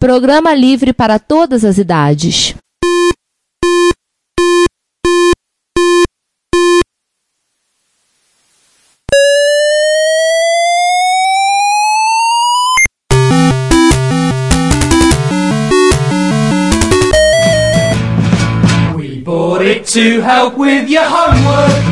Programa 0.00 0.54
livre 0.54 0.94
para 0.94 1.18
todas 1.18 1.62
as 1.62 1.76
idades. 1.76 2.54
We 18.96 19.20
bought 19.22 19.60
it 19.60 19.84
to 19.92 20.22
help 20.22 20.56
with 20.56 20.88
your 20.88 21.04
homework. 21.04 21.89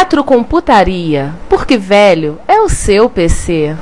Retrocomputaria, 0.00 1.34
porque 1.46 1.76
velho 1.76 2.38
é 2.48 2.58
o 2.58 2.70
seu 2.70 3.10
PC. 3.10 3.76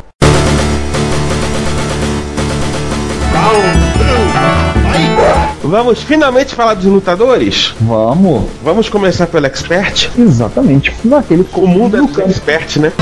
Vamos 5.62 6.02
finalmente 6.02 6.56
falar 6.56 6.74
dos 6.74 6.86
lutadores? 6.86 7.72
Vamos. 7.80 8.46
Vamos 8.64 8.88
começar 8.88 9.28
pelo 9.28 9.46
Expert? 9.46 10.10
Exatamente. 10.18 10.92
Naquele 11.04 11.46
O 11.54 11.66
mundo 11.68 11.96
é 11.96 12.00
do 12.00 12.20
Expert, 12.22 12.80
né? 12.80 12.92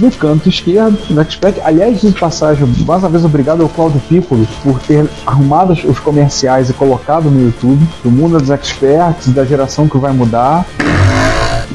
No 0.00 0.10
canto 0.10 0.48
esquerdo, 0.48 0.98
no 1.10 1.20
Expert. 1.20 1.60
Aliás, 1.64 2.00
de 2.00 2.12
passagem, 2.12 2.66
mais 2.86 3.02
uma 3.02 3.08
vez 3.08 3.24
obrigado 3.24 3.62
ao 3.62 3.68
Claudio 3.68 4.00
Piccolo 4.08 4.46
por 4.62 4.80
ter 4.80 5.08
arrumado 5.26 5.72
os 5.72 5.98
comerciais 5.98 6.70
e 6.70 6.72
colocado 6.72 7.30
no 7.30 7.40
YouTube 7.44 7.86
do 8.02 8.10
mundo 8.10 8.38
dos 8.38 8.50
experts, 8.50 9.28
da 9.28 9.44
geração 9.44 9.88
que 9.88 9.98
vai 9.98 10.12
mudar. 10.12 10.64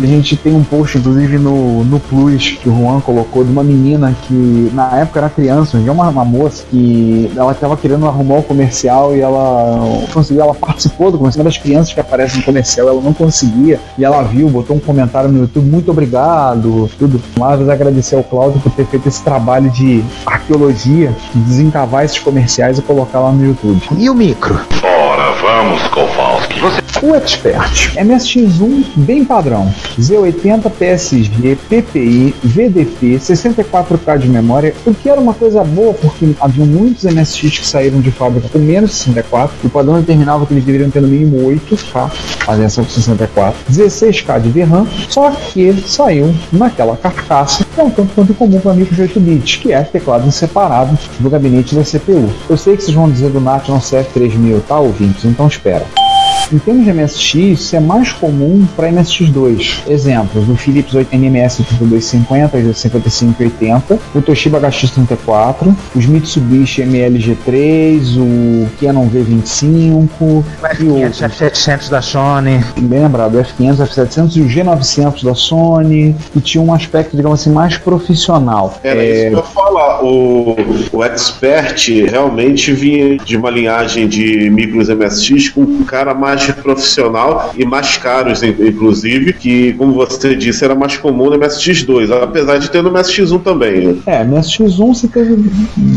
A 0.01 0.05
gente 0.05 0.35
tem 0.35 0.55
um 0.55 0.63
post, 0.63 0.97
inclusive, 0.97 1.37
no, 1.37 1.83
no 1.83 1.99
Plus, 1.99 2.57
que 2.61 2.67
o 2.67 2.75
Juan 2.75 2.99
colocou, 2.99 3.43
de 3.43 3.51
uma 3.51 3.63
menina 3.63 4.15
que 4.23 4.71
na 4.73 4.97
época 4.97 5.19
era 5.19 5.29
criança, 5.29 5.81
já 5.81 5.91
uma, 5.91 6.09
uma 6.09 6.25
moça, 6.25 6.63
que 6.69 7.31
ela 7.35 7.51
estava 7.51 7.77
querendo 7.77 8.07
arrumar 8.07 8.39
o 8.39 8.43
comercial 8.43 9.15
e 9.15 9.21
ela 9.21 10.03
conseguiu, 10.11 10.43
ela 10.43 10.53
participou 10.53 11.11
do 11.11 11.17
comercial. 11.17 11.43
Uma 11.43 11.49
das 11.49 11.57
crianças 11.57 11.93
que 11.93 11.99
aparece 11.99 12.37
no 12.37 12.43
comercial, 12.43 12.87
ela 12.89 13.01
não 13.01 13.13
conseguia, 13.13 13.79
e 13.97 14.03
ela 14.03 14.21
viu, 14.23 14.49
botou 14.49 14.75
um 14.75 14.79
comentário 14.79 15.29
no 15.29 15.39
YouTube, 15.39 15.69
muito 15.69 15.91
obrigado, 15.91 16.89
tudo. 16.97 17.21
Mas 17.37 17.67
agradecer 17.69 18.15
ao 18.15 18.23
Cláudio 18.23 18.59
por 18.61 18.71
ter 18.71 18.85
feito 18.85 19.07
esse 19.07 19.21
trabalho 19.21 19.69
de 19.69 20.03
arqueologia, 20.25 21.15
de 21.33 21.41
desencavar 21.41 22.03
esses 22.03 22.19
comerciais 22.19 22.77
e 22.77 22.81
colocar 22.81 23.19
lá 23.19 23.31
no 23.31 23.45
YouTube. 23.45 23.81
E 23.97 24.09
o 24.09 24.15
micro? 24.15 24.59
Ora, 24.83 25.31
vamos, 25.41 25.81
Kowalski. 25.87 26.32
O 27.03 27.13
Expert, 27.15 27.97
MSX1 27.97 28.85
bem 28.95 29.25
padrão, 29.25 29.69
Z80, 29.99 30.71
PSG, 30.71 31.57
PPI, 31.67 32.33
VDP, 32.41 33.19
64K 33.19 34.19
de 34.19 34.29
memória, 34.29 34.73
o 34.85 34.93
que 34.93 35.09
era 35.09 35.19
uma 35.19 35.33
coisa 35.33 35.65
boa 35.65 35.93
porque 35.93 36.33
havia 36.39 36.63
muitos 36.63 37.03
MSX 37.03 37.59
que 37.59 37.67
saíram 37.67 37.99
de 37.99 38.09
fábrica 38.09 38.47
com 38.47 38.57
menos 38.57 38.91
de 38.91 38.95
64, 38.95 39.53
o 39.65 39.69
padrão 39.69 39.99
determinava 39.99 40.45
que 40.45 40.53
eles 40.53 40.63
deveriam 40.63 40.89
ter 40.89 41.01
no 41.01 41.09
mínimo 41.09 41.45
8K, 41.45 42.09
fazendo 42.09 42.73
com 42.73 42.89
64, 42.89 43.59
16K 43.69 44.39
de 44.39 44.49
VRAM, 44.49 44.87
só 45.09 45.29
que 45.31 45.73
saiu 45.85 46.33
naquela 46.53 46.95
carcaça 46.95 47.65
que 47.65 47.81
é 47.81 47.83
um 47.83 47.89
tanto 47.89 48.13
quanto 48.15 48.33
comum 48.33 48.61
para 48.61 48.73
micro 48.73 48.95
de 48.95 49.01
8 49.01 49.19
bits, 49.19 49.57
que 49.57 49.73
é 49.73 49.81
teclado 49.81 50.31
separado 50.31 50.97
do 51.19 51.29
gabinete 51.29 51.75
da 51.75 51.83
CPU. 51.83 52.29
Eu 52.49 52.55
sei 52.55 52.77
que 52.77 52.83
vocês 52.83 52.95
vão 52.95 53.11
dizer 53.11 53.29
do 53.29 53.41
NAT 53.41 53.67
não 53.67 53.79
CF3000, 53.79 54.61
tá 54.65 54.79
ouvintes? 54.79 55.25
Então 55.25 55.47
espera. 55.47 55.85
Em 56.51 56.59
termos 56.59 56.85
de 56.85 56.93
MSX, 56.93 57.33
isso 57.35 57.75
é 57.75 57.79
mais 57.79 58.11
comum 58.11 58.67
para 58.75 58.89
MSX2. 58.89 59.87
Exemplos: 59.87 60.47
o 60.47 60.55
Philips 60.55 60.93
8 60.93 61.15
NMS 61.15 61.61
8250, 61.61 62.57
o 62.57 62.73
5580, 62.73 63.99
o 64.13 64.21
Toshiba 64.21 64.61
HX34, 64.61 65.73
os 65.95 66.05
Mitsubishi 66.05 66.83
MLG3, 66.83 68.17
o 68.17 68.67
Canon 68.79 69.09
V25 69.09 70.11
O 70.19 70.43
e 70.79 70.83
o 70.83 71.09
F500, 71.09 71.29
F700 71.29 71.89
da 71.89 72.01
Sony. 72.01 72.63
bem 72.77 73.01
lembrado, 73.01 73.35
o 73.35 73.43
F500, 73.43 73.79
o 73.79 73.87
F700 73.87 74.35
e 74.35 74.41
o 74.41 74.45
G900 74.45 75.23
da 75.23 75.33
Sony, 75.33 76.15
que 76.33 76.41
tinha 76.41 76.61
um 76.61 76.73
aspecto, 76.73 77.15
digamos 77.15 77.41
assim, 77.41 77.51
mais 77.51 77.77
profissional. 77.77 78.77
Era 78.83 79.03
isso 79.03 79.29
que 79.29 79.33
eu 79.33 79.43
falar. 79.43 80.03
O, 80.03 80.55
o 80.91 81.03
Expert 81.03 81.87
realmente 82.09 82.71
vinha 82.73 83.17
de 83.17 83.37
uma 83.37 83.49
linhagem 83.49 84.07
de 84.07 84.49
micros 84.49 84.89
MSX 84.89 85.49
com 85.49 85.61
um 85.61 85.83
cara 85.83 86.13
mais 86.23 86.49
profissional 86.51 87.51
e 87.57 87.65
mais 87.65 87.97
caros, 87.97 88.41
in- 88.43 88.55
inclusive, 88.59 89.33
que, 89.33 89.73
como 89.73 89.93
você 89.93 90.33
disse, 90.35 90.63
era 90.63 90.73
mais 90.73 90.95
comum 90.97 91.29
no 91.29 91.37
MSX2, 91.37 92.11
apesar 92.23 92.57
de 92.57 92.69
ter 92.69 92.81
no 92.81 92.89
MSX1 92.91 93.41
também. 93.43 93.87
né? 93.87 93.95
É, 94.05 94.23
MSX1 94.23 94.87
você 94.95 95.07
teve, 95.07 95.35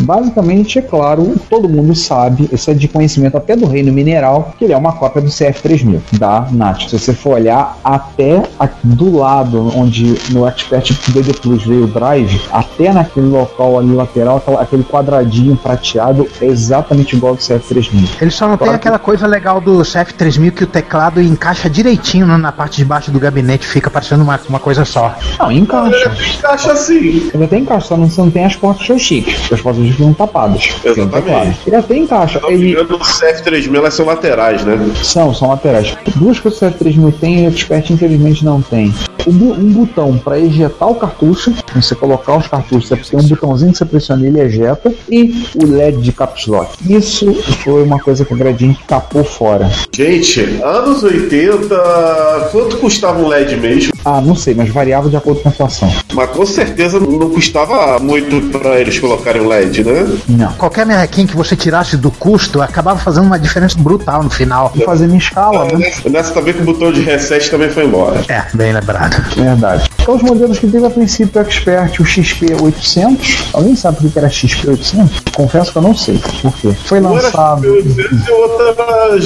basicamente, 0.05 0.79
é 0.79 0.83
claro, 0.83 1.35
todo 1.49 1.69
mundo 1.69 1.95
sabe, 1.95 2.49
isso 2.53 2.71
é 2.71 2.75
de 2.75 2.89
conhecimento 2.89 3.37
até 3.37 3.57
do 3.57 3.67
reino 3.67 3.93
mineral, 3.93 4.53
que 4.59 4.65
ele 4.65 4.73
é 4.73 4.77
uma 4.77 4.93
cópia 4.93 5.23
do 5.23 5.29
CF3000, 5.29 6.01
da 6.19 6.47
NAT. 6.51 6.89
Se 6.91 6.99
você 6.99 7.13
for 7.15 7.35
olhar 7.35 7.79
até 7.85 8.43
aqui 8.59 8.87
do 8.87 9.17
lado, 9.19 9.71
onde 9.77 10.15
no 10.33 10.47
Expert 10.47 10.93
DD 11.09 11.35
Plus 11.35 11.65
veio 11.65 11.85
o 11.85 11.87
drive, 11.87 12.41
até 12.53 12.93
naquele 12.93 13.27
local 13.29 13.79
ali 13.79 13.93
lateral, 13.95 14.43
aquele 14.59 14.83
quadradinho 14.85 15.57
prateado 15.57 16.27
é 16.41 16.47
exatamente 16.47 17.17
igual 17.17 17.33
ao 17.33 17.37
do 17.37 17.43
CF3000. 17.43 18.09
Ele 18.21 18.31
só 18.31 18.47
não 18.49 18.57
tem 18.57 18.67
Claro 18.67 18.79
que- 18.81 18.89
aquela 18.89 18.99
coisa 18.99 19.27
legal 19.27 19.61
do 19.61 19.79
CF3000 20.17 20.51
que 20.53 20.65
o 20.65 20.67
teclado 20.67 21.21
encaixa 21.21 21.69
direitinho 21.69 22.27
na 22.27 22.53
parte 22.53 22.77
de 22.79 22.85
baixo 22.85 23.11
do 23.11 23.19
gabinete, 23.21 23.67
fica 23.67 23.91
parecendo 23.91 24.23
uma, 24.23 24.39
uma 24.49 24.59
coisa 24.59 24.85
só. 24.85 25.15
Não, 25.39 25.51
encaixa. 25.53 26.13
Encaixa 26.39 26.73
assim. 26.73 27.31
Ele 27.33 27.45
até 27.45 27.59
encaixa, 27.59 27.87
só 27.89 27.97
não, 27.97 28.09
você 28.09 28.21
não 28.21 28.31
tem 28.31 28.45
as 28.45 28.57
portas 28.57 28.87
joystick. 28.87 29.29
As 29.53 29.61
portas 29.61 29.85
estão 29.85 30.13
tapadas. 30.15 30.71
O 30.85 30.89
Exatamente. 30.89 31.11
teclado. 31.13 31.57
Ele 31.67 31.77
até 31.77 31.97
encaixa. 31.97 32.41
Não 32.41 32.51
Ele, 32.51 32.77
o 32.77 32.87
CF3000 32.99 33.75
elas 33.77 33.95
são 33.95 34.07
laterais, 34.07 34.65
né? 34.65 34.79
São, 35.03 35.35
são 35.35 35.49
laterais. 35.49 35.97
Duas 36.17 36.39
coisas 36.41 36.59
que 36.59 36.67
o 36.67 36.71
CF3000 36.71 37.15
tem 37.21 37.45
e 37.45 37.47
o 37.47 37.51
Expert 37.51 37.91
infelizmente 37.91 38.45
não 38.45 38.61
tem. 38.63 38.95
O 39.27 39.33
bu- 39.33 39.55
um 39.55 39.73
botão 39.73 40.17
para 40.19 40.39
ejetar 40.39 40.89
o 40.89 40.95
cartucho, 40.95 41.53
você 41.75 41.95
colocar 41.97 42.37
os 42.37 42.47
cartuchos, 42.47 42.89
você 42.89 42.97
tem 42.97 43.19
um 43.21 43.25
botãozinho 43.25 43.73
que 43.73 43.79
você 43.79 43.85
pressiona 43.85 44.23
e 44.23 44.27
ele 44.27 44.41
ejeta, 44.41 44.95
e 45.11 45.45
o 45.57 45.67
LED 45.67 45.99
de 46.01 46.13
caps 46.13 46.47
lock. 46.47 46.71
Isso 46.89 47.35
foi 47.65 47.83
uma 47.83 47.99
coisa 47.99 48.25
que 48.25 48.33
a 48.33 48.37
Gradiente 48.37 48.81
capou 48.87 49.25
fora. 49.25 49.69
Gente, 50.07 50.63
anos 50.63 51.03
80, 51.03 52.49
quanto 52.53 52.77
custava 52.77 53.19
um 53.19 53.27
LED 53.27 53.57
mesmo? 53.57 53.93
Ah, 54.05 54.21
não 54.21 54.37
sei, 54.37 54.55
mas 54.55 54.69
variava 54.69 55.11
de 55.11 55.17
acordo 55.17 55.41
com 55.41 55.49
a 55.49 55.51
inflação. 55.51 55.93
Mas 56.15 56.31
com 56.31 56.47
certeza 56.47 57.01
não 57.01 57.29
custava 57.29 57.99
muito 57.99 58.41
pra 58.57 58.79
eles 58.81 59.01
colocarem 59.01 59.43
o 59.43 59.49
LED, 59.49 59.83
né? 59.83 60.07
Não. 60.29 60.53
Qualquer 60.53 60.87
merrequinho 60.87 61.27
que 61.27 61.37
você 61.37 61.57
tirasse 61.57 61.97
do 61.97 62.13
custo 62.13 62.63
acabava 62.63 63.01
fazendo 63.01 63.27
uma 63.27 63.37
diferença 63.37 63.77
brutal 63.77 64.23
no 64.23 64.31
final. 64.31 64.71
E 64.77 64.85
fazendo 64.85 65.13
em 65.13 65.19
escala, 65.19 65.65
né? 65.65 65.73
Nessa, 65.77 66.09
nessa 66.09 66.33
também 66.33 66.55
que 66.55 66.63
o 66.63 66.65
botão 66.65 66.93
de 66.93 67.01
reset 67.01 67.51
também 67.51 67.69
foi 67.69 67.85
embora. 67.85 68.25
É, 68.29 68.45
bem 68.55 68.73
lembrado. 68.73 69.21
Verdade. 69.35 69.91
Então 70.01 70.15
os 70.15 70.23
modelos 70.23 70.61
que 70.61 70.69
teve 70.69 70.87
a 70.87 70.91
princípio 70.91 71.41
o 71.41 71.45
Expert, 71.45 71.99
o 71.99 72.05
XP800. 72.05 73.47
Alguém 73.53 73.75
sabe 73.75 73.97
por 73.97 74.09
que 74.09 74.19
era 74.21 74.29
XP800? 74.29 75.33
Confesso 75.35 75.73
que 75.73 75.79
eu 75.79 75.83
não 75.83 75.97
sei 75.97 76.17
por 76.41 76.53
quê. 76.59 76.73
Foi 76.85 77.01
Um 77.01 77.07
era 77.07 77.25
lançado. 77.25 77.63
XP800 77.63 78.29
e 78.29 78.31
o 78.31 78.37
outro 78.37 78.69
era 78.69 79.17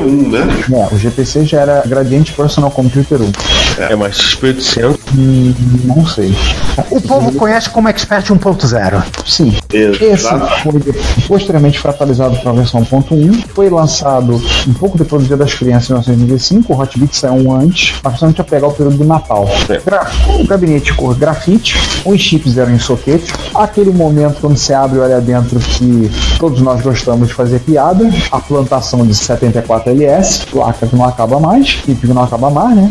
GPC1, 0.00 0.30
né? 0.30 0.64
É, 0.72 0.94
o 0.94 0.98
GPC 0.98 1.44
já 1.44 1.60
era 1.60 1.82
Gradiente 1.86 2.32
Personal 2.32 2.70
Computer 2.70 3.20
1. 3.20 3.32
É, 3.78 3.96
mas 3.96 4.16
XP800 4.16 4.96
Hum, 5.16 5.54
não 5.84 6.06
sei. 6.06 6.34
O 6.90 7.00
povo 7.00 7.32
conhece 7.32 7.70
como 7.70 7.88
Expert 7.88 8.26
1.0. 8.26 9.02
Sim. 9.24 9.56
Esse 9.72 10.04
Exato. 10.04 10.62
foi 10.62 10.94
posteriormente 11.26 11.78
foi 11.78 11.90
atualizado 11.90 12.36
para 12.38 12.50
a 12.50 12.54
versão 12.54 12.82
1.1. 12.84 13.44
Foi 13.54 13.70
lançado 13.70 14.40
um 14.66 14.74
pouco 14.74 14.98
depois 14.98 15.22
do 15.22 15.28
Dia 15.28 15.36
das 15.36 15.54
Crianças 15.54 15.88
em 16.08 16.16
1995. 16.16 16.72
O 16.72 16.78
Hotbit 16.78 17.16
saiu 17.16 17.34
um 17.34 17.54
antes, 17.54 17.94
mas 18.02 18.12
principalmente 18.12 18.40
a 18.40 18.44
pegar 18.44 18.66
o 18.66 18.72
período 18.72 18.98
do 18.98 19.04
Natal. 19.04 19.48
É. 19.68 19.78
Pra 19.78 20.10
O 20.38 20.46
gabinete 20.46 20.92
cor 20.94 21.14
grafite, 21.14 21.76
os 22.04 22.20
chips 22.20 22.58
eram 22.58 22.74
em 22.74 22.78
soquete. 22.78 23.32
Aquele 23.54 23.90
momento 23.90 24.40
quando 24.40 24.56
você 24.56 24.74
abre 24.74 24.98
e 24.98 25.00
olha 25.00 25.20
dentro 25.20 25.58
que 25.58 26.10
todos 26.38 26.60
nós 26.60 26.82
gostamos 26.82 27.28
de 27.28 27.34
fazer 27.34 27.60
piada. 27.60 28.04
A 28.30 28.40
plantação 28.40 29.06
de 29.06 29.14
74LS, 29.14 29.85
placa 30.50 30.86
que 30.86 30.96
não 30.96 31.04
acaba 31.04 31.38
mais, 31.38 31.74
que 31.74 32.06
não 32.06 32.22
acaba 32.22 32.50
mais, 32.50 32.76
né? 32.76 32.90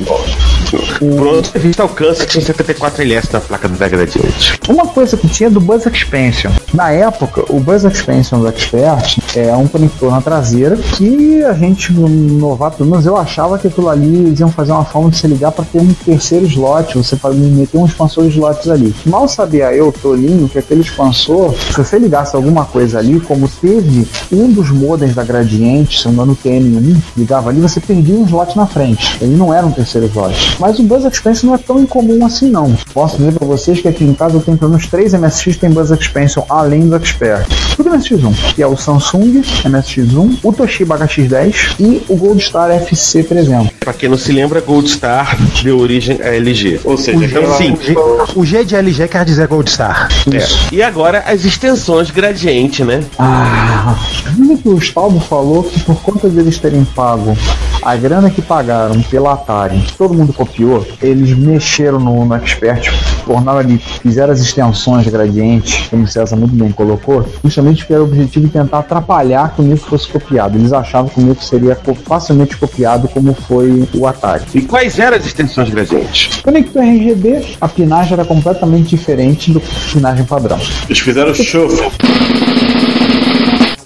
Pronto, 1.00 1.52
a 1.54 1.60
vista 1.60 1.84
alcança 1.84 2.26
tinha 2.26 2.44
74LS 2.44 3.32
na 3.32 3.40
placa 3.40 3.68
do 3.68 3.80
Mega 3.80 3.98
Drive. 3.98 4.60
Uma 4.68 4.88
coisa 4.88 5.18
que 5.18 5.28
tinha 5.28 5.50
do 5.50 5.60
Buzz 5.60 5.86
Expansion. 5.86 6.52
Na 6.74 6.92
época, 6.92 7.44
o 7.50 7.60
Buzz 7.60 7.84
Expansion 7.84 8.40
do 8.40 8.48
Expert 8.48 9.20
é 9.36 9.54
um 9.56 9.68
conector 9.68 10.12
na 10.12 10.22
traseira 10.22 10.76
que 10.76 11.44
a 11.44 11.54
gente, 11.54 11.94
novato, 11.94 12.78
pelo 12.78 12.90
menos 12.90 13.06
eu 13.06 13.18
achava 13.18 13.58
que 13.58 13.68
aquilo 13.68 13.90
ali 13.90 14.26
eles 14.26 14.40
iam 14.40 14.50
fazer 14.50 14.72
uma 14.72 14.86
forma 14.86 15.10
de 15.10 15.18
se 15.18 15.28
ligar 15.28 15.52
para 15.52 15.66
ter 15.66 15.80
um 15.80 15.94
terceiro 15.94 16.46
slot, 16.46 16.98
você 16.98 17.16
pode 17.16 17.38
meter 17.38 17.78
um 17.78 17.86
expansor 17.86 18.24
de 18.26 18.32
slots 18.32 18.70
ali. 18.70 18.94
Mal 19.06 19.28
sabia 19.28 19.74
eu, 19.74 19.92
Tolinho, 19.92 20.50
que 20.50 20.58
aquele 20.58 20.82
expansor, 20.82 21.54
se 21.54 21.78
você 21.78 22.00
ligasse 22.00 22.36
alguma 22.36 22.66
coisa 22.66 23.00
ali, 23.00 23.20
como 23.20 23.48
teve 23.48 24.08
um 24.32 24.52
dos 24.52 24.70
modems 24.70 25.16
da 25.16 25.24
Gradiente, 25.24 26.00
se 26.00 26.08
não 26.08 26.26
me 26.26 26.34
engano, 26.34 26.34
o 26.34 26.36
TM1, 26.36 27.02
ligava 27.18 27.50
ali, 27.50 27.62
você 27.62 27.80
perdia 27.80 28.16
um 28.16 28.26
slot 28.26 28.56
na 28.56 28.66
frente. 28.66 29.18
Ele 29.22 29.36
não 29.36 29.54
era 29.54 29.66
um 29.66 29.72
terceiro 29.72 30.08
slot. 30.08 30.45
Mas 30.60 30.80
o 30.80 30.84
Buzz 30.84 31.04
Expansion 31.06 31.48
não 31.50 31.56
é 31.56 31.58
tão 31.58 31.80
incomum 31.82 32.26
assim, 32.26 32.50
não. 32.50 32.76
Posso 32.94 33.18
dizer 33.18 33.34
para 33.34 33.46
vocês 33.48 33.82
que 33.82 33.88
aqui 33.88 34.04
em 34.04 34.14
casa 34.14 34.36
eu 34.38 34.42
tenho 34.42 34.58
pelo 34.58 34.72
menos 34.72 34.88
três 34.88 35.14
MSX 35.14 35.44
que 35.56 35.60
tem 35.62 35.70
Buzz 35.70 35.92
Expansion 35.92 36.44
além 36.50 36.88
do 36.88 36.96
Expert. 36.96 37.46
Tudo 37.76 37.90
MSX1, 37.90 38.54
que 38.56 38.62
é 38.64 38.68
o 38.68 38.78
Samsung 38.78 39.42
MSX1, 39.66 40.38
o 40.44 40.54
Toshiba 40.54 40.98
HX10 40.98 41.76
e 41.80 42.02
o 42.08 42.16
Goldstar 42.16 42.72
FC 42.72 43.24
300. 43.24 43.70
Pra 43.80 43.94
quem 43.94 44.08
não 44.10 44.18
se 44.18 44.32
lembra, 44.32 44.62
Gold 44.62 44.90
Star 44.90 45.38
deu 45.64 45.80
origem 45.80 46.20
a 46.22 46.28
LG. 46.36 46.80
Ou 46.86 46.98
seja, 46.98 47.18
O 47.18 47.28
G, 47.28 47.38
Então, 47.40 47.58
sim. 47.58 47.74
o 47.74 47.82
G- 47.82 47.96
o 48.36 48.46
G 48.46 48.64
de 48.66 48.76
LG 48.76 49.08
quer 49.08 49.26
dizer 49.26 49.48
Gold 49.48 49.70
Star. 49.70 50.08
É. 50.32 50.74
E 50.76 50.82
agora 50.82 51.24
as 51.28 51.44
extensões 51.46 52.10
gradiente, 52.12 52.84
né? 52.84 53.04
Ah, 53.20 53.96
lembra 54.38 54.58
que 54.58 54.70
o 54.70 54.78
Stalbo 54.78 55.20
falou 55.20 55.64
que 55.64 55.80
por 55.82 56.02
conta 56.02 56.30
deles 56.30 56.58
terem 56.58 56.84
pago 56.86 57.38
a 57.86 57.96
grana 57.96 58.30
que 58.32 58.42
pagaram 58.42 59.00
pela 59.04 59.34
Atari, 59.34 59.80
todo 59.96 60.14
mundo 60.14 60.34
copiou, 60.34 60.86
eles 61.02 61.38
mexeram 61.38 62.00
no, 62.00 62.26
no 62.26 62.34
Expert, 62.36 62.92
tornaram 63.24 63.60
ali, 63.60 63.78
fizeram 63.78 64.34
as 64.34 64.40
extensões 64.42 65.08
gradientes, 65.08 65.88
como 65.88 66.04
o 66.04 66.08
César 66.08 66.36
muito 66.36 66.56
bem 66.56 66.72
colocou, 66.72 67.24
justamente 67.44 67.86
que 67.86 67.94
era 67.94 68.02
o 68.02 68.06
objetivo 68.06 68.48
de 68.48 68.54
tentar 68.54 68.80
atrapalhar 68.80 69.54
que 69.54 69.62
o 69.62 69.64
Nico 69.64 69.88
fosse 69.88 70.08
copiado. 70.08 70.58
Eles 70.58 70.74
achavam 70.74 71.10
que 71.10 71.20
o 71.20 71.24
Nico 71.24 71.44
seria 71.44 71.76
co- 71.76 71.94
facilmente 71.94 72.58
copiado 72.58 73.08
como 73.08 73.34
foi 73.34 73.88
o 73.94 74.08
Atari. 74.08 74.44
E 74.56 74.62
quais 74.64 74.98
eram 74.98 75.18
as 75.18 75.26
extensões 75.26 75.70
gradientes? 75.70 76.42
Conector 76.42 76.82
RGB, 76.82 77.56
a 77.62 77.68
pinagem 77.68 78.14
era 78.14 78.26
completamente 78.26 78.90
diferente 78.96 79.52
do 79.52 79.62
pinagem 79.94 80.26
padrão. 80.26 80.60
Eles 80.88 81.00
fizeram 81.00 81.34
shuffle. 81.36 81.92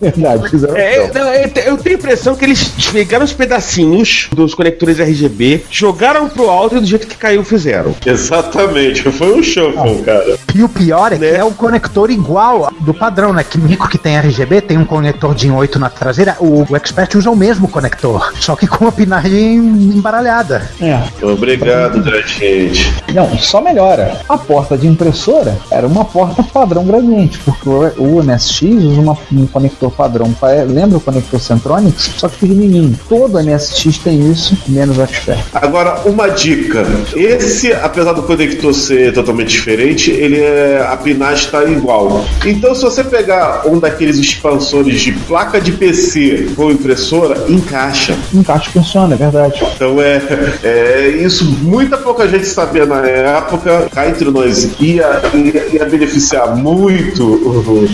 Verdade, 0.01 0.49
fizeram 0.49 0.75
É, 0.77 0.97
eu, 0.99 1.13
não, 1.13 1.33
eu 1.33 1.49
te- 1.49 1.59
eu 1.65 1.77
tenho 1.77 1.95
a 1.95 1.99
impressão 1.99 2.35
que 2.35 2.45
eles 2.45 2.63
pegaram 2.91 3.25
os 3.25 3.33
pedacinhos 3.33 4.27
dos 4.33 4.53
conectores 4.53 4.99
RGB, 4.99 5.65
jogaram 5.69 6.29
pro 6.29 6.49
alto 6.49 6.77
e 6.77 6.79
do 6.79 6.85
jeito 6.85 7.05
que 7.07 7.15
caiu 7.17 7.43
fizeram. 7.43 7.93
Exatamente, 8.05 9.01
foi 9.11 9.37
um 9.37 9.43
shuffle, 9.43 10.01
cara. 10.03 10.37
E 10.55 10.63
o 10.63 10.69
pior 10.69 11.11
é 11.11 11.15
que 11.17 11.21
Né? 11.21 11.35
é 11.37 11.43
o 11.43 11.51
conector 11.51 12.09
igual 12.09 12.71
do 12.79 12.93
padrão, 12.93 13.33
né? 13.33 13.43
Que 13.43 13.57
o 13.57 13.61
Nico 13.61 13.89
que 13.89 13.97
tem 13.97 14.17
RGB 14.17 14.61
tem 14.61 14.77
um 14.77 14.85
conector 14.85 15.33
DIN 15.35 15.51
8 15.51 15.77
na 15.79 15.89
traseira. 15.89 16.37
O, 16.39 16.65
o 16.69 16.75
Expert 16.75 17.15
usa 17.15 17.29
o 17.29 17.35
mesmo 17.35 17.67
conector, 17.67 18.31
só 18.39 18.55
que 18.55 18.67
com 18.67 18.87
a 18.87 18.91
pinagem 18.91 19.55
embaralhada. 19.57 20.69
É. 20.81 20.99
Obrigado, 21.25 22.01
Gradiente. 22.01 22.93
Não, 23.13 23.37
só 23.37 23.61
melhora. 23.61 24.21
A 24.29 24.37
porta 24.37 24.77
de 24.77 24.87
impressora 24.87 25.57
era 25.71 25.85
uma 25.87 26.05
porta 26.05 26.43
padrão 26.43 26.85
gradiente, 26.85 27.39
porque 27.39 27.67
o, 27.69 28.17
o 28.19 28.23
MSX 28.23 28.61
usa 28.83 29.01
uma- 29.01 29.17
um 29.31 29.45
conector 29.47 29.88
padrão. 29.91 30.31
pa- 30.33 30.49
Lembra 30.67 30.97
o 30.97 31.01
conector 31.01 31.39
Centronics? 31.39 32.11
Só 32.17 32.27
que 32.27 32.37
pequenininho. 32.39 32.97
Todo 33.07 33.39
MSX 33.39 33.97
tem 33.99 34.31
isso, 34.31 34.57
menos 34.67 34.97
o 34.97 35.01
Expert. 35.01 35.39
Agora, 35.53 36.01
uma 36.05 36.27
dica. 36.29 36.85
Esse, 37.15 37.71
apesar 37.73 38.13
do 38.13 38.23
conector 38.23 38.73
ser 38.73 39.13
totalmente 39.13 39.49
diferente, 39.49 40.11
ele 40.11 40.39
é, 40.39 40.85
a 40.87 40.95
pinagem 40.97 41.45
está 41.45 41.63
igual. 41.65 42.25
Então, 42.45 42.73
se 42.75 42.81
você 42.83 43.03
pegar 43.03 43.63
um 43.67 43.79
daqueles 43.79 44.17
expansores 44.17 45.01
de 45.01 45.11
placa 45.11 45.59
de 45.61 45.71
PC 45.73 46.49
com 46.55 46.71
impressora, 46.71 47.45
encaixa. 47.49 48.15
Encaixe 48.33 48.69
funciona, 48.69 49.13
é 49.15 49.17
verdade. 49.17 49.61
Então 49.75 50.01
é, 50.01 50.21
é 50.63 51.07
isso. 51.23 51.45
Muita 51.61 51.97
pouca 51.97 52.27
gente 52.27 52.45
sabia 52.45 52.85
na 52.85 53.05
época. 53.05 53.87
Cá 53.93 54.07
entre 54.09 54.29
nós 54.31 54.69
ia, 54.79 55.21
ia, 55.33 55.67
ia 55.73 55.85
beneficiar 55.85 56.55
muito 56.55 57.23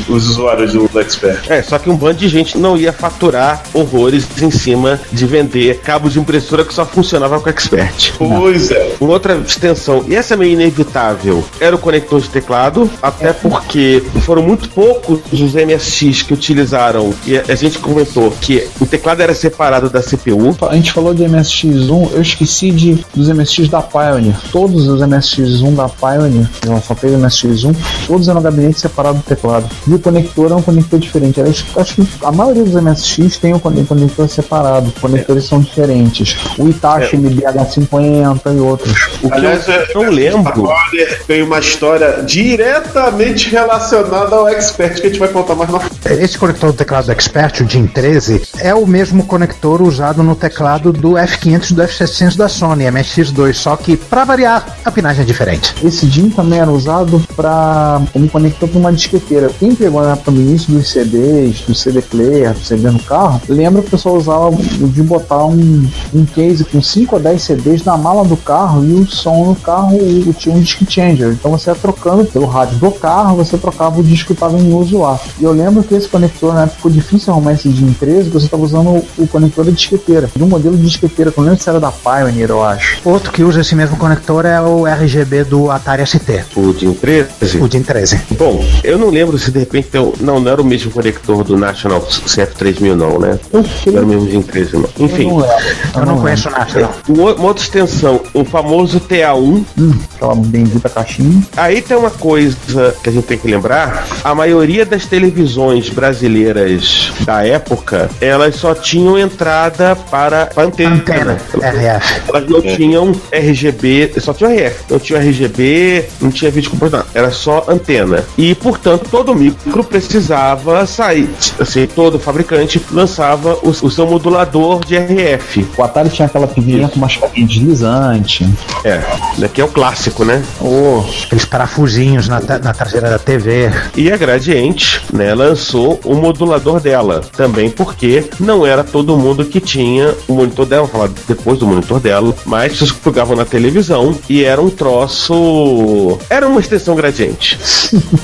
os 0.09 0.30
usuários 0.30 0.74
do, 0.74 0.88
do 0.88 1.00
Expert. 1.00 1.39
É, 1.50 1.62
só 1.62 1.77
que 1.80 1.85
um 1.90 1.96
bando 1.96 2.20
de 2.20 2.28
gente 2.28 2.58
não 2.58 2.78
ia 2.78 2.94
faturar 2.94 3.64
horrores 3.74 4.26
em 4.42 4.52
cima 4.52 5.00
de 5.12 5.26
vender 5.26 5.80
cabos 5.80 6.14
de 6.14 6.20
impressora 6.20 6.64
que 6.64 6.74
só 6.74 6.86
funcionava 6.86 7.40
com 7.40 7.50
Expert. 7.50 8.14
Pois 8.18 8.72
é. 8.72 8.96
Uma 9.00 9.14
outra 9.14 9.36
extensão, 9.36 10.04
e 10.08 10.16
essa 10.16 10.34
é 10.34 10.38
meio 10.38 10.54
inevitável, 10.54 11.44
era 11.60 11.76
o 11.76 11.80
conector 11.80 12.20
de 12.22 12.30
teclado, 12.30 12.90
até 13.02 13.34
porque 13.34 14.04
foram 14.22 14.42
muito 14.42 14.70
poucos 14.70 15.20
os 15.32 15.54
MSX 15.54 16.22
que 16.24 16.34
utilizaram, 16.34 17.14
e 17.26 17.38
a 17.38 17.56
gente 17.56 17.80
comentou 17.80 18.31
que 18.31 18.68
o 18.80 18.86
teclado 18.86 19.22
era 19.22 19.34
separado 19.34 19.90
da 19.90 20.02
CPU. 20.02 20.56
A 20.70 20.76
gente 20.76 20.92
falou 20.92 21.14
de 21.14 21.24
MSX1, 21.24 22.12
eu 22.14 22.22
esqueci 22.22 22.72
de, 22.72 23.06
dos 23.14 23.30
MSX 23.30 23.70
da 23.70 23.81
Pioneer. 23.81 24.36
Todos 24.52 24.88
os 24.88 25.02
MSX1 25.02 25.76
da 25.76 25.90
Pioneer, 25.90 26.50
não 26.66 26.81
só 26.81 26.96
teve 26.96 27.16
MSX1, 27.16 27.76
todos 28.08 28.28
eram 28.28 28.42
gabinete 28.42 28.80
separado 28.80 29.18
do 29.18 29.24
teclado. 29.24 29.70
E 29.88 29.94
o 29.94 30.00
conector 30.00 30.52
é 30.52 30.56
um 30.56 30.62
conector 30.62 31.00
diferente. 31.00 31.40
Eu 31.40 31.75
Acho, 31.77 31.95
que 31.95 32.07
a 32.24 32.31
maioria 32.31 32.63
dos 32.63 32.74
MSX 32.74 33.38
tem 33.38 33.54
o 33.54 33.60
conector 33.60 33.86
conector 33.95 34.30
separado, 34.30 34.88
os 34.88 35.01
conectores 35.01 35.45
são 35.45 35.60
diferentes. 35.60 36.36
O 36.57 36.68
Itachi 36.68 37.18
MBH50 37.18 38.56
e 38.56 38.60
outros. 38.60 38.94
O 39.22 39.30
que 39.30 39.33
Aliás, 39.38 39.68
é- 39.68 39.88
eu 39.94 40.04
não 40.04 40.12
lembro. 40.12 40.66
A 40.66 40.74
Warner 40.74 41.24
tem 41.25 41.42
uma 41.42 41.60
história 41.60 42.24
diretamente 42.24 43.50
relacionada 43.50 44.36
ao 44.36 44.48
Expert 44.50 44.95
que 44.95 45.07
a 45.07 45.10
gente 45.10 45.19
vai 45.19 45.30
contar 45.30 45.56
mais 45.56 45.69
na 45.69 45.80
frente. 45.80 45.95
Esse 46.24 46.38
conector 46.38 46.72
do 46.72 46.77
teclado 46.77 47.06
do 47.06 47.12
Expert, 47.12 47.62
o 47.62 47.66
DIN 47.66 47.88
13, 47.88 48.42
é 48.60 48.74
o 48.74 48.86
mesmo 48.86 49.25
conector 49.25 49.81
usado 49.81 50.24
no 50.24 50.36
teclado 50.36 50.92
do 50.94 51.12
F500 51.12 51.71
e 51.71 51.74
do 51.74 51.83
F700 51.83 52.36
da 52.38 52.48
Sony, 52.48 52.86
MSX2, 52.86 53.54
só 53.54 53.75
que, 53.75 53.98
pra 53.98 54.24
variar, 54.24 54.78
a 54.83 54.92
pinagem 54.92 55.24
é 55.24 55.25
diferente. 55.25 55.74
Esse 55.83 56.06
DIN 56.06 56.30
também 56.30 56.60
era 56.60 56.71
usado 56.71 57.21
para 57.36 58.01
como 58.13 58.30
conector 58.30 58.69
para 58.69 58.80
uma 58.80 58.94
disqueteira. 58.94 59.50
Quem 59.60 59.74
pegou 59.75 60.01
na 60.01 60.13
época 60.13 60.31
do 60.31 60.39
início 60.39 60.74
dos 60.74 60.89
CDs, 60.89 61.65
do 61.68 61.76
CD 61.76 62.02
player, 62.02 62.54
do 62.54 62.60
CD 62.64 62.90
no 62.90 63.00
carro, 63.00 63.42
lembra 63.48 63.82
que 63.82 63.88
o 63.88 63.92
pessoal 63.92 64.16
usava 64.16 64.50
o 64.50 64.88
de 64.88 65.02
botar 65.04 65.46
um, 65.46 65.88
um 66.14 66.26
case 66.26 66.64
com 66.66 66.81
5 66.81 67.16
ou 67.16 67.22
10 67.22 67.42
CDs 67.42 67.84
na 67.84 67.98
mala 67.98 68.24
do 68.24 68.38
carro 68.38 68.84
e 68.86 68.94
o 68.94 69.06
som 69.07 69.45
no 69.45 69.56
carro 69.56 69.98
o- 69.98 70.34
tinha 70.34 70.56
um 70.56 70.60
disc 70.60 70.80
changer. 70.90 71.30
Então 71.31 71.52
você 71.52 71.69
ia 71.69 71.76
trocando 71.76 72.26
pelo 72.26 72.45
rádio 72.45 72.78
do 72.78 72.92
carro, 72.92 73.38
você 73.38 73.57
trocava 73.57 74.00
o 74.00 74.04
disco 74.04 74.28
que 74.28 74.34
estava 74.34 74.57
em 74.57 74.74
uso 74.74 75.00
lá. 75.00 75.19
E 75.40 75.44
eu 75.44 75.52
lembro 75.52 75.84
que 75.84 75.94
esse 75.95 76.07
conector, 76.07 76.54
na 76.54 76.62
época, 76.64 76.76
ficou 76.78 76.92
difícil 76.92 77.31
arrumar 77.34 77.54
esse 77.54 77.69
DIN 77.69 77.94
13, 77.94 78.30
você 78.30 78.45
estava 78.45 78.64
usando 78.64 78.90
o, 78.90 79.06
o 79.18 79.28
conector 79.28 79.66
da 79.66 79.72
disqueteira. 79.72 80.30
De 80.36 80.44
um 80.44 80.48
modelo 80.48 80.76
de 80.78 80.84
disqueteira, 80.84 81.31
que 81.31 81.38
eu 81.38 81.44
não 81.44 81.50
lembro 81.52 81.64
se 81.64 81.69
era 81.69 81.80
da 81.80 81.92
Pioneer, 81.92 82.50
eu 82.50 82.64
acho. 82.64 82.98
Outro 83.06 83.31
que 83.31 83.44
usa 83.44 83.62
esse 83.62 83.76
mesmo 83.76 83.98
conector 83.98 84.45
é 84.45 84.60
o 84.62 84.86
RGB 84.88 85.44
do 85.45 85.72
Atari 85.72 86.06
ST, 86.06 86.44
O 86.56 86.74
DIN 86.74 86.94
13. 86.94 87.57
o 87.62 87.68
DIN 87.68 87.81
13. 87.84 88.19
Bom, 88.38 88.64
eu 88.84 88.98
não 88.98 89.10
lembro 89.10 89.38
se 89.38 89.52
de 89.52 89.60
repente 89.60 89.90
não, 90.19 90.40
não 90.40 90.52
era 90.52 90.62
o 90.62 90.66
mesmo 90.66 90.92
conector 90.92 91.44
do 91.44 91.55
National 91.57 92.02
CF3000 92.02 92.95
não, 92.95 93.19
né? 93.19 93.40
Eu, 93.52 93.62
Não 93.62 93.97
era 93.97 94.06
o 94.06 94.07
mesmo 94.07 94.28
DIN 94.28 94.42
13 94.42 94.74
não. 94.74 94.90
eu 95.00 95.06
Enfim, 95.06 95.28
não 95.28 95.38
lembro. 95.38 95.56
Eu 95.95 96.06
não 96.06 96.18
conheço 96.19 96.50
nada, 96.50 96.92
não. 97.07 97.16
uma 97.16 97.35
uma 97.35 97.47
outra 97.47 97.64
extensão, 97.64 98.21
o 98.33 98.44
famoso 98.44 99.00
TA1. 99.00 99.64
Hum, 99.78 99.94
aquela 100.16 100.35
bendita 100.35 100.90
caixinha. 100.90 101.44
Aí 101.56 101.81
tem 101.81 101.95
uma 101.97 102.09
coisa 102.09 102.95
que 103.04 103.09
a 103.09 103.12
gente 103.12 103.26
tem 103.26 103.38
que 103.38 103.47
lembrar: 103.47 104.06
a 104.24 104.33
maioria 104.33 104.85
das 104.85 105.06
televisões 105.06 105.90
brasileiras 105.90 107.12
da 107.26 107.45
época, 107.45 108.09
elas 108.19 108.56
só 108.56 108.74
tinham 108.74 109.18
entrada 109.18 109.95
para, 110.09 110.47
para 110.47 110.64
antena. 110.68 110.95
Antena, 110.95 111.38
RF. 111.62 112.21
Elas 112.30 112.50
não 112.50 112.62
tinham 112.62 113.12
RGB, 113.31 114.14
só 114.19 114.33
tinha 114.33 114.50
RF, 114.50 114.85
não 114.90 115.00
tinha 115.00 115.19
RGB, 115.19 116.06
não 116.21 116.31
tinha 116.31 116.52
vídeo 116.52 116.71
comportado, 116.71 117.06
era 117.14 117.31
só 117.31 117.66
antena. 117.68 118.24
E 118.38 118.56
portanto 118.56 119.07
todo 119.09 119.35
micro 119.35 119.83
precisava 119.83 120.85
sair, 120.85 121.30
assim, 121.59 121.87
todo 121.87 122.19
fabricante 122.19 122.81
lançava 122.92 123.57
o, 123.63 123.69
o 123.69 123.92
seu 123.92 124.06
modulador 124.07 124.83
de 124.85 124.97
RF. 124.97 125.68
O 125.77 125.83
Atari 125.83 126.09
tinha 126.09 126.25
aquela 126.25 126.47
pininha 126.47 126.87
com 126.87 126.97
uma 126.97 127.09
chavinha 127.09 127.47
deslizante. 127.47 128.47
É, 128.83 129.01
daqui 129.37 129.61
é 129.61 129.63
o 129.63 129.68
clássico, 129.68 130.23
né? 130.23 130.44
Oh, 130.59 131.04
Aqueles 131.25 131.45
parafusinhos 131.45 132.27
na, 132.27 132.39
na 132.39 132.73
traseira 132.73 133.09
da 133.09 133.19
TV. 133.19 133.71
E 133.95 134.11
a 134.11 134.18
Gradiente, 134.18 135.01
né, 135.11 135.33
lançou 135.33 135.99
o 136.04 136.15
modulador 136.15 136.80
dela. 136.80 137.21
Também 137.35 137.69
porque 137.69 138.25
não 138.39 138.65
era 138.65 138.83
todo 138.83 139.18
mundo 139.18 139.45
que 139.45 139.59
tinha 139.59 140.13
o 140.27 140.33
monitor 140.33 140.65
dela, 140.65 140.83
vou 140.83 140.92
falar 140.92 141.09
depois 141.27 141.59
do 141.59 141.68
monitor 141.68 141.99
dela, 141.99 142.33
mas 142.45 142.80
que 142.80 142.94
plugavam 142.99 143.35
na 143.35 143.45
televisão 143.45 144.15
e 144.30 144.44
era 144.44 144.61
um 144.61 144.69
troço. 144.69 146.18
Era 146.30 146.47
uma 146.47 146.59
extensão 146.59 146.95
Gradiente. 146.95 147.59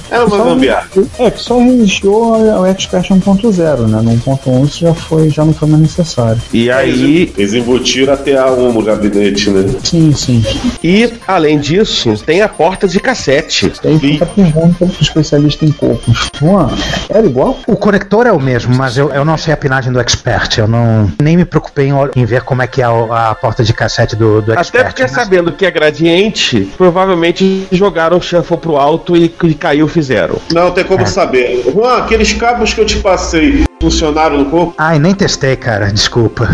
Era 0.10 0.26
uma 0.26 0.38
gambiarra. 0.38 0.88
É, 1.18 1.32
que 1.32 1.42
só 1.42 1.60
resistiu 1.60 2.14
ao 2.14 2.42
ao 2.52 2.68
Expert 3.02 3.20
1.0, 3.22 3.88
né? 3.88 4.02
No 4.02 4.12
1.1 4.12 4.66
isso 4.66 4.80
já, 4.80 4.94
foi, 4.94 5.30
já 5.30 5.44
não 5.44 5.54
foi 5.54 5.68
mais 5.70 5.82
necessário. 5.82 6.42
E 6.54 6.70
aí, 6.70 7.32
Eles 7.38 7.54
embutiram 7.54 8.14
até 8.14 8.38
a 8.38 8.48
1 8.52 8.74
no 8.74 8.82
gabinete, 8.84 9.50
né? 9.50 9.66
Sim, 9.84 10.14
sim. 10.14 10.44
e 10.84 11.12
além 11.28 11.60
disso, 11.60 12.14
tem 12.26 12.42
a 12.42 12.50
porta 12.50 12.88
de 12.88 13.00
cassete. 13.00 13.72
Aí 13.84 14.00
fica 14.00 14.24
a 14.26 14.28
pergunta 14.28 14.86
pro 14.86 15.02
especialista 15.02 15.66
em 15.66 15.72
cocos. 15.72 16.30
Juan, 16.40 16.70
era 17.10 17.26
igual? 17.26 17.58
O 17.68 17.76
conector 17.76 18.28
é 18.28 18.32
o 18.32 18.40
mesmo, 18.40 18.76
mas 18.76 18.98
eu, 18.98 19.10
eu 19.12 19.26
não 19.26 19.38
sei 19.38 19.54
a 19.54 19.58
pinagem 19.58 19.92
do 19.92 20.00
Expert. 20.00 20.58
Eu 20.58 20.68
não 20.68 21.12
nem 21.22 21.36
me 21.38 21.46
preocupei 21.46 21.88
em, 21.88 21.94
em 22.16 22.26
ver 22.26 22.42
como 22.44 22.62
é 22.62 22.68
que 22.68 22.82
é 22.82 22.86
a, 22.86 23.30
a 23.32 23.36
porta 23.36 23.64
de 23.64 23.74
cassete 23.74 24.16
do, 24.16 24.42
do 24.42 24.54
Expert. 24.54 24.82
Até 24.82 24.90
porque 24.90 25.02
mas- 25.04 25.12
sabendo 25.12 25.52
que 25.52 25.66
é 25.66 25.72
gradiente, 25.72 26.70
provavelmente 26.78 27.68
jogaram 27.72 28.18
o 28.18 28.22
shuffle 28.22 28.58
pro 28.58 28.76
alto 28.78 29.16
e, 29.16 29.34
e 29.44 29.54
caiu 29.54 29.88
fizeram. 29.88 30.36
Não 30.54 30.72
tem 30.72 30.84
como 30.84 31.06
saber. 31.08 31.64
Juan, 31.72 31.98
aqueles 31.98 32.34
cabos 32.34 32.74
que 32.74 32.82
eu 32.82 32.86
te 32.86 32.91
passei 32.98 33.64
funcionaram 33.82 34.38
no 34.38 34.46
corpo? 34.46 34.76
Ai, 34.78 35.00
nem 35.00 35.14
testei, 35.14 35.56
cara. 35.56 35.92
Desculpa. 35.92 36.48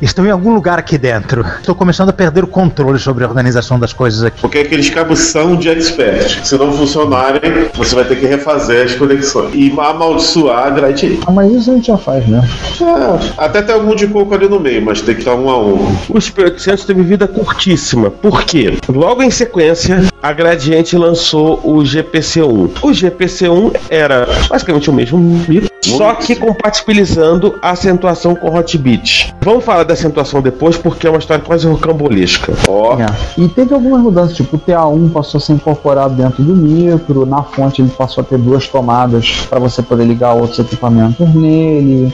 Estão 0.00 0.24
em 0.24 0.30
algum 0.30 0.54
lugar 0.54 0.78
aqui 0.78 0.96
dentro. 0.96 1.44
Estou 1.58 1.74
começando 1.74 2.10
a 2.10 2.12
perder 2.12 2.44
o 2.44 2.46
controle 2.46 2.98
sobre 2.98 3.24
a 3.24 3.28
organização 3.28 3.80
das 3.80 3.92
coisas 3.92 4.22
aqui. 4.22 4.40
Porque 4.40 4.58
aqueles 4.58 4.88
cabos 4.90 5.18
são 5.18 5.56
de 5.56 5.68
expert. 5.68 6.46
Se 6.46 6.56
não 6.56 6.72
funcionarem, 6.72 7.68
você 7.74 7.94
vai 7.96 8.04
ter 8.04 8.16
que 8.16 8.26
refazer 8.26 8.84
as 8.84 8.94
conexões. 8.94 9.52
E 9.54 9.74
amaldiçoar 9.76 10.66
a 10.66 10.70
grade. 10.70 11.18
Ah, 11.26 11.32
mas 11.32 11.50
isso 11.50 11.70
a 11.70 11.74
gente 11.74 11.86
já 11.88 11.96
faz, 11.96 12.26
né? 12.28 12.46
É, 12.80 13.32
até 13.38 13.62
tem 13.62 13.74
algum 13.74 13.96
de 13.96 14.06
coco 14.06 14.32
ali 14.34 14.48
no 14.48 14.60
meio, 14.60 14.84
mas 14.84 15.00
tem 15.00 15.14
que 15.14 15.22
estar 15.22 15.34
um 15.34 15.48
a 15.48 15.58
um. 15.58 15.74
O 16.08 16.14
SP800 16.14 16.84
teve 16.84 17.02
vida 17.02 17.26
curtíssima. 17.26 18.10
Por 18.10 18.44
quê? 18.44 18.78
Logo 18.88 19.22
em 19.22 19.30
sequência, 19.30 20.02
a 20.22 20.32
Gradiente 20.32 20.96
lançou 20.96 21.60
o 21.64 21.82
GPC1. 21.82 22.70
O 22.82 22.88
GPC1 22.88 23.76
era 23.88 24.26
basicamente 24.48 24.90
o 24.90 24.92
mesmo 24.92 25.18
micro, 25.18 25.70
só 25.82 26.14
que 26.14 26.34
compatibilizando 26.34 27.58
a 27.62 27.70
acentuação 27.70 28.34
com 28.34 28.54
Hot 28.54 28.76
Beat. 28.78 29.34
Vamos 29.40 29.64
falar 29.64 29.84
da 29.84 29.94
acentuação 29.94 30.42
depois, 30.42 30.76
porque 30.76 31.06
é 31.06 31.10
uma 31.10 31.18
história 31.18 31.42
quase 31.42 31.66
rocambolesca. 31.66 32.52
Ó, 32.68 32.98
É. 32.98 33.06
E 33.40 33.48
teve 33.48 33.72
algumas 33.72 34.00
mudanças, 34.00 34.36
tipo 34.36 34.56
o 34.56 34.58
TA1 34.58 35.12
passou 35.12 35.38
a 35.38 35.40
ser 35.40 35.52
incorporado 35.52 36.14
dentro 36.14 36.42
do 36.42 36.54
micro, 36.54 37.24
na 37.24 37.42
fonte 37.42 37.80
ele 37.80 37.90
passou 37.90 38.22
a 38.22 38.24
ter 38.24 38.38
duas 38.38 38.66
tomadas 38.68 39.46
para 39.48 39.58
você 39.58 39.82
poder 39.82 40.04
ligar 40.04 40.32
outros 40.32 40.58
equipamentos 40.58 41.34
nele. 41.34 42.12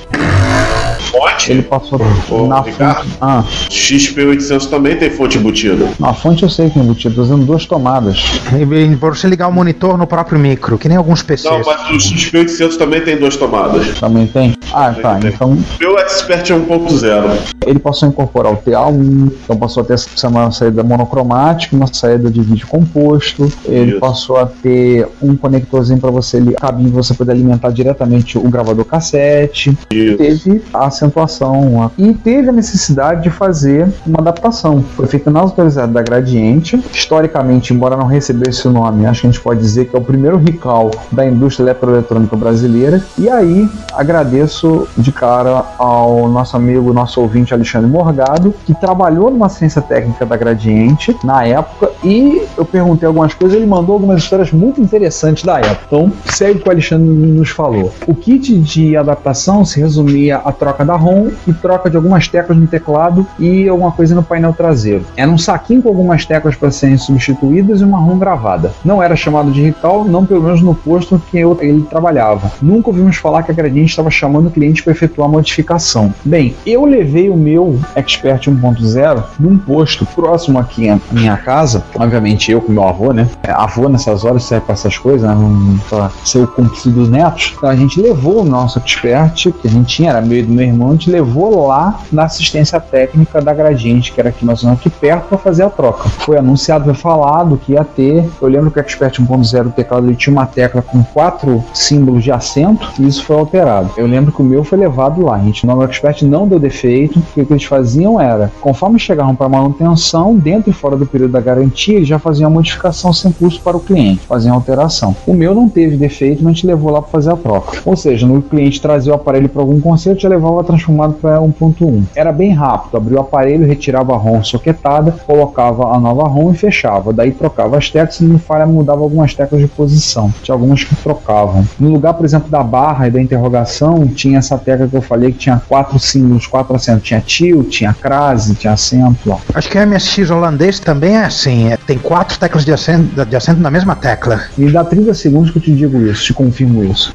Fonte. 1.31 1.53
Ele 1.53 1.63
passou 1.63 2.01
Ô, 2.31 2.47
na 2.47 2.61
Ricardo. 2.61 3.05
fonte. 3.05 3.17
Ah, 3.21 3.45
XP800 3.71 4.67
também 4.69 4.97
tem 4.97 5.11
fonte 5.11 5.39
embutida. 5.39 5.89
na 5.99 6.13
fonte 6.13 6.43
eu 6.43 6.49
sei 6.51 6.71
que 6.71 6.79
é 6.79 6.83
embutido, 6.83 7.15
tô 7.15 7.23
usando 7.23 7.45
duas 7.45 7.67
tomadas. 7.67 8.19
E- 8.53 8.95
Pra 8.97 9.11
você 9.11 9.27
ligar 9.29 9.49
o 9.49 9.53
monitor 9.53 9.97
no 9.99 10.07
próprio 10.07 10.39
micro, 10.39 10.79
que 10.79 10.89
nem 10.89 10.97
alguns 10.97 11.23
PCs. 11.23 11.51
Não, 11.51 11.63
mas 11.65 11.91
o 11.91 11.95
XP800 11.99 12.77
também 12.77 13.01
tem 13.03 13.17
duas 13.17 13.37
tomadas. 13.37 13.99
Também 13.99 14.27
tem? 14.27 14.55
Ah, 14.73 14.93
tá. 14.93 15.17
tem. 15.17 15.31
Então 15.31 15.57
Meu 15.81 15.99
Expert 15.99 16.51
é 16.51 16.55
1.0. 16.55 17.31
ele 17.67 17.79
passou 17.79 18.07
a 18.07 18.11
incorporar 18.11 18.53
o 18.53 18.57
TA1, 18.57 19.31
então 19.45 19.57
passou 19.57 19.83
a 19.83 19.87
ter 19.87 19.95
essa- 19.95 20.29
uma 20.29 20.51
saída 20.51 20.83
monocromática, 20.83 21.77
uma 21.77 21.87
saída 21.93 22.31
de 22.31 22.41
vídeo 22.41 22.67
composto. 22.67 23.51
Ele 23.67 23.93
Isso. 23.93 24.01
passou 24.01 24.37
a 24.39 24.47
ter 24.47 25.07
um 25.23 25.37
conectorzinho 25.37 25.99
para 25.99 26.11
você 26.11 26.39
li- 26.41 26.55
cabinho 26.55 26.91
você 26.91 27.15
poder 27.15 27.33
alimentar 27.33 27.71
diretamente 27.71 28.39
o 28.39 28.49
gravador 28.49 28.85
cassete. 28.85 29.77
Isso. 29.93 30.17
Teve 30.17 30.63
a 30.73 30.91
acentuação 31.15 31.83
a- 31.83 31.91
e 31.97 32.13
teve 32.13 32.49
a 32.49 32.53
necessidade 32.53 33.23
de 33.23 33.31
fazer 33.31 33.89
uma 34.07 34.19
adaptação. 34.21 34.83
Foi 34.97 35.07
feita 35.07 35.31
na 35.31 35.41
autorizada 35.41 35.93
da 35.93 36.03
Gradiente. 36.03 36.83
Historicamente, 36.93 37.73
embora 37.73 37.97
não 37.97 38.07
recebesse 38.07 38.67
o 38.67 38.71
nome, 38.71 39.07
acho 39.07 39.23
que 39.23 39.27
a 39.27 39.31
gente 39.31 39.41
pode 39.41 39.61
dizer 39.61 39.87
que 39.87 39.97
é 39.97 39.99
o 39.99 40.03
primeiro 40.03 40.37
recall 40.37 40.91
da 41.13 41.25
indústria 41.25 41.65
eletroeletrônica 41.65 42.37
brasileira. 42.37 43.03
E 43.19 43.29
aí, 43.29 43.69
agradeço 43.93 44.89
de 44.97 45.13
cara 45.13 45.65
ao 45.79 46.29
nosso 46.29 46.57
amigo, 46.57 46.93
nosso 46.93 47.21
ouvinte 47.21 47.55
Alexandre 47.55 47.89
Morgado, 47.89 48.55
que 48.67 48.75
trabalhou 48.75 49.31
numa 49.31 49.49
ciência 49.49 49.81
técnica 49.81 50.27
da 50.27 50.37
Gradiente 50.37 51.17
na 51.23 51.45
época 51.45 51.91
e 52.03 52.43
eu 52.57 52.65
perguntei 52.65 53.07
algumas 53.07 53.35
coisas, 53.35 53.57
ele 53.57 53.67
mandou 53.67 53.95
algumas 53.95 54.23
histórias 54.23 54.51
muito 54.53 54.81
interessantes 54.81 55.45
da 55.45 55.59
época. 55.59 55.85
Então, 55.87 56.13
segue 56.27 56.59
o 56.59 56.63
que 56.63 56.69
o 56.69 56.73
Alexandre 56.73 57.09
nos 57.09 57.51
falou. 57.51 57.93
O 58.07 58.15
kit 58.15 58.59
de 58.59 58.97
adaptação 58.97 59.65
se 59.65 59.81
resumia 59.81 60.37
à 60.39 60.53
troca 60.53 60.85
da 60.85 60.95
ROM 61.05 61.31
e 61.47 61.53
troca 61.53 61.91
de 61.91 61.97
algumas 61.97 62.27
teclas 62.29 62.57
no 62.59 62.67
teclado 62.67 63.27
e 63.39 63.69
alguma 63.69 63.93
coisa 63.93 64.15
no 64.15 64.23
painel 64.23 64.53
traseiro. 64.53 65.05
Era 65.17 65.31
um 65.31 65.39
saquinho 65.39 65.83
com 65.83 65.89
algumas 65.89 66.25
teclas 66.25 66.57
para 66.57 66.71
serem 66.71 66.97
substituídas 66.97 67.81
e 67.81 67.85
uma 67.85 67.99
ROM 67.99 68.19
gravada. 68.19 68.73
Não 68.85 69.03
era 69.03 69.15
chamado 69.17 69.51
de 69.51 69.63
recall, 69.63 70.05
não 70.05 70.25
pelo 70.25 70.43
menos 70.43 70.61
no 70.63 70.75
posto 70.75 71.21
que 71.31 71.39
eu- 71.39 71.59
ele 71.61 71.83
trabalhava. 71.83 72.51
Nunca 72.63 72.89
ouvimos 72.91 73.17
falar 73.17 73.43
que 73.43 73.51
a 73.51 73.55
Gradiente 73.55 73.91
estava 73.91 74.11
chamando 74.11 74.47
o 74.47 74.51
cliente 74.51 74.83
para 74.83 74.93
efetuar 74.93 75.29
a 75.29 75.33
modificação. 75.33 76.13
Bem, 76.25 76.55
eu 76.67 76.85
levei 76.85 77.29
o 77.29 77.37
meu 77.37 77.79
Expert 77.95 78.47
1.0 78.49 79.23
num 79.39 79.59
posto 79.59 80.07
próximo 80.07 80.59
aqui 80.59 80.89
à 80.89 80.99
minha 81.11 81.37
casa. 81.37 81.85
Obviamente 81.99 82.51
eu 82.51 82.61
com 82.61 82.73
meu 82.73 82.85
avô, 82.85 83.13
né? 83.13 83.29
Avô 83.49 83.89
nessas 83.89 84.25
horas 84.25 84.45
serve 84.45 84.65
para 84.67 84.75
essas 84.75 84.97
coisas, 84.97 85.29
né? 85.29 85.35
Não 85.35 86.11
ser 86.25 86.39
o 86.39 86.47
cúmplice 86.47 86.89
dos 86.91 87.09
netos. 87.09 87.55
Então 87.57 87.69
a 87.69 87.77
gente 87.77 88.01
levou 88.01 88.41
o 88.43 88.45
nosso 88.45 88.79
Expert, 88.79 89.35
que 89.53 89.67
a 89.69 89.71
gente 89.71 89.87
tinha, 89.97 90.11
era 90.11 90.21
meio 90.21 90.47
do 90.47 90.53
meu 90.53 90.65
irmão, 90.67 90.94
a 90.95 90.97
gente 90.97 91.11
levou 91.11 91.67
lá 91.67 92.01
na 92.13 92.25
assistência 92.25 92.79
técnica 92.79 93.41
da 93.43 93.53
Gradiente, 93.53 94.13
que 94.13 94.21
era 94.21 94.29
aqui 94.29 94.45
ou 94.45 94.47
menos 94.47 94.65
aqui 94.65 94.89
perto, 94.89 95.29
para 95.29 95.39
fazer 95.39 95.65
a 95.65 95.71
troca. 95.71 96.09
Foi 96.09 96.39
anunciado, 96.39 96.85
foi 96.85 96.95
falado 96.95 97.59
que 97.59 97.73
ia 97.73 97.85
ter. 97.85 98.25
Eu 98.41 98.49
lembro 98.49 98.71
que 98.71 98.79
o 98.79 98.81
Expert 98.81 99.21
1.0, 99.21 99.67
o 99.67 99.71
teclado, 99.71 100.07
ele 100.07 100.17
tinha 100.17 100.33
uma 100.33 100.47
tecla 100.47 100.81
com 100.83 101.03
quatro 101.03 101.63
símbolos 101.73 102.23
de 102.23 102.31
acento, 102.31 102.93
e 102.99 103.07
isso 103.07 103.25
foi 103.25 103.37
alterado. 103.37 103.91
Eu 103.97 104.07
lembro 104.07 104.33
que 104.33 104.41
o 104.41 104.45
meu 104.45 104.63
foi 104.63 104.79
levado 104.79 105.23
lá. 105.23 105.35
A 105.35 105.39
gente, 105.41 105.67
no 105.67 105.83
Expert 105.83 106.23
não 106.23 106.47
deu 106.47 106.59
defeito, 106.59 107.19
o 107.19 107.23
que 107.23 107.41
eles 107.41 107.65
faziam 107.65 108.21
era, 108.21 108.53
conforme 108.61 108.99
chegavam 108.99 109.35
para 109.35 109.49
manutenção, 109.49 110.37
dentro 110.37 110.71
e 110.71 110.73
fora 110.73 110.97
do 110.97 111.07
período 111.07 111.33
da 111.33 111.41
garantia, 111.41 111.97
eles 111.97 112.09
já 112.09 112.19
faziam 112.19 112.47
a 112.47 112.51
modificação 112.51 113.13
sem 113.13 113.33
custo 113.33 113.61
para 113.63 113.77
o 113.77 113.81
cliente, 113.81 114.21
faziam 114.27 114.55
a 114.55 114.57
alteração. 114.57 115.15
O 115.27 115.35
meu 115.35 115.55
não 115.55 115.69
teve 115.69 115.97
defeito, 115.97 116.43
mas 116.43 116.53
a 116.53 116.55
gente 116.55 116.67
levou 116.67 116.93
lá 116.93 117.03
para 117.03 117.11
fazer 117.11 117.33
a 117.33 117.37
troca. 117.37 117.79
Ou 117.85 117.97
seja, 117.97 118.27
no 118.27 118.41
cliente 118.41 118.81
trazia 118.81 119.13
o 119.13 119.17
aparelho 119.17 119.49
para 119.49 119.63
algum 119.63 119.81
conserto, 119.81 120.23
já 120.23 120.29
levava 120.29 120.63
transformado 120.85 121.15
para 121.15 121.39
1.1. 121.41 122.05
Era 122.15 122.33
bem 122.33 122.53
rápido, 122.53 122.97
abria 122.97 123.19
o 123.19 123.21
aparelho, 123.23 123.67
retirava 123.67 124.13
a 124.15 124.17
ROM 124.17 124.43
soquetada, 124.43 125.13
colocava 125.27 125.95
a 125.95 125.99
nova 125.99 126.29
ROM 126.29 126.53
e 126.53 126.57
fechava. 126.57 127.13
Daí 127.13 127.33
trocava 127.33 127.79
as 127.79 127.91
teclas, 127.91 128.17
se 128.17 128.25
não 128.25 128.39
falha, 128.39 128.67
mudava 128.67 129.01
algumas 129.01 129.35
teclas 129.35 129.61
de 129.61 129.67
posição. 129.67 130.33
Tinha 130.43 130.55
algumas 130.55 130.85
que 130.85 130.95
trocavam. 130.97 131.67
No 131.79 131.91
lugar, 131.91 132.15
por 132.15 132.25
exemplo, 132.25 132.51
da 132.51 132.63
barra 132.63 133.09
e 133.09 133.11
da 133.11 133.21
interrogação, 133.21 134.07
tinha 134.07 134.39
essa 134.39 134.59
tecla 134.59 134.87
que 134.87 134.95
eu 134.97 135.03
falei 135.03 135.33
que 135.33 135.39
tinha 135.39 135.61
quatro 135.69 135.99
símbolos, 135.99 136.47
quatro 136.47 136.75
acentos. 136.75 137.05
Tinha 137.05 137.21
tilt, 137.21 137.69
tinha 137.71 137.95
crase, 137.95 138.55
tinha 138.55 138.73
acento 138.73 139.29
lá. 139.29 139.39
Acho 139.55 139.69
que 139.69 139.79
o 139.79 139.87
MSX 139.87 140.31
holandês 140.31 140.79
também 140.79 141.17
é 141.17 141.25
assim. 141.25 141.69
é- 141.71 141.77
tem 141.77 141.99
quatro 141.99 142.39
teclas 142.39 142.65
de 142.65 142.73
acento, 142.73 143.25
de 143.25 143.37
acento 143.37 143.61
na 143.61 143.71
mesma 143.71 143.95
tecla. 143.95 144.41
Me 144.57 144.71
dá 144.71 144.85
30 144.85 145.15
segundos 145.15 145.51
que 145.51 145.59
eu 145.59 145.63
te 145.63 145.73
digo 145.73 145.99
isso, 146.07 146.25
te 146.25 146.33
confirmo 146.35 146.83
isso. 146.85 147.13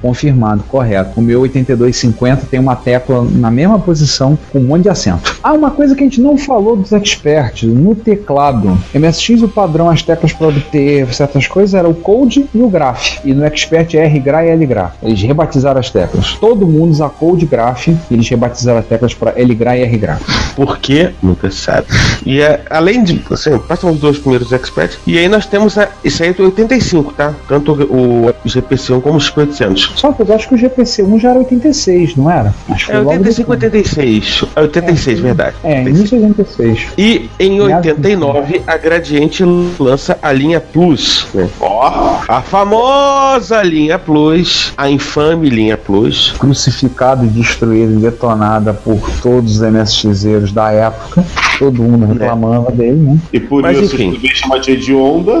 Confirmado, 0.00 0.62
correto. 0.68 1.18
O 1.18 1.22
meu 1.22 1.40
8250 1.40 2.46
tem 2.50 2.60
uma 2.60 2.76
tecla 2.76 3.24
na 3.24 3.50
mesma 3.50 3.78
posição 3.78 4.38
com 4.52 4.58
um 4.58 4.64
monte 4.64 4.82
de 4.82 4.88
acento. 4.88 5.38
Ah, 5.42 5.52
uma 5.52 5.70
coisa 5.70 5.94
que 5.94 6.02
a 6.02 6.04
gente 6.04 6.20
não 6.20 6.36
falou 6.36 6.76
dos 6.76 6.92
experts, 6.92 7.68
no 7.68 7.94
teclado. 7.94 8.78
MSX 8.94 9.42
o 9.42 9.48
padrão, 9.48 9.88
as 9.88 10.02
teclas 10.02 10.32
para 10.32 10.48
obter 10.48 11.12
certas 11.12 11.46
coisas 11.46 11.74
era 11.74 11.88
o 11.88 11.94
Code 11.94 12.46
e 12.54 12.62
o 12.62 12.68
Graph. 12.68 13.18
E 13.24 13.32
no 13.34 13.44
Expert 13.44 13.94
é 13.94 14.04
R-Gra 14.04 14.44
e 14.44 14.50
L-Gra. 14.50 14.92
Eles 15.02 15.20
rebatizaram 15.22 15.80
as 15.80 15.90
teclas. 15.90 16.34
Todo 16.34 16.66
mundo 16.66 16.90
usa 16.90 17.08
Code 17.08 17.46
Graph 17.46 17.88
e 17.88 17.96
eles 18.10 18.28
rebatizaram 18.28 18.78
as 18.78 18.86
teclas 18.86 19.14
para 19.14 19.32
L-Gra 19.38 19.76
e 19.76 19.82
R-Gra. 19.82 20.18
Por 20.54 20.78
quê? 20.78 21.10
Nunca 21.22 21.50
sabe. 21.50 21.86
E 22.24 22.40
é, 22.40 22.60
além 22.70 23.02
de. 23.02 23.20
Assim, 23.30 23.58
passam 23.58 23.90
os 23.90 24.00
dois 24.00 24.18
primeiros 24.18 24.52
experts. 24.52 24.98
E 25.06 25.18
aí 25.18 25.28
nós 25.28 25.46
temos 25.46 25.78
a, 25.78 25.88
isso 26.04 26.22
aí 26.22 26.30
é 26.30 26.32
do 26.32 26.44
85, 26.44 27.12
tá? 27.12 27.34
Tanto 27.48 27.72
o 27.72 28.32
GPC1 28.46 29.00
como 29.00 29.16
o 29.16 29.20
XP800. 29.20 29.89
Só 29.94 30.12
que 30.12 30.22
eu 30.22 30.34
acho 30.34 30.48
que 30.48 30.54
o 30.54 30.58
GPC-1 30.58 31.20
já 31.20 31.30
era 31.30 31.38
86, 31.40 32.16
não 32.16 32.30
era? 32.30 32.54
Acho 32.68 32.86
que 32.86 32.92
É 32.92 32.94
foi 32.96 33.04
logo 33.04 33.10
85, 33.18 33.56
depois. 33.56 33.82
86. 33.82 34.44
É 34.56 34.60
86, 34.60 35.20
verdade. 35.20 35.56
É, 35.64 35.68
86. 35.80 35.98
início 35.98 36.18
de 36.18 36.24
86. 36.24 36.86
E 36.98 37.30
em 37.38 37.60
89, 37.60 38.62
a 38.66 38.76
Gradiente 38.76 39.44
lança 39.78 40.18
a 40.22 40.32
linha 40.32 40.60
Plus, 40.60 41.26
né? 41.34 41.48
Ó, 41.60 42.18
A 42.28 42.40
famosa 42.42 43.62
linha 43.62 43.98
Plus, 43.98 44.72
a 44.76 44.88
infame 44.90 45.48
linha 45.48 45.76
Plus. 45.76 46.32
Crucificado, 46.38 47.26
destruído 47.26 47.94
e 47.94 47.96
detonada 47.96 48.72
por 48.74 48.98
todos 49.22 49.56
os 49.56 49.62
MSXeiros 49.62 50.52
da 50.52 50.70
época. 50.72 51.24
Todo 51.58 51.82
mundo 51.82 52.06
reclamava 52.06 52.70
dele, 52.70 52.96
né? 52.96 53.18
e 53.32 53.40
por 53.40 53.62
Mas, 53.62 53.78
isso 53.78 53.94
enfim. 53.94 54.12
também 54.14 54.34
chama 54.34 54.60
de 54.60 54.94
onda. 54.94 55.32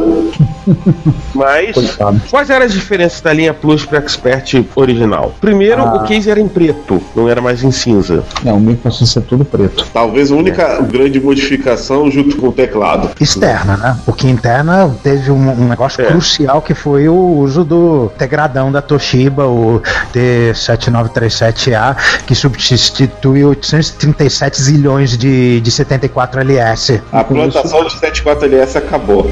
Mas 1.34 1.74
Coitado. 1.74 2.20
quais 2.30 2.50
eram 2.50 2.66
as 2.66 2.72
diferenças 2.72 3.20
da 3.20 3.32
linha 3.32 3.52
Plus 3.54 3.84
para 3.84 3.98
Expert 3.98 4.64
original? 4.74 5.34
Primeiro, 5.40 5.82
Ah. 5.82 5.94
o 5.96 6.04
case 6.04 6.30
era 6.30 6.40
em 6.40 6.48
preto, 6.48 7.00
não 7.14 7.28
era 7.28 7.40
mais 7.40 7.62
em 7.62 7.70
cinza. 7.70 8.24
Não, 8.42 8.56
o 8.56 8.60
micro 8.60 8.82
passou 8.84 9.04
a 9.04 9.08
ser 9.08 9.20
tudo 9.22 9.44
preto. 9.44 9.86
Talvez 9.92 10.30
a 10.30 10.34
única 10.34 10.80
grande 10.82 11.20
modificação 11.20 12.10
junto 12.10 12.36
com 12.36 12.48
o 12.48 12.52
teclado. 12.52 13.10
Externa, 13.20 13.76
né? 13.76 13.98
Porque 14.04 14.28
interna 14.28 14.94
teve 15.02 15.30
um, 15.30 15.50
um 15.50 15.68
negócio 15.68 16.00
É. 16.02 16.06
crucial 16.06 16.60
que 16.62 16.74
foi 16.74 17.08
o 17.08 17.14
uso 17.16 17.64
do 17.64 18.10
tegradão 18.18 18.70
da 18.72 18.82
Toshiba, 18.82 19.46
o 19.46 19.80
D7937A, 20.14 21.96
que 22.26 22.34
substitui 22.34 23.44
837 23.44 24.62
zilhões 24.62 25.16
de, 25.16 25.60
de 25.60 25.70
74 25.70 26.40
LS. 26.40 27.00
A 27.12 27.24
plantação 27.24 27.84
de 27.84 27.90
74LS 27.96 28.76
acabou. 28.76 29.30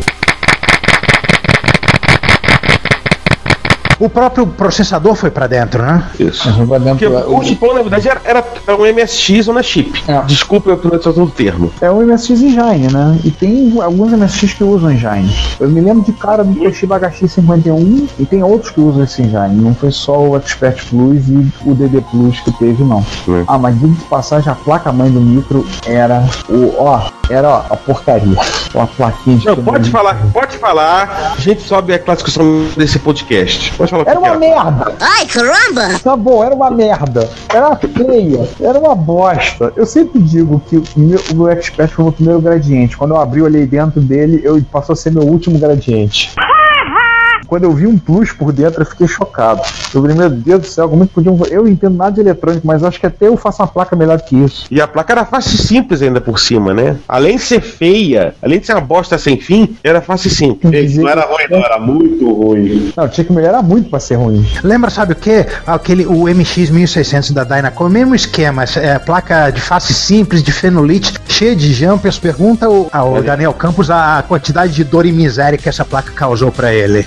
O 4.00 4.08
próprio 4.08 4.46
processador 4.46 5.14
foi 5.14 5.30
pra 5.30 5.46
dentro, 5.46 5.82
né? 5.82 6.04
Isso. 6.18 6.48
Mas 6.58 6.68
vai 6.68 6.80
Porque 6.80 7.08
dentro- 7.08 7.36
o 7.36 7.42
chipão, 7.42 7.74
na 7.74 7.80
verdade, 7.82 8.08
era, 8.08 8.20
era 8.24 8.76
um 8.76 8.86
MSX 8.86 9.48
ou 9.48 9.54
na 9.54 9.62
chip. 9.62 10.02
É. 10.06 10.20
Desculpa 10.22 10.72
a 10.72 10.76
pronunciação 10.76 11.24
do 11.24 11.30
termo. 11.30 11.72
É 11.80 11.90
o 11.90 12.00
MSX 12.02 12.30
Engine, 12.42 12.92
né? 12.92 13.18
E 13.24 13.30
tem 13.30 13.80
alguns 13.80 14.12
MSX 14.12 14.54
que 14.54 14.62
usam 14.64 14.92
Engine. 14.92 15.34
Eu 15.58 15.68
me 15.68 15.80
lembro 15.80 16.04
de 16.04 16.12
cara 16.12 16.44
do 16.44 16.54
Toshiba 16.54 16.98
HX51 17.00 18.08
e 18.18 18.24
tem 18.26 18.42
outros 18.42 18.70
que 18.70 18.80
usam 18.80 19.02
esse 19.02 19.20
Engine. 19.22 19.54
Não 19.56 19.74
foi 19.74 19.90
só 19.90 20.18
o 20.20 20.36
Expert 20.36 20.84
Plus 20.88 21.28
e 21.28 21.52
o 21.64 21.74
DD 21.74 22.00
Plus 22.10 22.40
que 22.40 22.52
teve, 22.52 22.82
não. 22.84 23.00
É. 23.28 23.44
Ah, 23.46 23.58
mas 23.58 23.74
diga 23.78 23.92
de 23.94 24.04
passagem, 24.04 24.50
a 24.50 24.54
placa-mãe 24.54 25.10
do 25.10 25.20
micro 25.20 25.66
era 25.86 26.24
o. 26.48 26.74
Ó, 26.78 27.08
era 27.30 27.48
ó, 27.48 27.62
a 27.70 27.76
porcaria. 27.76 28.36
Uma 28.74 28.86
plaquinha 28.86 29.38
de. 29.38 29.46
Não, 29.46 29.56
pode 29.56 29.90
falar, 29.90 30.16
pode 30.32 30.56
falar. 30.58 31.34
A 31.36 31.40
gente 31.40 31.62
sobe 31.62 31.92
a 31.94 31.98
classificação 31.98 32.66
desse 32.76 32.98
podcast. 32.98 33.72
Era 34.06 34.18
uma 34.18 34.34
merda! 34.36 34.94
Ai, 35.00 35.26
caramba! 35.26 35.98
Tá 36.02 36.16
bom, 36.16 36.42
era 36.44 36.54
uma 36.54 36.70
merda. 36.70 37.28
Era 37.48 37.76
feia. 37.76 38.48
Era 38.60 38.78
uma 38.78 38.94
bosta. 38.94 39.72
Eu 39.76 39.86
sempre 39.86 40.20
digo 40.20 40.60
que 40.68 40.76
o 40.76 40.84
meu, 40.96 41.20
o 41.30 41.34
meu 41.34 41.48
Expert 41.50 41.90
foi 41.90 42.04
o 42.04 42.06
meu 42.06 42.12
primeiro 42.12 42.40
gradiente. 42.40 42.96
Quando 42.96 43.12
eu 43.12 43.20
abri, 43.20 43.42
olhei 43.42 43.66
dentro 43.66 44.00
dele, 44.00 44.40
eu 44.44 44.62
passou 44.70 44.92
a 44.92 44.96
ser 44.96 45.12
meu 45.12 45.22
último 45.24 45.58
gradiente. 45.58 46.32
Quando 47.48 47.64
eu 47.64 47.72
vi 47.72 47.86
um 47.86 47.98
plus 47.98 48.30
por 48.30 48.52
dentro, 48.52 48.82
eu 48.82 48.86
fiquei 48.86 49.08
chocado. 49.08 49.62
Eu 49.94 50.02
falei, 50.02 50.14
meu 50.14 50.28
Deus 50.28 50.60
do 50.60 50.66
céu, 50.66 50.88
como 50.88 51.04
é 51.04 51.06
que 51.06 51.14
podiam. 51.14 51.38
Eu 51.50 51.62
não 51.62 51.70
entendo 51.70 51.96
nada 51.96 52.12
de 52.12 52.20
eletrônico, 52.20 52.66
mas 52.66 52.84
acho 52.84 53.00
que 53.00 53.06
até 53.06 53.26
eu 53.26 53.36
faço 53.36 53.62
uma 53.62 53.68
placa 53.68 53.96
melhor 53.96 54.20
que 54.20 54.36
isso. 54.36 54.66
E 54.70 54.80
a 54.80 54.86
placa 54.86 55.14
era 55.14 55.24
fácil 55.24 55.54
e 55.54 55.58
simples 55.58 56.02
ainda 56.02 56.20
por 56.20 56.38
cima, 56.38 56.74
né? 56.74 56.98
Além 57.08 57.36
de 57.36 57.42
ser 57.42 57.60
feia, 57.60 58.34
além 58.42 58.60
de 58.60 58.66
ser 58.66 58.74
uma 58.74 58.82
bosta 58.82 59.16
sem 59.16 59.40
fim, 59.40 59.76
era 59.82 60.00
fácil 60.00 60.28
e 60.28 60.30
simples. 60.30 60.92
Gente, 60.92 60.98
não 60.98 61.08
era 61.08 61.22
ruim, 61.22 61.44
não, 61.50 61.58
era 61.58 61.78
muito 61.78 62.32
ruim. 62.32 62.92
Não, 62.96 63.08
tinha 63.08 63.24
que 63.24 63.32
melhorar 63.32 63.62
muito 63.62 63.88
pra 63.88 63.98
ser 63.98 64.16
ruim. 64.16 64.46
Lembra, 64.62 64.90
sabe 64.90 65.14
o 65.14 65.16
que? 65.16 65.46
Aquele, 65.66 66.06
o 66.06 66.24
MX 66.24 66.70
1600 66.70 67.30
da 67.30 67.44
Dynacom, 67.44 67.86
o 67.86 67.90
mesmo 67.90 68.14
esquema, 68.14 68.64
é, 68.76 68.98
placa 68.98 69.50
de 69.50 69.60
face 69.60 69.94
simples, 69.94 70.42
de 70.42 70.52
fenolite, 70.52 71.14
cheia 71.38 71.54
de 71.54 71.72
jumpers. 71.72 72.18
Pergunta 72.18 72.66
ao, 72.66 72.88
ao 72.92 73.22
Daniel 73.22 73.54
Campos 73.54 73.90
a 73.90 74.24
quantidade 74.26 74.72
de 74.72 74.82
dor 74.82 75.06
e 75.06 75.12
miséria 75.12 75.56
que 75.56 75.68
essa 75.68 75.84
placa 75.84 76.10
causou 76.10 76.50
pra 76.50 76.74
ele. 76.74 77.06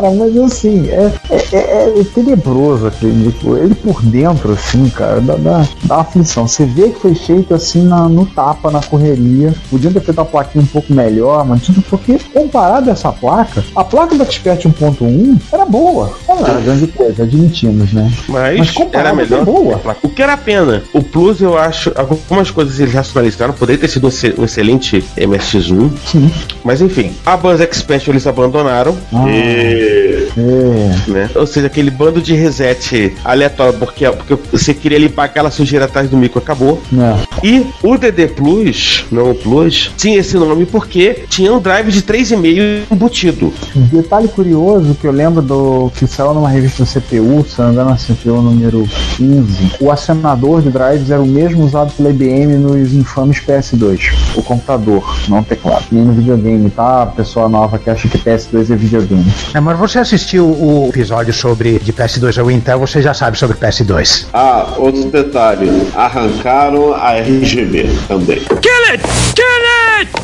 Cara, 0.00 0.14
mas 0.14 0.34
assim, 0.38 0.88
é, 0.88 1.12
é, 1.28 1.36
é- 1.52 2.00
é 2.00 2.04
tenebroso 2.14 2.86
aquele 2.86 3.12
micro. 3.12 3.58
Ele 3.58 3.74
por 3.74 4.00
dentro, 4.02 4.52
assim, 4.54 4.88
cara, 4.88 5.20
dá, 5.20 5.34
dá, 5.34 5.68
dá 5.84 5.96
aflição. 5.96 6.48
Você 6.48 6.64
vê 6.64 6.88
que 6.88 7.00
foi 7.00 7.14
feito 7.14 7.52
assim 7.54 7.82
na- 7.82 8.08
no 8.08 8.24
tapa, 8.24 8.70
na 8.70 8.80
correria. 8.82 9.52
Podiam 9.70 9.92
ter 9.92 10.00
feito 10.00 10.16
uma 10.16 10.24
plaquinha 10.24 10.64
um 10.64 10.66
pouco 10.66 10.90
melhor, 10.94 11.44
mas 11.46 11.62
tudo 11.62 11.82
porque 11.82 12.18
comparado 12.32 12.88
a 12.88 12.92
essa 12.94 13.12
placa, 13.12 13.62
a 13.76 13.84
placa 13.84 14.14
do 14.16 14.22
Expert 14.22 14.64
1.1 14.64 15.36
era 15.52 15.66
boa. 15.66 16.10
Não 16.26 16.38
era 16.46 16.60
grande 16.60 16.86
coisa, 16.86 17.22
admitimos, 17.24 17.92
né? 17.92 18.10
Mas, 18.26 18.58
Mas 18.74 18.88
era 18.94 19.12
melhor. 19.12 19.44
boa. 19.44 19.80
O 20.02 20.08
que 20.08 20.22
era 20.22 20.36
pena. 20.38 20.82
O 20.94 21.02
Plus, 21.02 21.42
eu 21.42 21.58
acho, 21.58 21.92
algumas 21.94 22.50
coisas 22.50 22.80
eles 22.80 22.94
racionalizaram. 22.94 23.52
Poderia 23.52 23.78
ter 23.80 23.88
sido 23.88 24.04
um 24.06 24.08
exce- 24.08 24.34
excelente 24.42 25.04
MSX1. 25.18 25.90
Sim. 26.06 26.30
Mas 26.64 26.80
enfim, 26.80 27.12
a 27.26 27.36
Buzz 27.36 27.60
Expert 27.60 28.08
eles 28.08 28.26
abandonaram. 28.26 28.96
Ah, 29.12 29.24
E 29.28 29.89
eh, 29.90 30.19
é. 30.36 31.10
Né? 31.10 31.30
Ou 31.34 31.46
seja, 31.46 31.66
aquele 31.66 31.90
bando 31.90 32.20
de 32.20 32.34
reset 32.34 33.14
aleatório, 33.24 33.78
porque, 33.78 34.08
porque 34.10 34.38
você 34.50 34.72
queria 34.72 34.98
limpar 34.98 35.24
aquela 35.24 35.50
sujeira 35.50 35.84
atrás 35.84 36.08
do 36.08 36.16
micro, 36.16 36.38
acabou. 36.38 36.80
Né? 36.90 37.18
E 37.42 37.66
o 37.82 37.96
DD 37.96 38.28
Plus, 38.28 39.04
não 39.10 39.30
o 39.30 39.34
Plus, 39.34 39.90
tinha 39.96 40.18
esse 40.18 40.36
nome 40.36 40.66
porque 40.66 41.24
tinha 41.28 41.52
um 41.52 41.60
drive 41.60 41.90
de 41.90 42.02
3,5 42.02 42.82
embutido. 42.90 43.52
Detalhe 43.74 44.28
curioso 44.28 44.94
que 44.94 45.06
eu 45.06 45.12
lembro 45.12 45.42
do 45.42 45.90
que 45.96 46.06
saiu 46.06 46.34
numa 46.34 46.48
revista 46.48 46.84
CPU, 46.84 47.44
se 47.48 47.58
não 47.58 47.68
me 47.68 47.72
engano, 47.72 47.90
a 47.90 47.96
CPU 47.96 48.42
número 48.42 48.88
15. 49.16 49.72
O 49.80 49.90
acionador 49.90 50.62
de 50.62 50.70
drives 50.70 51.10
era 51.10 51.20
o 51.20 51.26
mesmo 51.26 51.64
usado 51.64 51.92
pela 51.92 52.10
IBM 52.10 52.56
nos 52.56 52.92
infames 52.94 53.38
PS2. 53.38 54.12
O 54.36 54.42
computador, 54.42 55.18
não 55.28 55.40
o 55.40 55.44
teclado. 55.44 55.84
Nem 55.90 56.04
no 56.04 56.12
videogame, 56.12 56.70
tá? 56.70 57.02
A 57.02 57.06
pessoa 57.06 57.48
nova 57.48 57.78
que 57.78 57.90
acha 57.90 58.08
que 58.08 58.18
PS2 58.18 58.70
é 58.70 58.76
videogame. 58.76 59.32
É, 59.54 59.60
mas 59.60 59.78
você 59.78 59.98
assistiu 59.98 60.19
o 60.38 60.88
episódio 60.88 61.32
sobre 61.32 61.78
de 61.78 61.92
PS2 61.92 62.38
ao 62.38 62.50
Intel, 62.50 62.78
você 62.78 63.00
já 63.02 63.14
sabe 63.14 63.38
sobre 63.38 63.56
PS2. 63.56 64.26
Ah, 64.32 64.74
outro 64.76 65.10
detalhe. 65.10 65.68
Arrancaram 65.94 66.94
a 66.94 67.16
RGB 67.18 67.88
também. 68.06 68.40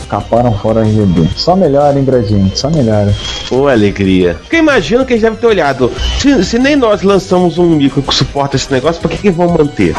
Caparam 0.08 0.52
fora 0.52 0.82
RGB. 0.82 1.28
Só 1.36 1.56
melhora, 1.56 1.98
hein, 1.98 2.04
Gradiente? 2.04 2.58
Só 2.58 2.70
melhora. 2.70 3.12
Ô, 3.50 3.66
alegria. 3.68 4.36
Porque 4.40 4.56
imagino 4.56 5.04
que 5.04 5.12
eles 5.12 5.22
devem 5.22 5.38
ter 5.38 5.46
olhado. 5.46 5.90
Se, 6.18 6.44
se 6.44 6.58
nem 6.58 6.76
nós 6.76 7.02
lançamos 7.02 7.58
um 7.58 7.66
micro 7.70 8.02
que 8.02 8.14
suporta 8.14 8.56
esse 8.56 8.70
negócio, 8.70 9.00
por 9.00 9.10
que, 9.10 9.18
que 9.18 9.30
vão 9.30 9.48
manter? 9.48 9.94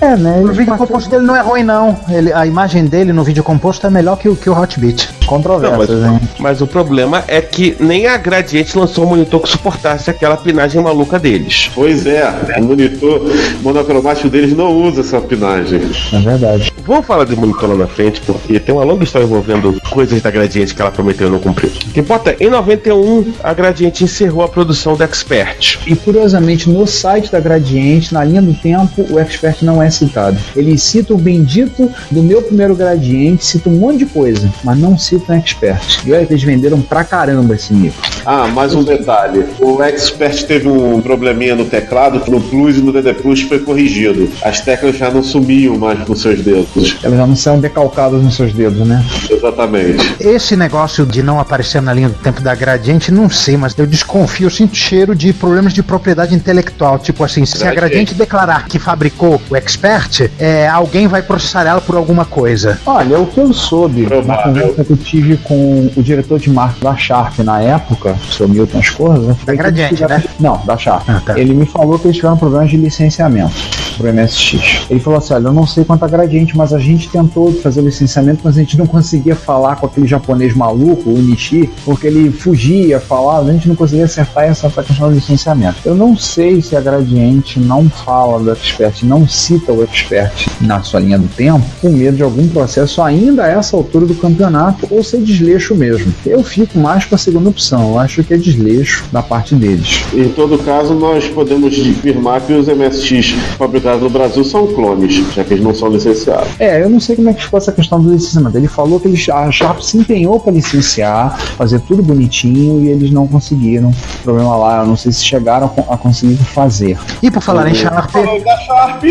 É, 0.00 0.16
né? 0.16 0.40
O 0.42 0.52
vídeo 0.52 0.76
composto 0.76 1.10
dele 1.10 1.24
não 1.24 1.36
é 1.36 1.40
ruim, 1.40 1.62
não. 1.62 1.98
Ele, 2.08 2.32
a 2.32 2.46
imagem 2.46 2.86
dele 2.86 3.12
no 3.12 3.22
vídeo 3.22 3.42
composto 3.42 3.86
é 3.86 3.90
melhor 3.90 4.16
que 4.16 4.28
o, 4.28 4.36
que 4.36 4.48
o 4.48 4.58
Hotbit. 4.58 5.08
Não, 5.30 5.78
mas, 5.78 6.38
mas 6.38 6.60
o 6.60 6.66
problema 6.66 7.22
é 7.28 7.40
que 7.40 7.76
nem 7.78 8.06
a 8.06 8.16
Gradiente 8.16 8.76
lançou 8.76 9.04
um 9.04 9.10
monitor 9.10 9.40
que 9.40 9.48
suportasse 9.48 10.10
aquela 10.10 10.36
pinagem 10.36 10.82
maluca 10.82 11.18
deles. 11.18 11.70
Pois 11.72 12.04
é, 12.06 12.24
o 12.58 12.64
monitor 12.64 13.22
monocromático 13.62 14.28
deles 14.28 14.56
não 14.56 14.72
usa 14.72 15.02
essa 15.02 15.20
pinagem. 15.20 15.82
É 16.12 16.18
verdade. 16.18 16.72
Vamos 16.84 17.06
falar 17.06 17.24
de 17.24 17.36
monitor 17.36 17.68
lá 17.68 17.76
na 17.76 17.86
frente, 17.86 18.20
porque 18.22 18.58
tem 18.58 18.74
uma 18.74 18.82
longa 18.82 19.04
história 19.04 19.24
envolvendo 19.24 19.49
dentro 19.50 19.72
do 19.72 19.79
coisas 19.90 20.22
da 20.22 20.30
Gradiente 20.30 20.74
que 20.74 20.80
ela 20.80 20.90
prometeu 20.90 21.28
e 21.28 21.30
não 21.30 21.38
cumpriu. 21.38 21.70
O 21.70 21.92
que 21.92 22.00
importa, 22.00 22.34
em 22.40 22.48
91, 22.48 23.32
a 23.42 23.52
Gradiente 23.52 24.04
encerrou 24.04 24.42
a 24.42 24.48
produção 24.48 24.96
do 24.96 25.02
Expert. 25.02 25.78
E 25.86 25.94
curiosamente, 25.94 26.70
no 26.70 26.86
site 26.86 27.30
da 27.30 27.40
Gradiente, 27.40 28.14
na 28.14 28.24
linha 28.24 28.40
do 28.40 28.54
tempo, 28.54 29.04
o 29.10 29.18
Expert 29.18 29.58
não 29.62 29.82
é 29.82 29.90
citado. 29.90 30.38
Ele 30.56 30.78
cita 30.78 31.12
o 31.12 31.18
bendito 31.18 31.90
do 32.10 32.22
meu 32.22 32.40
primeiro 32.40 32.74
Gradiente, 32.74 33.44
cita 33.44 33.68
um 33.68 33.74
monte 33.74 33.98
de 33.98 34.06
coisa, 34.06 34.50
mas 34.64 34.78
não 34.78 34.96
cita 34.96 35.32
o 35.32 35.36
Expert. 35.36 36.00
E 36.06 36.12
olha 36.12 36.24
que 36.24 36.32
eles 36.32 36.42
venderam 36.42 36.80
pra 36.80 37.04
caramba 37.04 37.54
esse 37.54 37.74
micro. 37.74 38.00
Ah, 38.24 38.46
mais 38.46 38.74
um 38.74 38.84
detalhe. 38.84 39.44
O 39.58 39.82
Expert 39.82 40.44
teve 40.44 40.68
um 40.68 41.00
probleminha 41.00 41.56
no 41.56 41.64
teclado, 41.64 42.22
no 42.30 42.40
Plus 42.40 42.78
e 42.78 42.80
no 42.80 42.92
DD 42.92 43.14
Plus 43.14 43.42
foi 43.42 43.58
corrigido. 43.58 44.28
As 44.42 44.60
teclas 44.60 44.96
já 44.96 45.10
não 45.10 45.22
sumiam 45.22 45.76
mais 45.76 46.06
nos 46.06 46.22
seus 46.22 46.40
dedos. 46.40 46.96
Elas 47.02 47.18
já 47.18 47.26
não 47.26 47.36
são 47.36 47.58
decalcadas 47.58 48.22
nos 48.22 48.34
seus 48.34 48.52
dedos, 48.52 48.86
né? 48.86 49.04
Exatamente. 49.28 49.79
Esse 50.20 50.56
negócio 50.56 51.06
de 51.06 51.22
não 51.22 51.38
aparecer 51.40 51.80
na 51.80 51.92
linha 51.92 52.08
do 52.08 52.14
tempo 52.14 52.40
da 52.40 52.54
Gradiente, 52.54 53.10
não 53.12 53.28
sei, 53.30 53.56
mas 53.56 53.76
eu 53.78 53.86
desconfio, 53.86 54.46
eu 54.46 54.50
sinto 54.50 54.76
cheiro 54.76 55.14
de 55.14 55.32
problemas 55.32 55.72
de 55.72 55.82
propriedade 55.82 56.34
intelectual. 56.34 56.98
Tipo 56.98 57.24
assim, 57.24 57.44
se 57.46 57.66
a 57.66 57.72
Gradiente 57.74 58.14
declarar 58.14 58.66
que 58.66 58.78
fabricou 58.78 59.40
o 59.50 59.56
Expert, 59.56 60.30
é, 60.38 60.68
alguém 60.68 61.06
vai 61.06 61.22
processar 61.22 61.66
ela 61.66 61.80
por 61.80 61.96
alguma 61.96 62.24
coisa. 62.24 62.78
Olha, 62.86 63.18
o 63.18 63.26
que 63.26 63.38
eu 63.38 63.52
soube 63.52 64.02
na 64.02 64.08
Provável. 64.08 64.42
conversa 64.62 64.84
que 64.84 64.90
eu 64.92 64.96
tive 64.96 65.36
com 65.38 65.90
o 65.96 66.02
diretor 66.02 66.38
de 66.38 66.50
marketing 66.50 66.84
da 66.84 66.96
Sharp 66.96 67.38
na 67.40 67.60
época, 67.60 68.16
o 68.28 68.32
seu 68.32 68.48
Milton 68.48 68.80
Escorza. 68.80 69.34
foi 69.44 69.54
que 69.56 69.62
Gradiente, 69.62 69.94
tiveram- 69.96 70.16
né? 70.18 70.24
Não, 70.38 70.56
da 70.64 70.76
Sharp. 70.76 71.08
Ah, 71.08 71.22
tá. 71.24 71.38
Ele 71.38 71.54
me 71.54 71.66
falou 71.66 71.98
que 71.98 72.06
eles 72.06 72.16
tiveram 72.16 72.36
problemas 72.36 72.70
de 72.70 72.76
licenciamento. 72.76 73.52
pro 73.96 74.08
MSX. 74.12 74.86
Ele 74.88 74.98
falou 75.00 75.18
assim: 75.18 75.34
olha, 75.34 75.48
eu 75.48 75.52
não 75.52 75.66
sei 75.66 75.84
quanto 75.84 76.04
a 76.04 76.08
gradiente, 76.08 76.56
mas 76.56 76.72
a 76.72 76.78
gente 76.78 77.08
tentou 77.10 77.52
fazer 77.60 77.80
o 77.80 77.84
licenciamento, 77.84 78.40
mas 78.44 78.56
a 78.56 78.60
gente 78.60 78.78
não 78.78 78.86
conseguia 78.86 79.34
falar 79.36 79.69
com 79.76 79.86
aquele 79.86 80.06
japonês 80.06 80.54
maluco, 80.54 81.10
o 81.10 81.18
Nishi, 81.18 81.70
porque 81.84 82.06
ele 82.06 82.30
fugia, 82.30 83.00
falava, 83.00 83.48
a 83.48 83.52
gente 83.52 83.68
não 83.68 83.76
conseguia 83.76 84.04
acertar 84.04 84.44
essa 84.44 84.70
questão 84.70 85.08
do 85.08 85.14
licenciamento. 85.14 85.76
Eu 85.84 85.94
não 85.94 86.16
sei 86.16 86.60
se 86.60 86.76
a 86.76 86.80
gradiente 86.80 87.58
não 87.58 87.88
fala 87.88 88.38
do 88.38 88.50
expert, 88.50 89.02
não 89.04 89.28
cita 89.28 89.72
o 89.72 89.82
expert 89.82 90.48
na 90.60 90.82
sua 90.82 91.00
linha 91.00 91.18
do 91.18 91.28
tempo, 91.28 91.64
com 91.80 91.90
medo 91.90 92.16
de 92.16 92.22
algum 92.22 92.48
processo 92.48 93.02
ainda 93.02 93.44
a 93.44 93.48
essa 93.48 93.76
altura 93.76 94.06
do 94.06 94.14
campeonato, 94.14 94.86
ou 94.90 95.02
ser 95.02 95.20
desleixo 95.20 95.74
mesmo. 95.74 96.12
Eu 96.24 96.42
fico 96.42 96.78
mais 96.78 97.04
com 97.04 97.14
a 97.14 97.18
segunda 97.18 97.48
opção, 97.48 97.90
eu 97.90 97.98
acho 97.98 98.22
que 98.24 98.34
é 98.34 98.36
desleixo 98.36 99.04
da 99.12 99.22
parte 99.22 99.54
deles. 99.54 100.04
Em 100.12 100.28
todo 100.28 100.58
caso, 100.58 100.94
nós 100.94 101.26
podemos 101.28 101.74
afirmar 101.74 102.40
que 102.40 102.52
os 102.52 102.66
MSX 102.66 103.34
fabricados 103.56 104.02
no 104.02 104.10
Brasil 104.10 104.44
são 104.44 104.66
clones, 104.66 105.14
já 105.34 105.44
que 105.44 105.54
eles 105.54 105.64
não 105.64 105.74
são 105.74 105.88
licenciados. 105.88 106.48
É, 106.58 106.82
eu 106.82 106.88
não 106.88 107.00
sei 107.00 107.16
como 107.16 107.30
é 107.30 107.34
que 107.34 107.42
ficou 107.42 107.58
essa 107.58 107.72
questão 107.72 108.00
do 108.00 108.12
licenciamento. 108.12 108.56
Ele 108.56 108.68
falou 108.68 108.98
que 108.98 109.08
eles, 109.08 109.28
Sharp 109.60 109.80
se 109.80 109.98
empenhou 109.98 110.40
para 110.40 110.52
licenciar, 110.52 111.38
fazer 111.38 111.80
tudo 111.80 112.02
bonitinho 112.02 112.82
e 112.82 112.88
eles 112.88 113.10
não 113.10 113.26
conseguiram. 113.26 113.92
Problema 114.24 114.56
lá, 114.56 114.78
eu 114.78 114.86
não 114.86 114.96
sei 114.96 115.12
se 115.12 115.22
chegaram 115.22 115.70
a 115.88 115.98
conseguir 115.98 116.36
fazer. 116.36 116.98
E 117.22 117.30
por 117.30 117.42
falar 117.42 117.68
em 117.68 117.74
Sharp. 117.74 118.10
Falando 118.10 118.42
da 118.42 118.56
Sharp. 118.56 119.04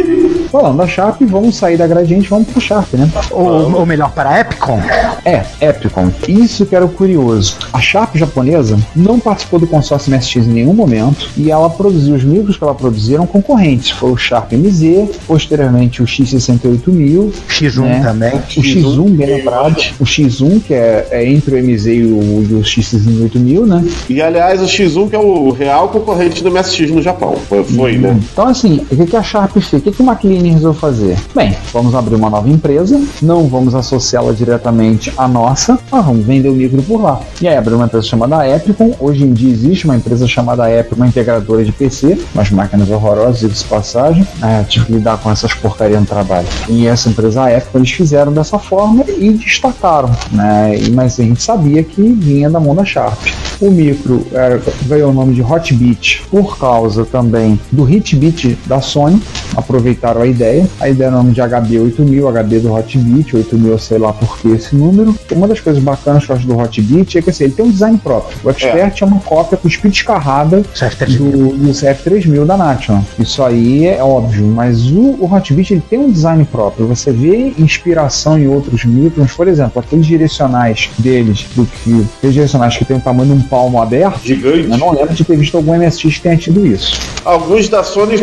Falando 0.51 0.77
da 0.77 0.87
Sharp, 0.87 1.21
vamos 1.21 1.55
sair 1.55 1.77
da 1.77 1.85
Gradiente, 1.85 2.27
vamos 2.27 2.47
pro 2.47 2.59
Sharp, 2.59 2.93
né? 2.95 3.07
Ou, 3.29 3.75
ou 3.75 3.85
melhor, 3.85 4.11
para 4.11 4.31
a 4.31 4.39
Epicon. 4.39 4.81
É, 5.23 5.45
Epicon. 5.61 6.11
Isso 6.27 6.65
que 6.65 6.75
era 6.75 6.83
o 6.83 6.89
curioso. 6.89 7.57
A 7.71 7.79
Sharp 7.79 8.15
japonesa 8.15 8.79
não 8.95 9.19
participou 9.19 9.59
do 9.59 9.67
consórcio 9.67 10.11
MSX 10.11 10.47
em 10.47 10.53
nenhum 10.53 10.73
momento 10.73 11.29
e 11.37 11.51
ela 11.51 11.69
produziu 11.69 12.15
os 12.15 12.23
micros 12.23 12.57
que 12.57 12.63
ela 12.63 12.73
produzia 12.73 13.17
eram 13.17 13.27
concorrentes. 13.27 13.91
Foi 13.91 14.11
o 14.11 14.17
Sharp 14.17 14.51
MZ, 14.53 15.15
posteriormente 15.27 16.01
o 16.01 16.05
X68000. 16.05 17.33
X1 17.49 17.81
né? 17.81 18.01
também. 18.03 18.33
O 18.33 18.61
X1, 18.61 19.09
bem 19.11 19.27
lembrado. 19.27 19.77
O 19.99 20.03
X1, 20.03 20.38
que 20.65 20.73
é, 20.73 21.07
é 21.11 21.29
entre 21.29 21.55
o 21.55 21.63
MZ 21.63 21.85
e 21.87 22.03
o, 22.03 22.47
e 22.49 22.53
o 22.53 22.61
X68000, 22.61 23.65
né? 23.65 23.85
E 24.09 24.21
aliás, 24.21 24.61
o 24.61 24.65
X1 24.65 25.09
que 25.09 25.15
é 25.15 25.19
o 25.19 25.49
real 25.51 25.89
concorrente 25.89 26.43
do 26.43 26.51
MSX 26.51 26.91
no 26.91 27.01
Japão. 27.01 27.35
Foi, 27.47 27.97
né? 27.97 28.19
Então, 28.31 28.47
assim, 28.47 28.85
o 28.91 28.95
que, 28.95 29.05
que 29.05 29.15
a 29.15 29.23
Sharp 29.23 29.51
fez? 29.51 29.73
O 29.73 29.81
que, 29.81 29.91
que 29.91 30.01
o 30.01 30.05
McLean 30.05 30.53
resolveu 30.53 30.73
fazer? 30.73 31.17
Bem, 31.35 31.55
vamos 31.73 31.93
abrir 31.95 32.15
uma 32.15 32.29
nova 32.29 32.49
empresa, 32.49 33.01
não 33.21 33.47
vamos 33.47 33.75
associá-la 33.75 34.31
diretamente 34.31 35.11
à 35.17 35.27
nossa, 35.27 35.79
mas 35.91 36.05
vamos 36.05 36.25
vender 36.25 36.49
o 36.49 36.53
micro 36.53 36.81
por 36.83 37.01
lá. 37.01 37.19
E 37.41 37.47
aí 37.47 37.57
abriu 37.57 37.77
uma 37.77 37.85
empresa 37.85 38.05
chamada 38.05 38.47
Epicon. 38.47 38.95
Hoje 38.99 39.23
em 39.23 39.33
dia 39.33 39.51
existe 39.51 39.85
uma 39.85 39.95
empresa 39.95 40.27
chamada 40.27 40.69
Epicon, 40.69 40.97
uma 40.97 41.07
integradora 41.07 41.63
de 41.63 41.71
PC, 41.71 42.17
umas 42.33 42.49
máquinas 42.51 42.89
horrorosas, 42.89 43.39
de 43.39 43.63
passagem. 43.65 44.25
É, 44.41 44.63
tive 44.63 44.85
que 44.85 44.91
lidar 44.93 45.17
com 45.17 45.31
essas 45.31 45.53
porcarias 45.53 45.99
no 45.99 46.05
trabalho. 46.05 46.47
E 46.67 46.87
essa 46.87 47.09
empresa 47.09 47.51
Epicon 47.51 47.79
eles 47.79 47.91
fizeram 47.91 48.31
dessa 48.31 48.59
forma 48.59 49.03
e 49.07 49.31
destacaram, 49.33 50.11
né? 50.31 50.77
Mas 50.93 51.19
a 51.19 51.23
gente 51.23 51.41
sabia 51.41 51.83
que 51.83 52.01
vinha 52.01 52.49
da 52.49 52.59
mão 52.59 52.75
da 52.75 52.85
Sharp. 52.85 53.19
O 53.61 53.69
micro 53.69 54.25
é, 54.31 54.57
ganhou 54.85 55.11
o 55.11 55.13
nome 55.13 55.33
de 55.33 55.41
Hotbit 55.41 56.23
por 56.31 56.57
causa 56.57 57.05
também 57.05 57.59
do 57.71 57.89
Hitbit 57.89 58.57
da 58.65 58.79
Sony. 58.79 59.21
Aproveitaram 59.55 60.21
a 60.21 60.27
ideia. 60.27 60.65
A 60.79 60.87
ideia 60.87 61.09
é 61.09 61.11
o 61.11 61.15
nome 61.15 61.33
de 61.33 61.41
HB8000, 61.41 62.31
HB 62.31 62.59
do 62.59 62.73
Hotbit, 62.73 63.35
8000 63.35 63.77
sei 63.79 63.97
lá 63.97 64.13
por 64.13 64.39
que 64.39 64.49
esse 64.49 64.75
número. 64.75 65.13
Uma 65.31 65.47
das 65.47 65.59
coisas 65.59 65.83
bacanas 65.83 66.25
que 66.25 66.31
eu 66.31 66.35
acho 66.37 66.47
do 66.47 66.57
Hotbit 66.57 67.17
é 67.17 67.21
que 67.21 67.29
assim, 67.29 67.45
ele 67.45 67.53
tem 67.53 67.65
um 67.65 67.71
design 67.71 67.97
próprio. 67.97 68.37
O 68.43 68.49
Expert 68.49 69.01
é, 69.01 69.03
é 69.03 69.05
uma 69.05 69.19
cópia 69.19 69.57
com 69.57 69.69
speed 69.69 69.93
escarrada 69.93 70.61
do, 70.61 71.57
do 71.57 71.71
CF3000 71.71 72.45
da 72.45 72.55
National. 72.55 73.03
Isso 73.17 73.43
aí 73.43 73.87
é 73.87 74.01
óbvio, 74.01 74.45
mas 74.47 74.89
o, 74.89 75.17
o 75.19 75.29
Hotbit 75.29 75.73
ele 75.73 75.83
tem 75.89 75.99
um 75.99 76.09
design 76.09 76.45
próprio. 76.45 76.87
Você 76.87 77.11
vê 77.11 77.53
inspiração 77.57 78.39
em 78.39 78.47
outros 78.47 78.85
micros, 78.85 79.33
por 79.33 79.49
exemplo, 79.49 79.81
aqueles 79.81 80.05
direcionais 80.05 80.89
deles, 80.97 81.45
do 81.55 81.65
que 81.65 82.07
aqueles 82.17 82.33
direcionais 82.33 82.77
que 82.77 82.85
tem 82.85 82.95
o 82.95 83.01
tamanho 83.01 83.35
de 83.35 83.41
um 83.41 83.48
palmo 83.49 83.81
aberto. 83.81 84.19
Gigante. 84.23 84.69
Eu 84.69 84.77
não 84.77 84.91
lembro 84.93 85.13
de 85.13 85.23
ter 85.23 85.37
visto 85.37 85.57
algum 85.57 85.77
MSX 85.77 86.15
que 86.15 86.21
tenha 86.21 86.37
tido 86.37 86.65
isso. 86.65 86.99
Alguns 87.25 87.67
da 87.67 87.83
Sony 87.83 88.17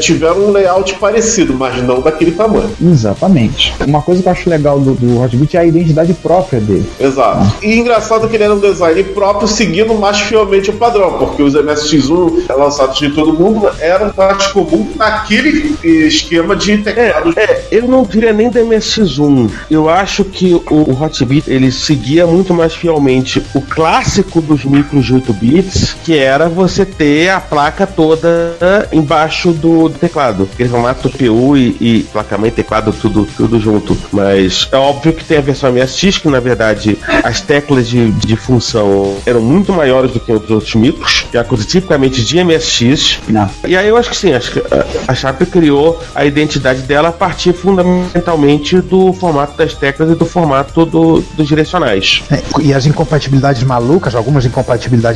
tiveram 0.00 0.46
um 0.46 0.50
layout 0.50 0.94
parecido, 0.94 1.54
mas 1.54 1.82
não 1.82 2.00
daquele 2.00 2.32
tamanho. 2.32 2.70
Exatamente. 2.80 3.74
Uma 3.86 4.02
coisa 4.02 4.22
que 4.22 4.28
eu 4.28 4.32
acho 4.32 4.50
legal 4.50 4.78
do, 4.80 4.94
do 4.94 5.20
Hotbit 5.20 5.56
é 5.56 5.60
a 5.60 5.64
identidade 5.64 6.12
própria 6.14 6.60
dele. 6.60 6.86
Exato. 6.98 7.54
E 7.62 7.78
engraçado 7.78 8.28
que 8.28 8.36
ele 8.36 8.44
era 8.44 8.54
um 8.54 8.60
design 8.60 9.02
próprio, 9.04 9.48
seguindo 9.48 9.94
mais 9.94 10.18
fielmente 10.20 10.70
o 10.70 10.74
padrão, 10.74 11.18
porque 11.18 11.42
os 11.42 11.54
MSX1 11.54 12.56
lançados 12.56 12.98
de 12.98 13.10
todo 13.10 13.32
mundo 13.32 13.68
eram 13.80 14.10
parte 14.10 14.52
comum 14.52 14.88
naquele 14.96 15.76
esquema 15.82 16.56
de 16.56 16.78
teclados. 16.78 17.36
É, 17.36 17.42
é, 17.42 17.68
eu 17.70 17.88
não 17.88 18.02
diria 18.02 18.32
nem 18.32 18.50
do 18.50 18.58
MSX1. 18.58 19.50
Eu 19.70 19.88
acho 19.88 20.24
que 20.24 20.54
o, 20.54 20.62
o 20.70 21.02
Hotbit 21.02 21.50
ele 21.50 21.70
seguia 21.70 22.26
muito 22.26 22.54
mais 22.54 22.74
fielmente 22.74 23.42
o 23.54 23.60
clássico 23.60 24.40
dos 24.40 24.64
micros 24.72 25.04
de 25.04 25.14
8 25.14 25.32
bits, 25.34 25.96
que 26.02 26.16
era 26.16 26.48
você 26.48 26.84
ter 26.84 27.28
a 27.28 27.40
placa 27.40 27.86
toda 27.86 28.88
embaixo 28.90 29.52
do, 29.52 29.88
do 29.88 29.98
teclado. 29.98 30.48
Aquele 30.52 30.68
formato 30.68 31.10
PU 31.10 31.56
e, 31.56 31.76
e 31.80 32.06
placa-mãe, 32.12 32.50
teclado, 32.50 32.92
tudo, 32.92 33.28
tudo 33.36 33.60
junto. 33.60 33.96
Mas 34.10 34.68
é 34.72 34.76
óbvio 34.76 35.12
que 35.12 35.24
tem 35.24 35.38
a 35.38 35.40
versão 35.40 35.70
MSX, 35.72 36.18
que 36.18 36.28
na 36.28 36.40
verdade 36.40 36.98
as 37.22 37.40
teclas 37.40 37.88
de, 37.88 38.10
de 38.12 38.36
função 38.36 39.16
eram 39.26 39.40
muito 39.40 39.72
maiores 39.72 40.12
do 40.12 40.20
que 40.20 40.32
outros 40.32 40.50
outros 40.50 40.74
micros, 40.74 41.26
que 41.30 41.36
é 41.36 41.40
a 41.40 41.44
coisa 41.44 41.64
tipicamente 41.64 42.24
de 42.24 42.42
MSX. 42.42 43.20
Não. 43.28 43.48
E 43.66 43.76
aí 43.76 43.88
eu 43.88 43.96
acho 43.96 44.10
que 44.10 44.16
sim, 44.16 44.32
acho 44.32 44.52
que 44.52 44.58
a, 44.60 45.12
a 45.12 45.14
Sharp 45.14 45.42
criou 45.42 46.00
a 46.14 46.24
identidade 46.24 46.82
dela 46.82 47.08
a 47.08 47.12
partir 47.12 47.52
fundamentalmente 47.52 48.80
do 48.80 49.12
formato 49.12 49.56
das 49.56 49.74
teclas 49.74 50.10
e 50.10 50.14
do 50.14 50.24
formato 50.24 50.86
do, 50.86 51.20
dos 51.20 51.46
direcionais. 51.46 52.22
É, 52.30 52.42
e 52.60 52.72
as 52.72 52.86
incompatibilidades 52.86 53.62
malucas, 53.62 54.14
algumas 54.14 54.44
incompatibilidades 54.44 54.61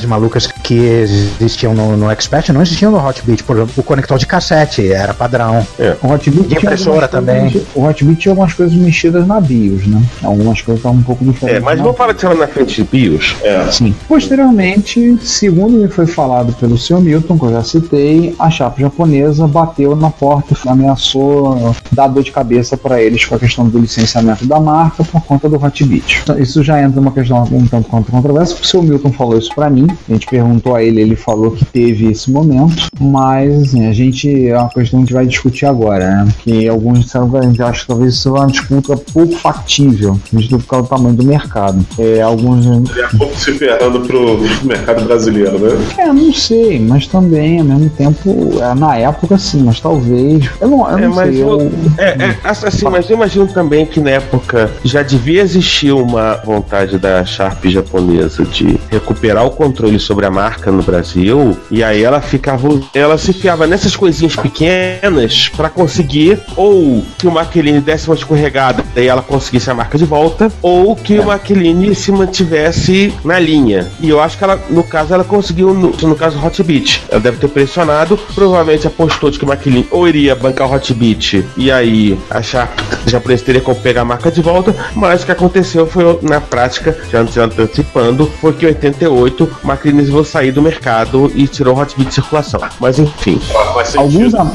malucas 0.06 0.46
que 0.46 0.74
existiam 0.74 1.74
no, 1.74 1.96
no 1.96 2.10
Expert 2.10 2.52
não 2.52 2.62
existiam 2.62 2.90
no 2.90 2.98
Hotbit. 2.98 3.42
Por 3.44 3.56
exemplo, 3.56 3.74
o 3.76 3.82
conector 3.82 4.18
de 4.18 4.26
cassete 4.26 4.92
era 4.92 5.14
padrão. 5.14 5.66
É. 5.78 5.96
O 6.02 6.08
Hotbit 6.08 6.48
De 6.48 6.54
impressora 6.54 7.08
também. 7.08 7.50
Coisas, 7.50 7.68
o 7.74 7.84
Hotbit 7.84 8.20
tinha 8.20 8.32
algumas 8.32 8.54
coisas 8.54 8.74
mexidas 8.76 9.26
na 9.26 9.40
BIOS, 9.40 9.86
né? 9.86 10.02
Algumas 10.22 10.60
coisas 10.60 10.80
estavam 10.80 10.98
um 10.98 11.02
pouco 11.02 11.24
diferentes. 11.24 11.62
É, 11.62 11.64
mas 11.64 11.80
vamos 11.80 11.96
falar 11.96 12.12
disso 12.12 12.34
na 12.34 12.46
frente 12.46 12.74
de 12.76 12.84
BIOS. 12.84 13.36
É. 13.42 13.70
Sim. 13.70 13.94
Posteriormente, 14.08 15.18
segundo 15.22 15.78
me 15.78 15.88
foi 15.88 16.06
falado 16.06 16.52
pelo 16.54 16.78
seu 16.78 17.00
Milton, 17.00 17.38
que 17.38 17.44
eu 17.44 17.52
já 17.52 17.62
citei, 17.62 18.34
a 18.38 18.50
chapa 18.50 18.80
japonesa 18.80 19.46
bateu 19.46 19.94
na 19.96 20.10
porta 20.10 20.54
e 20.54 20.68
ameaçou 20.68 21.74
dar 21.92 22.08
dor 22.08 22.22
de 22.22 22.32
cabeça 22.32 22.76
para 22.76 23.00
eles 23.00 23.24
com 23.24 23.34
a 23.34 23.38
questão 23.38 23.68
do 23.68 23.78
licenciamento 23.78 24.46
da 24.46 24.60
marca 24.60 25.04
por 25.04 25.22
conta 25.22 25.48
do 25.48 25.56
Hotbit. 25.56 26.20
Então, 26.22 26.38
isso 26.38 26.62
já 26.62 26.82
entra 26.82 27.00
numa 27.00 27.12
questão 27.12 27.42
um 27.52 27.66
tanto 27.66 27.88
quanto 27.88 28.10
controversa, 28.10 28.54
o 28.60 28.64
seu 28.64 28.82
Milton 28.82 29.12
falou 29.12 29.35
isso 29.38 29.54
para 29.54 29.70
mim, 29.70 29.86
a 30.08 30.12
gente 30.12 30.26
perguntou 30.26 30.74
a 30.74 30.82
ele, 30.82 31.00
ele 31.00 31.16
falou 31.16 31.50
que 31.50 31.64
teve 31.64 32.10
esse 32.10 32.30
momento, 32.30 32.88
mas 33.00 33.62
assim, 33.62 33.86
a 33.86 33.92
gente, 33.92 34.48
é 34.48 34.56
uma 34.58 34.68
questão 34.68 34.84
que 34.84 34.96
a 34.96 35.00
gente 35.00 35.12
vai 35.14 35.26
discutir 35.26 35.66
agora, 35.66 36.24
né? 36.24 36.28
Que 36.42 36.68
alguns 36.68 37.00
disseram 37.00 37.30
que 37.30 37.36
a 37.36 37.42
gente 37.42 37.62
acha 37.62 37.80
que 37.82 37.86
talvez 37.86 38.14
isso 38.14 38.22
seja 38.24 38.34
uma 38.34 38.46
disputa 38.46 38.96
pouco 38.96 39.34
factível, 39.36 40.18
visto 40.32 40.58
por 40.58 40.66
causa 40.66 40.84
do 40.84 40.88
tamanho 40.88 41.14
do 41.14 41.24
mercado. 41.24 41.84
É, 41.98 42.20
alguns 42.22 42.66
a 42.66 43.16
pouco 43.16 43.36
se 43.38 43.52
ferrando 43.52 44.00
pro 44.00 44.38
mercado 44.64 45.04
brasileiro, 45.04 45.58
né? 45.58 45.70
É, 45.98 46.06
não 46.12 46.32
sei, 46.32 46.78
mas 46.78 47.06
também, 47.06 47.58
ao 47.60 47.64
mesmo 47.64 47.90
tempo, 47.90 48.52
é, 48.60 48.74
na 48.74 48.96
época 48.96 49.38
sim, 49.38 49.62
mas 49.62 49.80
talvez. 49.80 50.48
Eu 50.60 50.68
não, 50.68 50.90
eu 50.90 50.98
É, 50.98 51.00
não 51.02 51.14
mas 51.14 51.34
sei. 51.34 51.42
eu, 51.42 51.60
Eu, 51.60 51.72
é, 51.98 52.08
é, 52.10 52.36
assim, 52.44 52.84
mas 52.88 53.08
eu 53.08 53.16
imagino 53.16 53.46
também 53.46 53.86
que 53.86 54.00
na 54.00 54.10
época 54.10 54.70
já 54.84 55.02
devia 55.02 55.42
existir 55.42 55.92
uma 55.92 56.34
vontade 56.44 56.98
da 56.98 57.24
Sharp 57.24 57.64
japonesa 57.66 58.44
de 58.44 58.78
recuperar 58.90 59.15
o 59.44 59.50
controle 59.50 59.98
sobre 59.98 60.26
a 60.26 60.30
marca 60.30 60.70
no 60.70 60.82
Brasil, 60.82 61.56
e 61.70 61.82
aí 61.82 62.02
ela 62.02 62.20
ficava, 62.20 62.68
ela 62.94 63.18
se 63.18 63.32
fiava 63.32 63.66
nessas 63.66 63.96
coisinhas 63.96 64.36
pequenas 64.36 65.50
pra 65.56 65.68
conseguir 65.68 66.38
ou 66.56 67.04
que 67.18 67.26
o 67.26 67.30
Maquiline 67.30 67.80
desse 67.80 68.08
uma 68.08 68.14
escorregada 68.14 68.84
e 68.94 69.06
ela 69.06 69.22
conseguisse 69.22 69.70
a 69.70 69.74
marca 69.74 69.98
de 69.98 70.04
volta, 70.04 70.50
ou 70.62 70.94
que 70.94 71.18
o 71.18 71.26
Maquiline 71.26 71.94
se 71.94 72.12
mantivesse 72.12 73.12
na 73.24 73.38
linha. 73.38 73.90
E 74.00 74.08
eu 74.08 74.20
acho 74.20 74.38
que 74.38 74.44
ela, 74.44 74.60
no 74.70 74.82
caso, 74.82 75.12
ela 75.12 75.24
conseguiu, 75.24 75.74
no, 75.74 75.90
no 75.90 76.14
caso 76.14 76.38
do 76.38 76.46
Hotbit. 76.46 77.02
Ela 77.08 77.20
deve 77.20 77.38
ter 77.38 77.48
pressionado, 77.48 78.18
provavelmente 78.34 78.86
apostou 78.86 79.30
de 79.30 79.38
que 79.38 79.44
o 79.44 79.48
Maquiline 79.48 79.86
ou 79.90 80.08
iria 80.08 80.34
bancar 80.34 80.68
o 80.68 80.74
Hotbit 80.74 81.44
e 81.56 81.70
aí 81.70 82.18
a 82.30 82.42
Sharp 82.42 82.78
japonesa 83.06 83.44
teria 83.44 83.60
como 83.60 83.80
pegar 83.80 84.02
a 84.02 84.04
marca 84.04 84.30
de 84.30 84.40
volta, 84.40 84.74
mas 84.94 85.22
o 85.22 85.26
que 85.26 85.32
aconteceu 85.32 85.86
foi, 85.86 86.18
na 86.22 86.40
prática, 86.40 86.96
já 87.10 87.20
antecipando, 87.20 88.30
foi 88.40 88.52
que 88.52 88.66
em 88.66 88.74
98, 89.10 89.56
Macrinus 89.62 90.08
vai 90.08 90.24
sair 90.24 90.52
do 90.52 90.60
mercado 90.62 91.30
e 91.34 91.46
tirou 91.46 91.74
o 91.76 91.78
Hotbit 91.80 92.08
de 92.08 92.14
circulação. 92.14 92.60
Mas 92.80 92.98
enfim. 92.98 93.40
Alguns 93.96 94.34
am- 94.34 94.50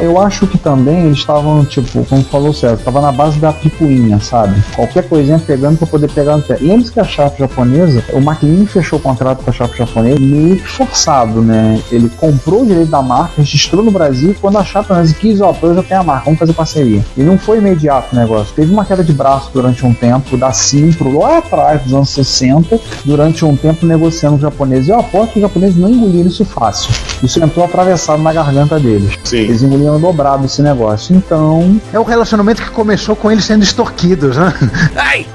Eu 0.00 0.20
acho 0.20 0.46
que 0.46 0.58
também 0.58 1.06
eles 1.06 1.18
estavam, 1.18 1.64
tipo, 1.64 2.04
como 2.06 2.22
falou 2.24 2.50
o 2.50 2.54
César, 2.54 2.78
tava 2.84 3.00
na 3.00 3.12
base 3.12 3.38
da 3.38 3.52
picuinha, 3.52 4.20
sabe? 4.20 4.60
Qualquer 4.74 5.08
coisinha 5.08 5.38
pegando 5.38 5.78
pra 5.78 5.86
poder 5.86 6.10
pegar 6.10 6.36
no 6.36 6.42
pé. 6.42 6.56
Lembre-se 6.60 6.92
que 6.92 7.00
a 7.00 7.04
Sharp 7.04 7.38
japonesa, 7.38 8.04
o 8.12 8.18
McLean 8.18 8.66
fechou 8.66 8.98
o 8.98 9.02
contrato 9.02 9.42
com 9.44 9.50
a 9.50 9.52
Sharp 9.52 9.74
japonesa 9.76 10.18
meio 10.20 10.58
forçado, 10.64 11.40
né? 11.40 11.80
Ele 11.90 12.08
comprou 12.16 12.62
o 12.62 12.66
direito 12.66 12.90
da 12.90 13.02
marca, 13.02 13.34
registrou 13.38 13.82
no 13.84 13.90
Brasil, 13.90 14.34
quando 14.40 14.58
a 14.58 14.64
Sharp 14.64 14.88
japonesa 14.88 15.14
quis, 15.14 15.40
ó, 15.40 15.54
eu 15.62 15.74
já 15.74 15.82
tenho 15.82 16.00
a 16.00 16.04
marca, 16.04 16.24
vamos 16.24 16.38
fazer 16.38 16.52
parceria. 16.52 17.04
E 17.16 17.22
não 17.22 17.38
foi 17.38 17.58
imediato 17.58 18.14
o 18.14 18.18
negócio. 18.18 18.52
Teve 18.54 18.72
uma 18.72 18.84
queda 18.84 19.04
de 19.04 19.12
braço 19.12 19.50
durante 19.52 19.84
um 19.84 19.92
tempo, 19.94 20.36
da 20.36 20.52
Simpro, 20.52 21.18
lá 21.18 21.38
atrás, 21.38 21.82
dos 21.82 21.92
anos 21.94 22.10
60, 22.10 22.78
durante 23.04 23.44
um 23.44 23.56
tempo 23.60 23.86
negociando 23.86 24.36
com 24.36 24.42
japoneses. 24.42 24.88
Eu 24.88 24.98
aposto 24.98 25.32
que 25.32 25.38
os 25.38 25.42
japoneses 25.42 25.76
não 25.76 25.88
engoliram 25.88 26.28
isso 26.28 26.44
fácil. 26.44 26.92
Isso 27.22 27.42
entrou 27.42 27.64
atravessado 27.64 28.22
na 28.22 28.32
garganta 28.32 28.78
deles. 28.78 29.18
Sim. 29.24 29.38
Eles 29.38 29.62
engoliram 29.62 30.00
dobrado 30.00 30.46
esse 30.46 30.62
negócio. 30.62 31.14
Então, 31.14 31.80
É 31.92 31.98
o 31.98 32.02
relacionamento 32.02 32.62
que 32.62 32.70
começou 32.70 33.14
com 33.14 33.30
eles 33.30 33.44
sendo 33.44 33.62
extorquidos, 33.62 34.36
né? 34.36 34.52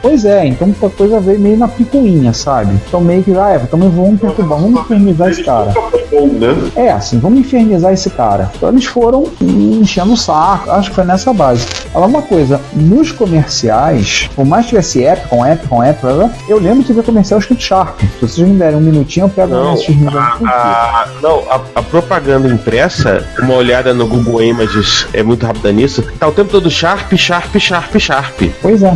pois 0.02 0.26
é, 0.26 0.46
então 0.46 0.74
a 0.82 0.90
coisa 0.90 1.20
veio 1.20 1.40
meio 1.40 1.58
na 1.58 1.68
picuinha, 1.68 2.34
sabe? 2.34 2.74
Então 2.88 3.02
meio 3.02 3.24
que, 3.24 3.32
ah, 3.38 3.50
é, 3.50 3.60
também 3.60 3.90
vamos 3.90 4.20
perturbar, 4.20 4.60
vamos 4.60 4.82
infernizar 4.82 5.30
esse 5.30 5.44
cara. 5.44 5.74
Bom, 6.12 6.28
né? 6.28 6.72
É, 6.76 6.92
assim, 6.92 7.20
vamos 7.20 7.40
infernizar 7.40 7.94
esse 7.94 8.10
cara. 8.10 8.52
Então 8.56 8.70
eles 8.70 8.86
foram 8.86 9.26
enchendo 9.42 10.14
o 10.14 10.18
saco, 10.18 10.72
acho 10.72 10.90
que 10.90 10.96
foi 10.96 11.04
nessa 11.04 11.34
base. 11.34 11.66
Agora, 11.94 12.08
uma 12.08 12.22
coisa, 12.22 12.60
nos 12.74 13.12
comerciais, 13.12 14.30
por 14.36 14.46
mais 14.46 14.66
que 14.66 14.70
tivesse 14.70 15.04
Epcon, 15.04 15.46
Epcon, 15.46 15.84
Epcon, 15.84 16.30
eu 16.48 16.60
lembro 16.60 16.84
de 16.84 16.94
ver 16.94 17.04
comercial 17.04 17.40
escrito 17.40 17.62
Sharp. 17.62 18.00
Se 18.20 18.22
vocês 18.28 18.48
me 18.48 18.58
derem 18.58 18.78
um 18.78 18.82
minutinho, 18.82 19.26
eu 19.26 19.30
pego 19.30 19.54
Não, 19.54 19.76
minutos. 19.76 20.18
a, 20.48 20.52
a- 20.52 21.08
não, 21.22 21.40
a, 21.52 21.62
a 21.76 21.82
propaganda 21.84 22.48
impressa, 22.48 23.28
uma 23.40 23.54
olhada 23.56 23.94
no 23.94 24.08
Google 24.08 24.42
Images 24.42 25.08
é 25.14 25.22
muito 25.22 25.46
rápida 25.46 25.72
nisso, 25.72 26.02
tá 26.20 26.28
o 26.28 26.32
tempo 26.32 26.50
todo 26.50 26.70
Sharp, 26.72 27.12
Sharp, 27.16 27.56
Sharp, 27.58 27.96
Sharp. 27.98 28.42
Pois 28.62 28.82
é. 28.82 28.94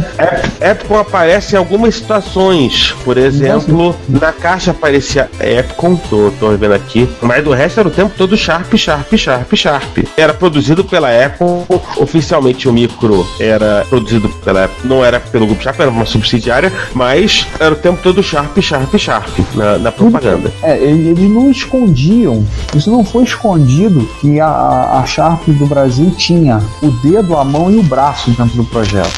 Epcon 0.62 0.98
aparece 1.00 1.56
em 1.56 1.58
algumas 1.58 1.96
situações. 1.96 2.96
Por 3.04 3.18
exemplo, 3.18 3.96
na 4.08 4.32
caixa 4.32 4.72
aparecia 4.72 5.30
Epcon, 5.40 5.96
tô, 5.96 6.32
tô 6.40 6.50
vendo 6.52 6.74
aqui, 6.74 7.10
mas 7.22 7.44
do 7.44 7.52
resto 7.52 7.80
era 7.80 7.90
o 7.90 7.92
tempo 7.92 8.14
todo 8.18 8.38
Sharp, 8.38 8.74
Sharp, 8.76 9.14
Sharp, 9.16 9.54
Sharp. 9.54 9.98
Era 10.18 10.34
produzido 10.34 10.84
pela 10.84 11.12
Epcon, 11.14 11.66
oficialmente 11.98 12.68
o 12.70 12.74
micro 12.74 13.28
era 13.40 13.86
produzido 13.90 14.30
pela 14.44 14.66
Epcon, 14.66 14.88
não 14.88 15.04
era 15.06 15.20
pelo 15.20 15.46
grupo 15.46 15.62
Sharp, 15.62 15.80
era 15.80 15.90
uma 15.90 16.06
subsidiária, 16.06 16.72
mas 16.94 17.46
era 17.60 17.74
o 17.74 17.78
tempo 17.78 18.00
todo 18.02 18.24
Sharp, 18.24 18.58
Sharp, 18.60 18.96
Sharp 18.96 19.09
na, 19.56 19.78
na 19.80 19.92
propaganda. 19.92 20.52
É, 20.62 20.78
ele- 20.78 21.10
eles 21.10 21.30
não 21.32 21.50
escondiam, 21.52 22.46
isso 22.76 22.92
não 22.92 23.04
foi 23.04 23.24
escondido 23.24 24.08
que 24.22 24.40
a, 24.40 25.00
a 25.02 25.06
Sharp 25.06 25.48
do 25.48 25.66
Brasil 25.66 26.12
tinha 26.18 26.62
o 26.82 26.90
dedo, 26.92 27.36
a 27.38 27.44
mão 27.44 27.72
e 27.72 27.78
o 27.78 27.84
braço 27.84 28.30
dentro 28.32 28.56
do 28.58 28.64
projeto. 28.66 29.10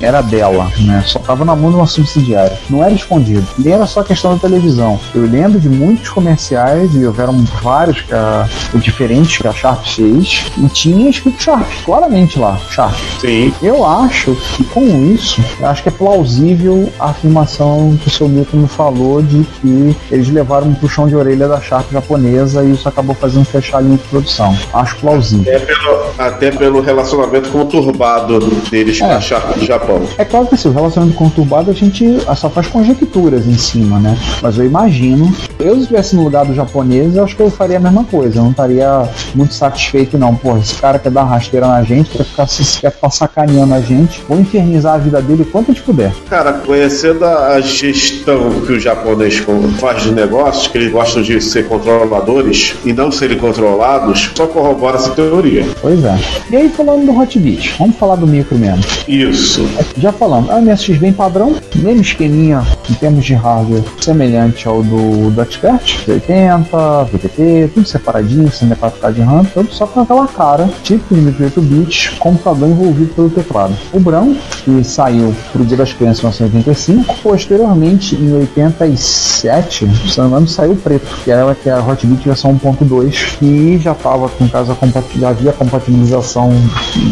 Era 0.00 0.20
dela, 0.22 0.70
né? 0.78 1.02
Só 1.06 1.18
tava 1.18 1.44
na 1.44 1.54
mão 1.56 1.70
de 1.70 1.76
uma 1.76 1.86
subsidiária. 1.86 2.58
Não 2.70 2.82
era 2.84 2.92
escondido. 2.94 3.46
Nem 3.58 3.72
era 3.74 3.86
só 3.86 4.02
questão 4.02 4.34
da 4.34 4.38
televisão. 4.40 4.98
Eu 5.14 5.22
lembro 5.22 5.58
de 5.60 5.68
muitos 5.68 6.08
comerciais, 6.08 6.94
e 6.94 7.04
houveram 7.04 7.36
vários 7.62 8.00
que 8.02 8.14
a, 8.14 8.48
diferentes 8.74 9.38
que 9.38 9.46
a 9.48 9.52
Sharp 9.52 9.84
fez, 9.84 10.46
e 10.56 10.68
tinha 10.68 11.10
escrito 11.10 11.42
Sharp, 11.42 11.66
claramente 11.84 12.38
lá, 12.38 12.58
Sharp. 12.70 12.94
Sim. 13.20 13.52
Eu 13.62 13.84
acho 13.86 14.36
que 14.56 14.64
com 14.64 14.86
isso, 15.14 15.42
acho 15.62 15.82
que 15.82 15.88
é 15.88 15.92
plausível 15.92 16.90
a 16.98 17.06
afirmação 17.10 17.96
que 18.00 18.08
o 18.08 18.10
seu 18.10 18.28
Milton 18.28 18.58
me 18.58 18.68
falou 18.68 19.22
de 19.22 19.44
que 19.60 19.96
eles 20.10 20.28
levaram 20.28 20.68
um 20.68 20.74
puxão 20.74 21.06
de 21.08 21.16
orelha 21.16 21.48
da 21.48 21.60
Sharp 21.60 21.90
japonesa 21.92 22.62
e 22.64 22.72
isso 22.72 22.88
acabou 22.88 23.14
fazendo 23.14 23.44
fechar 23.44 23.78
a 23.78 23.80
linha 23.80 23.96
de 23.96 24.04
produção. 24.04 24.56
Acho 24.72 24.96
plausível. 24.96 25.52
É 25.52 25.58
pelo- 25.58 25.98
até 26.18 26.50
pelo 26.50 26.80
relacionamento 26.80 27.50
conturbado 27.50 28.38
deles 28.70 28.98
com 28.98 29.06
É. 29.06 29.14
a 29.14 29.20
Sharp 29.20 29.56
do 29.58 29.64
Japão. 29.78 30.02
É 30.18 30.24
claro 30.24 30.46
que 30.46 30.54
assim, 30.54 30.68
o 30.68 30.72
relacionamento 30.72 31.16
conturbado 31.16 31.70
a 31.70 31.74
gente 31.74 32.18
só 32.36 32.50
faz 32.50 32.66
conjecturas 32.66 33.46
em 33.46 33.56
cima, 33.56 33.98
né? 33.98 34.16
Mas 34.42 34.58
eu 34.58 34.64
imagino, 34.64 35.32
eu 35.58 35.74
se 35.74 35.80
estivesse 35.82 36.16
no 36.16 36.24
lugar 36.24 36.44
do 36.44 36.54
japonês, 36.54 37.16
eu 37.16 37.24
acho 37.24 37.36
que 37.36 37.42
eu 37.42 37.50
faria 37.50 37.76
a 37.76 37.80
mesma 37.80 38.04
coisa. 38.04 38.38
Eu 38.38 38.44
não 38.44 38.50
estaria 38.50 39.08
muito 39.34 39.54
satisfeito, 39.54 40.18
não. 40.18 40.34
Pô, 40.34 40.56
esse 40.56 40.74
cara 40.74 40.98
quer 40.98 41.10
dar 41.10 41.24
rasteira 41.24 41.66
na 41.66 41.82
gente, 41.82 42.10
quer 42.10 42.24
ficar, 42.24 42.46
quer 42.46 42.90
ficar 42.90 43.10
sacaneando 43.10 43.74
a 43.74 43.80
gente. 43.80 44.22
Vou 44.28 44.38
infernizar 44.38 44.94
a 44.94 44.98
vida 44.98 45.20
dele 45.22 45.44
quanto 45.44 45.70
a 45.70 45.74
gente 45.74 45.84
puder. 45.84 46.12
Cara, 46.28 46.52
conhecendo 46.52 47.24
a 47.24 47.60
gestão 47.60 48.60
que 48.66 48.72
o 48.72 48.80
japonês 48.80 49.42
faz 49.78 50.02
de 50.02 50.12
negócios, 50.12 50.66
que 50.68 50.78
eles 50.78 50.92
gostam 50.92 51.22
de 51.22 51.40
ser 51.40 51.68
controladores 51.68 52.74
e 52.84 52.92
não 52.92 53.10
serem 53.10 53.38
controlados, 53.38 54.30
só 54.34 54.46
corrobora 54.46 54.96
essa 54.96 55.10
teoria. 55.10 55.64
Pois 55.80 56.04
é. 56.04 56.18
E 56.50 56.56
aí, 56.56 56.68
falando 56.68 57.06
do 57.06 57.18
Hotbit, 57.18 57.74
vamos 57.78 57.96
falar 57.96 58.16
do 58.16 58.26
micro 58.26 58.56
mesmo. 58.56 58.84
Isso. 59.06 59.57
Já 59.96 60.12
falamos, 60.12 60.50
a 60.50 60.60
MSX 60.60 60.98
bem 60.98 61.12
padrão, 61.12 61.54
mesmo 61.74 62.00
esqueminha 62.00 62.62
em 62.88 62.94
termos 62.94 63.24
de 63.24 63.34
hardware, 63.34 63.82
semelhante 64.00 64.66
ao 64.68 64.82
do, 64.82 65.30
do 65.30 65.42
Expert, 65.42 66.04
80, 66.08 67.04
VTP, 67.04 67.70
tudo 67.74 67.86
separadinho, 67.86 68.50
sem 68.50 68.68
4K 68.68 69.12
de 69.12 69.20
RAM, 69.20 69.44
tudo 69.44 69.72
só 69.72 69.86
com 69.86 70.00
aquela 70.00 70.26
cara, 70.28 70.68
tipo 70.82 71.14
de 71.14 71.20
micro 71.20 71.44
8 71.44 71.60
bits, 71.60 72.08
computador 72.18 72.68
envolvido 72.68 73.12
pelo 73.14 73.30
teclado. 73.30 73.74
O 73.92 73.98
branco, 74.00 74.36
que 74.64 74.84
saiu 74.84 75.34
pro 75.52 75.64
Dia 75.64 75.76
das 75.78 75.92
Crianças 75.92 76.22
em 76.40 76.44
1985, 76.44 77.16
posteriormente, 77.22 78.14
em 78.14 78.32
87, 78.34 79.88
se 80.08 80.18
não 80.18 80.24
me 80.26 80.30
engano, 80.30 80.48
saiu 80.48 80.72
o 80.72 80.76
preto, 80.76 81.06
que 81.24 81.30
era, 81.30 81.54
que 81.54 81.68
era 81.68 81.80
a 81.80 81.86
Hotbit 81.86 82.24
versão 82.24 82.54
1.2, 82.58 83.38
que 83.38 83.78
já 83.78 83.92
estava 83.92 84.28
com 84.28 84.48
caso 84.48 84.72
a 84.72 84.74
compati- 84.74 85.18
já 85.18 85.30
havia 85.30 85.52
compatibilização 85.52 86.50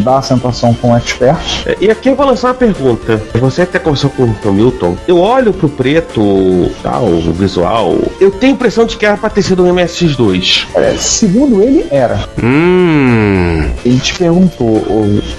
da 0.03 0.19
acentuação 0.19 0.73
com 0.73 0.91
o 0.91 0.97
Expert. 0.97 1.37
É, 1.65 1.77
E 1.81 1.89
aqui 1.91 2.09
eu 2.09 2.15
vou 2.15 2.25
lançar 2.37 2.49
uma 2.49 2.53
pergunta. 2.53 3.21
Você 3.39 3.63
até 3.63 3.79
conversou 3.79 4.11
com 4.11 4.23
o 4.23 4.53
Milton. 4.53 4.95
Eu 5.07 5.19
olho 5.19 5.51
pro 5.51 5.67
preto, 5.67 6.21
tal, 6.83 7.05
o 7.05 7.33
visual. 7.33 7.97
Eu 8.19 8.29
tenho 8.29 8.53
a 8.53 8.55
impressão 8.55 8.85
de 8.85 8.95
que 8.95 9.05
era 9.05 9.17
pra 9.17 9.29
ter 9.29 9.41
sido 9.41 9.65
um 9.65 9.73
MSX2. 9.73 10.67
É, 10.75 10.95
segundo 10.97 11.63
ele, 11.63 11.87
era. 11.89 12.27
Hum. 12.41 13.69
Ele 13.83 13.99
te 13.99 14.13
perguntou, 14.13 14.83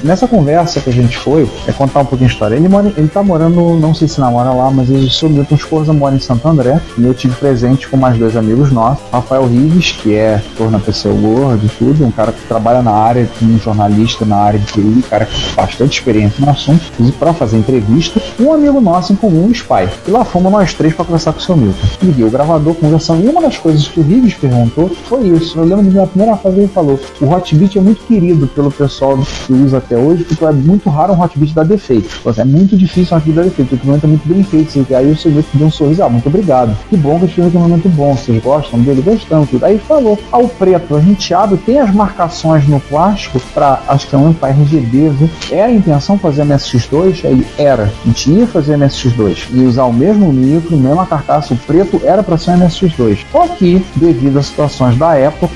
nessa 0.03 0.27
conversa 0.27 0.81
que 0.81 0.91
a 0.91 0.93
gente 0.93 1.17
foi, 1.17 1.49
é 1.67 1.73
contar 1.73 2.01
um 2.01 2.05
pouquinho 2.05 2.29
a 2.29 2.33
história. 2.33 2.57
Ele, 2.57 2.69
mora, 2.69 2.93
ele 2.97 3.09
tá 3.09 3.23
morando, 3.23 3.79
não 3.79 3.95
sei 3.95 4.09
se 4.09 4.19
namora 4.19 4.51
lá, 4.51 4.71
mas 4.71 4.91
ele, 4.91 5.07
o 5.07 5.11
seu 5.11 5.29
Milton 5.29 5.55
Escorza 5.55 5.93
mora 5.93 6.17
em 6.17 6.21
Santo 6.21 6.49
André. 6.49 6.81
E 6.97 7.05
eu 7.05 7.15
tive 7.15 7.35
presente 7.37 7.87
com 7.87 7.97
mais 7.97 8.19
dois 8.19 8.37
amigos 8.37 8.73
nossos. 8.73 9.05
Rafael 9.13 9.47
Rives, 9.47 9.93
que 9.93 10.15
é 10.15 10.43
ator 10.55 10.71
na 10.71 10.81
PCO 10.81 11.11
World 11.11 11.65
e 11.65 11.69
tudo, 11.69 12.05
um 12.05 12.11
cara 12.11 12.33
que 12.33 12.41
trabalha 12.49 12.83
na 12.83 12.93
área, 12.93 13.29
um 13.41 13.59
jornalista 13.59 14.25
na 14.25 14.37
área 14.37 14.59
de 14.59 14.67
TI, 14.67 14.81
um 14.81 15.03
cara 15.03 15.27
com 15.27 15.55
bastante 15.55 15.99
experiência 15.99 16.45
no 16.45 16.51
assunto, 16.51 16.88
inclusive 16.93 17.17
para 17.17 17.33
fazer 17.33 17.59
entrevista. 17.59 18.21
E 18.39 18.43
um 18.43 18.53
amigo 18.53 18.81
nosso 18.81 19.13
em 19.13 19.17
comum, 19.17 19.47
o 19.47 19.53
Spy. 19.53 19.89
E 20.07 20.11
lá 20.11 20.25
fomos 20.25 20.51
nós 20.51 20.75
três 20.75 20.95
para 20.95 21.05
conversar 21.05 21.33
com 21.33 21.39
o 21.39 21.43
seu 21.43 21.57
Milton. 21.57 21.87
Liguei 22.03 22.25
o 22.25 22.31
gravador, 22.31 22.75
conversando. 22.75 23.25
E 23.25 23.29
uma 23.29 23.43
das 23.43 23.57
coisas 23.59 23.87
que 23.87 24.01
o 24.01 24.03
Rives 24.03 24.35
perguntou 24.35 24.91
foi 25.05 25.29
isso. 25.29 25.59
Eu 25.59 25.65
lembro 25.65 25.85
de 25.85 25.97
na 25.97 26.07
primeira 26.07 26.37
fase 26.37 26.59
ele 26.59 26.69
falou: 26.69 26.99
o 27.21 27.27
Hotbit 27.27 27.79
é 27.79 27.81
muito 27.81 28.05
querido 28.05 28.47
pelo 28.49 28.71
pessoal 28.71 29.19
que 29.47 29.53
usa 29.53 29.79
até 29.79 29.97
hoje, 29.97 30.25
porque 30.25 30.45
é 30.45 30.53
muito 30.53 30.89
raro 30.89 31.13
um 31.13 31.21
Hotbit 31.21 31.55
dar 31.55 31.65
defeito. 31.65 32.09
É 32.37 32.45
muito 32.45 32.77
difícil 32.77 33.15
um 33.15 33.19
Hotbit 33.19 33.37
dar 33.37 33.45
defeito. 33.45 33.73
O 33.73 33.75
equipamento 33.75 34.07
é 34.07 34.09
muito 34.09 34.29
bem 34.29 34.43
feito. 34.43 34.87
E 34.89 34.95
aí 34.95 35.11
o 35.11 35.17
seu 35.17 35.31
Milton 35.31 35.49
deu 35.55 35.67
um 35.67 35.71
sorriso: 35.71 36.03
ah, 36.03 36.09
muito 36.09 36.27
obrigado. 36.27 36.77
Que 36.89 36.97
bom 36.97 37.19
que 37.19 37.25
eu 37.25 37.29
tive 37.29 37.43
um 37.43 37.49
equipamento 37.49 37.89
bom. 37.91 38.17
Vocês 38.17 38.43
gostam 38.43 38.81
dele? 38.81 39.03
Gostamos. 39.03 39.51
Tudo. 39.51 39.65
Aí 39.65 39.79
falou: 39.79 40.19
ao 40.31 40.49
preto, 40.49 40.97
a 40.97 41.01
gente 41.01 41.33
abre, 41.35 41.57
tem 41.59 41.79
as 41.79 41.93
marcações 41.93 42.67
no 42.69 42.81
plástico 42.81 43.41
para, 43.53 43.81
acho 43.89 44.07
que 44.07 44.15
é 44.15 44.19
um 44.19 44.33
para 44.33 44.51
RGB. 44.51 45.11
Viu? 45.11 45.31
Era 45.51 45.67
a 45.67 45.73
intenção 45.73 46.19
fazer 46.19 46.45
MSX2? 46.79 47.25
Aí 47.25 47.47
era. 47.59 47.93
A 48.05 48.07
gente 48.07 48.31
ia 48.31 48.47
fazer 48.47 48.77
MSX2 48.79 49.49
e 49.53 49.65
usar 49.65 49.85
o 49.85 49.93
mesmo 49.93 50.33
micro, 50.33 50.77
mesma 50.77 51.07
carcaça. 51.07 51.55
O 51.55 51.57
preto 51.57 52.01
era 52.05 52.23
para 52.23 52.39
ser 52.39 52.53
um 52.53 52.61
MSX2. 52.61 53.19
Só 53.31 53.49
que, 53.49 53.85
devido 53.97 54.39
às 54.39 54.47
situações 54.47 54.97
da 54.97 55.15
época, 55.15 55.49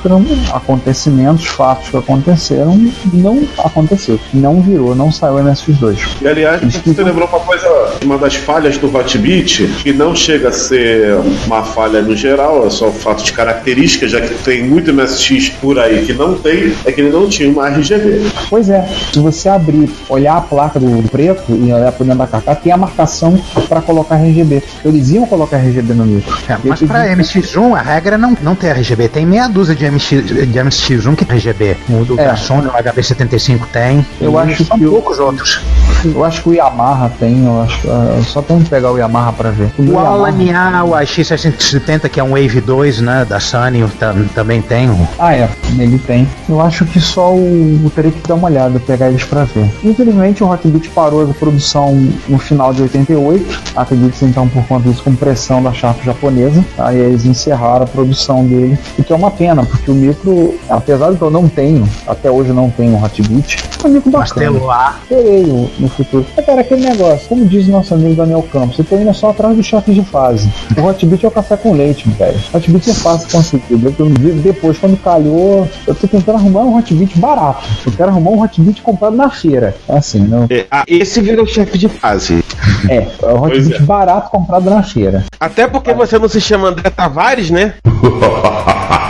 acontecimentos, 0.53 1.47
fatos 1.47 1.89
que 1.89 1.97
aconteceram, 1.97 2.79
não 3.13 3.43
aconteceu. 3.59 4.19
Não 4.33 4.61
virou, 4.61 4.95
não 4.95 5.13
saiu 5.13 5.35
MSX2. 5.35 5.99
E 6.21 6.29
aliás, 6.29 6.63
você 6.63 7.03
lembrou 7.03 7.29
uma 7.29 7.41
coisa, 7.41 7.69
uma 8.05 8.19
das 8.19 8.35
falhas 8.35 8.77
do 8.79 8.95
Hotbit, 8.95 9.67
que 9.83 9.93
não 9.93 10.15
chega 10.15 10.49
a 10.49 10.53
ser 10.53 11.17
uma 11.47 11.63
falha 11.63 12.03
no 12.03 12.17
geral, 12.17 12.67
é 12.67 12.71
só 12.71 12.89
o 12.89 12.93
fato 12.93 13.23
de 13.23 13.33
característica, 13.33 14.09
já 14.09 14.21
que 14.21 14.35
tem 14.43 14.65
muito 14.65 14.93
MSX 14.93 15.51
por 15.61 15.79
aí 15.79 16.05
que 16.05 16.13
não 16.13 16.35
tem, 16.35 16.75
é 16.85 16.93
que 16.93 17.01
ele 17.01 17.11
não 17.11 17.29
tinha 17.29 17.49
uma 17.49 17.69
RGB. 17.69 18.23
Pois 18.49 18.69
é, 18.69 18.89
se 19.13 19.19
você 19.19 19.49
abrir, 19.49 19.91
olhar 20.09 20.37
a 20.37 20.41
placa 20.41 20.79
do 20.79 21.03
preto 21.12 21.53
e 21.53 21.70
olhar 21.72 21.92
por 21.92 22.05
dentro 22.05 22.20
da 22.20 22.27
carcaça, 22.27 22.59
tem 22.61 22.72
a 22.72 22.77
marcação 22.77 23.38
para 23.68 23.83
colocar 23.83 24.16
RGB. 24.16 24.62
Eles 24.85 25.11
iam 25.11 25.27
colocar 25.27 25.59
RGB 25.59 25.92
no 25.92 26.07
micro. 26.07 26.35
É, 26.48 26.57
mas 26.64 26.81
Eu 26.81 26.88
pra 26.88 27.03
pedi- 27.05 27.16
MX1 27.22 27.75
a 27.77 27.83
regra 27.83 28.14
é 28.14 28.18
não, 28.18 28.37
não 28.42 28.55
ter 28.55 28.68
RGB. 28.68 29.09
Tem 29.09 29.27
meia 29.27 29.46
dúzia 29.46 29.75
de, 29.75 29.85
MX, 29.90 30.09
de 30.09 30.59
MX1 30.59 31.14
que 31.14 31.25
tem 31.27 31.37
RGB. 31.37 31.77
O 31.90 32.05
do 32.05 32.18
É. 32.18 32.35
Sony, 32.37 32.66
o 32.66 32.70
HB75 32.72 33.61
tem. 33.72 34.05
Eu 34.20 34.38
acho 34.38 34.64
são 34.64 34.79
que 34.79 34.87
poucos 34.87 35.18
outros. 35.18 35.61
Eu 36.05 36.25
acho 36.25 36.43
que 36.43 36.49
o 36.51 36.55
Yamaha 36.55 37.11
tem, 37.19 37.45
eu 37.45 37.62
acho. 37.62 37.87
Eu 37.87 38.23
só 38.25 38.43
tenho 38.43 38.61
que 38.61 38.69
pegar 38.71 38.91
o 38.91 38.99
Yamaha 38.99 39.33
pra 39.33 39.51
ver. 39.51 39.71
O 39.79 39.99
Alania, 39.99 40.85
o 40.85 40.91
X670, 40.93 42.09
que 42.09 42.19
é 42.21 42.25
um 42.25 42.31
Wave 42.31 42.61
2, 42.61 43.01
né, 43.01 43.25
da 43.29 43.38
Sunny, 43.41 43.85
tam- 43.99 44.25
também 44.35 44.61
tem. 44.61 44.91
Ah, 45.19 45.35
é, 45.35 45.49
ele 45.79 45.99
tem. 45.99 46.29
Eu 46.49 46.61
acho 46.61 46.85
que 46.87 47.01
só 47.01 47.33
o. 47.33 47.81
Eu 47.85 47.91
teria 47.91 48.11
que 48.11 48.27
dar 48.27 48.35
uma 48.35 48.49
olhada, 48.49 48.79
pegar 48.81 49.09
eles 49.09 49.25
pra 49.25 49.45
ver. 49.45 49.71
Infelizmente, 49.85 50.43
o 50.43 50.47
Rockbit 50.47 50.88
parou 50.91 51.23
a 51.29 51.35
produção 51.35 51.95
no 52.29 52.38
final 52.38 52.73
de 52.73 52.83
88. 52.83 53.61
Acredito 53.77 54.25
então 54.25 54.49
por 54.49 54.65
conta 54.67 54.88
disso, 54.88 55.03
com 55.03 55.15
pressão 55.15 55.62
da 55.62 55.73
Sharp 55.73 56.03
japonesa. 56.05 56.65
Aí 56.79 56.99
eles 56.99 57.25
encerraram 57.25 57.85
a 57.85 57.87
produção 57.87 58.45
dele. 58.45 58.79
O 58.99 59.05
que 59.05 59.12
é 59.12 59.17
uma 59.17 59.31
pena, 59.31 59.65
porque 59.65 59.91
o 59.91 59.95
micro, 59.95 60.55
apesar 60.69 61.11
de 61.11 61.17
que 61.17 61.23
eu 61.23 61.31
não 61.31 61.49
tenho, 61.49 61.88
até 62.07 62.31
hoje 62.31 62.53
não 62.53 62.71
tenho 62.71 62.95
um 62.97 63.03
Hotbit, 63.05 63.59
é 63.83 63.87
um 63.87 63.91
micro 63.91 64.11
bacana. 64.11 64.51
Martelo 64.51 64.71
A. 64.71 64.95
Terei 65.09 65.45
o- 65.45 65.71
no 65.79 65.88
futuro. 65.93 66.27
Mas, 66.37 66.45
cara, 66.47 66.61
aquele 66.61 66.83
negócio, 66.89 67.29
como 67.29 67.45
diz 67.47 67.67
nosso 67.69 67.95
amigo 67.95 68.15
Daniel 68.15 68.43
Campos, 68.53 68.79
eu 68.79 68.85
tô 68.85 68.97
indo 68.97 69.13
só 69.15 69.31
atrás 69.31 69.57
do 69.57 69.63
chefe 69.63 69.93
de 69.93 70.03
fase. 70.03 70.51
O 70.77 70.83
Hotbit 70.83 71.25
é 71.25 71.29
o 71.29 71.31
café 71.31 71.57
com 71.57 71.73
leite, 71.73 72.09
velho. 72.11 72.39
Hotbit 72.55 72.91
é 72.91 72.95
fácil 72.95 73.27
de 73.29 73.33
conseguir. 73.33 73.63
Eu- 73.99 74.11
Depois, 74.43 74.79
quando 74.79 74.97
calhou, 75.03 75.69
eu 75.87 75.95
tô 75.95 76.07
tentando 76.07 76.37
arrumar 76.37 76.61
um 76.63 76.77
Hotbit 76.77 77.19
barato. 77.19 77.65
Eu 77.87 77.93
quero 77.93 78.09
arrumar 78.11 78.31
um 78.31 78.43
Hotbit 78.43 78.83
comprado 78.83 79.17
na 79.17 79.31
feira. 79.31 79.75
É 79.89 79.97
assim, 79.97 80.21
não. 80.21 80.47
É, 80.51 80.67
ah, 80.71 80.85
esse 80.87 81.21
vira 81.21 81.43
o 81.43 81.47
chefe 81.47 81.77
de 81.79 81.89
fase. 81.89 82.45
É, 82.89 83.07
é 83.23 83.27
um 83.35 83.43
Hotbit 83.43 83.75
é. 83.75 83.79
barato 83.81 84.31
comprado 84.31 84.69
na 84.71 84.83
feira. 84.83 85.25
Até 85.39 85.67
porque 85.67 85.93
você 85.93 86.19
não 86.19 86.29
se 86.29 86.41
chama 86.41 86.69
André 86.69 86.91
Tavares, 86.91 87.51
né? 87.51 87.75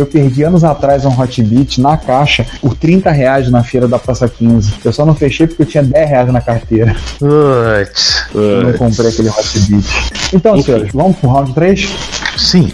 Eu 0.00 0.06
perdi 0.06 0.42
anos 0.42 0.64
atrás 0.64 1.04
um 1.04 1.10
Hotbit 1.10 1.78
na 1.78 1.94
caixa 1.94 2.46
por 2.62 2.74
30 2.74 3.10
reais 3.10 3.50
na 3.50 3.62
feira 3.62 3.86
da 3.86 3.98
Praça 3.98 4.26
15. 4.26 4.76
Eu 4.82 4.94
só 4.94 5.04
não 5.04 5.14
fechei 5.14 5.46
porque 5.46 5.60
eu 5.60 5.66
tinha 5.66 5.82
10 5.82 6.08
reais 6.08 6.32
na 6.32 6.40
carteira. 6.40 6.96
Putz. 7.18 8.24
Eu 8.34 8.62
não 8.62 8.72
comprei 8.72 9.10
aquele 9.10 9.28
Hotbit. 9.28 9.86
Então, 10.32 10.62
senhores, 10.62 10.90
vamos 10.94 11.18
pro 11.18 11.28
round 11.28 11.52
3? 11.52 11.94
Sim. 12.38 12.72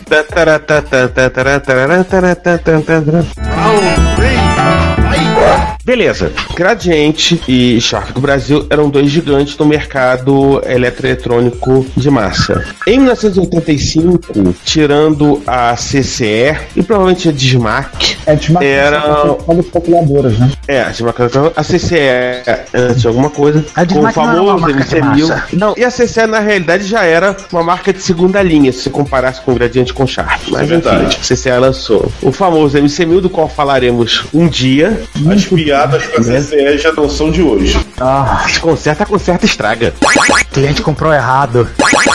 Beleza. 5.85 6.33
Gradiente 6.57 7.41
e 7.47 7.81
Sharp 7.81 8.11
do 8.11 8.21
Brasil 8.21 8.67
eram 8.69 8.89
dois 8.91 9.09
gigantes 9.09 9.55
do 9.55 9.65
mercado 9.65 10.61
eletroeletrônico 10.67 11.87
de 11.97 12.11
massa. 12.11 12.65
Em 12.89 12.99
1985, 12.99 14.53
tirando 14.65 15.41
a 15.47 15.77
CCE 15.77 16.57
e 16.75 16.83
provavelmente 16.83 17.29
a 17.29 17.33
Dismac, 17.33 18.17
É, 18.27 18.35
de 18.35 18.53
Era- 18.65 19.37
Olha 19.47 19.61
as 19.61 19.69
calculadoras, 19.69 20.37
né? 20.39 20.51
é, 20.67 20.81
a 20.83 20.89
Dismac, 20.91 21.17
a 21.55 21.63
CCE 21.63 21.95
é 21.99 22.65
antes 22.75 23.03
de 23.03 23.07
alguma 23.07 23.31
coisa, 23.31 23.65
A 23.77 23.81
com 23.81 23.83
o 23.83 23.87
Dismac 23.87 24.17
não 24.17 24.25
era 24.25 24.35
famoso 24.35 24.43
uma 24.51 24.59
marca 24.59 24.85
de 24.85 24.97
MC1000. 24.97 25.29
massa. 25.29 25.45
Não, 25.53 25.75
e 25.77 25.85
a 25.85 25.91
CCE 25.91 26.27
na 26.27 26.41
realidade 26.41 26.85
já 26.85 27.05
era 27.05 27.37
uma 27.53 27.63
marca 27.63 27.93
de 27.93 28.03
segunda 28.03 28.43
linha, 28.43 28.73
se 28.73 28.81
você 28.83 28.91
comparasse 28.91 29.41
com 29.41 29.53
o 29.53 29.55
Gradiente 29.55 29.95
com 29.95 30.05
Sharp. 30.05 30.43
Mas 30.49 30.63
É 30.63 30.65
enfim, 30.65 30.81
verdade. 30.81 31.17
a 31.21 31.25
CCE 31.25 31.59
lançou 31.61 32.11
o 32.21 32.33
famoso 32.33 32.77
MC1000, 32.77 33.21
do 33.21 33.31
qual 33.31 33.49
falaremos 33.49 34.25
um 34.35 34.49
dia. 34.49 35.01
As 35.33 35.45
piadas 35.45 36.05
com 36.07 36.21
a 36.21 36.25
CCE 36.25 36.79
já 36.79 36.93
não 36.93 37.09
são 37.09 37.31
de 37.31 37.43
hoje. 37.43 37.79
Ah, 38.01 38.45
Se 38.49 38.61
conserta, 38.61 39.07
conserta, 39.07 39.45
estraga. 39.47 39.95
O 40.03 40.45
cliente 40.53 40.83
comprou 40.83 41.13
errado. 41.13 41.69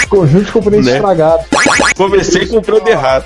conjunto 0.10 0.46
de 0.46 0.52
componentes 0.52 0.88
Né? 0.88 0.96
estragados. 0.98 1.46
Comecei 1.96 2.46
comprando 2.48 2.86
errado. 2.88 3.24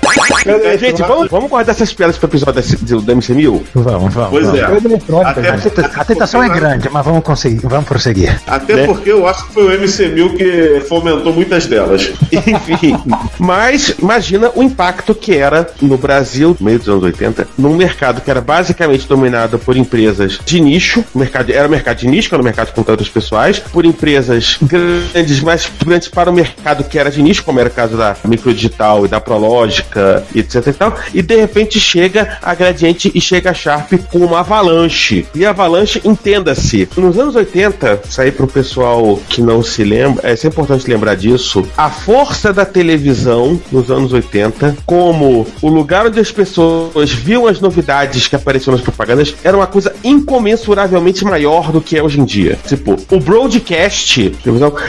Gente, 0.78 1.02
vamos, 1.02 1.28
vamos 1.28 1.50
guardar 1.50 1.74
essas 1.74 1.92
piadas 1.92 2.16
pro 2.16 2.28
episódio 2.28 2.54
desse- 2.54 2.76
do, 2.76 3.00
do 3.00 3.12
MC1000? 3.12 3.62
Vamos, 3.74 4.14
vamos. 4.14 4.30
Pois 4.30 4.46
vamos. 4.46 4.60
é. 4.60 5.24
Até. 5.24 6.00
A 6.00 6.04
tentação 6.04 6.42
é 6.42 6.48
grande, 6.48 6.88
mas 6.90 7.04
vamos 7.04 7.24
conseguir, 7.24 7.66
vamos 7.66 7.86
prosseguir. 7.86 8.40
até 8.46 8.74
Né? 8.76 8.86
porque 8.86 9.10
eu 9.10 9.26
acho 9.26 9.46
que 9.48 9.54
foi 9.54 9.64
o 9.64 9.80
MC1000 9.80 10.36
que 10.36 10.80
fomentou 10.88 11.32
muitas 11.32 11.66
delas. 11.66 12.12
Enfim. 12.32 12.96
Mas 13.38 13.94
imagina 13.98 14.50
o 14.54 14.62
impacto 14.62 15.14
que 15.14 15.36
era 15.36 15.68
no 15.82 15.96
Brasil, 15.98 16.56
no 16.60 16.64
meio 16.66 16.78
dos 16.78 16.88
anos 16.88 17.02
80, 17.02 17.48
num 17.58 17.74
mercado 17.76 18.20
que 18.20 18.30
era 18.30 18.40
basicamente 18.40 19.08
dominado 19.08 19.55
por 19.58 19.76
empresas 19.76 20.38
de 20.44 20.60
nicho. 20.60 21.04
o 21.14 21.18
Mercado, 21.18 21.52
era 21.52 21.68
mercado 21.68 21.98
de 21.98 22.06
nicho, 22.06 22.28
que 22.28 22.34
era 22.34 22.42
um 22.42 22.44
mercado 22.44 22.68
de 22.68 22.74
contratos 22.74 23.08
pessoais, 23.08 23.58
por 23.58 23.84
empresas 23.84 24.58
grandes, 24.62 25.40
mas 25.40 25.70
grandes 25.84 26.08
para 26.08 26.30
o 26.30 26.32
mercado 26.32 26.84
que 26.84 26.98
era 26.98 27.10
de 27.10 27.22
nicho, 27.22 27.44
como 27.44 27.60
era 27.60 27.68
o 27.68 27.72
caso 27.72 27.96
da 27.96 28.16
Microdigital 28.24 29.04
e 29.04 29.08
da 29.08 29.20
Prológica, 29.20 30.24
etc 30.34 30.66
e 30.66 30.72
tal. 30.72 30.98
E 31.14 31.22
de 31.22 31.36
repente 31.36 31.78
chega 31.80 32.38
a 32.42 32.54
Gradiente 32.54 33.10
e 33.14 33.20
chega 33.20 33.50
a 33.50 33.54
Sharp 33.54 33.92
com 34.10 34.18
uma 34.18 34.40
avalanche. 34.40 35.26
E 35.34 35.44
a 35.44 35.50
avalanche, 35.50 36.00
entenda-se, 36.04 36.88
nos 36.96 37.18
anos 37.18 37.34
80, 37.36 38.00
isso 38.08 38.20
aí 38.20 38.32
pro 38.32 38.46
pessoal 38.46 39.20
que 39.28 39.40
não 39.40 39.62
se 39.62 39.84
lembra, 39.84 40.28
é 40.28 40.34
isso 40.34 40.46
é 40.46 40.50
importante 40.50 40.88
lembrar 40.88 41.14
disso, 41.14 41.66
a 41.76 41.90
força 41.90 42.52
da 42.52 42.64
televisão 42.64 43.60
nos 43.70 43.90
anos 43.90 44.12
80, 44.12 44.76
como 44.84 45.46
o 45.60 45.68
lugar 45.68 46.06
onde 46.06 46.20
as 46.20 46.30
pessoas 46.30 47.10
viam 47.10 47.46
as 47.46 47.60
novidades 47.60 48.28
que 48.28 48.36
apareciam 48.36 48.72
nas 48.72 48.82
propagandas, 48.82 49.34
era 49.46 49.56
uma 49.56 49.66
coisa 49.68 49.94
incomensuravelmente 50.02 51.24
maior 51.24 51.70
do 51.70 51.80
que 51.80 51.96
é 51.96 52.02
hoje 52.02 52.20
em 52.20 52.24
dia. 52.24 52.58
Tipo, 52.66 52.96
o 53.08 53.20
broadcast 53.20 54.34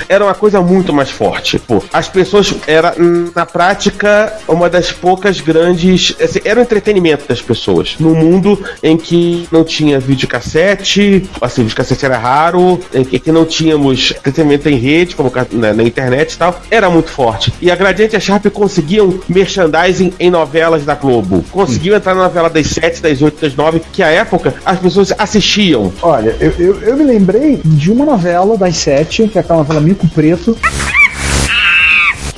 era 0.10 0.26
uma 0.26 0.34
coisa 0.34 0.60
muito 0.62 0.91
mais 0.91 1.12
forte. 1.12 1.60
Tipo, 1.60 1.84
as 1.93 2.10
pessoas, 2.10 2.56
era 2.65 2.96
na 3.36 3.46
prática 3.46 4.34
uma 4.48 4.67
das 4.67 4.91
poucas 4.91 5.39
grandes. 5.39 6.15
assim, 6.20 6.39
era 6.43 6.60
o 6.60 6.63
entretenimento 6.63 7.28
das 7.28 7.39
pessoas. 7.39 7.98
No 8.00 8.15
mundo 8.15 8.60
em 8.82 8.98
que 8.98 9.48
não 9.52 9.63
tinha 9.63 10.00
videocassete, 10.00 11.30
assim, 11.39 11.62
videocassete 11.62 12.06
era 12.06 12.17
raro, 12.17 12.80
em 12.91 13.04
que, 13.06 13.32
não 13.32 13.46
tínhamos 13.46 14.12
entretenimento 14.17 14.67
em 14.70 14.76
rede, 14.76 15.15
como 15.15 15.32
na, 15.52 15.74
na 15.74 15.84
internet 15.84 16.34
e 16.34 16.38
tal, 16.38 16.60
era 16.72 16.89
muito 16.89 17.12
forte. 17.12 17.54
E 17.62 17.70
a 17.70 17.76
Gradiente 17.76 18.15
e 18.15 18.17
a 18.17 18.20
Sharp 18.20 18.48
conseguiam 18.48 19.20
merchandising 19.30 20.13
em 20.20 20.32
novelas 20.32 20.84
da 20.84 20.96
Globo. 20.96 21.46
Conseguiam 21.52 21.96
entrar 21.96 22.15
na 22.15 22.24
novela 22.24 22.50
das 22.50 22.67
7, 22.67 23.04
das 23.04 23.22
8, 23.22 23.39
das 23.39 23.56
9, 23.56 23.82
que 23.93 24.02
à 24.02 24.08
época 24.08 24.46
as 24.65 24.79
pessoas 24.79 25.13
assistiam. 25.17 25.91
Olha, 26.01 26.36
eu, 26.39 26.51
eu, 26.57 26.81
eu 26.81 26.97
me 26.97 27.03
lembrei 27.03 27.60
de 27.63 27.91
uma 27.91 28.05
novela 28.05 28.57
das 28.57 28.77
sete, 28.77 29.27
que 29.27 29.38
é 29.38 29.41
aquela 29.41 29.60
novela 29.60 29.81
Mico 29.81 30.07
Preto, 30.07 30.57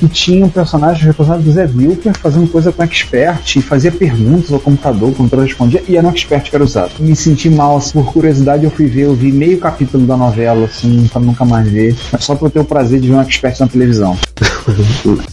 que 0.00 0.08
tinha 0.08 0.46
um 0.46 0.48
personagem 0.48 1.04
representado 1.04 1.42
do 1.42 1.52
Zé 1.52 1.68
Wilker 1.76 2.16
fazendo 2.16 2.48
coisa 2.48 2.72
com 2.72 2.82
expert 2.82 3.56
e 3.56 3.60
fazia 3.60 3.92
perguntas 3.92 4.50
ao 4.50 4.58
computador, 4.58 5.10
o 5.10 5.12
computador 5.12 5.44
respondia 5.44 5.82
e 5.86 5.94
era 5.94 6.06
um 6.06 6.10
expert 6.10 6.48
que 6.48 6.56
era 6.56 6.64
usado. 6.64 6.92
Me 6.98 7.14
senti 7.14 7.50
mal, 7.50 7.76
assim, 7.76 7.92
por 7.92 8.10
curiosidade 8.10 8.64
eu 8.64 8.70
fui 8.70 8.86
ver, 8.86 9.02
eu 9.02 9.14
vi 9.14 9.30
meio 9.30 9.58
capítulo 9.58 10.06
da 10.06 10.16
novela, 10.16 10.64
assim, 10.64 11.06
pra 11.12 11.20
nunca 11.20 11.44
mais 11.44 11.68
ver, 11.68 11.94
mas 12.10 12.24
só 12.24 12.34
pra 12.34 12.46
eu 12.46 12.50
ter 12.50 12.60
o 12.60 12.64
prazer 12.64 12.98
de 12.98 13.08
ver 13.08 13.14
um 13.14 13.20
expert 13.20 13.60
na 13.60 13.68
televisão. 13.68 14.18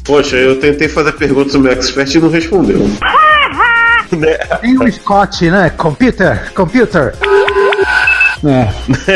Poxa, 0.03 0.35
eu 0.35 0.59
tentei 0.59 0.89
fazer 0.89 1.13
perguntas 1.13 1.53
no 1.53 1.61
meu 1.61 1.71
expert 1.71 2.13
e 2.13 2.19
não 2.19 2.29
respondeu. 2.29 2.85
Tem 4.61 4.77
o 4.77 4.91
Scott, 4.91 5.49
né? 5.49 5.69
Computer, 5.69 6.51
computer. 6.53 7.13
É. 8.43 8.69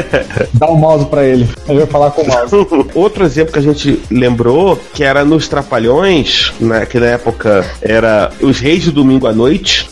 Dá 0.54 0.68
o 0.68 0.76
mouse 0.76 1.06
pra 1.06 1.24
ele. 1.24 1.48
Ele 1.68 1.80
vai 1.80 1.88
falar 1.88 2.12
com 2.12 2.22
o 2.22 2.28
mouse. 2.28 2.56
Outro 2.96 3.24
exemplo 3.24 3.54
que 3.54 3.60
a 3.60 3.62
gente 3.62 4.02
lembrou, 4.10 4.80
que 4.94 5.04
era 5.04 5.24
nos 5.24 5.48
Trapalhões, 5.48 6.54
né, 6.60 6.86
que 6.86 7.00
na 7.00 7.08
época 7.08 7.66
era 7.82 8.32
os 8.42 8.60
Reis 8.60 8.86
do 8.86 8.92
Domingo 8.92 9.28
à 9.28 9.34
Noite. 9.34 9.90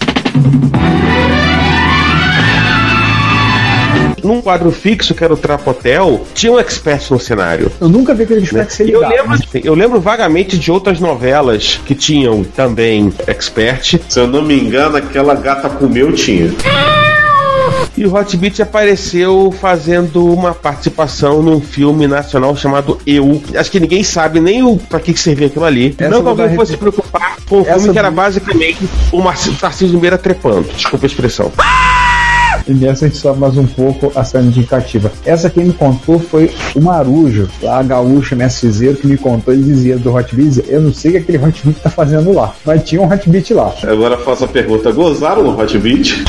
Num 4.30 4.42
quadro 4.42 4.70
fixo, 4.72 5.16
que 5.16 5.24
era 5.24 5.34
o 5.34 5.38
Trapotel, 5.38 6.24
tinha 6.36 6.52
um 6.52 6.60
expert 6.60 7.10
no 7.10 7.20
cenário. 7.20 7.72
Eu 7.82 7.90
nunca 7.90 8.14
vi 8.14 8.26
aquele 8.26 8.44
expert 8.44 8.70
ser 8.70 8.88
E 8.88 8.92
eu 8.92 9.02
ligado. 9.02 9.28
lembro, 9.28 9.40
eu 9.64 9.74
lembro 9.74 10.00
vagamente 10.00 10.56
de 10.56 10.72
outras 10.72 11.00
novelas 11.00 11.80
que 11.84 11.96
tinham 11.96 12.44
também 12.44 13.12
expert. 13.26 14.00
Se 14.08 14.20
eu 14.20 14.28
não 14.28 14.44
me 14.44 14.54
engano, 14.54 14.98
aquela 14.98 15.34
gata 15.34 15.68
comeu 15.68 16.14
tinha. 16.14 16.54
E 17.98 18.06
o 18.06 18.14
Hotbit 18.16 18.62
apareceu 18.62 19.52
fazendo 19.60 20.32
uma 20.32 20.54
participação 20.54 21.42
num 21.42 21.60
filme 21.60 22.06
nacional 22.06 22.56
chamado 22.56 23.00
Eu. 23.08 23.42
Acho 23.56 23.72
que 23.72 23.80
ninguém 23.80 24.04
sabe 24.04 24.40
nem 24.40 24.62
o 24.62 24.78
pra 24.78 25.00
que, 25.00 25.12
que 25.12 25.20
servia 25.20 25.48
aquilo 25.48 25.66
ali. 25.66 25.96
Essa 25.98 26.08
não 26.12 26.22
que 26.22 26.42
alguém 26.42 26.56
fosse 26.56 26.74
se 26.74 26.78
preocupar 26.78 27.38
com 27.50 27.62
um 27.62 27.66
filme 27.66 27.92
que 27.92 27.98
era 27.98 28.12
basicamente 28.12 28.88
o 29.12 29.24
Tarcísio 29.60 30.00
Meira 30.00 30.20
trepando. 30.20 30.70
Desculpa 30.72 31.04
a 31.04 31.08
expressão. 31.08 31.52
E 32.70 32.74
nessa 32.76 33.06
a 33.06 33.08
gente 33.08 33.18
sobe 33.20 33.40
mais 33.40 33.58
um 33.58 33.66
pouco 33.66 34.12
a 34.16 34.24
cena 34.24 34.46
indicativa. 34.46 35.12
Essa 35.26 35.50
quem 35.50 35.66
me 35.66 35.74
contou 35.74 36.20
foi 36.20 36.52
o 36.76 36.80
Marujo, 36.80 37.50
lá 37.64 37.82
gaúcho, 37.82 38.36
MSZero, 38.36 38.96
que 38.96 39.08
me 39.08 39.18
contou, 39.18 39.52
ele 39.52 39.64
dizia 39.64 39.98
do 39.98 40.14
Hotbit, 40.14 40.64
eu 40.68 40.80
não 40.80 40.94
sei 40.94 41.10
o 41.10 41.14
que 41.14 41.18
aquele 41.18 41.44
Hotbit 41.44 41.80
tá 41.82 41.90
fazendo 41.90 42.32
lá, 42.32 42.54
mas 42.64 42.84
tinha 42.84 43.02
um 43.02 43.12
Hotbit 43.12 43.56
lá. 43.56 43.74
Agora 43.82 44.20
faço 44.20 44.46
a 44.46 44.48
pergunta: 44.48 44.92
gozaram 44.92 45.42
no 45.42 45.60
Hot 45.60 45.76
Beat? 45.80 46.24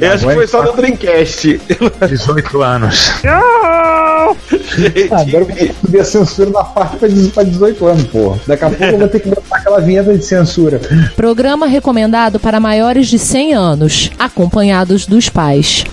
Eu 0.00 0.12
acho 0.12 0.26
que 0.26 0.34
foi 0.34 0.46
só 0.48 0.64
no 0.64 0.72
Dreamcast. 0.72 1.60
18 2.08 2.62
anos. 2.62 3.12
Não! 4.26 4.36
Ah, 5.10 5.20
agora 5.20 5.44
eu 5.44 5.46
vou 5.46 5.74
subir 5.80 6.00
a 6.00 6.04
censura 6.04 6.50
na 6.50 6.64
parte 6.64 6.96
pra 6.96 7.42
18 7.42 7.86
anos, 7.86 8.04
porra. 8.04 8.40
Daqui 8.46 8.64
a 8.64 8.70
pouco 8.70 8.84
eu 8.84 8.98
vou 8.98 9.08
ter 9.08 9.20
que 9.20 9.28
botar 9.28 9.56
aquela 9.56 9.80
vinheta 9.80 10.16
de 10.16 10.24
censura. 10.24 10.80
Programa 11.14 11.66
recomendado 11.66 12.38
para 12.38 12.60
maiores 12.60 13.08
de 13.08 13.18
100 13.18 13.54
anos, 13.54 14.10
acompanhados 14.18 15.06
dos 15.06 15.28
pais. 15.28 15.84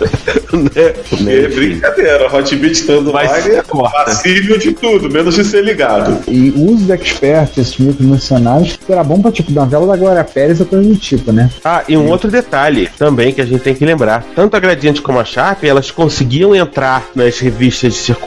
É 1.26 1.48
brincadeira, 1.48 2.36
Hot 2.36 2.56
Beat 2.56 2.74
estando 2.74 3.12
lá, 3.12 3.24
ele 3.39 3.56
é 3.56 3.63
passível 3.63 4.58
de 4.58 4.72
tudo, 4.74 5.10
menos 5.10 5.36
de 5.36 5.43
ser 5.43 5.63
ligado. 5.63 6.19
E 6.28 6.52
o 6.52 6.72
uso 6.72 6.86
do 6.86 6.93
expert, 6.93 7.58
esses 7.58 7.78
micros 7.78 8.06
mercenários, 8.06 8.78
era 8.88 9.04
bom 9.04 9.19
pra, 9.19 9.32
tipo, 9.32 9.52
novela 9.52 9.88
da 9.88 9.98
Glória 9.98 10.24
Pérez 10.24 10.60
ou 10.60 10.65
coisa 10.65 10.88
do 10.88 10.96
tipo, 10.96 11.32
né? 11.32 11.50
Ah, 11.63 11.84
e 11.88 11.98
um 11.98 12.08
outro 12.08 12.30
detalhe 12.30 12.88
também 12.98 13.34
que 13.34 13.41
a 13.41 13.46
gente 13.46 13.62
tem 13.62 13.74
que 13.74 13.86
lembrar: 13.86 14.24
tanto 14.36 14.56
a 14.56 14.60
Gradiente 14.60 15.02
como 15.02 15.19
a 15.19 15.26
Sharp, 15.26 15.63
elas 15.63 15.89
conseguiam 15.89 16.56
entrar 16.56 17.04
nas 17.15 17.39
revistas 17.39 17.93
de 17.93 18.00
circulação 18.00 18.22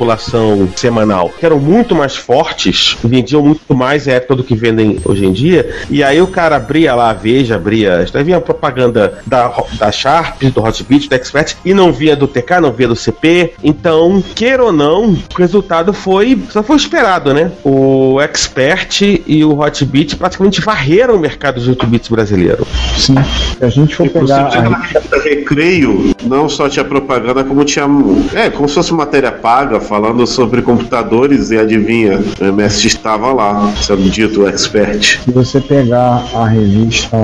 semanal, 0.76 1.30
que 1.38 1.44
eram 1.44 1.58
muito 1.58 1.94
mais 1.94 2.16
fortes, 2.16 2.96
vendiam 3.02 3.42
muito 3.42 3.74
mais 3.74 4.06
à 4.08 4.12
época 4.12 4.36
do 4.36 4.44
que 4.44 4.54
vendem 4.54 4.98
hoje 5.04 5.24
em 5.24 5.32
dia. 5.32 5.74
E 5.90 6.02
aí 6.02 6.20
o 6.20 6.26
cara 6.26 6.56
abria 6.56 6.94
lá 6.94 7.10
a 7.10 7.14
Veja, 7.14 7.56
abria. 7.56 8.06
Aí 8.14 8.24
vinha 8.24 8.36
a 8.36 8.40
propaganda 8.40 9.18
da, 9.26 9.52
da 9.78 9.90
Sharp, 9.90 10.42
do 10.44 10.62
Hotbit, 10.62 11.08
do 11.08 11.14
Expert, 11.14 11.54
e 11.64 11.72
não 11.74 11.92
via 11.92 12.14
do 12.16 12.26
TK, 12.28 12.60
não 12.60 12.72
via 12.72 12.88
do 12.88 12.96
CP. 12.96 13.54
Então, 13.62 14.22
queira 14.34 14.64
ou 14.64 14.72
não, 14.72 15.10
o 15.12 15.18
resultado 15.38 15.92
foi. 15.92 16.38
Só 16.50 16.62
foi 16.62 16.76
esperado, 16.76 17.32
né? 17.34 17.50
O 17.64 18.20
Expert 18.20 19.00
e 19.26 19.44
o 19.44 19.58
Hotbit 19.60 20.16
praticamente 20.16 20.60
varreram 20.60 21.16
o 21.16 21.18
mercado 21.18 21.60
de 21.60 21.68
8 21.70 21.86
bits 21.86 22.08
brasileiro. 22.08 22.66
Sim. 22.98 23.14
A 23.60 23.68
gente 23.68 24.00
Inclusive, 24.02 24.38
pegar. 24.38 24.50
tinha 24.50 24.66
a- 24.66 24.70
na 24.70 25.22
Recreio, 25.22 26.14
não 26.22 26.48
só 26.48 26.68
tinha 26.68 26.84
propaganda, 26.84 27.42
como 27.44 27.64
tinha. 27.64 27.86
É, 28.34 28.50
como 28.50 28.68
se 28.68 28.74
fosse 28.74 28.92
matéria 28.92 29.32
paga, 29.32 29.80
falando 29.86 30.26
sobre 30.26 30.62
computadores, 30.62 31.50
e 31.50 31.58
adivinha, 31.58 32.20
o 32.40 32.44
MS 32.44 32.86
estava 32.86 33.32
lá, 33.32 33.72
sendo 33.80 34.08
dito 34.10 34.46
expert. 34.46 35.20
Se 35.24 35.30
você 35.30 35.60
pegar 35.60 36.24
a 36.34 36.46
revista 36.46 37.16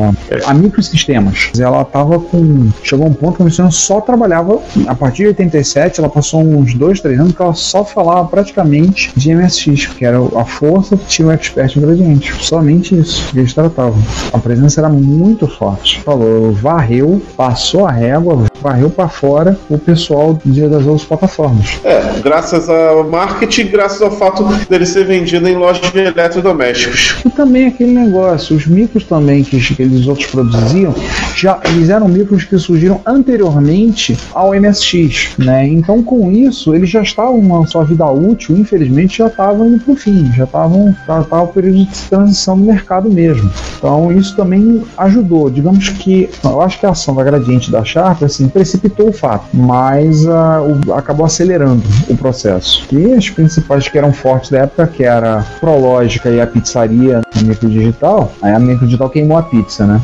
a 0.46 0.54
Microsistemas, 0.54 1.50
ela 1.58 1.84
tava 1.84 2.18
com. 2.18 2.68
Chegou 2.82 3.06
um 3.06 3.12
ponto 3.12 3.36
que 3.36 3.42
a 3.42 3.44
Luciana 3.44 3.70
só 3.70 4.00
trabalhava. 4.00 4.58
A 4.86 4.94
partir 4.94 5.22
de 5.22 5.28
87, 5.28 6.00
ela 6.00 6.08
passou 6.08 6.40
uns 6.40 6.74
dois, 6.74 7.00
três 7.00 7.18
anos 7.18 7.34
que 7.34 7.42
ela 7.42 7.54
só 7.54 7.84
falava 7.84 8.26
praticamente 8.28 9.12
de 9.16 9.34
MSX, 9.34 9.86
que 9.86 10.04
era 10.04 10.18
a 10.36 10.44
força 10.44 10.96
que 10.96 11.06
tinha 11.06 11.28
o 11.28 11.30
expert 11.32 11.76
ingrediente. 11.76 12.34
Somente 12.44 12.98
isso 12.98 13.28
que 13.30 13.38
eles 13.38 13.52
tratavam. 13.54 14.02
A 14.32 14.38
presença 14.38 14.80
era 14.80 14.88
muito 14.88 15.46
forte. 15.46 16.00
Falou, 16.02 16.52
varreu, 16.52 17.20
passou 17.36 17.86
a 17.86 17.90
régua, 17.92 18.44
varreu 18.60 18.90
para 18.90 19.08
fora 19.08 19.58
o 19.68 19.78
pessoal 19.78 20.38
de- 20.44 20.68
das 20.68 20.86
outras 20.86 21.04
plataformas. 21.04 21.80
É, 21.84 22.20
graças 22.22 22.51
ao 22.68 23.08
marketing, 23.08 23.66
graças 23.66 24.02
ao 24.02 24.10
fato 24.10 24.44
dele 24.68 24.86
ser 24.86 25.04
vendido 25.04 25.48
em 25.48 25.56
lojas 25.56 25.90
de 25.92 25.98
eletrodomésticos. 25.98 27.16
E 27.24 27.30
também 27.30 27.66
aquele 27.66 27.92
negócio, 27.92 28.56
os 28.56 28.66
micros 28.66 29.04
também 29.04 29.42
que, 29.44 29.56
eles 29.78 30.06
outros 30.06 30.26
produziam, 30.26 30.94
já 31.36 31.60
eles 31.64 31.88
eram 31.88 32.08
micros 32.08 32.44
que 32.44 32.58
surgiram 32.58 33.00
anteriormente 33.06 34.16
ao 34.34 34.52
MSX, 34.54 35.30
né? 35.38 35.66
Então 35.66 36.02
com 36.02 36.30
isso 36.30 36.74
eles 36.74 36.88
já 36.90 37.02
estavam 37.02 37.42
na 37.42 37.66
sua 37.66 37.84
vida 37.84 38.06
útil, 38.06 38.56
infelizmente 38.56 39.18
já 39.18 39.26
estavam 39.26 39.66
indo 39.68 39.80
pro 39.84 39.96
fim, 39.96 40.30
já 40.36 40.44
estavam 40.44 40.94
já 41.06 41.22
tava 41.24 41.42
o 41.42 41.48
período 41.48 41.78
de 41.84 41.86
transição 42.08 42.58
do 42.58 42.64
mercado 42.64 43.10
mesmo. 43.10 43.50
Então 43.78 44.12
isso 44.12 44.36
também 44.36 44.82
ajudou, 44.98 45.50
digamos 45.50 45.88
que 45.88 46.28
eu 46.44 46.60
acho 46.60 46.78
que 46.78 46.86
a 46.86 46.90
ação 46.90 47.14
da 47.14 47.24
gradiente 47.24 47.70
da 47.70 47.84
Sharp 47.84 48.22
assim 48.22 48.48
precipitou 48.48 49.08
o 49.08 49.12
fato, 49.12 49.44
mas 49.54 50.26
ah, 50.26 50.62
o- 50.86 50.92
acabou 50.94 51.26
acelerando 51.26 51.82
o 52.08 52.16
processo. 52.16 52.41
E 52.90 53.12
as 53.14 53.30
principais 53.30 53.88
que 53.88 53.98
eram 53.98 54.12
fortes 54.12 54.50
da 54.50 54.60
época, 54.60 54.86
que 54.86 55.04
era 55.04 55.38
a 55.38 55.42
Prológica 55.60 56.28
e 56.28 56.40
a 56.40 56.46
pizzaria 56.46 57.20
a 57.34 57.42
micro 57.42 57.68
digital, 57.68 58.32
aí 58.42 58.52
a 58.52 58.58
micro 58.58 58.86
digital 58.86 59.10
queimou 59.10 59.38
a 59.38 59.42
pizza, 59.42 59.86
né? 59.86 60.00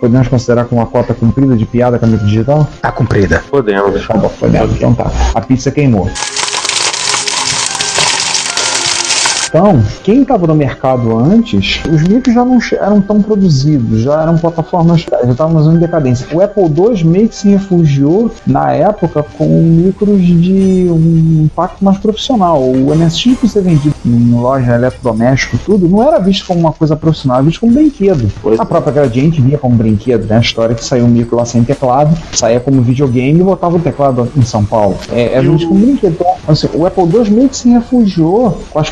Podemos 0.00 0.28
considerar 0.28 0.64
como 0.64 0.80
uma 0.80 0.86
cota 0.86 1.14
cumprida 1.14 1.56
de 1.56 1.66
piada 1.66 1.98
com 1.98 2.06
a 2.06 2.08
micro 2.08 2.26
digital? 2.26 2.68
Tá 2.80 2.92
cumprida. 2.92 3.42
Podemos. 3.50 4.06
Tá 4.06 4.14
bom, 4.14 4.28
podemos. 4.28 4.72
Então 4.76 4.94
tá. 4.94 5.10
A 5.34 5.40
pizza 5.40 5.70
queimou. 5.70 6.08
Então, 9.52 9.82
quem 10.02 10.22
estava 10.22 10.46
no 10.46 10.54
mercado 10.54 11.14
antes, 11.18 11.82
os 11.92 12.02
micros 12.04 12.34
já 12.34 12.42
não 12.42 12.58
eram 12.72 13.02
tão 13.02 13.20
produzidos, 13.20 14.00
já 14.00 14.22
eram 14.22 14.38
plataformas, 14.38 15.02
já 15.02 15.30
estavam 15.30 15.74
em 15.74 15.78
decadência. 15.78 16.26
O 16.32 16.40
Apple 16.40 16.64
II 16.64 17.04
meio 17.04 17.28
que 17.28 17.34
se 17.34 17.50
refugiou 17.50 18.30
na 18.46 18.72
época 18.72 19.22
com 19.36 19.44
micros 19.44 20.22
de 20.22 20.88
um 20.88 21.42
impacto 21.44 21.84
mais 21.84 21.98
profissional. 21.98 22.62
O 22.62 22.96
MSX 22.96 23.40
que 23.40 23.46
ser 23.46 23.60
vendido 23.60 23.94
em 24.06 24.32
loja 24.32 24.74
eletrodoméstico, 24.74 25.58
tudo, 25.66 25.86
não 25.86 26.02
era 26.02 26.18
visto 26.18 26.46
como 26.46 26.58
uma 26.58 26.72
coisa 26.72 26.96
profissional, 26.96 27.36
era 27.36 27.44
visto 27.44 27.60
como 27.60 27.74
brinquedo. 27.74 28.32
A 28.58 28.64
própria 28.64 28.90
Gradiente 28.90 29.42
via 29.42 29.58
como 29.58 29.76
brinquedo, 29.76 30.26
né? 30.28 30.38
A 30.38 30.40
história 30.40 30.74
que 30.74 30.82
saiu 30.82 31.04
um 31.04 31.08
micro 31.08 31.36
lá 31.36 31.44
sem 31.44 31.62
teclado, 31.62 32.16
saía 32.32 32.58
como 32.58 32.80
videogame 32.80 33.40
e 33.40 33.42
botava 33.42 33.76
o 33.76 33.80
teclado 33.80 34.32
em 34.34 34.42
São 34.42 34.64
Paulo. 34.64 34.96
É, 35.10 35.34
é 35.34 35.42
visto 35.42 35.68
como 35.68 35.78
brinquedo. 35.78 36.12
Então, 36.14 36.26
assim, 36.48 36.70
o 36.72 36.86
Apple 36.86 37.04
II 37.04 37.30
meio 37.30 37.48
que 37.50 37.56
se 37.58 37.68
refugiou 37.68 38.58
com, 38.70 38.78
as 38.78 38.88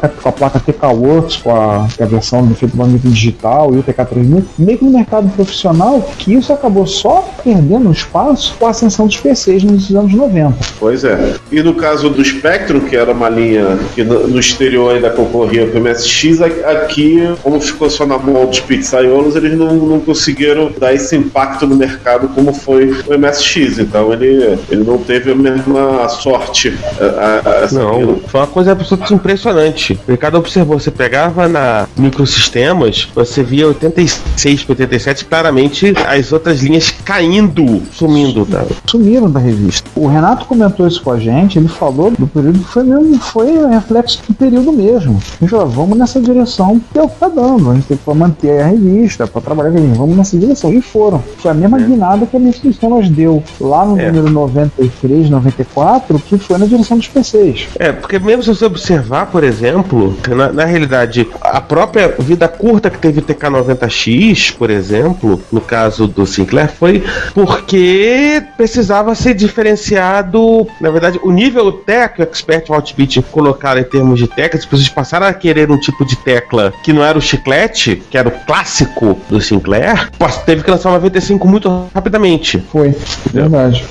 placa, 0.00 0.08
com 0.08 0.28
a 0.28 0.32
placa 0.32 0.60
TK 0.60 0.86
Works, 0.86 1.36
com 1.36 1.54
a, 1.54 1.86
que 1.94 2.02
é 2.02 2.06
a 2.06 2.08
versão 2.08 2.46
do 2.46 2.54
feito 2.54 2.76
banco 2.76 2.98
digital 2.98 3.74
e 3.74 3.78
o 3.78 3.82
TK3000, 3.82 4.44
meio 4.58 4.78
que 4.78 4.84
no 4.84 4.90
mercado 4.90 5.28
profissional, 5.30 6.00
que 6.18 6.34
isso 6.34 6.52
acabou 6.52 6.86
só 6.86 7.28
perdendo 7.42 7.90
espaço 7.90 8.54
com 8.58 8.66
a 8.66 8.70
ascensão 8.70 9.06
dos 9.06 9.16
PCs 9.16 9.62
nos 9.64 9.90
anos 9.94 10.12
90. 10.12 10.56
Pois 10.78 11.04
é. 11.04 11.34
E 11.50 11.62
no 11.62 11.74
caso 11.74 12.08
do 12.08 12.24
Spectrum, 12.24 12.80
que 12.80 12.96
era 12.96 13.12
uma 13.12 13.28
linha 13.28 13.78
que 13.94 14.02
no, 14.02 14.28
no 14.28 14.38
exterior 14.38 14.94
ainda 14.94 15.10
concorria 15.10 15.66
com 15.66 15.78
o 15.78 15.80
MSX, 15.80 16.40
aqui, 16.40 17.18
como 17.42 17.60
ficou 17.60 17.90
só 17.90 18.06
na 18.06 18.18
mão 18.18 18.46
dos 18.46 18.60
pizzaiolos, 18.60 19.36
eles 19.36 19.56
não, 19.56 19.74
não 19.74 20.00
conseguiram 20.00 20.70
dar 20.78 20.94
esse 20.94 21.16
impacto 21.16 21.66
no 21.66 21.76
mercado 21.76 22.28
como 22.28 22.52
foi 22.52 22.90
o 22.90 23.18
MSX. 23.18 23.78
Então 23.78 24.12
ele, 24.12 24.58
ele 24.70 24.84
não 24.84 24.98
teve 24.98 25.32
a 25.32 25.34
mesma 25.34 26.08
sorte. 26.08 26.72
A, 27.00 27.48
a, 27.48 27.64
a 27.64 27.72
Não, 27.72 28.20
foi 28.26 28.40
uma 28.40 28.46
coisa 28.46 28.72
absolutamente 28.72 29.14
impressionante. 29.14 29.89
O 30.06 30.10
Ricardo 30.10 30.38
observou, 30.38 30.78
você 30.78 30.90
pegava 30.90 31.48
na 31.48 31.86
microsistemas, 31.96 33.08
você 33.14 33.42
via 33.42 33.66
86 33.66 34.64
para 34.64 34.72
87, 34.72 35.24
claramente 35.24 35.92
as 36.06 36.32
outras 36.32 36.60
linhas 36.62 36.90
caindo, 37.04 37.82
sumindo. 37.92 38.46
Tá? 38.46 38.64
sumiram 38.86 39.30
da 39.30 39.40
revista. 39.40 39.88
O 39.94 40.06
Renato 40.06 40.46
comentou 40.46 40.86
isso 40.86 41.02
com 41.02 41.10
a 41.12 41.18
gente, 41.18 41.58
ele 41.58 41.68
falou 41.68 42.10
do 42.10 42.26
período 42.26 42.58
que 42.58 42.64
foi 42.72 42.82
mesmo, 42.84 43.18
foi 43.18 43.66
reflexo 43.68 44.20
do 44.28 44.34
período 44.34 44.72
mesmo. 44.72 45.20
A 45.40 45.44
gente 45.44 45.50
falou, 45.50 45.68
vamos 45.68 45.98
nessa 45.98 46.20
direção 46.20 46.80
que 46.92 46.98
é 46.98 47.02
o 47.02 47.08
que 47.08 47.18
tá 47.18 47.28
dando. 47.28 47.70
A 47.70 47.74
gente 47.74 47.86
tem 47.86 47.96
que 47.96 48.14
manter 48.14 48.60
a 48.60 48.66
revista, 48.66 49.26
para 49.26 49.40
trabalhar 49.40 49.70
com 49.70 49.78
a 49.78 49.80
gente, 49.80 49.96
vamos 49.96 50.16
nessa 50.16 50.36
direção. 50.38 50.72
E 50.72 50.80
foram. 50.80 51.22
Foi 51.38 51.50
a 51.50 51.54
mesma 51.54 51.78
guinada 51.78 52.26
que 52.26 52.36
a 52.36 52.40
minha 52.40 52.52
Sistemas 52.52 53.08
deu 53.08 53.42
lá 53.60 53.84
no 53.86 53.98
É. 53.98 54.10
número 54.10 54.30
93, 54.30 55.30
94, 55.30 56.18
que 56.18 56.36
foi 56.36 56.58
na 56.58 56.66
direção 56.66 56.98
dos 56.98 57.08
PCs. 57.08 57.68
É, 57.78 57.90
porque 57.92 58.18
mesmo 58.18 58.42
se 58.42 58.48
você 58.50 58.64
observar, 58.66 59.26
por 59.26 59.42
exemplo, 59.44 59.79
na, 60.34 60.52
na 60.52 60.64
realidade, 60.64 61.28
a 61.40 61.60
própria 61.60 62.14
vida 62.18 62.48
curta 62.48 62.90
que 62.90 62.98
teve 62.98 63.20
o 63.20 63.22
TK90X, 63.22 64.54
por 64.56 64.70
exemplo, 64.70 65.40
no 65.52 65.60
caso 65.60 66.06
do 66.06 66.26
Sinclair, 66.26 66.70
foi 66.70 67.04
porque 67.34 68.42
precisava 68.56 69.14
ser 69.14 69.34
diferenciado. 69.34 70.66
Na 70.80 70.90
verdade, 70.90 71.20
o 71.22 71.30
nível 71.30 71.72
tech 71.72 72.14
que 72.14 72.22
o 72.22 72.24
Expert 72.24 72.68
e 72.68 72.72
o 72.72 72.74
Outbit 72.74 73.22
colocaram 73.30 73.80
em 73.80 73.84
termos 73.84 74.18
de 74.18 74.26
teclas, 74.26 74.62
as 74.62 74.66
pessoas 74.68 74.88
passaram 74.88 75.26
a 75.26 75.32
querer 75.32 75.70
um 75.70 75.78
tipo 75.78 76.04
de 76.04 76.16
tecla 76.16 76.72
que 76.82 76.92
não 76.92 77.04
era 77.04 77.18
o 77.18 77.20
chiclete, 77.20 78.02
que 78.10 78.16
era 78.16 78.28
o 78.28 78.32
clássico 78.46 79.18
do 79.28 79.40
Sinclair, 79.40 80.10
teve 80.44 80.62
que 80.62 80.70
lançar 80.70 80.90
uma 80.90 80.98
95 81.00 81.48
muito 81.48 81.88
rapidamente. 81.94 82.58
Foi, 82.70 82.94
verdade. 83.32 83.84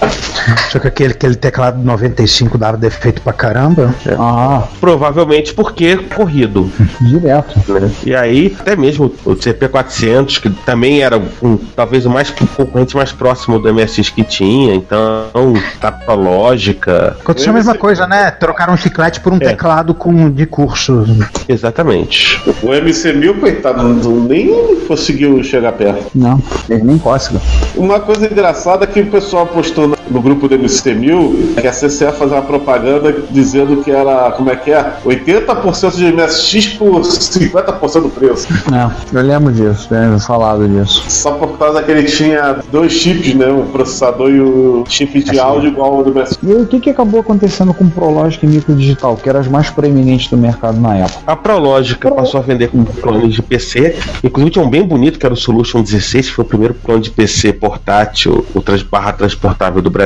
Só 0.72 0.80
que 0.80 0.88
aquele, 0.88 1.14
aquele 1.14 1.36
teclado 1.36 1.84
95 1.84 2.58
dava 2.58 2.78
defeito 2.78 3.22
pra 3.22 3.34
caramba. 3.34 3.94
Ah, 4.18 4.68
Provavelmente 4.80 5.54
porque 5.54 5.79
corrido. 5.88 6.70
direto. 7.02 7.60
né? 7.72 7.90
E 8.06 8.16
aí, 8.16 8.56
até 8.60 8.76
mesmo 8.76 9.12
o 9.26 9.36
CP400, 9.36 10.40
que 10.42 10.50
também 10.50 11.02
era 11.02 11.22
um, 11.42 11.58
talvez 11.76 12.06
o 12.06 12.10
mais 12.10 12.30
concorrente 12.30 12.96
mais 12.96 13.12
próximo 13.12 13.60
do 13.60 13.74
MSX 13.74 14.10
que 14.10 14.24
tinha, 14.24 14.74
então, 14.76 15.54
tá 15.80 15.92
pra 15.92 16.14
lógica. 16.14 17.16
Aconteceu 17.20 17.52
a 17.52 17.56
mesma 17.56 17.76
coisa, 17.76 18.08
né? 18.08 18.32
Trocaram 18.32 18.74
um 18.74 18.78
chiclete 18.78 19.20
por 19.20 19.34
um 19.34 19.38
É. 19.38 19.40
teclado 19.40 19.94
com 19.94 20.30
de 20.30 20.46
curso. 20.46 21.06
Exatamente. 21.48 22.42
O 22.64 22.68
MC1000, 22.68 23.40
coitado, 23.40 23.84
não- 23.84 24.20
nem 24.30 24.76
conseguiu 24.88 25.44
chegar 25.44 25.72
perto. 25.74 26.10
Não, 26.16 26.42
ele 26.70 26.84
nem 26.84 26.98
cócega. 26.98 27.40
Uma 27.76 28.00
coisa 28.00 28.26
engraçada 28.26 28.86
que 28.88 29.02
o 29.02 29.06
pessoal 29.08 29.46
postou 29.48 29.88
na- 29.88 29.98
no 30.10 30.22
grupo 30.22 30.48
do 30.48 30.58
MC1000 30.58 31.60
que 31.60 31.68
a 31.68 31.72
CCE 31.72 32.12
fazia 32.12 32.38
uma 32.38 32.42
propaganda 32.42 33.14
dizendo 33.30 33.78
que 33.84 33.92
era, 33.92 34.32
como 34.32 34.50
é 34.50 34.56
que 34.56 34.72
é? 34.72 34.94
80% 35.06 35.96
de 35.96 36.12
MSX 36.12 36.68
por 36.78 37.02
50% 37.02 38.02
do 38.02 38.10
preço. 38.10 38.48
É, 38.74 39.18
eu 39.18 39.22
lembro 39.22 39.52
disso, 39.52 39.88
tenho 39.90 40.20
falado 40.20 40.68
disso. 40.68 41.04
Só 41.08 41.32
por 41.32 41.58
causa 41.58 41.82
que 41.82 41.92
ele 41.92 42.04
tinha 42.04 42.58
dois 42.72 42.94
chips, 42.94 43.34
né? 43.34 43.48
O 43.48 43.64
processador 43.66 44.30
e 44.30 44.40
o 44.40 44.84
chip 44.88 45.24
de 45.24 45.40
áudio 45.40 45.70
igual 45.70 45.96
ao 45.96 46.04
do 46.04 46.14
MSX. 46.14 46.40
E 46.44 46.54
o 46.54 46.66
que, 46.66 46.80
que 46.80 46.90
acabou 46.90 47.20
acontecendo 47.20 47.74
com 47.74 47.86
o 47.86 47.90
Prologic 47.90 48.46
e 48.46 48.50
Microdigital, 48.50 49.16
que 49.18 49.30
eram 49.30 49.40
as 49.40 49.48
mais 49.48 49.70
proeminentes 49.70 50.30
do 50.30 50.38
mercado 50.38 50.80
na 50.80 50.98
época? 50.98 51.20
A 51.26 51.36
Prologica 51.36 52.12
passou 52.12 52.40
a 52.40 52.44
vender 52.44 52.70
com 52.70 52.84
clones 52.86 53.34
de 53.34 53.42
PC. 53.42 53.96
Inclusive 54.24 54.52
tinha 54.52 54.66
um 54.66 54.70
bem 54.70 54.84
bonito 54.84 55.20
que 55.20 55.26
era 55.26 55.34
o 55.34 55.38
Solution 55.38 55.82
16, 55.82 56.30
que 56.30 56.36
foi 56.36 56.46
o 56.46 56.48
primeiro 56.48 56.74
clone 56.74 57.02
de 57.02 57.12
PC 57.12 57.54
portátil, 57.54 58.46
o 58.54 58.62
trans 58.62 58.84
barra 58.84 59.14
transportável 59.14 59.82
do 59.82 59.90
Brasil. 59.90 59.99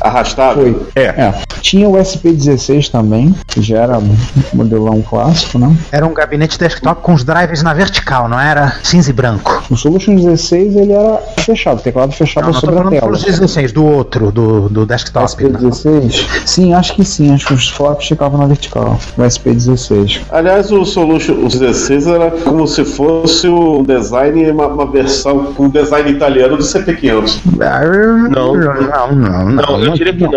Arrastável? 0.00 0.86
Foi. 0.94 1.02
É. 1.02 1.06
É. 1.06 1.34
Tinha 1.60 1.88
o 1.88 1.92
SP16 1.92 2.90
também, 2.90 3.34
que 3.46 3.60
já 3.62 3.78
era 3.78 3.98
um 3.98 4.16
modelão 4.54 5.02
clássico, 5.02 5.58
né? 5.58 5.74
Era 5.92 6.06
um 6.06 6.14
gabinete 6.14 6.58
desktop 6.58 7.02
com 7.02 7.12
os 7.14 7.24
drivers 7.24 7.62
na 7.62 7.74
vertical, 7.74 8.28
não 8.28 8.38
era 8.38 8.74
cinza 8.82 9.10
e 9.10 9.12
branco. 9.12 9.62
O 9.70 9.76
Solution 9.76 10.14
16 10.14 10.76
ele 10.76 10.92
era 10.92 11.18
fechado, 11.40 11.80
teclado 11.82 12.12
fechado 12.12 12.44
Não, 12.44 12.52
não 12.52 12.60
tô 12.60 12.66
sobre 12.66 12.96
a 12.96 13.00
tela. 13.00 13.12
dos 13.12 13.24
16, 13.24 13.72
do 13.72 13.84
outro, 13.84 14.30
do, 14.30 14.68
do 14.68 14.86
desktop. 14.86 15.42
né? 15.44 15.50
SP16? 15.58 16.26
Sim, 16.46 16.74
acho 16.74 16.94
que 16.94 17.04
sim. 17.04 17.32
Acho 17.34 17.46
que 17.48 17.54
os 17.54 17.68
flops 17.68 18.08
ficavam 18.08 18.38
na 18.38 18.46
vertical. 18.46 18.98
O 19.16 19.22
SP16. 19.22 20.20
Aliás, 20.30 20.70
o 20.70 20.84
Solution 20.84 21.34
o 21.34 21.48
16 21.48 22.06
era 22.06 22.30
como 22.30 22.66
se 22.66 22.84
fosse 22.84 23.48
um 23.48 23.82
design, 23.82 24.50
uma, 24.50 24.66
uma 24.66 24.86
versão 24.86 25.52
com 25.54 25.64
um 25.64 25.68
design 25.70 26.10
italiano 26.10 26.56
do 26.56 26.62
CP500. 26.62 27.40
Não. 28.30 28.54
não, 28.54 29.14
não, 29.14 29.27
Não, 29.28 29.82
eu 29.84 29.92
diria 29.92 30.12
que 30.14 30.22
não. 30.22 30.30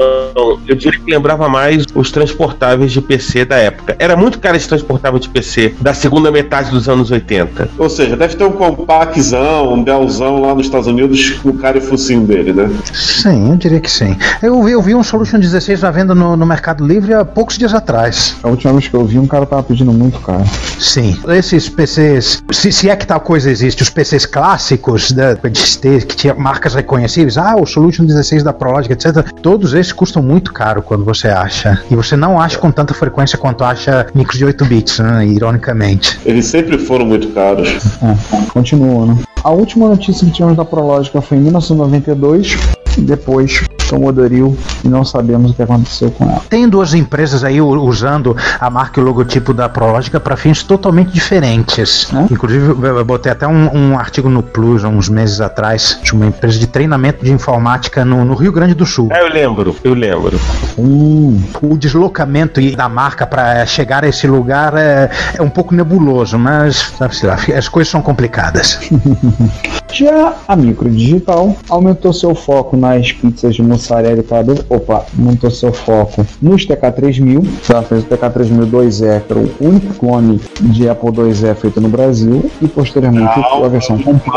Eu 0.67 0.75
diria 0.75 0.99
que 0.99 1.11
lembrava 1.11 1.47
mais 1.49 1.85
os 1.95 2.11
transportáveis 2.11 2.91
de 2.91 3.01
PC 3.01 3.45
da 3.45 3.55
época. 3.57 3.95
Era 3.99 4.15
muito 4.15 4.39
caro 4.39 4.55
esse 4.57 4.67
transportável 4.67 5.19
de 5.19 5.29
PC 5.29 5.75
da 5.79 5.93
segunda 5.93 6.31
metade 6.31 6.69
dos 6.71 6.87
anos 6.89 7.11
80. 7.11 7.69
Ou 7.77 7.89
seja, 7.89 8.15
deve 8.17 8.35
ter 8.35 8.43
um 8.43 8.51
compactzão, 8.51 9.73
um 9.73 9.83
Dellzão 9.83 10.41
lá 10.41 10.53
nos 10.53 10.65
Estados 10.65 10.87
Unidos 10.87 11.31
com 11.41 11.49
o 11.49 11.53
cara 11.57 11.77
e 11.77 11.81
focinho 11.81 12.21
dele, 12.25 12.53
né? 12.53 12.69
Sim, 12.93 13.49
eu 13.49 13.55
diria 13.57 13.79
que 13.79 13.89
sim. 13.89 14.15
Eu 14.41 14.61
vi, 14.63 14.71
eu 14.71 14.81
vi 14.81 14.95
um 14.95 15.03
Solution 15.03 15.39
16 15.39 15.83
à 15.83 15.91
venda 15.91 16.13
no, 16.13 16.35
no 16.37 16.45
Mercado 16.45 16.85
Livre 16.85 17.13
há 17.13 17.25
poucos 17.25 17.57
dias 17.57 17.73
atrás. 17.73 18.35
A 18.43 18.47
última 18.49 18.73
vez 18.73 18.87
que 18.87 18.93
eu 18.93 19.05
vi, 19.05 19.17
um 19.19 19.27
cara 19.27 19.45
tava 19.45 19.63
pedindo 19.63 19.91
muito 19.91 20.19
caro. 20.19 20.43
Sim. 20.79 21.17
Esses 21.29 21.69
PCs, 21.69 22.43
se, 22.51 22.71
se 22.71 22.89
é 22.89 22.95
que 22.95 23.05
tal 23.05 23.19
coisa 23.19 23.49
existe, 23.49 23.81
os 23.83 23.89
PCs 23.89 24.25
clássicos 24.25 25.11
da, 25.11 25.33
de 25.33 25.77
ter- 25.79 26.05
que 26.05 26.15
tinha 26.15 26.33
marcas 26.33 26.73
reconhecíveis, 26.73 27.37
ah, 27.37 27.55
o 27.55 27.65
Solution 27.65 28.05
16 28.05 28.43
da 28.43 28.53
Prologic, 28.82 28.91
etc. 28.91 29.32
Todos 29.41 29.73
esses 29.73 29.93
custam 29.93 30.21
muito 30.21 30.51
caro 30.51 30.82
quando 30.82 31.05
você 31.05 31.27
acha. 31.27 31.82
E 31.89 31.95
você 31.95 32.15
não 32.15 32.39
acha 32.39 32.57
com 32.57 32.71
tanta 32.71 32.93
frequência 32.93 33.38
quanto 33.38 33.63
acha 33.63 34.07
micros 34.13 34.38
de 34.38 34.45
8 34.45 34.65
bits, 34.65 34.99
né, 34.99 35.25
ironicamente. 35.27 36.19
Eles 36.25 36.45
sempre 36.45 36.77
foram 36.77 37.05
muito 37.05 37.29
caros. 37.29 37.69
É, 38.01 38.51
continua, 38.51 39.05
né? 39.05 39.17
A 39.43 39.51
última 39.51 39.89
notícia 39.89 40.25
que 40.25 40.34
tivemos 40.34 40.55
da 40.55 40.65
Prologica 40.65 41.21
foi 41.21 41.38
em 41.38 41.41
1992. 41.41 42.57
Depois 42.97 43.63
tomou 43.91 44.13
Doril 44.13 44.57
e 44.85 44.87
não 44.87 45.03
sabemos 45.03 45.51
o 45.51 45.53
que 45.53 45.61
aconteceu 45.61 46.09
com 46.11 46.23
ela. 46.23 46.41
Tem 46.49 46.67
duas 46.67 46.93
empresas 46.93 47.43
aí 47.43 47.59
usando 47.61 48.35
a 48.57 48.69
marca 48.69 48.99
e 48.99 49.03
o 49.03 49.05
logotipo 49.05 49.53
da 49.53 49.67
Prologica 49.67 50.17
para 50.17 50.37
fins 50.37 50.63
totalmente 50.63 51.11
diferentes. 51.11 52.09
É? 52.13 52.33
Inclusive, 52.33 52.67
eu 52.69 53.05
botei 53.05 53.31
até 53.33 53.45
um, 53.45 53.75
um 53.75 53.99
artigo 53.99 54.29
no 54.29 54.41
Plus 54.41 54.85
há 54.85 54.87
uns 54.87 55.09
meses 55.09 55.41
atrás 55.41 55.99
de 56.01 56.13
uma 56.13 56.25
empresa 56.25 56.57
de 56.57 56.67
treinamento 56.67 57.25
de 57.25 57.33
informática 57.33 58.05
no, 58.05 58.23
no 58.23 58.33
Rio 58.33 58.53
Grande 58.53 58.73
do 58.73 58.85
Sul. 58.85 59.09
Ah, 59.11 59.19
eu 59.19 59.29
lembro, 59.29 59.75
eu 59.83 59.93
lembro. 59.93 60.39
Hum, 60.77 61.41
O 61.61 61.77
deslocamento 61.77 62.61
da 62.75 62.87
marca 62.87 63.27
para 63.27 63.65
chegar 63.65 64.05
a 64.05 64.07
esse 64.07 64.25
lugar 64.25 64.73
é, 64.77 65.09
é 65.33 65.41
um 65.41 65.49
pouco 65.49 65.75
nebuloso, 65.75 66.39
mas 66.39 66.93
sabe-se 66.97 67.25
lá, 67.25 67.37
as 67.57 67.67
coisas 67.67 67.91
são 67.91 68.01
complicadas. 68.01 68.79
Já 69.91 70.33
a 70.47 70.55
Microdigital 70.55 71.55
aumentou 71.69 72.13
seu 72.13 72.33
foco 72.33 72.77
nas 72.82 73.11
pizzas 73.11 73.55
de 73.55 73.61
mussarela 73.61 74.19
e 74.19 74.23
calabresa. 74.23 74.65
Opa, 74.69 75.05
aumentou 75.17 75.49
seu 75.51 75.71
foco 75.71 76.25
nos 76.41 76.65
TK3000. 76.67 77.45
Ela 77.69 77.84
fez 77.84 78.03
o 78.03 78.05
TK3000 78.07 78.65
2E, 78.71 79.21
que 79.21 79.32
era 79.34 79.39
o 79.39 79.51
único 79.61 79.93
clone 79.95 80.41
de 80.59 80.89
Apple 80.89 81.11
IIe 81.21 81.55
feito 81.55 81.79
no 81.79 81.88
Brasil. 81.89 82.49
E 82.61 82.67
posteriormente 82.67 83.39
a 83.63 83.67
versão 83.67 83.97
compacta. 83.97 84.32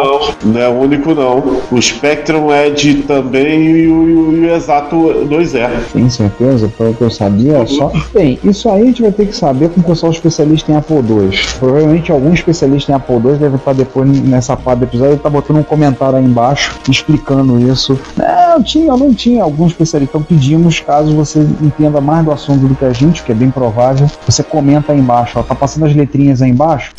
Não, 0.45 0.53
não 0.53 0.61
é 0.61 0.69
o 0.69 0.73
único 0.81 1.15
não. 1.15 1.43
O 1.73 1.81
Spectrum 1.81 2.53
Edge 2.53 3.03
também 3.07 3.65
e 3.65 3.87
o, 3.89 4.09
e 4.09 4.47
o- 4.47 4.55
Exato 4.55 4.97
2E. 4.97 5.69
Tem 5.93 6.09
certeza? 6.09 6.69
Pelo 6.79 6.95
que 6.95 7.03
eu 7.03 7.11
sabia, 7.11 7.67
só. 7.67 7.91
Bem, 8.13 8.39
isso 8.45 8.69
aí 8.69 8.83
a 8.83 8.87
gente 8.87 9.03
vai 9.03 9.11
ter 9.13 9.27
que 9.27 9.35
saber 9.37 9.69
com 9.71 9.81
o 9.81 9.85
pessoal 9.85 10.13
especialista 10.13 10.71
em 10.71 10.77
Apple 10.77 10.97
II. 10.97 11.31
Provavelmente 11.59 12.13
algum 12.13 12.33
especialista 12.33 12.93
em 12.93 12.95
Apple 12.95 13.17
II 13.17 13.37
deve 13.39 13.57
estar 13.57 13.73
depois 13.75 14.09
nessa 14.23 14.57
parte 14.57 14.81
do 14.81 14.85
episódio, 14.85 15.13
ele 15.15 15.21
tá 15.21 15.31
botando 15.31 15.59
um 15.59 15.63
comentário 15.63 16.17
aí 16.19 16.25
embaixo 16.25 16.73
explicando 16.89 17.59
isso. 17.71 17.99
Não, 18.35 18.63
tinha, 18.63 18.97
não 18.97 19.15
tinha 19.15 19.43
algum 19.43 19.67
especialista. 19.67 20.17
Então 20.17 20.23
pedimos, 20.23 20.81
caso 20.81 21.15
você 21.15 21.41
entenda 21.61 22.01
mais 22.01 22.25
do 22.25 22.33
assunto 22.33 22.67
do 22.67 22.75
que 22.75 22.85
a 22.85 22.93
gente, 22.93 23.23
que 23.23 23.33
é 23.33 23.35
bem 23.35 23.51
provável, 23.51 24.11
você 24.27 24.43
comenta 24.43 24.93
aí 24.93 24.99
embaixo. 24.99 25.39
Ó, 25.39 25.43
tá 25.43 25.55
passando 25.55 25.87
as 25.87 25.95
letrinhas 25.95 26.43
aí 26.43 26.51
embaixo. 26.51 26.93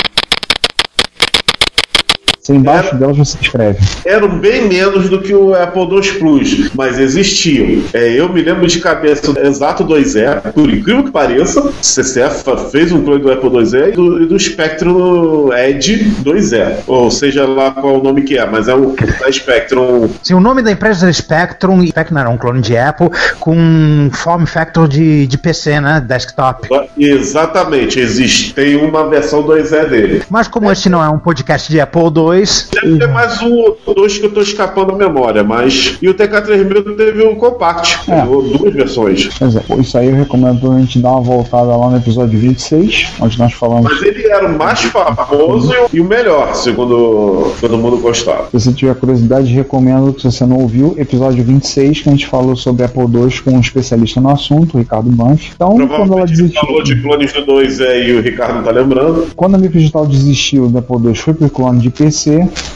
Se 2.46 2.54
embaixo 2.54 2.94
É. 2.94 2.98
delas 3.00 3.18
você 3.18 3.38
escreve. 3.42 3.80
Eram 4.06 4.38
bem 4.38 4.68
menos 4.68 5.10
do 5.10 5.20
que 5.20 5.34
o 5.34 5.56
Apple 5.56 5.82
II 5.82 6.20
Plus, 6.20 6.70
mas 6.76 7.00
existiam. 7.00 7.82
É, 7.92 8.12
eu 8.12 8.32
me 8.32 8.40
lembro 8.40 8.68
de 8.68 8.80
cabeça 8.80 9.34
do 9.34 9.40
Exato 9.40 9.84
2E, 9.84 10.54
por 10.54 10.70
incrível 10.72 11.04
que 11.04 11.10
pareça, 11.10 11.74
CCF 11.82 12.44
fez 12.72 12.92
um 12.92 13.02
clone 13.04 13.24
do 13.24 13.32
Apple 13.32 13.50
IIe 13.50 13.90
e 13.90 13.92
do, 13.94 14.22
e 14.22 14.26
do 14.28 14.38
Spectrum 14.40 15.52
Edge 15.54 16.06
2E. 16.24 16.84
Ou 16.86 17.10
seja 17.10 17.48
lá 17.48 17.72
qual 17.72 18.00
o 18.00 18.04
nome 18.04 18.22
que 18.22 18.38
é, 18.38 18.46
mas 18.46 18.68
é 18.68 18.76
o 18.76 18.96
da 19.20 19.32
Spectrum 19.32 20.08
Sim, 20.22 20.36
o 20.36 20.40
nome 20.40 20.62
da 20.62 20.72
empresa 20.72 21.10
é 21.10 21.14
Spectrum, 21.14 21.82
e 21.82 21.88
Spectrum 21.88 22.20
era 22.20 22.30
um 22.30 22.38
clone 22.38 22.62
de 22.62 22.78
Apple 22.78 23.10
com 23.40 23.56
um 23.58 24.12
form 24.14 24.46
factor 24.46 24.88
de, 24.88 25.26
de 25.26 25.38
PC, 25.40 25.82
né? 25.82 26.00
Desktop. 26.00 26.68
Exatamente, 26.96 28.00
existe. 28.00 28.54
Tem 28.54 28.76
uma 28.76 29.10
versão 29.10 29.42
2E 29.42 29.90
dele. 29.90 30.24
Mas 30.30 30.48
como 30.48 30.72
este 30.72 30.90
não 30.90 31.04
é 31.04 31.10
um 31.10 31.18
podcast 31.18 31.72
de 31.72 31.82
Apple 31.82 32.04
II, 32.04 32.35
Deve 32.74 32.98
ter 33.00 33.08
mais 33.08 33.42
um 33.42 33.54
ou 33.86 33.94
dois 33.96 34.18
que 34.18 34.26
eu 34.26 34.32
tô 34.32 34.42
escapando 34.42 34.92
da 34.92 35.08
memória, 35.08 35.44
mas. 35.44 35.98
E 36.02 36.10
o 36.10 36.14
TK3000 36.14 36.96
teve 36.96 37.24
o 37.24 37.36
Compact, 37.36 38.00
É. 38.12 38.22
duas 38.26 38.74
versões. 38.74 39.30
Pois 39.38 39.56
é, 39.56 39.64
isso 39.80 39.98
aí 39.98 40.08
eu 40.10 40.16
recomendo 40.16 40.72
a 40.72 40.80
gente 40.80 41.00
dar 41.00 41.12
uma 41.12 41.22
voltada 41.22 41.76
lá 41.76 41.90
no 41.90 41.98
episódio 41.98 42.38
26, 42.40 43.08
onde 43.22 43.38
nós 43.40 43.54
falamos. 43.54 43.92
Mas 43.92 44.02
ele 44.04 44.28
era 44.28 44.48
o 44.48 44.58
mais 44.58 44.82
famoso 44.82 45.74
e 45.94 46.00
o 46.02 46.06
melhor, 46.06 46.54
segundo 46.56 47.54
todo 47.60 47.78
mundo 47.78 47.98
gostava. 47.98 48.46
Se 48.52 48.60
você 48.60 48.74
tiver 48.74 48.96
curiosidade, 48.96 49.52
recomendo 49.54 50.14
que 50.14 50.22
se 50.22 50.32
você 50.32 50.46
não 50.46 50.58
ouviu, 50.58 50.96
episódio 50.98 51.44
26, 51.44 52.02
que 52.02 52.10
a 52.10 52.12
gente 52.12 52.28
falou 52.28 52.56
sobre 52.56 52.84
Apple 52.86 53.04
II 53.04 53.42
com 53.44 53.52
um 53.52 53.60
especialista 53.60 54.20
no 54.22 54.30
assunto, 54.30 54.76
o 54.76 54.80
Ricardo 54.80 55.10
Banff. 55.10 55.52
Então, 55.56 55.76
quando 55.88 56.14
ela 56.14 56.26
desistiu, 56.26 56.62
falou 56.62 56.84
de 56.84 57.02
clones 57.02 57.34
do 57.34 57.46
2 57.46 57.80
e 57.80 58.12
o 58.14 58.22
Ricardo 58.22 58.56
não 58.56 58.64
tá 58.64 58.72
lembrando. 58.72 59.28
quando 59.36 59.56
a 59.56 59.58
Microdigital 59.58 60.06
desistiu 60.06 60.68
do 60.68 60.78
Apple 60.78 60.98
II, 61.08 61.16
foi 61.16 61.34
pro 61.34 61.50
clone 61.50 61.80
de 61.80 61.90
PC, 61.90 62.25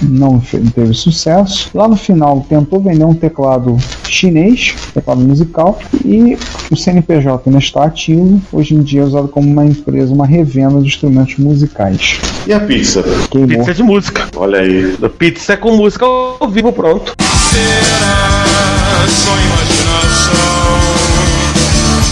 não 0.02 0.40
teve 0.40 0.94
sucesso. 0.94 1.70
Lá 1.74 1.88
no 1.88 1.96
final, 1.96 2.46
tentou 2.48 2.80
vender 2.80 3.04
um 3.04 3.14
teclado 3.14 3.78
chinês, 4.08 4.76
teclado 4.94 5.22
musical, 5.22 5.80
e 6.04 6.38
o 6.72 6.76
CNPJ 6.76 7.44
ainda 7.46 7.60
está 7.60 7.84
ativo. 7.84 8.42
Hoje 8.52 8.76
em 8.76 8.82
dia 8.82 9.02
é 9.02 9.04
usado 9.04 9.28
como 9.28 9.50
uma 9.50 9.66
empresa, 9.66 10.14
uma 10.14 10.26
revenda 10.26 10.80
de 10.82 10.88
instrumentos 10.88 11.38
musicais. 11.38 12.20
E 12.48 12.54
a 12.54 12.60
pizza? 12.60 13.04
Queimou. 13.30 13.60
Pizza 13.60 13.74
de 13.74 13.84
música. 13.84 14.28
Olha 14.36 14.60
aí. 14.60 14.98
Pizza 15.18 15.58
com 15.58 15.76
música 15.76 16.06
ao 16.06 16.50
vivo, 16.50 16.72
pronto. 16.72 17.14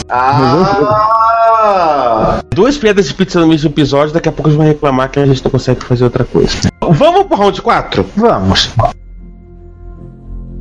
Ah! 0.10 1.16
Duas 2.58 2.76
piadas 2.76 3.08
de 3.08 3.14
pizza 3.14 3.39
no 3.39 3.45
mesmo 3.45 3.70
episódio, 3.70 4.16
daqui 4.16 4.28
a 4.30 4.32
pouco 4.32 4.49
a 4.49 4.51
gente 4.51 4.58
vai 4.58 4.68
reclamar 4.70 5.12
que 5.12 5.20
a 5.20 5.26
gente 5.28 5.43
não 5.43 5.51
consegue 5.51 5.86
fazer 5.86 6.03
outra 6.05 6.26
coisa. 6.26 6.58
Vamos 6.82 7.28
pro 7.28 7.38
round 7.38 7.62
4? 7.62 8.03
vamos. 8.16 8.72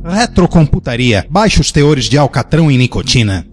Retrocomputaria. 0.05 1.25
Baixos 1.27 1.71
teores 1.71 2.05
de 2.05 2.15
alcatrão 2.15 2.69
e 2.69 2.77
nicotina. 2.77 3.47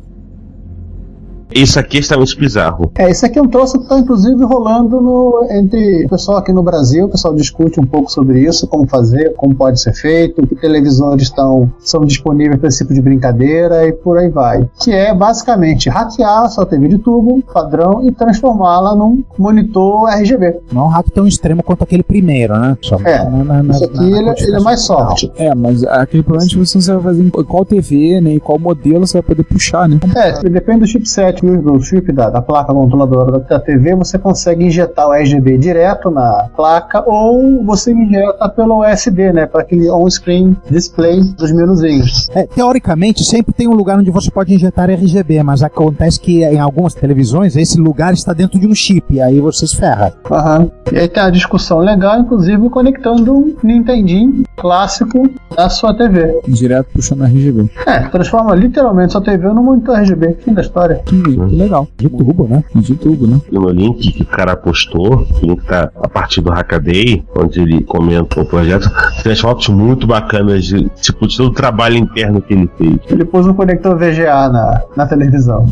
Isso 1.54 1.78
aqui 1.78 1.98
é 1.98 2.00
extremamente 2.00 2.38
bizarro. 2.38 2.90
É, 2.98 3.08
esse 3.10 3.24
aqui 3.24 3.38
é 3.38 3.42
um 3.42 3.48
troço 3.48 3.78
que 3.78 3.84
está 3.84 3.98
inclusive 3.98 4.42
rolando 4.44 5.00
no, 5.00 5.46
entre 5.50 6.04
o 6.04 6.08
pessoal 6.08 6.38
aqui 6.38 6.52
no 6.52 6.62
Brasil, 6.62 7.04
o 7.06 7.08
pessoal 7.08 7.34
discute 7.34 7.78
um 7.80 7.86
pouco 7.86 8.10
sobre 8.10 8.40
isso, 8.40 8.66
como 8.66 8.86
fazer, 8.88 9.34
como 9.36 9.54
pode 9.54 9.80
ser 9.80 9.92
feito, 9.92 10.46
que 10.46 10.54
televisores 10.56 11.24
estão, 11.24 11.70
são 11.78 12.04
disponíveis 12.04 12.58
para 12.58 12.68
esse 12.68 12.78
tipo 12.78 12.92
de 12.92 13.00
brincadeira 13.00 13.86
e 13.86 13.92
por 13.92 14.18
aí 14.18 14.28
vai. 14.28 14.68
Que 14.80 14.90
é 14.92 15.14
basicamente 15.14 15.88
hackear 15.88 16.44
a 16.44 16.48
sua 16.48 16.66
TV 16.66 16.88
de 16.88 16.98
tubo 16.98 17.40
padrão 17.52 18.06
e 18.06 18.10
transformá-la 18.12 18.94
num 18.96 19.22
monitor 19.38 20.08
RGB. 20.08 20.56
Não 20.72 20.82
é 20.82 20.84
um 20.86 20.88
hack 20.88 21.06
tão 21.14 21.26
extremo 21.26 21.62
quanto 21.62 21.84
aquele 21.84 22.02
primeiro, 22.02 22.58
né? 22.58 22.76
Só 22.82 22.96
É, 23.04 23.24
na- 23.30 23.44
na- 23.44 23.62
na- 23.62 23.74
Isso 23.74 23.84
aqui 23.84 23.96
na- 23.96 24.10
na 24.10 24.18
ele, 24.32 24.34
ele 24.42 24.56
é 24.56 24.60
mais 24.60 24.80
soft. 24.84 25.28
É, 25.36 25.54
mas 25.54 25.84
aquele 25.84 26.22
problema 26.22 26.46
é 26.46 26.48
que 26.52 26.56
você 26.58 26.92
vai 26.94 27.02
fazer 27.02 27.22
em 27.22 27.30
qual 27.30 27.64
TV, 27.64 28.20
né? 28.20 28.34
E 28.34 28.40
qual 28.40 28.58
modelo 28.58 29.06
você 29.06 29.18
vai 29.18 29.22
poder 29.22 29.44
puxar, 29.44 29.88
né? 29.88 29.98
É, 30.16 30.48
depende 30.48 30.80
do 30.80 30.86
chipset, 30.86 31.43
do 31.44 31.80
chip 31.80 32.10
da, 32.12 32.30
da 32.30 32.42
placa 32.42 32.72
controladora 32.72 33.32
da, 33.32 33.38
da 33.38 33.60
TV, 33.60 33.94
você 33.94 34.18
consegue 34.18 34.64
injetar 34.64 35.08
o 35.08 35.12
RGB 35.12 35.58
direto 35.58 36.10
na 36.10 36.48
placa 36.54 37.02
ou 37.06 37.64
você 37.64 37.92
injeta 37.92 38.48
pelo 38.48 38.82
USB, 38.82 39.32
né? 39.32 39.46
Para 39.46 39.62
aquele 39.62 39.90
on-screen 39.90 40.56
display 40.70 41.20
dos 41.20 41.52
menuzinhos. 41.52 42.28
É, 42.30 42.46
teoricamente, 42.46 43.24
sempre 43.24 43.52
tem 43.52 43.68
um 43.68 43.74
lugar 43.74 43.98
onde 43.98 44.10
você 44.10 44.30
pode 44.30 44.54
injetar 44.54 44.90
RGB, 44.90 45.42
mas 45.42 45.62
acontece 45.62 46.20
que 46.20 46.44
em 46.44 46.58
algumas 46.58 46.94
televisões 46.94 47.56
esse 47.56 47.78
lugar 47.78 48.12
está 48.12 48.32
dentro 48.32 48.58
de 48.58 48.66
um 48.66 48.74
chip, 48.74 49.14
e 49.14 49.20
aí 49.20 49.40
você 49.40 49.66
se 49.66 49.76
ferra. 49.76 50.12
Aham. 50.30 50.70
E 50.92 50.98
aí 50.98 51.08
tem 51.08 51.22
a 51.22 51.30
discussão 51.30 51.78
legal, 51.78 52.18
inclusive 52.18 52.68
conectando 52.70 53.34
um 53.34 53.54
Nintendinho 53.62 54.44
clássico 54.56 55.28
na 55.56 55.68
sua 55.68 55.94
TV. 55.94 56.40
Direto 56.48 56.88
puxando 56.94 57.24
RGB. 57.24 57.70
É, 57.86 58.00
transforma 58.08 58.54
literalmente 58.54 59.12
sua 59.12 59.20
TV 59.22 59.46
num 59.48 59.62
monitor 59.62 59.96
RGB. 59.96 60.36
Fim 60.44 60.52
da 60.54 60.62
história. 60.62 61.00
Que, 61.04 61.20
que 61.22 61.36
legal. 61.36 61.86
De 61.96 62.08
tubo, 62.08 62.46
né? 62.48 62.64
De 62.74 62.94
tubo, 62.94 63.26
né? 63.26 63.40
E 63.50 63.54
no 63.54 63.68
link 63.68 64.12
que 64.12 64.22
o 64.22 64.26
cara 64.26 64.56
postou, 64.56 65.26
o 65.42 65.46
link 65.46 65.64
tá 65.64 65.90
a 66.02 66.08
partir 66.08 66.40
do 66.40 66.50
Hackaday, 66.50 67.24
onde 67.36 67.60
ele 67.60 67.82
comenta 67.84 68.40
o 68.40 68.44
projeto, 68.46 68.90
tem 69.22 69.32
as 69.32 69.40
fotos 69.40 69.68
muito 69.68 70.06
bacanas 70.06 70.64
de, 70.64 70.88
tipo, 71.00 71.26
de 71.26 71.36
todo 71.36 71.48
o 71.48 71.52
trabalho 71.54 71.96
interno 71.96 72.40
que 72.40 72.54
ele 72.54 72.70
fez. 72.78 72.98
Ele 73.08 73.24
pôs 73.24 73.46
um 73.46 73.54
conector 73.54 73.96
VGA 73.96 74.48
na, 74.48 74.82
na 74.96 75.06
televisão. 75.06 75.66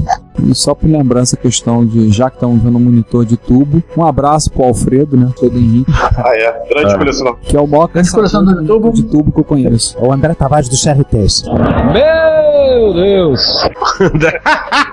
E 0.44 0.54
só 0.54 0.74
por 0.74 0.88
lembrar 0.88 1.20
essa 1.20 1.36
questão 1.36 1.84
de, 1.84 2.10
já 2.10 2.28
que 2.30 2.36
estamos 2.36 2.62
vendo 2.62 2.76
um 2.76 2.80
monitor 2.80 3.24
de 3.24 3.36
tubo, 3.36 3.82
um 3.96 4.04
abraço 4.04 4.50
pro 4.50 4.64
Alfredo, 4.64 5.16
né? 5.16 5.28
Todo 5.38 5.56
Henrique, 5.56 5.90
Ah, 6.16 6.32
é. 6.34 6.68
Grande 6.68 6.94
Ah. 6.94 6.98
colecionador. 6.98 7.38
que 7.40 7.56
é 7.56 7.60
o 7.60 7.66
maior 7.66 7.88
coleção 7.88 8.44
do 8.44 8.64
tubo. 8.80 8.92
de 8.92 9.02
tubo 9.02 9.32
que 9.32 9.40
eu 9.40 9.44
conheço. 9.44 9.96
É 9.98 10.02
o 10.02 10.12
André 10.12 10.34
Tavares 10.34 10.68
do 10.68 10.76
CRTs. 10.76 11.44
Meu 11.92 12.92
Deus! 12.94 13.40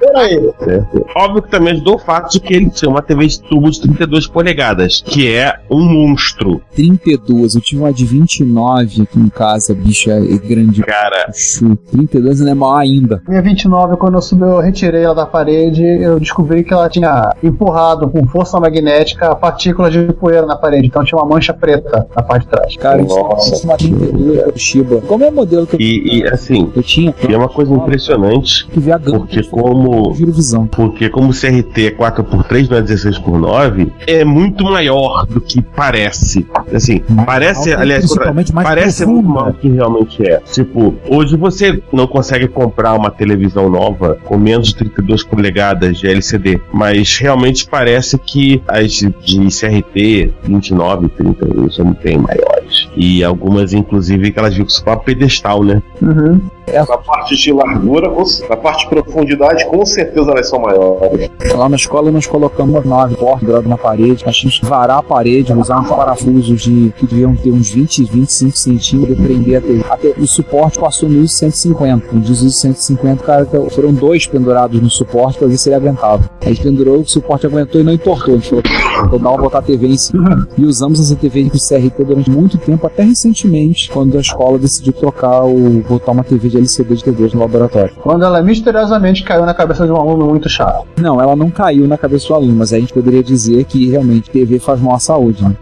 Peraí. 0.00 0.50
Certo? 0.58 1.06
Óbvio 1.16 1.42
que 1.42 1.50
também 1.50 1.74
ajudou 1.74 1.96
o 1.96 1.98
fato 1.98 2.32
de 2.32 2.40
que 2.40 2.54
ele 2.54 2.70
tinha 2.70 2.90
uma 2.90 3.02
TV 3.02 3.26
de 3.26 3.40
tubo 3.42 3.70
de 3.70 3.80
32 3.80 4.26
polegadas, 4.26 5.02
que 5.04 5.32
é 5.32 5.60
um 5.70 5.82
monstro. 5.82 6.60
32, 6.74 7.54
eu 7.54 7.60
tive 7.60 7.82
uma 7.82 7.92
de 7.92 8.04
29 8.04 9.02
aqui 9.02 9.18
em 9.18 9.28
casa, 9.28 9.74
bicha 9.74 10.12
é 10.12 10.36
grande. 10.36 10.82
Cara, 10.82 11.30
Chu. 11.32 11.76
32 11.90 12.40
ainda 12.40 12.50
é 12.50 12.54
maior 12.54 12.78
ainda. 12.78 13.22
Minha 13.28 13.42
29, 13.42 13.96
quando 13.96 14.14
eu 14.14 14.22
subi, 14.22 14.42
eu 14.42 14.60
retirei 14.60 15.04
ela 15.04 15.14
da 15.14 15.26
parede, 15.26 15.84
eu 15.84 16.18
descobri 16.18 16.64
que 16.64 16.72
ela 16.72 16.88
tinha 16.88 17.34
empurrado 17.42 18.08
com 18.08 18.26
força 18.26 18.58
magnética 18.58 19.34
partículas 19.36 19.92
de 19.92 20.12
poeira 20.12 20.46
na 20.46 20.56
parede. 20.56 20.86
Então 20.86 21.04
tinha 21.04 21.18
uma 21.18 21.26
mancha 21.26 21.52
preta 21.52 22.06
na 22.14 22.22
parte 22.22 22.44
de 22.44 22.50
trás. 22.50 22.76
Cara, 22.76 23.02
isso 23.02 23.18
é 23.18 23.66
uma 23.66 23.76
32 23.76 24.36
da 24.38 24.52
Toshiba. 24.52 25.00
Como 25.02 25.24
é 25.24 25.28
o 25.28 25.32
modelo 25.32 25.66
que 25.66 25.76
eu, 25.76 25.80
e, 25.80 26.18
e, 26.18 26.26
assim, 26.28 26.70
eu 26.74 26.82
tinha? 26.82 27.14
e 27.28 27.32
é 27.32 27.36
uma 27.36 27.48
coisa 27.48 27.72
impressionante, 27.72 28.66
porque 29.14 29.43
como 29.48 30.14
Giro 30.14 30.32
visão. 30.32 30.66
Porque 30.66 31.08
como 31.08 31.30
o 31.30 31.32
CRT 31.32 31.86
é 31.86 31.90
4x3, 31.90 32.70
não 32.70 32.76
é 32.78 32.82
16x9, 32.82 33.90
é 34.06 34.24
muito 34.24 34.64
maior 34.64 35.26
do 35.26 35.40
que 35.40 35.60
parece. 35.62 36.46
Assim, 36.72 37.00
parece, 37.26 37.70
alta 37.70 37.80
e 37.80 37.82
aliás, 37.82 38.04
principalmente 38.04 38.54
mais 38.54 38.68
parece 38.68 39.04
profunda. 39.04 39.22
muito 39.22 39.34
maior 39.34 39.52
do 39.52 39.58
que 39.58 39.68
realmente 39.68 40.28
é. 40.28 40.40
Tipo, 40.40 40.94
hoje 41.08 41.36
você 41.36 41.82
não 41.92 42.06
consegue 42.06 42.48
comprar 42.48 42.94
uma 42.94 43.10
televisão 43.10 43.68
nova 43.68 44.18
com 44.24 44.36
menos 44.36 44.68
de 44.68 44.76
32 44.76 45.22
polegadas 45.22 45.98
de 45.98 46.06
LCD, 46.06 46.60
mas 46.72 47.16
realmente 47.18 47.66
parece 47.68 48.18
que 48.18 48.62
as 48.68 48.92
de 48.92 49.48
CRT 49.48 50.32
29, 50.44 51.08
30 51.08 51.70
são 51.70 51.96
bem 52.02 52.18
maiores. 52.18 52.73
E 52.96 53.24
algumas, 53.24 53.72
inclusive, 53.72 54.30
que 54.32 54.38
elas 54.38 54.54
ficam 54.54 54.68
só 54.68 54.82
pra 54.84 54.96
pedestal, 54.96 55.62
né? 55.64 55.82
Uhum. 56.00 56.40
Na 56.72 56.96
parte 56.96 57.36
de 57.36 57.52
largura, 57.52 58.08
com- 58.08 58.24
na 58.48 58.56
parte 58.56 58.84
de 58.84 58.88
profundidade, 58.88 59.66
com 59.66 59.84
certeza 59.84 60.30
elas 60.30 60.48
são 60.48 60.58
maiores. 60.60 61.28
Lá 61.54 61.68
na 61.68 61.76
escola 61.76 62.10
nós 62.10 62.26
colocamos 62.26 62.82
nove 62.86 63.16
portas 63.16 63.66
na 63.66 63.76
parede, 63.76 64.24
nós 64.24 64.34
tínhamos 64.34 64.58
que 64.60 64.64
varar 64.64 64.98
a 64.98 65.02
parede, 65.02 65.52
usar 65.52 65.78
uns 65.80 65.88
parafusos 65.88 66.62
de 66.62 66.92
que 66.96 67.06
deviam 67.06 67.36
ter 67.36 67.50
uns 67.50 67.70
20, 67.70 68.04
25 68.04 68.56
centímetros 68.56 69.18
prender 69.18 69.56
a 69.58 69.60
TV. 69.60 69.84
Até 69.90 70.14
o 70.18 70.26
suporte 70.26 70.78
passou 70.78 71.06
no 71.08 71.22
ISO 71.22 71.34
150. 71.34 72.06
No 72.12 72.22
ISO 72.22 72.48
150, 72.50 73.22
cara, 73.22 73.44
que 73.44 73.70
foram 73.70 73.92
dois 73.92 74.26
pendurados 74.26 74.80
no 74.80 74.88
suporte 74.88 75.38
pra 75.38 75.46
ver 75.48 75.58
se 75.58 75.68
ele 75.68 75.76
aguentava. 75.76 76.22
Aí 76.46 76.56
pendurou, 76.56 77.00
o 77.00 77.06
suporte 77.06 77.46
aguentou 77.46 77.80
e 77.80 77.84
não 77.84 77.92
entortou. 77.92 78.34
A 78.34 78.38
gente 78.38 78.48
falou, 78.48 78.62
então 79.06 79.18
dá 79.18 79.28
uma 79.30 79.38
botar 79.38 79.58
a 79.58 79.62
TV 79.62 79.86
em 79.88 79.98
cima. 79.98 80.48
E 80.56 80.64
usamos 80.64 80.98
essa 80.98 81.14
TV 81.14 81.42
de 81.42 81.58
CRT 81.60 82.04
durante 82.04 82.30
muito 82.30 82.56
tempo, 82.56 82.83
até 82.86 83.02
recentemente, 83.02 83.90
quando 83.90 84.16
a 84.16 84.20
escola 84.20 84.58
decidiu 84.58 84.92
trocar 84.92 85.44
o. 85.44 85.82
botar 85.88 86.12
uma 86.12 86.24
TV 86.24 86.48
de 86.48 86.58
LCD 86.58 86.96
de 86.96 87.04
TVs 87.04 87.34
no 87.34 87.40
laboratório. 87.40 87.94
Quando 88.00 88.24
ela 88.24 88.42
misteriosamente 88.42 89.22
caiu 89.22 89.44
na 89.44 89.54
cabeça 89.54 89.86
de 89.86 89.92
um 89.92 89.96
aluno 89.96 90.26
muito 90.26 90.48
chato. 90.48 90.86
Não, 91.00 91.20
ela 91.20 91.36
não 91.36 91.50
caiu 91.50 91.86
na 91.86 91.98
cabeça 91.98 92.28
do 92.28 92.34
aluno, 92.34 92.54
mas 92.54 92.72
aí 92.72 92.78
a 92.78 92.80
gente 92.80 92.94
poderia 92.94 93.22
dizer 93.22 93.64
que 93.64 93.90
realmente 93.90 94.30
TV 94.30 94.58
faz 94.58 94.80
mal 94.80 94.94
à 94.94 94.98
saúde, 94.98 95.42
né? 95.42 95.54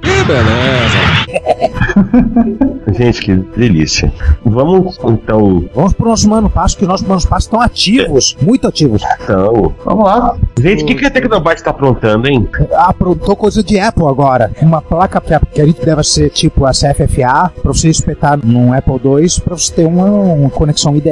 Gente, 2.93 3.21
que 3.23 3.35
delícia. 3.59 4.13
Vamos, 4.45 4.99
então, 5.05 5.65
Vamos 5.75 5.93
pro 5.93 6.09
nosso 6.09 6.29
mano 6.29 6.49
passo, 6.51 6.77
que 6.77 6.87
nossos 6.87 7.07
manos 7.07 7.25
passos 7.25 7.45
estão 7.47 7.61
ativos, 7.61 8.37
muito 8.41 8.67
ativos. 8.67 9.03
então... 9.23 9.75
Vamos 9.85 10.05
lá. 10.05 10.37
Gente, 10.61 10.83
o 10.85 10.87
que, 10.87 10.95
que 10.95 11.07
a 11.07 11.11
Tecnobyte 11.11 11.63
tá 11.63 11.71
aprontando, 11.71 12.29
hein? 12.29 12.49
Aprontou 12.75 13.35
coisa 13.37 13.63
de 13.63 13.79
Apple 13.79 14.07
agora. 14.07 14.51
Uma 14.61 14.81
placa 14.83 15.21
que 15.21 15.35
acredito 15.35 15.85
deve 15.85 16.03
ser 16.05 16.31
tipo 16.31 16.65
a 16.65 16.71
CFFA, 16.71 17.51
pra 17.63 17.73
você 17.73 17.89
espetar 17.89 18.39
num 18.45 18.73
Apple 18.73 18.95
II, 19.05 19.29
pra 19.45 19.57
você 19.57 19.73
ter 19.73 19.87
uma, 19.87 20.05
uma 20.07 20.51
conexão 20.51 20.95
IDE, 20.97 21.11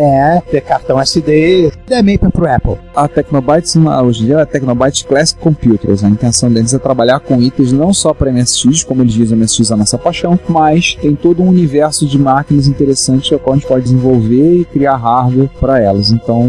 ter 0.50 0.60
cartão 0.60 1.00
SD, 1.00 1.72
é 1.90 2.02
meio 2.02 2.18
pro 2.18 2.50
Apple. 2.50 2.76
A 2.94 3.08
Tecnobytes, 3.08 3.74
uma- 3.76 4.02
hoje 4.02 4.22
em 4.22 4.26
dia, 4.26 4.36
é 4.36 4.42
a 4.42 4.46
Tecnobyte 4.46 5.04
Classic 5.06 5.38
Computers. 5.40 6.04
A 6.04 6.08
intenção 6.08 6.50
deles 6.52 6.74
é 6.74 6.78
trabalhar 6.78 7.20
com 7.20 7.40
itens 7.40 7.72
não 7.72 7.92
só 7.92 8.12
para 8.12 8.30
MSX, 8.30 8.84
como 8.84 9.02
eles 9.02 9.12
dizem, 9.14 9.36
MSX 9.38 9.70
é 9.70 9.74
a 9.74 9.76
nossa 9.76 9.98
paixão, 9.98 10.38
mas 10.48 10.94
tem 11.00 11.14
todo 11.14 11.42
um 11.42 11.48
universo 11.48 11.69
de 12.08 12.18
máquinas 12.18 12.66
interessantes 12.66 13.32
a 13.32 13.38
qual 13.38 13.54
a 13.54 13.58
gente 13.58 13.68
pode 13.68 13.84
desenvolver 13.84 14.60
e 14.60 14.64
criar 14.64 14.96
hardware 14.96 15.48
para 15.60 15.80
elas. 15.80 16.10
Então, 16.10 16.48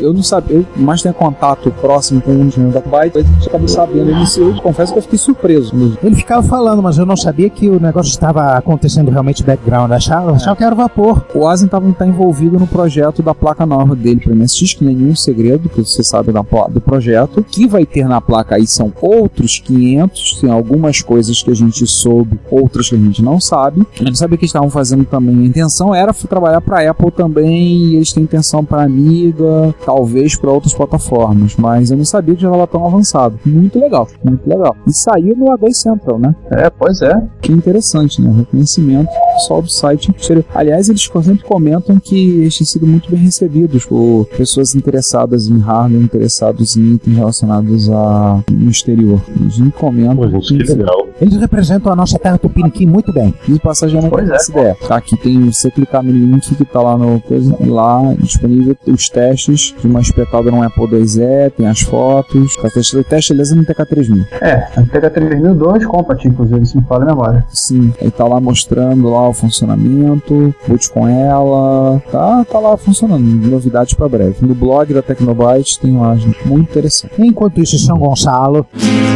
eu 0.00 0.12
não 0.12 0.22
sabia, 0.22 0.56
eu 0.56 0.66
mais 0.76 1.02
tenho 1.02 1.14
contato 1.14 1.70
próximo 1.80 2.20
com 2.20 2.32
um 2.32 2.46
dos 2.46 2.56
da 2.56 2.80
Tecnobyte, 2.80 3.18
a 3.18 3.22
gente 3.22 3.48
acabou 3.48 3.68
sabendo. 3.68 4.10
Eu, 4.10 4.48
eu 4.48 4.62
confesso 4.62 4.92
que 4.92 4.98
eu 4.98 5.02
fiquei 5.02 5.18
surpreso. 5.18 5.72
Ele 6.02 6.16
ficava 6.16 6.42
falando, 6.42 6.82
mas 6.82 6.98
eu 6.98 7.06
não 7.06 7.16
sabia 7.16 7.48
que 7.48 7.68
o 7.68 7.80
negócio 7.80 8.10
estava 8.10 8.56
acontecendo 8.56 9.10
realmente 9.10 9.42
background. 9.42 9.90
Achava, 9.92 10.32
achava 10.32 10.56
que 10.56 10.64
era 10.64 10.74
vapor. 10.74 11.24
O 11.34 11.46
Asen 11.46 11.66
estava 11.66 11.90
tá 11.92 12.06
envolvido 12.06 12.58
no 12.58 12.66
projeto 12.66 13.22
da 13.22 13.34
placa 13.34 13.64
nova 13.64 13.94
dele 13.94 14.20
para 14.20 14.34
MSX, 14.34 14.74
que 14.74 14.84
não 14.84 14.90
é 14.90 14.94
nenhum 14.94 15.16
segredo, 15.16 15.68
que 15.68 15.80
você 15.80 16.02
sabe 16.02 16.32
da, 16.32 16.42
do 16.42 16.80
projeto. 16.80 17.40
O 17.40 17.44
que 17.44 17.66
vai 17.66 17.84
ter 17.84 18.08
na 18.08 18.20
placa 18.20 18.56
aí 18.56 18.66
são 18.66 18.92
outros 19.00 19.58
500, 19.60 20.40
tem 20.40 20.50
algumas 20.50 21.02
coisas 21.02 21.42
que 21.42 21.50
a 21.50 21.54
gente 21.54 21.86
soube, 21.86 22.38
outras 22.50 22.88
que 22.88 22.94
a 22.94 22.98
gente 22.98 23.22
não 23.22 23.40
sabe. 23.40 23.86
A 24.00 24.04
gente 24.04 24.18
sabia 24.18 24.36
que 24.36 24.44
eles 24.44 24.50
estavam 24.58 24.70
fazendo 24.70 25.04
também. 25.04 25.36
A 25.38 25.46
intenção 25.46 25.94
era 25.94 26.12
trabalhar 26.12 26.60
para 26.60 26.90
Apple 26.90 27.10
também, 27.10 27.84
e 27.84 27.96
eles 27.96 28.12
têm 28.12 28.24
intenção 28.24 28.64
para 28.64 28.82
Amiga, 28.82 29.74
talvez 29.84 30.36
para 30.36 30.50
outras 30.50 30.74
plataformas, 30.74 31.56
mas 31.56 31.90
eu 31.90 31.96
não 31.96 32.04
sabia 32.04 32.34
que 32.34 32.42
já 32.42 32.48
estava 32.48 32.66
tão 32.66 32.86
avançado. 32.86 33.38
Muito 33.44 33.78
legal, 33.78 34.08
muito 34.24 34.46
legal. 34.48 34.76
E 34.86 34.92
saiu 34.92 35.36
no 35.36 35.46
A2 35.46 35.72
Central, 35.72 36.18
né? 36.18 36.34
É, 36.50 36.70
pois 36.70 37.00
é. 37.02 37.22
Que 37.40 37.52
interessante, 37.52 38.20
né? 38.20 38.30
O 38.30 38.34
reconhecimento 38.34 39.10
só 39.38 39.60
do 39.60 39.70
site. 39.70 40.12
Aliás, 40.54 40.88
eles 40.88 41.08
sempre 41.22 41.44
comentam 41.44 41.98
que 41.98 42.40
eles 42.40 42.56
têm 42.56 42.66
sido 42.66 42.86
muito 42.86 43.10
bem 43.10 43.20
recebidos 43.20 43.84
por 43.84 44.26
pessoas 44.36 44.74
interessadas 44.74 45.48
em 45.48 45.58
hardware, 45.58 46.02
interessados 46.02 46.76
em 46.76 46.94
itens 46.94 47.16
relacionados 47.16 47.90
a 47.90 48.42
no 48.50 48.70
exterior. 48.70 49.20
Eles 49.40 49.56
sempre 49.56 49.72
comentam. 49.72 50.16
Pô, 50.16 50.40
gente, 50.40 50.64
que 50.64 50.72
legal. 50.72 51.08
Eles 51.20 51.36
representam 51.36 51.92
a 51.92 51.96
nossa 51.96 52.18
terra 52.18 52.38
tupiniquim 52.38 52.86
muito 52.86 53.12
bem. 53.12 53.34
E 53.48 53.52
de 53.52 53.58
passagem 53.58 53.96
eu 53.96 54.02
não 54.02 54.10
Pois 54.10 54.28
é. 54.28 54.32
faço 54.32 54.50
ideia. 54.52 54.76
Tá, 54.86 54.96
aqui 54.96 55.16
tem, 55.16 55.50
você 55.50 55.70
clicar 55.70 56.02
no 56.02 56.12
link 56.12 56.54
que 56.54 56.64
tá 56.64 56.80
lá 56.80 56.96
no 56.96 57.20
coisa, 57.20 57.56
lá 57.60 58.14
disponível 58.18 58.76
os 58.86 59.08
testes 59.08 59.74
de 59.80 59.86
uma 59.86 60.00
espetada 60.00 60.50
no 60.50 60.62
Apple 60.62 60.86
IIe, 60.94 61.50
tem 61.56 61.66
as 61.66 61.80
fotos. 61.80 62.56
Tá, 62.56 62.70
teste, 62.70 62.96
o 62.96 63.04
teste, 63.04 63.32
aliás, 63.32 63.52
é 63.52 63.54
no 63.54 63.64
TK3000. 63.64 64.26
É, 64.40 64.54
a 64.76 64.82
TK3002 64.82 65.84
Compact, 65.86 66.28
inclusive, 66.28 66.66
se 66.66 66.76
me 66.76 66.84
fala 66.84 67.04
a 67.04 67.06
memória. 67.06 67.44
Sim, 67.50 67.92
aí 68.00 68.10
tá 68.10 68.24
lá 68.24 68.40
mostrando 68.40 69.08
lá 69.08 69.27
o 69.28 69.32
funcionamento, 69.34 70.54
boot 70.66 70.90
com 70.90 71.06
ela, 71.08 72.02
tá, 72.10 72.44
tá 72.50 72.58
lá 72.58 72.76
funcionando. 72.76 73.22
Novidades 73.22 73.94
para 73.94 74.08
breve. 74.08 74.36
No 74.40 74.54
blog 74.54 74.92
da 74.92 75.02
Tecnobyte 75.02 75.78
tem 75.80 75.96
lá, 75.96 76.14
gente, 76.16 76.38
muito 76.46 76.70
interessante. 76.70 77.12
Enquanto 77.18 77.60
isso, 77.60 77.78
São 77.78 77.98
Gonçalo, 77.98 78.66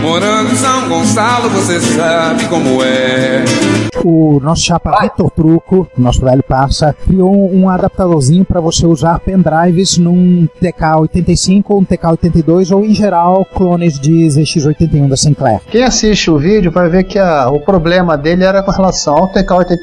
Morando 0.03 0.53
em 0.53 0.57
São 0.57 0.89
Gonçalo, 0.89 1.49
você 1.51 1.81
sabe 1.81 2.47
como 2.49 2.83
é. 2.83 3.45
o 4.05 4.41
nosso 4.43 4.63
chapa 4.63 4.99
Vitor 5.03 5.31
Truco, 5.31 5.87
nosso 5.97 6.21
velho 6.21 6.43
parça, 6.43 6.95
criou 7.07 7.33
um 7.53 7.69
adaptadorzinho 7.69 8.45
para 8.45 8.61
você 8.61 8.87
usar 8.87 9.19
pendrives 9.21 9.97
num 9.99 10.49
TK85 10.61 11.63
ou 11.69 11.81
um 11.81 11.85
TK82 11.85 12.75
ou, 12.75 12.85
em 12.85 12.95
geral, 12.95 13.45
clones 13.45 13.99
de 13.99 14.27
ZX81 14.27 15.09
da 15.09 15.17
Sinclair. 15.17 15.61
Quem 15.71 15.83
assiste 15.85 16.31
o 16.31 16.39
vídeo 16.39 16.71
vai 16.71 16.89
ver 16.89 17.05
que 17.05 17.19
a- 17.19 17.49
o 17.51 17.61
problema 17.61 18.17
dele 18.17 18.45
era 18.45 18.63
com 18.63 18.71
relação 18.71 19.15
ao 19.17 19.29
TK85 19.33 19.83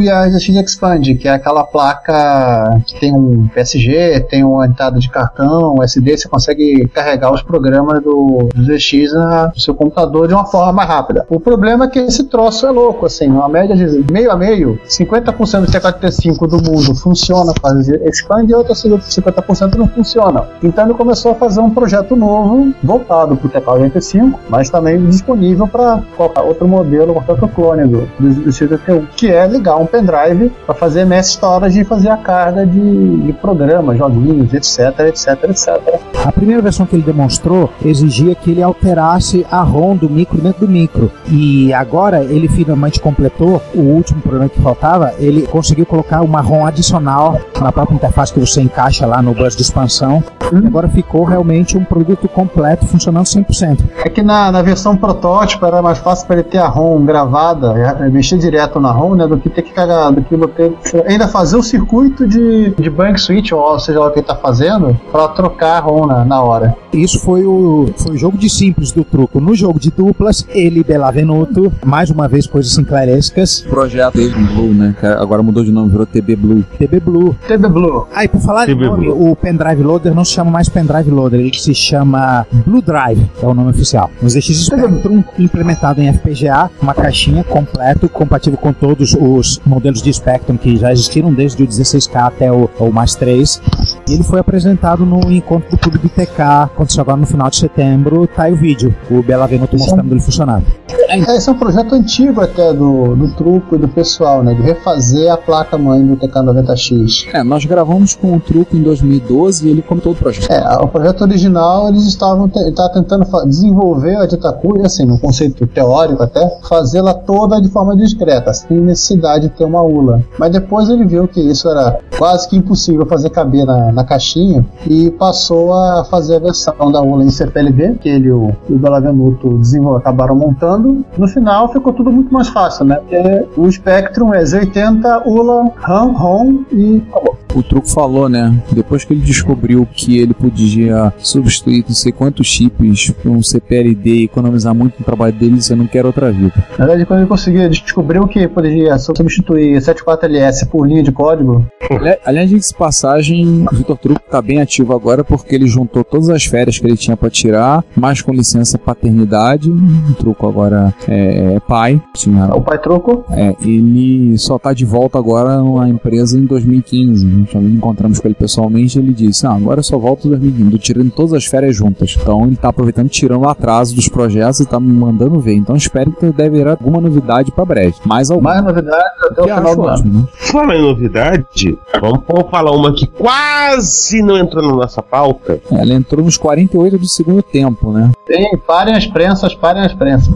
e 0.00 0.10
a 0.10 0.28
ZX 0.28 0.48
Expand, 0.48 1.02
que 1.18 1.28
é 1.28 1.32
aquela 1.32 1.64
placa 1.64 2.80
que 2.86 2.98
tem 3.00 3.12
um 3.12 3.48
PSG, 3.48 4.20
tem 4.28 4.44
uma 4.44 4.66
entrada 4.66 4.98
de 4.98 5.08
cartão, 5.08 5.82
SD, 5.82 6.16
você 6.18 6.28
consegue 6.28 6.88
carregar 6.88 7.32
os 7.32 7.42
programas 7.42 8.02
do, 8.02 8.48
do 8.54 8.74
na- 9.14 9.46
no 9.54 9.60
seu 9.60 9.74
computador 9.74 10.28
de 10.28 10.34
uma 10.34 10.44
forma 10.46 10.72
mais 10.72 10.88
rápida. 10.88 11.26
O 11.28 11.38
problema 11.40 11.84
é 11.84 11.88
que 11.88 11.98
esse 11.98 12.24
troço 12.24 12.66
é 12.66 12.70
louco, 12.70 13.06
assim, 13.06 13.28
uma 13.28 13.48
média 13.48 13.74
de 13.76 14.12
meio 14.12 14.30
a 14.30 14.36
meio, 14.36 14.78
50% 14.86 15.60
do 15.66 15.72
TK85 15.72 16.46
do 16.48 16.56
mundo 16.62 16.94
funciona 16.94 17.52
com 17.60 17.66
a 17.68 17.74
ZX 17.74 18.00
Expand 18.04 18.48
e 18.48 18.54
outros 18.54 18.82
50% 18.82 19.74
não 19.76 19.86
funcionam. 19.88 20.46
Então 20.62 20.84
ele 20.84 20.94
começou 20.94 21.32
a 21.32 21.34
fazer 21.34 21.60
um 21.60 21.70
projeto 21.70 22.16
novo 22.16 22.72
voltado 22.82 23.36
para 23.36 23.46
o 23.46 23.50
TK85, 23.78 24.34
mas 24.48 24.70
também 24.70 25.04
disponível 25.06 25.66
para 25.66 26.02
qualquer 26.16 26.42
outro 26.42 26.66
modelo, 26.68 27.12
qualquer 27.14 27.32
outro 27.32 27.48
clone 27.48 27.86
do, 27.86 28.08
do, 28.18 28.34
do 28.42 28.50
X81, 28.50 29.06
que 29.16 29.30
é 29.30 29.46
ligar 29.54 29.76
um 29.76 29.86
pendrive 29.86 30.50
para 30.66 30.74
fazer 30.74 31.02
MS 31.02 31.30
Storage 31.30 31.80
e 31.80 31.84
fazer 31.84 32.08
a 32.08 32.16
carga 32.16 32.66
de, 32.66 33.16
de 33.18 33.32
programas, 33.34 33.96
joguinhos, 33.96 34.52
etc, 34.52 35.00
etc, 35.00 35.44
etc. 35.44 36.00
A 36.24 36.32
primeira 36.32 36.62
versão 36.62 36.86
que 36.86 36.96
ele 36.96 37.02
demonstrou 37.02 37.70
exigia 37.84 38.34
que 38.34 38.50
ele 38.50 38.62
alterasse 38.62 39.46
a 39.50 39.62
ROM 39.62 39.96
do 39.96 40.08
micro 40.08 40.40
dentro 40.40 40.66
do 40.66 40.72
micro. 40.72 41.10
E 41.28 41.72
agora 41.72 42.24
ele 42.24 42.48
finalmente 42.48 43.00
completou 43.00 43.62
o 43.74 43.80
último 43.80 44.20
programa 44.20 44.48
que 44.48 44.60
faltava. 44.60 45.14
Ele 45.18 45.46
conseguiu 45.46 45.86
colocar 45.86 46.22
uma 46.22 46.40
ROM 46.40 46.66
adicional 46.66 47.38
na 47.60 47.70
própria 47.70 47.94
interface 47.94 48.32
que 48.32 48.40
você 48.40 48.60
encaixa 48.60 49.06
lá 49.06 49.20
no 49.20 49.34
bus 49.34 49.54
de 49.54 49.62
expansão. 49.62 50.22
E 50.52 50.66
agora 50.66 50.88
ficou 50.88 51.24
realmente 51.24 51.76
um 51.76 51.84
produto 51.84 52.28
completo 52.28 52.86
funcionando 52.86 53.24
100%. 53.24 53.80
É 54.04 54.08
que 54.08 54.22
na, 54.22 54.50
na 54.50 54.62
versão 54.62 54.96
protótipo 54.96 55.64
era 55.64 55.80
mais 55.80 55.98
fácil 55.98 56.26
para 56.26 56.36
ele 56.36 56.44
ter 56.44 56.58
a 56.58 56.68
ROM 56.68 57.04
gravada, 57.04 57.74
mexer 58.10 58.38
direto 58.38 58.80
na 58.80 58.90
ROM, 58.90 59.14
né, 59.14 59.26
do 59.36 59.40
que 59.40 59.50
ter 59.50 59.62
que 59.62 59.72
cagar, 59.72 60.12
do 60.12 60.22
que 60.22 60.36
ter, 60.48 60.72
ainda 61.06 61.28
fazer 61.28 61.56
o 61.56 61.62
circuito 61.62 62.26
de, 62.26 62.70
de 62.70 62.90
bank 62.90 63.20
switch, 63.20 63.52
ou 63.52 63.78
seja 63.78 64.00
lá 64.00 64.08
o 64.08 64.10
que 64.10 64.20
ele 64.20 64.26
tá 64.26 64.36
fazendo, 64.36 64.98
para 65.10 65.28
trocar 65.28 65.78
a 65.78 65.80
ROM 65.80 66.06
na, 66.06 66.24
na 66.24 66.42
hora. 66.42 66.76
Isso 66.92 67.18
foi 67.20 67.44
o, 67.44 67.86
foi 67.96 68.14
o 68.14 68.16
jogo 68.16 68.38
de 68.38 68.48
simples 68.48 68.92
do 68.92 69.04
truco. 69.04 69.40
No 69.40 69.54
jogo 69.54 69.78
de 69.78 69.90
duplas, 69.90 70.46
ele 70.48 70.84
Belavenuto, 70.84 71.72
mais 71.84 72.10
uma 72.10 72.28
vez 72.28 72.46
coisas 72.46 72.72
sinclarescas, 72.72 73.64
Projeto 73.68 74.18
Blue, 74.54 74.72
né? 74.72 74.94
Agora 75.18 75.42
mudou 75.42 75.64
de 75.64 75.72
nome, 75.72 75.90
virou 75.90 76.06
TB 76.06 76.36
Blue. 76.36 76.64
TB 76.78 77.00
Blue. 77.00 77.36
TB 77.46 77.68
Blue. 77.68 78.06
Ah, 78.14 78.24
e 78.24 78.28
por 78.28 78.40
falar 78.40 78.68
em 78.68 78.74
TB 78.74 78.86
nome, 78.86 79.06
Blue. 79.06 79.30
o 79.30 79.36
pendrive 79.36 79.82
loader 79.82 80.14
não 80.14 80.24
se 80.24 80.32
chama 80.32 80.50
mais 80.50 80.68
pendrive 80.68 81.10
loader, 81.10 81.40
ele 81.40 81.54
se 81.54 81.74
chama 81.74 82.46
Blue 82.66 82.82
Drive, 82.82 83.20
é 83.42 83.46
o 83.46 83.54
nome 83.54 83.70
oficial. 83.70 84.10
O 84.22 84.28
ZX 84.28 84.66
Spectrum 84.66 85.24
implementado 85.38 86.00
em 86.00 86.12
FPGA, 86.12 86.70
uma 86.80 86.94
caixinha 86.94 87.42
completo, 87.44 88.08
compatível 88.08 88.58
com 88.58 88.72
todos 88.72 89.14
os 89.26 89.60
modelos 89.64 90.02
de 90.02 90.12
Spectrum 90.12 90.56
que 90.56 90.76
já 90.76 90.92
existiram 90.92 91.32
desde 91.32 91.62
o 91.62 91.66
16K 91.66 92.26
até 92.26 92.52
o, 92.52 92.68
o 92.78 92.92
mais 92.92 93.14
3. 93.14 93.60
Ele 94.08 94.22
foi 94.22 94.38
apresentado 94.38 95.06
no 95.06 95.32
encontro 95.32 95.70
do 95.70 95.78
Clube 95.78 95.98
do 95.98 96.08
TK, 96.08 96.40
aconteceu 96.64 97.00
agora 97.00 97.16
no 97.16 97.26
final 97.26 97.48
de 97.48 97.56
setembro, 97.56 98.26
tá 98.26 98.44
aí 98.44 98.52
o 98.52 98.56
vídeo, 98.56 98.94
o 99.10 99.22
Bela 99.22 99.46
Venuto 99.46 99.78
mostrando 99.78 100.12
ele 100.12 100.20
funcionando. 100.20 100.66
É, 101.08 101.18
esse 101.36 101.48
é 101.48 101.52
um 101.52 101.58
projeto 101.58 101.94
antigo 101.94 102.40
até 102.40 102.72
do, 102.72 103.14
do 103.14 103.28
truco 103.34 103.76
e 103.76 103.78
do 103.78 103.88
pessoal, 103.88 104.42
né, 104.42 104.54
de 104.54 104.62
refazer 104.62 105.32
a 105.32 105.36
placa-mãe 105.36 106.04
do 106.04 106.16
TK90X. 106.16 107.28
É, 107.32 107.42
nós 107.42 107.64
gravamos 107.64 108.14
com 108.14 108.36
o 108.36 108.40
truco 108.40 108.76
em 108.76 108.82
2012 108.82 109.66
e 109.66 109.70
ele 109.70 109.82
comentou 109.82 110.12
o 110.12 110.14
projeto. 110.14 110.50
É, 110.50 110.76
o 110.82 110.88
projeto 110.88 111.22
original 111.22 111.88
eles 111.88 112.04
estavam 112.04 112.50
ele 112.56 112.72
tava 112.72 112.90
tentando 112.90 113.24
desenvolver 113.46 114.16
a 114.16 114.26
Ditacuya, 114.26 114.86
assim, 114.86 115.04
num 115.04 115.18
conceito 115.18 115.66
teórico 115.66 116.22
até, 116.22 116.58
fazê-la 116.68 117.14
toda 117.14 117.60
de 117.60 117.68
forma 117.68 117.96
discreta, 117.96 118.52
sem 118.52 118.80
necessidade 118.80 119.48
de 119.48 119.54
ter 119.54 119.64
uma 119.64 119.82
ULA. 119.82 120.22
Mas 120.38 120.52
depois 120.52 120.88
ele 120.88 121.06
viu 121.06 121.26
que 121.28 121.40
isso 121.40 121.68
era 121.68 121.98
quase 122.16 122.48
que 122.48 122.56
impossível 122.56 123.06
fazer 123.06 123.30
caber 123.30 123.64
na, 123.64 123.92
na 123.94 124.04
caixinha 124.04 124.64
e 124.88 125.10
passou 125.12 125.72
a 125.72 126.04
fazer 126.04 126.36
a 126.36 126.40
versão 126.40 126.90
da 126.92 127.00
ULA 127.00 127.24
em 127.24 127.30
CPLD, 127.30 127.94
que 128.00 128.08
ele 128.08 128.28
e 128.28 128.32
o, 128.32 128.52
o 128.68 129.58
desenvol- 129.58 129.96
acabaram 129.96 130.34
montando. 130.34 131.04
No 131.16 131.28
final 131.28 131.72
ficou 131.72 131.92
tudo 131.92 132.10
muito 132.10 132.32
mais 132.32 132.48
fácil, 132.48 132.84
né? 132.84 132.96
Porque 132.96 133.44
o 133.60 133.70
Spectrum 133.70 134.32
é 134.34 134.42
Z80, 134.42 135.22
ULA, 135.26 135.70
RAM, 135.76 136.12
ROM 136.12 136.64
e 136.72 137.02
acabou. 137.10 137.38
O 137.54 137.62
truco 137.62 137.88
falou, 137.88 138.28
né? 138.28 138.52
Depois 138.72 139.04
que 139.04 139.12
ele 139.12 139.20
descobriu 139.20 139.86
que 139.92 140.18
ele 140.18 140.34
podia 140.34 141.12
substituir 141.18 141.84
não 141.86 141.94
sei 141.94 142.10
quantos 142.10 142.48
chips 142.48 143.10
por 143.22 143.30
um 143.30 143.40
CPLD 143.42 144.10
e 144.10 144.24
economizar 144.24 144.74
muito 144.74 144.98
no 144.98 145.04
trabalho 145.04 145.32
dele, 145.32 145.62
você 145.62 145.72
não 145.76 145.86
quer 145.86 146.04
outra 146.04 146.32
vida. 146.32 146.52
Na 146.76 146.84
verdade, 146.86 147.06
quando 147.06 147.20
ele 147.20 147.28
conseguiu, 147.28 147.68
descobriu 147.68 148.26
que 148.26 148.48
poderia 148.48 148.98
substituir 148.98 149.78
74LS 149.80 150.68
por 150.68 150.84
linha 150.88 151.02
de 151.04 151.12
código, 151.12 151.64
Ali- 151.90 152.18
Aliás, 152.26 152.50
de 152.50 152.58
passagem, 152.76 153.64
Vitor 153.84 153.98
Truco 153.98 154.20
tá 154.30 154.40
bem 154.40 154.60
ativo 154.60 154.94
agora 154.94 155.22
porque 155.22 155.54
ele 155.54 155.66
juntou 155.66 156.02
todas 156.02 156.30
as 156.30 156.44
férias 156.44 156.78
que 156.78 156.86
ele 156.86 156.96
tinha 156.96 157.16
pra 157.16 157.28
tirar, 157.28 157.84
mais 157.94 158.22
com 158.22 158.32
licença 158.32 158.78
paternidade. 158.78 159.70
O 159.70 160.14
Truco 160.14 160.48
agora 160.48 160.94
é, 161.06 161.54
é 161.56 161.60
pai. 161.60 162.00
Tinha, 162.14 162.46
o 162.54 162.62
pai 162.62 162.78
troco. 162.78 163.24
é, 163.30 163.54
ele 163.62 164.36
só 164.38 164.58
tá 164.58 164.72
de 164.72 164.84
volta 164.84 165.18
agora 165.18 165.62
na 165.62 165.88
empresa 165.88 166.38
em 166.38 166.46
2015. 166.46 167.26
Nós 167.26 167.64
encontramos 167.64 168.18
com 168.20 168.26
ele 168.28 168.34
pessoalmente 168.34 168.98
e 168.98 169.02
ele 169.02 169.12
disse: 169.12 169.46
Ah, 169.46 169.52
agora 169.52 169.80
eu 169.80 169.84
só 169.84 169.98
volto 169.98 170.26
em 170.26 170.30
2015. 170.30 170.70
Tô 170.70 170.78
tirando 170.78 171.10
todas 171.10 171.32
as 171.34 171.44
férias 171.44 171.76
juntas. 171.76 172.16
Então 172.20 172.46
ele 172.46 172.56
tá 172.56 172.68
aproveitando, 172.70 173.08
tirando 173.10 173.42
o 173.42 173.48
atraso 173.48 173.94
dos 173.94 174.08
projetos 174.08 174.60
e 174.60 174.66
tá 174.66 174.80
me 174.80 174.92
mandando 174.92 175.38
ver. 175.40 175.54
Então 175.54 175.76
espero 175.76 176.10
que 176.12 176.26
deve 176.32 176.60
haver 176.62 176.68
alguma 176.68 177.00
novidade 177.00 177.52
pra 177.52 177.64
breve. 177.64 177.94
Mais 178.06 178.30
alguma. 178.30 178.50
Mais 178.50 178.64
novidades 178.64 179.22
até 179.30 179.42
o 179.42 179.44
final 179.44 179.76
do 179.76 179.86
ano. 179.88 180.04
né? 180.20 180.24
Falar 180.34 180.76
em 180.76 180.82
novidade, 180.82 181.78
vamos, 182.00 182.20
vamos 182.26 182.50
falar 182.50 182.70
uma 182.70 182.92
que 182.94 183.06
quase 183.06 183.73
não 184.22 184.36
entrou 184.36 184.62
na 184.62 184.74
nossa 184.76 185.02
pauta. 185.02 185.60
É, 185.70 185.80
Ela 185.80 185.94
entrou 185.94 186.24
nos 186.24 186.36
48 186.36 186.98
do 186.98 187.08
segundo 187.08 187.42
tempo, 187.42 187.92
né? 187.92 188.10
Tem, 188.26 188.56
parem 188.58 188.94
as 188.94 189.06
prensas, 189.06 189.54
parem 189.54 189.82
as 189.82 189.92
prensas. 189.92 190.34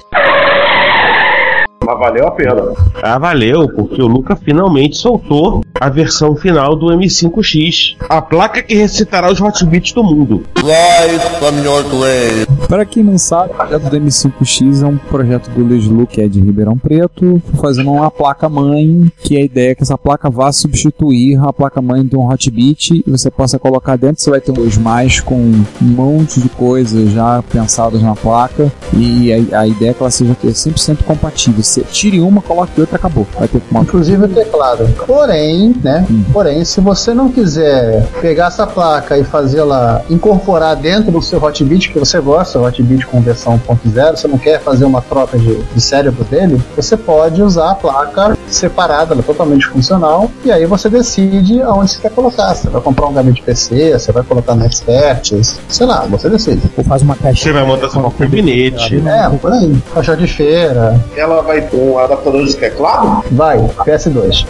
Mas 1.85 1.99
valeu 1.99 2.27
a 2.27 2.31
pena. 2.31 2.73
Ah, 3.03 3.19
valeu, 3.19 3.69
porque 3.69 4.03
o 4.03 4.07
Luca 4.07 4.37
finalmente 4.37 4.97
soltou 4.97 5.63
a 5.81 5.89
versão 5.89 6.35
final 6.35 6.77
do 6.77 6.87
M5X. 6.87 7.97
A 8.09 8.21
placa 8.21 8.63
que 8.63 8.75
recitará 8.75 9.31
os 9.31 9.41
hotbits 9.41 9.93
do 9.93 10.03
mundo. 10.03 10.45
Para 12.69 12.85
quem 12.85 13.03
não 13.03 13.17
sabe, 13.17 13.53
o 13.53 13.55
projeto 13.55 13.91
do 13.91 13.97
M5X 13.97 14.83
é 14.83 14.87
um 14.87 14.99
projeto 14.99 15.49
do 15.51 15.65
Luiz 15.65 15.87
Lu, 15.87 16.07
que 16.07 16.21
é 16.21 16.29
de 16.29 16.41
Ribeirão 16.41 16.77
Preto, 16.77 17.41
fazendo 17.61 17.93
uma 17.93 18.11
placa-mãe, 18.11 19.11
que 19.23 19.37
a 19.37 19.41
ideia 19.41 19.71
é 19.71 19.75
que 19.75 19.83
essa 19.83 19.97
placa 19.97 20.29
vá 20.29 20.53
substituir 20.53 21.39
a 21.39 21.53
placa-mãe 21.53 22.05
de 22.05 22.17
um 22.17 22.29
hotbit 22.29 23.03
e 23.07 23.11
você 23.11 23.31
possa 23.31 23.59
colocar 23.59 23.97
dentro, 23.97 24.23
você 24.23 24.31
vai 24.31 24.41
ter 24.41 24.51
um 24.51 24.55
2 24.55 24.79
mais 24.79 25.21
com 25.21 25.37
um 25.37 25.65
monte 25.81 26.41
de 26.41 26.49
coisas 26.49 27.11
já 27.13 27.43
pensadas 27.43 28.03
na 28.03 28.15
placa 28.15 28.71
e 28.93 29.33
a, 29.33 29.61
a 29.61 29.67
ideia 29.67 29.91
é 29.91 29.95
que 29.95 30.03
ela 30.03 30.11
seja 30.11 30.35
100% 30.35 31.05
compatível. 31.05 31.63
Você 31.69 31.83
tire 31.83 32.21
uma, 32.21 32.41
coloque 32.41 32.81
outra, 32.81 32.97
acabou. 32.97 33.27
Vai 33.39 33.47
ter 33.47 33.61
uma 33.71 33.83
Inclusive 33.83 34.25
o 34.25 34.29
teclado. 34.29 34.89
Porém, 35.07 35.75
né? 35.85 36.07
Porém, 36.33 36.65
se 36.65 36.81
você 36.81 37.13
não 37.13 37.29
quiser 37.31 38.07
pegar 38.21 38.47
essa 38.47 38.67
placa 38.67 39.19
e 39.19 39.25
fazê-la 39.25 40.03
incorporar 40.09 40.75
dentro 40.77 41.13
do 41.13 41.21
seu 41.21 41.39
hotbit 41.43 41.91
que 41.93 41.99
você 41.99 42.19
gosta, 42.21 42.59
o 42.59 42.65
hotbit 42.65 43.07
com 43.07 43.21
versão 43.21 43.61
1.0, 43.69 44.17
você 44.17 44.27
não 44.29 44.39
quer 44.39 44.61
fazer 44.61 44.87
uma 44.87 45.03
troca 45.03 45.39
de, 45.39 45.57
de 45.57 45.81
cérebro 45.81 46.25
dele, 46.25 46.61
você 46.75 46.97
pode 46.97 47.43
usar 47.43 47.73
a 47.73 47.75
placa 47.75 48.37
separada, 48.47 49.13
ela 49.13 49.21
é 49.21 49.25
totalmente 49.25 49.67
funcional, 49.67 50.31
e 50.45 50.51
aí 50.51 50.65
você 50.65 50.89
decide 50.89 51.61
aonde 51.63 51.91
você 51.93 52.01
quer 52.01 52.11
colocar. 52.11 52.55
Você 52.55 52.69
vai 52.71 52.81
comprar 52.81 53.07
um 53.09 53.13
gabinete 53.13 53.43
PC, 53.43 53.93
você 53.99 54.11
vai 54.11 54.23
colocar 54.23 54.55
no 54.55 54.65
Expert, 54.65 55.33
sei 55.69 55.87
lá, 55.87 56.07
você 56.07 56.31
decide. 56.31 56.63
Ou 56.77 56.83
faz 56.85 57.03
uma 57.03 57.15
Você 57.15 57.23
caixinha. 57.23 57.55
vai 57.55 57.65
montar 57.65 57.91
seu 57.91 58.01
próprio 58.01 58.27
gabinete. 58.27 59.03
É, 59.07 59.29
por 59.37 59.53
aí. 59.53 59.77
Caixa 59.93 60.17
de 60.17 60.27
feira, 60.27 60.99
Ela 61.15 61.43
vai 61.43 61.58
ter 61.63 61.77
um 61.77 61.99
adaptador 61.99 62.45
de 62.45 62.57
teclado? 62.57 63.25
vai, 63.31 63.59
PS2. 63.59 64.47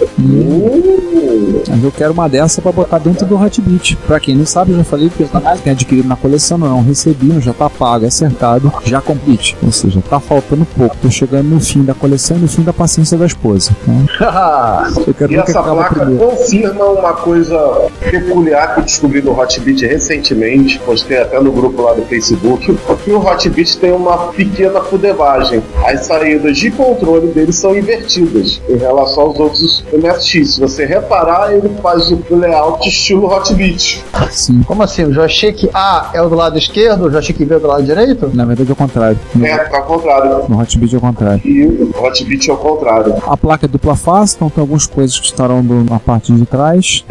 Mas 1.68 1.84
eu 1.84 1.92
quero 1.92 2.12
uma 2.12 2.28
dessa 2.28 2.60
pra 2.62 2.72
botar 2.72 2.98
dentro 2.98 3.26
do 3.26 3.36
Hotbit. 3.36 3.96
Pra 4.06 4.18
quem 4.20 4.34
não 4.36 4.46
sabe, 4.46 4.72
eu 4.72 4.78
já 4.78 4.84
falei 4.84 5.08
que 5.10 5.22
eu 5.22 5.28
tenho 5.28 5.74
adquirido 5.74 6.08
na 6.08 6.16
coleção, 6.16 6.58
não 6.58 6.82
recebi, 6.82 7.26
não 7.26 7.40
já 7.40 7.52
tá 7.52 7.68
pago, 7.68 8.04
é 8.04 8.08
acertado, 8.08 8.72
já 8.84 9.00
complete. 9.00 9.56
Ou 9.62 9.70
seja, 9.72 10.02
tá 10.08 10.18
faltando 10.20 10.66
pouco. 10.76 10.96
Tô 11.00 11.10
chegando 11.10 11.48
no 11.48 11.60
fim 11.60 11.82
da 11.84 11.94
coleção 11.94 12.36
e 12.36 12.40
no 12.40 12.48
fim 12.48 12.62
da 12.62 12.72
paciência 12.72 13.16
da 13.18 13.26
esposa. 13.26 13.70
Eu 15.06 15.14
quero 15.14 15.32
E 15.32 15.36
ver 15.36 15.40
o 15.42 15.44
que 15.44 15.50
essa 15.50 15.62
placa 15.62 15.94
primeiro. 15.94 16.26
confirma 16.26 16.84
uma 16.84 17.12
coisa 17.14 17.88
peculiar 18.10 18.74
que 18.74 18.80
eu 18.80 18.84
descobri 18.84 19.22
no 19.22 19.38
Hotbit 19.38 19.86
recentemente, 19.86 20.78
postei 20.80 21.18
até 21.18 21.40
no 21.40 21.50
grupo 21.52 21.82
lá 21.82 21.92
do 21.94 22.02
Facebook, 22.02 22.76
que 23.04 23.10
o 23.10 23.18
Hotbit 23.18 23.78
tem 23.78 23.92
uma 23.92 24.16
pequena 24.32 24.80
fudevagem. 24.80 25.62
As 25.86 26.06
saídas 26.06 26.56
de 26.56 26.70
controle 26.98 27.28
dele 27.28 27.52
são 27.52 27.76
invertidas 27.76 28.60
em 28.68 28.76
relação 28.76 29.24
aos 29.24 29.38
outros 29.38 29.84
MSX. 29.92 30.54
Se 30.54 30.60
você 30.60 30.84
reparar, 30.84 31.52
ele 31.54 31.68
faz 31.82 32.10
o 32.10 32.20
layout 32.30 32.88
estilo 32.88 33.26
Hotbit. 33.26 34.04
Sim. 34.30 34.62
Como 34.64 34.82
assim? 34.82 35.04
O 35.04 35.12
joystick 35.12 35.68
A 35.72 36.10
é 36.12 36.20
o 36.20 36.28
do 36.28 36.34
lado 36.34 36.58
esquerdo, 36.58 37.06
o 37.06 37.10
joystick 37.10 37.38
B 37.44 37.54
é 37.54 37.58
do 37.58 37.66
lado 37.66 37.82
direito? 37.82 38.30
Na 38.34 38.44
verdade 38.44 38.68
é 38.68 38.72
o 38.72 38.76
contrário. 38.76 39.18
No, 39.34 39.46
É, 39.46 39.58
tá 39.58 39.78
ao 39.78 39.84
contrário. 39.84 40.44
no 40.48 40.58
Hotbit 40.60 40.94
é 40.94 40.98
o 40.98 41.00
contrário. 41.00 41.40
E 41.44 41.64
o 41.66 41.94
Hotbit 42.02 42.50
é 42.50 42.52
o 42.52 42.56
contrário. 42.56 43.14
A 43.26 43.36
placa 43.36 43.66
é 43.66 43.68
dupla 43.68 43.96
face, 43.96 44.36
então 44.36 44.50
tem 44.50 44.60
algumas 44.60 44.86
coisas 44.86 45.18
que 45.18 45.26
estarão 45.26 45.62
na 45.62 45.98
parte 45.98 46.32
de 46.32 46.44
trás. 46.44 47.04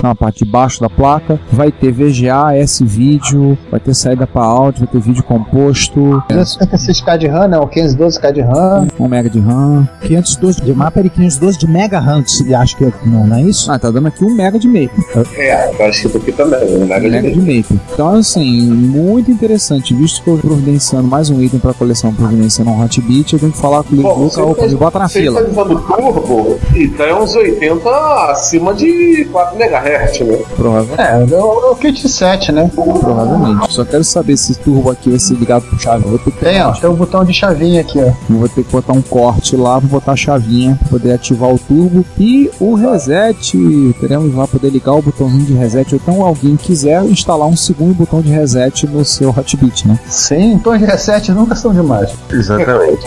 Na 0.00 0.14
parte 0.14 0.44
de 0.44 0.50
baixo 0.50 0.80
da 0.80 0.88
placa, 0.88 1.38
vai 1.52 1.70
ter 1.70 1.92
VGA, 1.92 2.56
S-Vídeo, 2.56 3.56
vai 3.70 3.78
ter 3.78 3.94
saída 3.94 4.26
para 4.26 4.42
áudio, 4.42 4.80
vai 4.84 4.88
ter 4.88 5.00
vídeo 5.00 5.22
composto, 5.22 6.20
56k 6.30 7.18
de 7.18 7.26
RAM, 7.28 7.48
né? 7.48 7.58
O 7.58 7.68
512k 7.68 8.32
de 8.32 8.40
RAM. 8.40 8.88
1 8.98 9.04
MB 9.04 9.28
de 9.30 9.38
RAM. 9.38 9.88
512 10.00 10.62
de 10.62 10.72
mapa 10.74 11.00
e 11.00 11.10
512 11.10 11.58
de 11.58 11.68
megahertz, 11.68 12.42
acho 12.52 12.76
que 12.76 12.84
não, 13.06 13.26
não 13.26 13.36
é 13.36 13.42
isso? 13.42 13.70
Ah, 13.70 13.78
tá 13.78 13.90
dando 13.90 14.08
aqui 14.08 14.24
1 14.24 14.30
MB 14.30 14.58
de 14.58 14.66
MAPE. 14.68 14.90
É, 15.36 15.68
tá 15.68 15.88
escrito 15.88 16.16
aqui 16.16 16.32
também, 16.32 16.64
né? 16.78 16.86
Mega 16.86 17.06
1 17.06 17.10
MB 17.10 17.30
de 17.30 17.40
de 17.40 17.56
MAPE. 17.58 17.80
Então, 17.92 18.14
assim, 18.14 18.62
muito 18.70 19.30
interessante. 19.30 19.94
Visto 19.94 20.22
que 20.24 20.30
eu 20.30 20.36
tô 20.38 20.48
providenciando 20.48 21.06
mais 21.06 21.30
um 21.30 21.40
item 21.40 21.60
para 21.60 21.74
coleção, 21.74 22.12
providenciando 22.14 22.70
um 22.72 22.82
Hotbit, 22.82 23.34
eu 23.34 23.38
tenho 23.38 23.52
que 23.52 23.58
falar 23.58 23.84
com 23.84 23.94
o 23.94 24.02
Bom, 24.02 24.18
Luca, 24.24 24.42
opa, 24.42 24.66
me 24.66 24.74
bota 24.74 24.98
na 24.98 25.08
você 25.08 25.20
fila. 25.20 25.42
tá 25.42 25.48
usando 25.50 25.80
turbo, 25.86 26.58
então 26.74 27.06
é 27.06 27.14
uns 27.14 27.36
80 27.36 27.88
acima 28.30 28.74
de 28.74 29.28
4 29.30 29.58
MHz, 29.84 30.20
né? 30.20 30.38
Provavelmente. 30.56 31.00
É, 31.00 31.36
é 31.36 31.42
o, 31.42 31.60
é 31.60 31.70
o 31.70 31.76
kit 31.76 32.08
7, 32.08 32.52
né? 32.52 32.70
Provavelmente. 32.74 33.72
Só 33.72 33.84
quero 33.84 34.04
saber 34.04 34.36
se 34.36 34.52
esse 34.52 34.60
turbo 34.60 34.90
aqui 34.90 35.10
vai 35.10 35.18
ser 35.18 35.34
ligado 35.34 35.62
por 35.62 35.80
chave. 35.80 36.04
Vou 36.04 36.18
ter 36.18 36.30
que 36.30 36.44
Tem, 36.44 36.62
ó, 36.62 36.72
tem 36.72 36.90
o 36.90 36.94
botão 36.94 37.24
de 37.24 37.32
chavinha 37.32 37.80
aqui, 37.80 37.98
ó. 37.98 38.12
Vou 38.28 38.48
ter 38.48 38.64
que 38.64 38.72
botar 38.72 38.92
um 38.92 39.02
corte 39.02 39.56
lá, 39.56 39.78
vou 39.78 39.88
botar 39.88 40.12
a 40.12 40.16
chavinha 40.16 40.76
pra 40.80 40.88
poder 40.90 41.12
ativar 41.12 41.50
o 41.50 41.58
turbo 41.58 42.04
e 42.18 42.50
o 42.60 42.74
reset. 42.74 43.56
Teremos 44.00 44.34
lá 44.34 44.46
poder 44.46 44.70
ligar 44.70 44.92
o 44.92 45.02
botãozinho 45.02 45.44
de 45.44 45.54
reset. 45.54 45.94
Ou 45.94 46.00
então 46.02 46.24
alguém 46.24 46.56
quiser 46.56 47.04
instalar 47.04 47.48
um 47.48 47.56
segundo 47.56 47.94
botão 47.94 48.20
de 48.20 48.30
reset 48.30 48.86
no 48.86 49.04
seu 49.04 49.30
Hotbit, 49.30 49.86
né? 49.88 49.98
Sim, 50.06 50.58
tons 50.58 50.78
de 50.78 50.84
reset 50.84 51.32
nunca 51.32 51.54
são 51.54 51.72
demais. 51.72 52.10
Exatamente. 52.30 53.02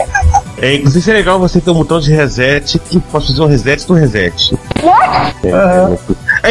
É, 0.57 0.75
inclusive 0.75 1.03
seria 1.03 1.19
legal 1.19 1.39
você 1.39 1.59
ter 1.59 1.69
um 1.69 1.75
botão 1.75 1.99
de 1.99 2.11
reset 2.11 2.79
que 2.79 2.99
possa 2.99 3.27
fazer 3.27 3.41
um 3.41 3.47
reset 3.47 3.85
do 3.85 3.93
reset. 3.93 4.57
É, 5.43 5.97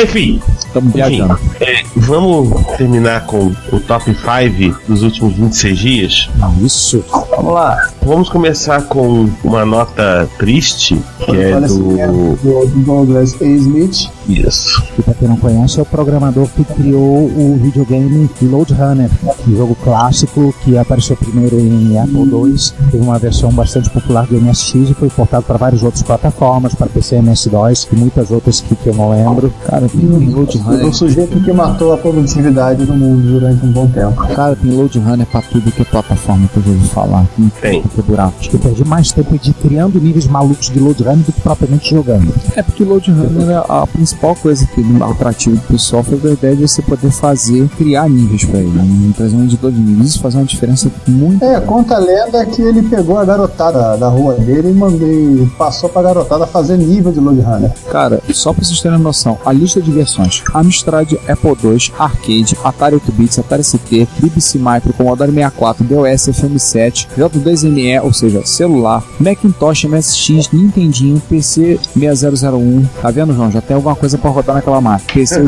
enfim, 0.03 0.41
Estamos 0.59 0.93
viajando. 0.93 1.39
é, 1.61 1.83
vamos 1.95 2.67
terminar 2.77 3.27
com 3.27 3.53
o 3.73 3.81
top 3.81 4.13
5 4.15 4.81
dos 4.89 5.03
últimos 5.03 5.35
26 5.35 5.79
dias. 5.79 6.31
Isso. 6.61 7.05
Vamos 7.31 7.55
lá. 7.55 7.91
Vamos 8.03 8.29
começar 8.29 8.83
com 8.83 9.29
uma 9.43 9.65
nota 9.65 10.29
triste, 10.39 10.99
que 11.25 11.37
é 11.37 11.61
do. 11.61 12.37
Do 12.37 12.67
Douglas 12.85 13.41
A. 13.41 13.45
Smith. 13.45 14.11
Isso. 14.29 14.83
E 14.99 15.03
pra 15.03 15.15
quem 15.15 15.29
não 15.29 15.37
conhece, 15.37 15.79
é 15.79 15.83
o 15.83 15.87
programador 15.87 16.49
que 16.49 16.65
criou 16.65 17.27
o 17.27 17.59
videogame 17.63 18.29
Load 18.43 18.73
Runner, 18.75 19.11
um 19.51 19.57
jogo 19.57 19.77
clássico 19.83 20.55
que 20.63 20.77
apareceu 20.77 21.17
primeiro 21.17 21.59
em 21.59 21.99
Apple 21.99 22.23
II, 22.23 22.57
teve 22.91 23.03
uma 23.03 23.19
versão 23.19 23.51
bastante 23.51 23.91
popular 23.91 24.27
do 24.27 24.41
MSX 24.41 24.91
e 24.91 24.95
foi 24.95 25.09
portado 25.09 25.45
para 25.45 25.57
várias 25.57 25.83
outras 25.83 26.03
plataformas, 26.03 26.75
para 26.75 26.87
PC, 26.87 27.17
MS-DOS 27.17 27.89
e 27.93 27.97
muitas 27.97 28.31
outras 28.31 28.61
que, 28.61 28.75
que 28.75 28.89
eu 28.89 28.95
não 28.95 29.11
lembro. 29.11 29.53
Cara, 29.67 29.89
tem 29.89 30.07
Load 30.29 30.59
Runner. 30.59 30.87
O 30.87 30.93
sujeito 30.93 31.41
que 31.41 31.53
matou 31.53 31.93
a 31.93 31.99
produtividade 31.99 32.85
do 32.85 32.95
mundo 32.95 33.23
durante 33.23 33.65
um 33.65 33.73
bom 33.73 33.87
tempo. 33.87 34.15
Cara, 34.35 34.57
tem 34.57 34.71
Load 34.71 34.99
Runner 34.99 35.27
pra 35.27 35.43
tudo 35.43 35.71
que 35.71 35.83
é 35.83 35.85
plataforma 35.85 36.49
que 36.49 36.57
eu 36.57 36.73
ouvi 36.73 36.89
falar. 36.89 37.27
Tem. 37.61 37.83
Que 37.83 38.03
buraco. 38.03 38.35
Eu 38.53 38.59
perdi 38.59 38.85
mais 38.85 39.13
tempo 39.13 39.39
de 39.39 39.53
criando 39.55 40.01
níveis 40.01 40.27
malucos 40.27 40.71
de 40.71 40.79
Load 40.79 41.03
Runner 41.03 41.25
do 41.25 41.33
que 41.33 41.41
propriamente 41.41 41.91
jogando. 41.91 42.33
É 42.57 42.63
porque 42.63 42.83
o 42.83 42.89
Load 42.89 43.11
Runner, 43.11 43.63
a 43.69 43.87
principal 43.87 44.35
coisa 44.35 44.67
que 44.67 44.81
ele 44.81 44.95
atrativo 45.03 45.57
do 45.57 45.63
pessoal 45.63 46.03
foi 46.03 46.19
a 46.31 46.33
ideia 46.33 46.57
de 46.57 46.63
você 46.63 46.83
poder 46.83 47.11
fazer, 47.11 47.69
criar 47.77 48.09
níveis 48.09 48.45
pra 48.45 48.61
ele. 48.61 48.79
Um 48.79 49.09
editor 49.43 49.73
de 49.73 49.81
níveis, 49.81 50.11
isso 50.11 50.21
faz 50.21 50.35
uma 50.35 50.45
diferença 50.45 50.91
muito. 51.09 51.45
É, 51.45 51.61
conta 51.61 51.97
a 51.97 51.99
lenda 51.99 52.45
que 52.47 52.63
ele 52.63 52.83
pegou 52.83 53.19
a 53.19 53.25
garotada 53.25 53.97
da 53.97 54.09
rua 54.09 54.35
dele 54.35 54.71
e 54.71 54.73
mandei, 54.73 55.49
passou 55.59 55.89
pra 55.89 56.03
garotada 56.03 56.47
fazer 56.47 56.77
nível 56.77 57.11
de 57.11 57.21
Load 57.21 57.41
Runner. 57.41 57.73
Cara, 57.91 58.21
só 58.33 58.53
pra 58.53 58.65
vocês 58.65 58.81
terem 58.81 58.99
noção, 58.99 59.39
a 59.45 59.53
lista 59.53 59.81
de 59.81 59.91
versões: 59.91 60.43
Amstrad, 60.55 61.13
Apple 61.29 61.57
II, 61.63 61.93
Arcade, 61.99 62.57
Atari 62.63 62.97
8-bits, 62.97 63.39
Atari 63.39 63.65
ST, 63.65 64.09
BBC 64.19 64.59
Micro, 64.59 64.93
Commodore 64.93 65.33
64, 65.33 65.85
DOS, 65.85 66.29
FM7, 66.29 67.09
J2ME, 67.17 68.03
ou 68.03 68.13
seja, 68.13 68.45
celular, 68.45 69.03
Macintosh, 69.19 69.85
MSX, 69.85 70.51
Nintendinho, 70.53 71.21
PC 71.29 71.79
6001. 71.97 72.85
Tá 73.01 73.11
vendo, 73.11 73.35
João? 73.35 73.51
Já 73.51 73.61
tem 73.61 73.75
alguma 73.75 73.97
coisa 73.97 74.19
pra 74.19 74.31
rodar 74.31 74.57
naquela 74.57 74.81
máquina. 74.81 75.13
PC, 75.13 75.41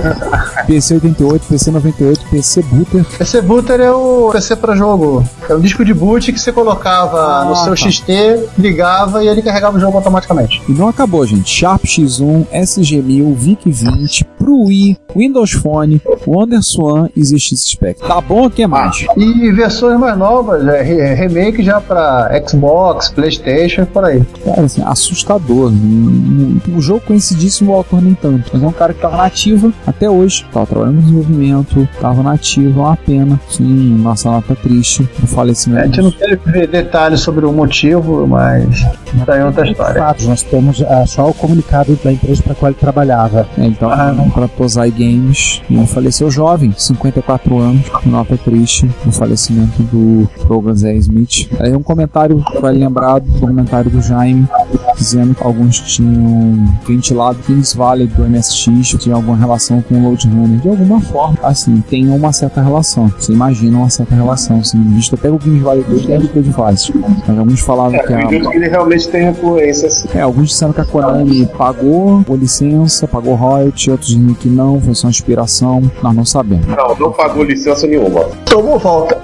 PC 0.66 0.94
88, 0.94 1.46
PC 1.46 1.70
98, 1.70 2.26
PC 2.30 2.62
Booter. 2.62 3.04
PC 3.18 3.42
Booter 3.42 3.75
é 3.82 3.90
o 3.92 4.30
PC 4.32 4.56
para 4.56 4.74
jogo. 4.74 5.24
É 5.48 5.54
o 5.54 5.60
disco 5.60 5.84
de 5.84 5.92
boot 5.94 6.32
que 6.32 6.38
você 6.38 6.52
colocava 6.52 7.18
Ah, 7.42 7.44
no 7.44 7.56
seu 7.56 7.74
tá. 7.74 7.76
XT, 7.76 8.48
ligava 8.58 9.22
e 9.22 9.28
ele 9.28 9.42
carregava 9.42 9.76
o 9.76 9.80
jogo 9.80 9.96
automaticamente. 9.96 10.62
E 10.68 10.72
não 10.72 10.88
acabou, 10.88 11.24
gente. 11.26 11.48
Sharp 11.50 11.84
X1, 11.84 12.46
SG1000, 12.52 13.34
VIC-20, 13.34 14.24
pro 14.38 14.64
Wii, 14.64 14.96
Windows 15.16 15.52
Phone, 15.52 16.00
WonderSwan 16.26 17.08
e 17.16 17.24
ZX 17.24 17.60
Spec. 17.60 18.00
Tá 18.00 18.20
bom? 18.20 18.46
O 18.46 18.50
que 18.50 18.66
mais? 18.66 19.06
E 19.16 19.50
versões 19.52 19.98
mais 19.98 20.16
novas, 20.18 20.66
é, 20.66 20.82
re- 20.82 21.14
remake 21.14 21.62
já 21.62 21.80
pra 21.80 22.30
Xbox, 22.46 23.08
Playstation 23.10 23.82
e 23.82 23.86
por 23.86 24.04
aí. 24.04 24.22
Cara, 24.44 24.62
assim, 24.62 24.82
assustador. 24.84 25.70
Um- 25.70 26.60
um- 26.66 26.76
O 26.76 26.80
jogo 26.80 27.00
conhecidíssimo, 27.06 27.72
o 27.72 27.74
autor 27.76 28.02
nem 28.02 28.14
tanto. 28.14 28.50
Mas 28.52 28.62
é 28.62 28.66
um 28.66 28.72
cara 28.72 28.92
que 28.92 29.00
tava 29.00 29.16
nativo 29.16 29.72
até 29.86 30.10
hoje. 30.10 30.44
Tava 30.52 30.66
trabalhando 30.66 30.96
no 30.96 31.02
desenvolvimento, 31.02 31.88
tava 32.00 32.22
nativo, 32.22 32.80
é 32.80 32.82
uma 32.82 32.96
pena. 32.96 33.40
Sim, 33.66 33.98
nossa 34.00 34.30
nota 34.30 34.54
triste. 34.54 35.02
O 35.02 35.24
A 35.24 35.26
falecimento. 35.26 35.86
gente 35.86 36.02
não 36.02 36.10
teve 36.12 36.36
ver 36.46 36.68
detalhes 36.68 37.20
sobre 37.20 37.44
o 37.44 37.52
motivo, 37.52 38.24
mas 38.26 38.82
tá 39.24 39.34
aí 39.34 39.42
outra 39.42 39.68
história. 39.68 40.00
Fatos, 40.00 40.26
nós 40.28 40.42
temos 40.42 40.82
ah, 40.82 41.04
só 41.06 41.28
o 41.28 41.34
comunicado 41.34 41.98
da 42.04 42.12
empresa 42.12 42.42
para 42.44 42.54
qual 42.54 42.70
ele 42.70 42.78
trabalhava. 42.78 43.46
É, 43.58 43.68
tava 43.70 43.94
Ah. 43.94 44.30
pra 44.32 44.46
Tosai 44.46 44.90
Games 44.90 45.60
e 45.68 45.74
ele 45.76 45.86
faleceu 45.86 46.30
jovem, 46.30 46.72
54 46.76 47.58
anos. 47.58 47.86
Nota 48.04 48.36
triste 48.36 48.88
o 49.04 49.10
falecimento 49.10 49.82
do 49.82 50.28
Douglas 50.46 50.84
A. 50.84 50.92
Smith. 50.94 51.48
Aí 51.58 51.74
um 51.74 51.82
comentário, 51.82 52.42
vai 52.60 52.72
lembrar 52.72 53.18
do 53.18 53.40
comentário 53.40 53.90
do 53.90 54.00
Jaime, 54.00 54.46
dizendo 54.96 55.34
que 55.34 55.42
alguns 55.42 55.80
tinham 55.80 56.64
ventilado 56.86 57.38
Kings 57.46 57.76
Valley 57.76 58.06
do 58.06 58.22
MSX, 58.28 58.96
tinha 59.00 59.14
alguma 59.16 59.36
relação 59.36 59.82
com 59.82 59.96
o 59.96 60.02
Load 60.08 60.28
Runner. 60.28 60.60
De 60.60 60.68
alguma 60.68 61.00
forma, 61.00 61.36
assim, 61.42 61.82
tem 61.90 62.08
uma 62.08 62.32
certa 62.32 62.62
relação. 62.62 63.08
Você 63.18 63.32
imagina 63.32 63.55
uma 63.64 63.88
certa 63.90 64.14
relação, 64.14 64.58
assim, 64.60 64.82
visto 64.94 65.14
até 65.14 65.30
o 65.30 65.38
Kings 65.38 65.62
Valley 65.62 65.84
2 65.88 66.06
deve 66.06 66.28
ter 66.28 66.42
de 66.42 66.52
fases. 66.52 66.90
Mas 67.26 67.38
alguns 67.38 67.60
falavam 67.60 67.94
É, 67.94 68.02
que 68.02 68.12
a, 68.12 68.18
acredito 68.18 68.50
que 68.50 68.56
ele 68.56 68.68
realmente 68.68 69.08
tem 69.08 69.28
influência 69.28 69.88
assim. 69.88 70.08
é, 70.14 70.20
alguns 70.20 70.48
disseram 70.48 70.72
que 70.72 70.80
a 70.80 70.84
Konami 70.84 71.46
pagou, 71.46 72.18
pagou 72.18 72.36
licença, 72.36 73.06
pagou 73.08 73.34
royalty, 73.34 73.90
outros 73.90 74.10
dizem 74.10 74.34
que 74.34 74.48
não, 74.48 74.80
foi 74.80 74.94
só 74.94 75.08
inspiração, 75.08 75.82
nós 76.02 76.14
não 76.14 76.24
sabemos. 76.24 76.66
Não, 76.66 76.94
não 76.96 77.12
pagou 77.12 77.44
licença 77.44 77.86
nenhuma. 77.86 78.24
Tomou 78.44 78.78
volta. 78.78 79.20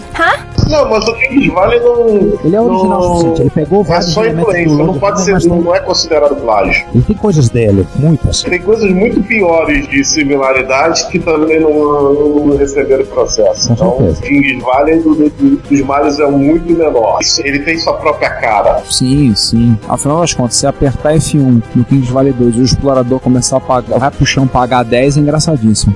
Não, 0.72 0.88
mas 0.90 1.06
o 1.06 1.14
Kings 1.14 1.50
Valley 1.50 1.80
não. 1.80 2.08
Ele 2.44 2.56
é 2.56 2.60
original 2.60 3.00
o 3.00 3.04
não- 3.04 3.14
suficiente, 3.16 3.40
ele 3.42 3.50
pegou 3.50 3.80
É 3.82 3.84
vários 3.84 4.12
só 4.12 4.24
elementos 4.24 4.52
do 4.54 4.58
influência, 4.60 4.84
não 4.86 4.98
pode 4.98 5.20
ser, 5.22 5.48
não, 5.48 5.60
não 5.60 5.74
é 5.74 5.80
considerado 5.80 6.36
plágio. 6.36 6.84
Ele 6.94 7.02
tem 7.04 7.16
coisas 7.16 7.48
dele, 7.50 7.86
muitas. 7.96 8.42
Tem 8.42 8.60
coisas 8.60 8.90
muito 8.90 9.22
piores 9.22 9.86
de 9.88 10.04
similaridade 10.04 11.06
que 11.08 11.18
também 11.18 11.60
não, 11.60 12.12
não 12.46 12.56
receberam 12.56 13.04
processo. 13.06 13.68
Com 13.68 13.74
Então, 13.74 13.96
certeza. 13.98 14.22
Kings 14.22 14.60
Valley 14.64 14.98
do, 15.00 15.14
do- 15.14 15.56
dos 15.68 15.80
males 15.82 16.18
é 16.18 16.26
muito 16.26 16.72
menor. 16.72 17.18
Ele 17.44 17.58
tem 17.60 17.78
sua 17.78 17.94
própria 17.94 18.30
cara. 18.30 18.82
Sim, 18.90 19.34
sim. 19.34 19.78
Afinal 19.88 20.20
das 20.20 20.32
contas, 20.34 20.56
se 20.56 20.66
apertar 20.66 21.14
F1 21.14 21.62
no 21.74 21.84
Kings 21.84 22.12
Valley 22.12 22.32
2 22.32 22.56
e 22.56 22.60
o 22.60 22.64
explorador 22.64 23.20
começar 23.20 23.58
a 23.58 23.60
pagar, 23.60 23.98
vai 23.98 24.10
pro 24.10 24.24
chão 24.26 24.46
pagar 24.46 24.84
10, 24.84 25.16
é 25.16 25.20
engraçadíssimo. 25.20 25.94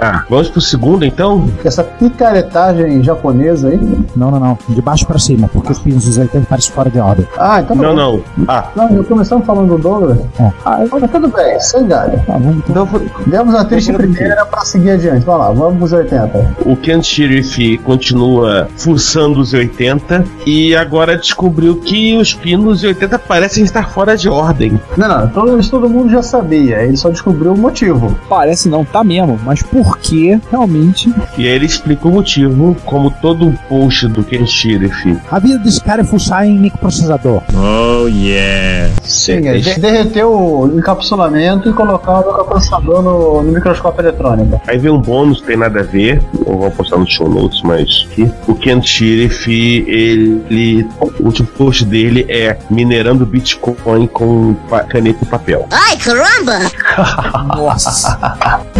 Ah, 0.00 0.24
vamos 0.28 0.48
pro 0.50 0.60
segundo 0.60 1.04
então? 1.04 1.48
Essa 1.64 1.84
picaretagem 1.84 3.02
japonesa 3.02 3.68
aí. 3.68 3.78
Não, 4.16 4.30
não, 4.30 4.40
não. 4.40 4.58
De 4.68 4.80
baixo 4.82 5.06
pra 5.06 5.18
cima, 5.18 5.48
porque 5.52 5.72
os 5.72 5.78
pinos 5.78 6.04
dos 6.04 6.18
80 6.18 6.46
parecem 6.48 6.72
fora 6.72 6.90
de 6.90 6.98
ordem. 6.98 7.26
Ah, 7.38 7.60
então 7.60 7.76
tá 7.76 7.82
Não, 7.82 7.94
bom. 7.94 8.20
não. 8.36 8.44
Ah, 8.48 8.68
Não, 8.76 8.88
eu 8.90 9.04
começamos 9.04 9.46
falando 9.46 9.68
do 9.76 9.78
Douglas. 9.78 10.18
É. 10.38 10.50
Ah, 10.64 10.84
mas 10.90 11.10
tudo 11.10 11.28
bem, 11.28 11.60
sem 11.60 11.86
galho. 11.86 12.18
Tá, 12.26 12.32
vamos 12.34 12.56
então. 12.68 12.88
Demos 13.26 13.54
a 13.54 13.64
triste 13.64 13.92
primeira 13.92 14.44
pra 14.46 14.60
seguir 14.64 14.90
adiante. 14.92 15.24
Vamos 15.24 15.40
lá, 15.40 15.52
vamos 15.52 15.78
pros 15.78 15.92
80. 15.92 16.56
o 16.66 16.76
Ken 16.76 17.02
Sheriff 17.02 17.78
continua 17.78 18.68
fuçando 18.76 19.40
os 19.40 19.52
80 19.52 20.24
e 20.46 20.74
agora 20.74 21.16
descobriu 21.16 21.76
que 21.76 22.16
os 22.16 22.34
pinos 22.34 22.82
80 22.82 23.18
parecem 23.18 23.64
estar 23.64 23.90
fora 23.90 24.16
de 24.16 24.28
ordem. 24.28 24.78
Não, 24.96 25.08
não, 25.08 25.28
todo, 25.28 25.58
isso 25.58 25.70
todo 25.70 25.88
mundo 25.88 26.10
já 26.10 26.22
sabia. 26.22 26.82
Ele 26.82 26.96
só 26.96 27.08
descobriu 27.10 27.52
o 27.52 27.58
motivo. 27.58 28.14
Parece 28.28 28.68
não, 28.68 28.84
tá 28.84 29.02
mesmo. 29.04 29.38
Mas 29.44 29.62
por 29.62 29.98
que 29.98 30.40
realmente? 30.50 31.12
E 31.36 31.42
aí 31.46 31.54
ele 31.54 31.66
explica 31.66 32.06
o 32.08 32.10
motivo, 32.12 32.76
como 32.84 33.10
todo 33.22 33.54
o 33.70 33.81
post 33.82 34.06
do 34.08 34.22
Ken 34.22 34.46
Sheriff. 34.46 35.18
A 35.30 35.38
vida 35.38 35.58
desse 35.58 35.80
cara 35.82 36.02
é 36.02 36.04
fuçar 36.04 36.46
em 36.46 36.58
microprocessador. 36.58 37.42
Sim, 39.02 39.48
ele 39.48 39.60
de- 39.60 39.80
derreteu 39.80 40.30
o 40.32 40.78
encapsulamento 40.78 41.68
e 41.68 41.72
colocar 41.72 42.20
o 42.20 42.26
microprocessador 42.28 43.02
no, 43.02 43.42
no 43.42 43.52
microscópio 43.52 44.02
eletrônico. 44.02 44.60
Aí 44.66 44.78
vem 44.78 44.90
um 44.92 45.00
bônus, 45.00 45.40
tem 45.40 45.56
nada 45.56 45.80
a 45.80 45.82
ver, 45.82 46.22
não 46.46 46.58
vou 46.58 46.70
postar 46.70 46.98
no 46.98 47.10
show 47.10 47.28
notes, 47.28 47.60
mas 47.62 48.06
aqui. 48.10 48.30
o 48.46 48.54
Ken 48.54 48.80
Sheriff, 48.82 49.50
ele. 49.50 50.86
O 51.00 51.24
último 51.24 51.48
post 51.48 51.84
dele 51.84 52.24
é 52.28 52.56
minerando 52.70 53.26
Bitcoin 53.26 54.06
com 54.06 54.54
caneta 54.88 55.18
e 55.22 55.26
papel. 55.26 55.66
Nossa. 57.56 58.18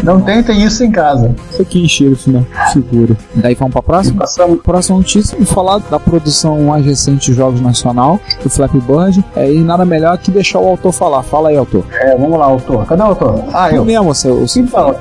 Não 0.02 0.20
tentem 0.20 0.62
isso 0.64 0.82
em 0.84 0.90
casa. 0.90 1.34
Isso 1.50 1.62
aqui 1.62 1.84
encheram, 1.84 2.16
né? 2.26 2.44
Segura. 2.72 3.16
Daí 3.34 3.54
vamos 3.54 3.72
pra 3.72 3.82
próxima? 3.82 4.20
Passamos. 4.20 4.60
Próxima 4.62 4.81
notícia, 4.90 5.34
vamos 5.36 5.50
falar 5.52 5.78
da 5.78 5.98
produção 6.00 6.60
mais 6.62 6.84
recente 6.84 7.30
de 7.30 7.36
jogos 7.36 7.60
nacional, 7.60 8.18
do 8.42 8.48
Flappy 8.50 8.78
Bird. 8.80 9.24
É, 9.36 9.52
e 9.52 9.60
nada 9.60 9.84
melhor 9.84 10.16
que 10.18 10.30
deixar 10.30 10.58
o 10.60 10.66
autor 10.68 10.92
falar. 10.92 11.22
Fala 11.22 11.50
aí, 11.50 11.56
autor. 11.56 11.84
É, 12.00 12.16
vamos 12.16 12.38
lá, 12.38 12.46
autor. 12.46 12.84
Cadê 12.86 13.02
o 13.02 13.06
autor? 13.06 13.44
Ah, 13.52 13.70
Eu 13.72 13.84
mesmo, 13.84 14.14
seu. 14.14 14.46
seu- 14.48 14.62
Então, 14.62 14.94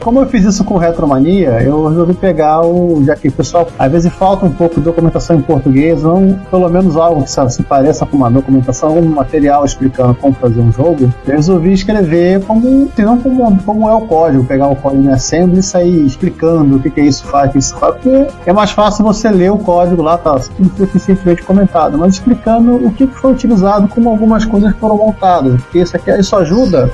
como 0.00 0.20
eu 0.20 0.26
fiz 0.26 0.44
isso 0.44 0.64
com 0.64 0.76
Retromania, 0.76 1.62
eu 1.62 1.86
resolvi 1.88 2.14
pegar 2.14 2.62
o. 2.62 3.02
Já 3.04 3.14
que 3.16 3.28
o 3.28 3.32
pessoal 3.32 3.66
às 3.78 3.90
vezes 3.90 4.12
falta 4.12 4.44
um 4.46 4.50
pouco 4.50 4.76
de 4.76 4.80
documentação 4.82 5.36
em 5.36 5.40
português, 5.40 6.04
ou 6.04 6.34
pelo 6.50 6.68
menos 6.68 6.96
algo 6.96 7.22
que 7.22 7.30
se, 7.30 7.50
se 7.50 7.62
pareça 7.62 8.04
com 8.06 8.16
uma 8.16 8.30
documentação, 8.30 8.90
algum 8.90 9.08
material 9.08 9.64
explicando 9.64 10.14
como 10.14 10.34
fazer 10.34 10.60
um 10.60 10.72
jogo, 10.72 11.12
eu 11.26 11.36
resolvi 11.36 11.72
escrever 11.72 12.42
como. 12.44 12.88
Se 12.94 13.02
não 13.02 13.18
como, 13.18 13.62
como 13.64 13.88
é 13.88 13.94
o 13.94 14.00
código, 14.02 14.44
pegar 14.44 14.68
o 14.68 14.76
código 14.76 15.02
em 15.04 15.10
assembly 15.12 15.60
e 15.60 15.62
sair 15.62 16.06
explicando 16.06 16.41
o 16.46 16.80
que, 16.80 16.90
que 16.90 17.00
isso 17.00 17.24
faz, 17.26 17.50
o 17.50 17.52
que 17.52 17.58
isso 17.58 17.76
faz, 17.76 17.94
porque 17.94 18.26
é 18.46 18.52
mais 18.52 18.70
fácil 18.70 19.04
você 19.04 19.30
ler 19.30 19.50
o 19.50 19.58
código 19.58 20.02
lá, 20.02 20.18
tá 20.18 20.38
suficientemente 20.76 21.42
comentado, 21.42 21.98
mas 21.98 22.14
explicando 22.14 22.74
o 22.76 22.92
que 22.92 23.06
que 23.06 23.14
foi 23.14 23.32
utilizado, 23.32 23.88
como 23.88 24.10
algumas 24.10 24.44
coisas 24.44 24.74
foram 24.76 24.96
montadas, 24.96 25.60
porque 25.62 25.80
isso 25.80 25.96
aqui 25.96 26.10
isso 26.10 26.36
ajuda 26.36 26.90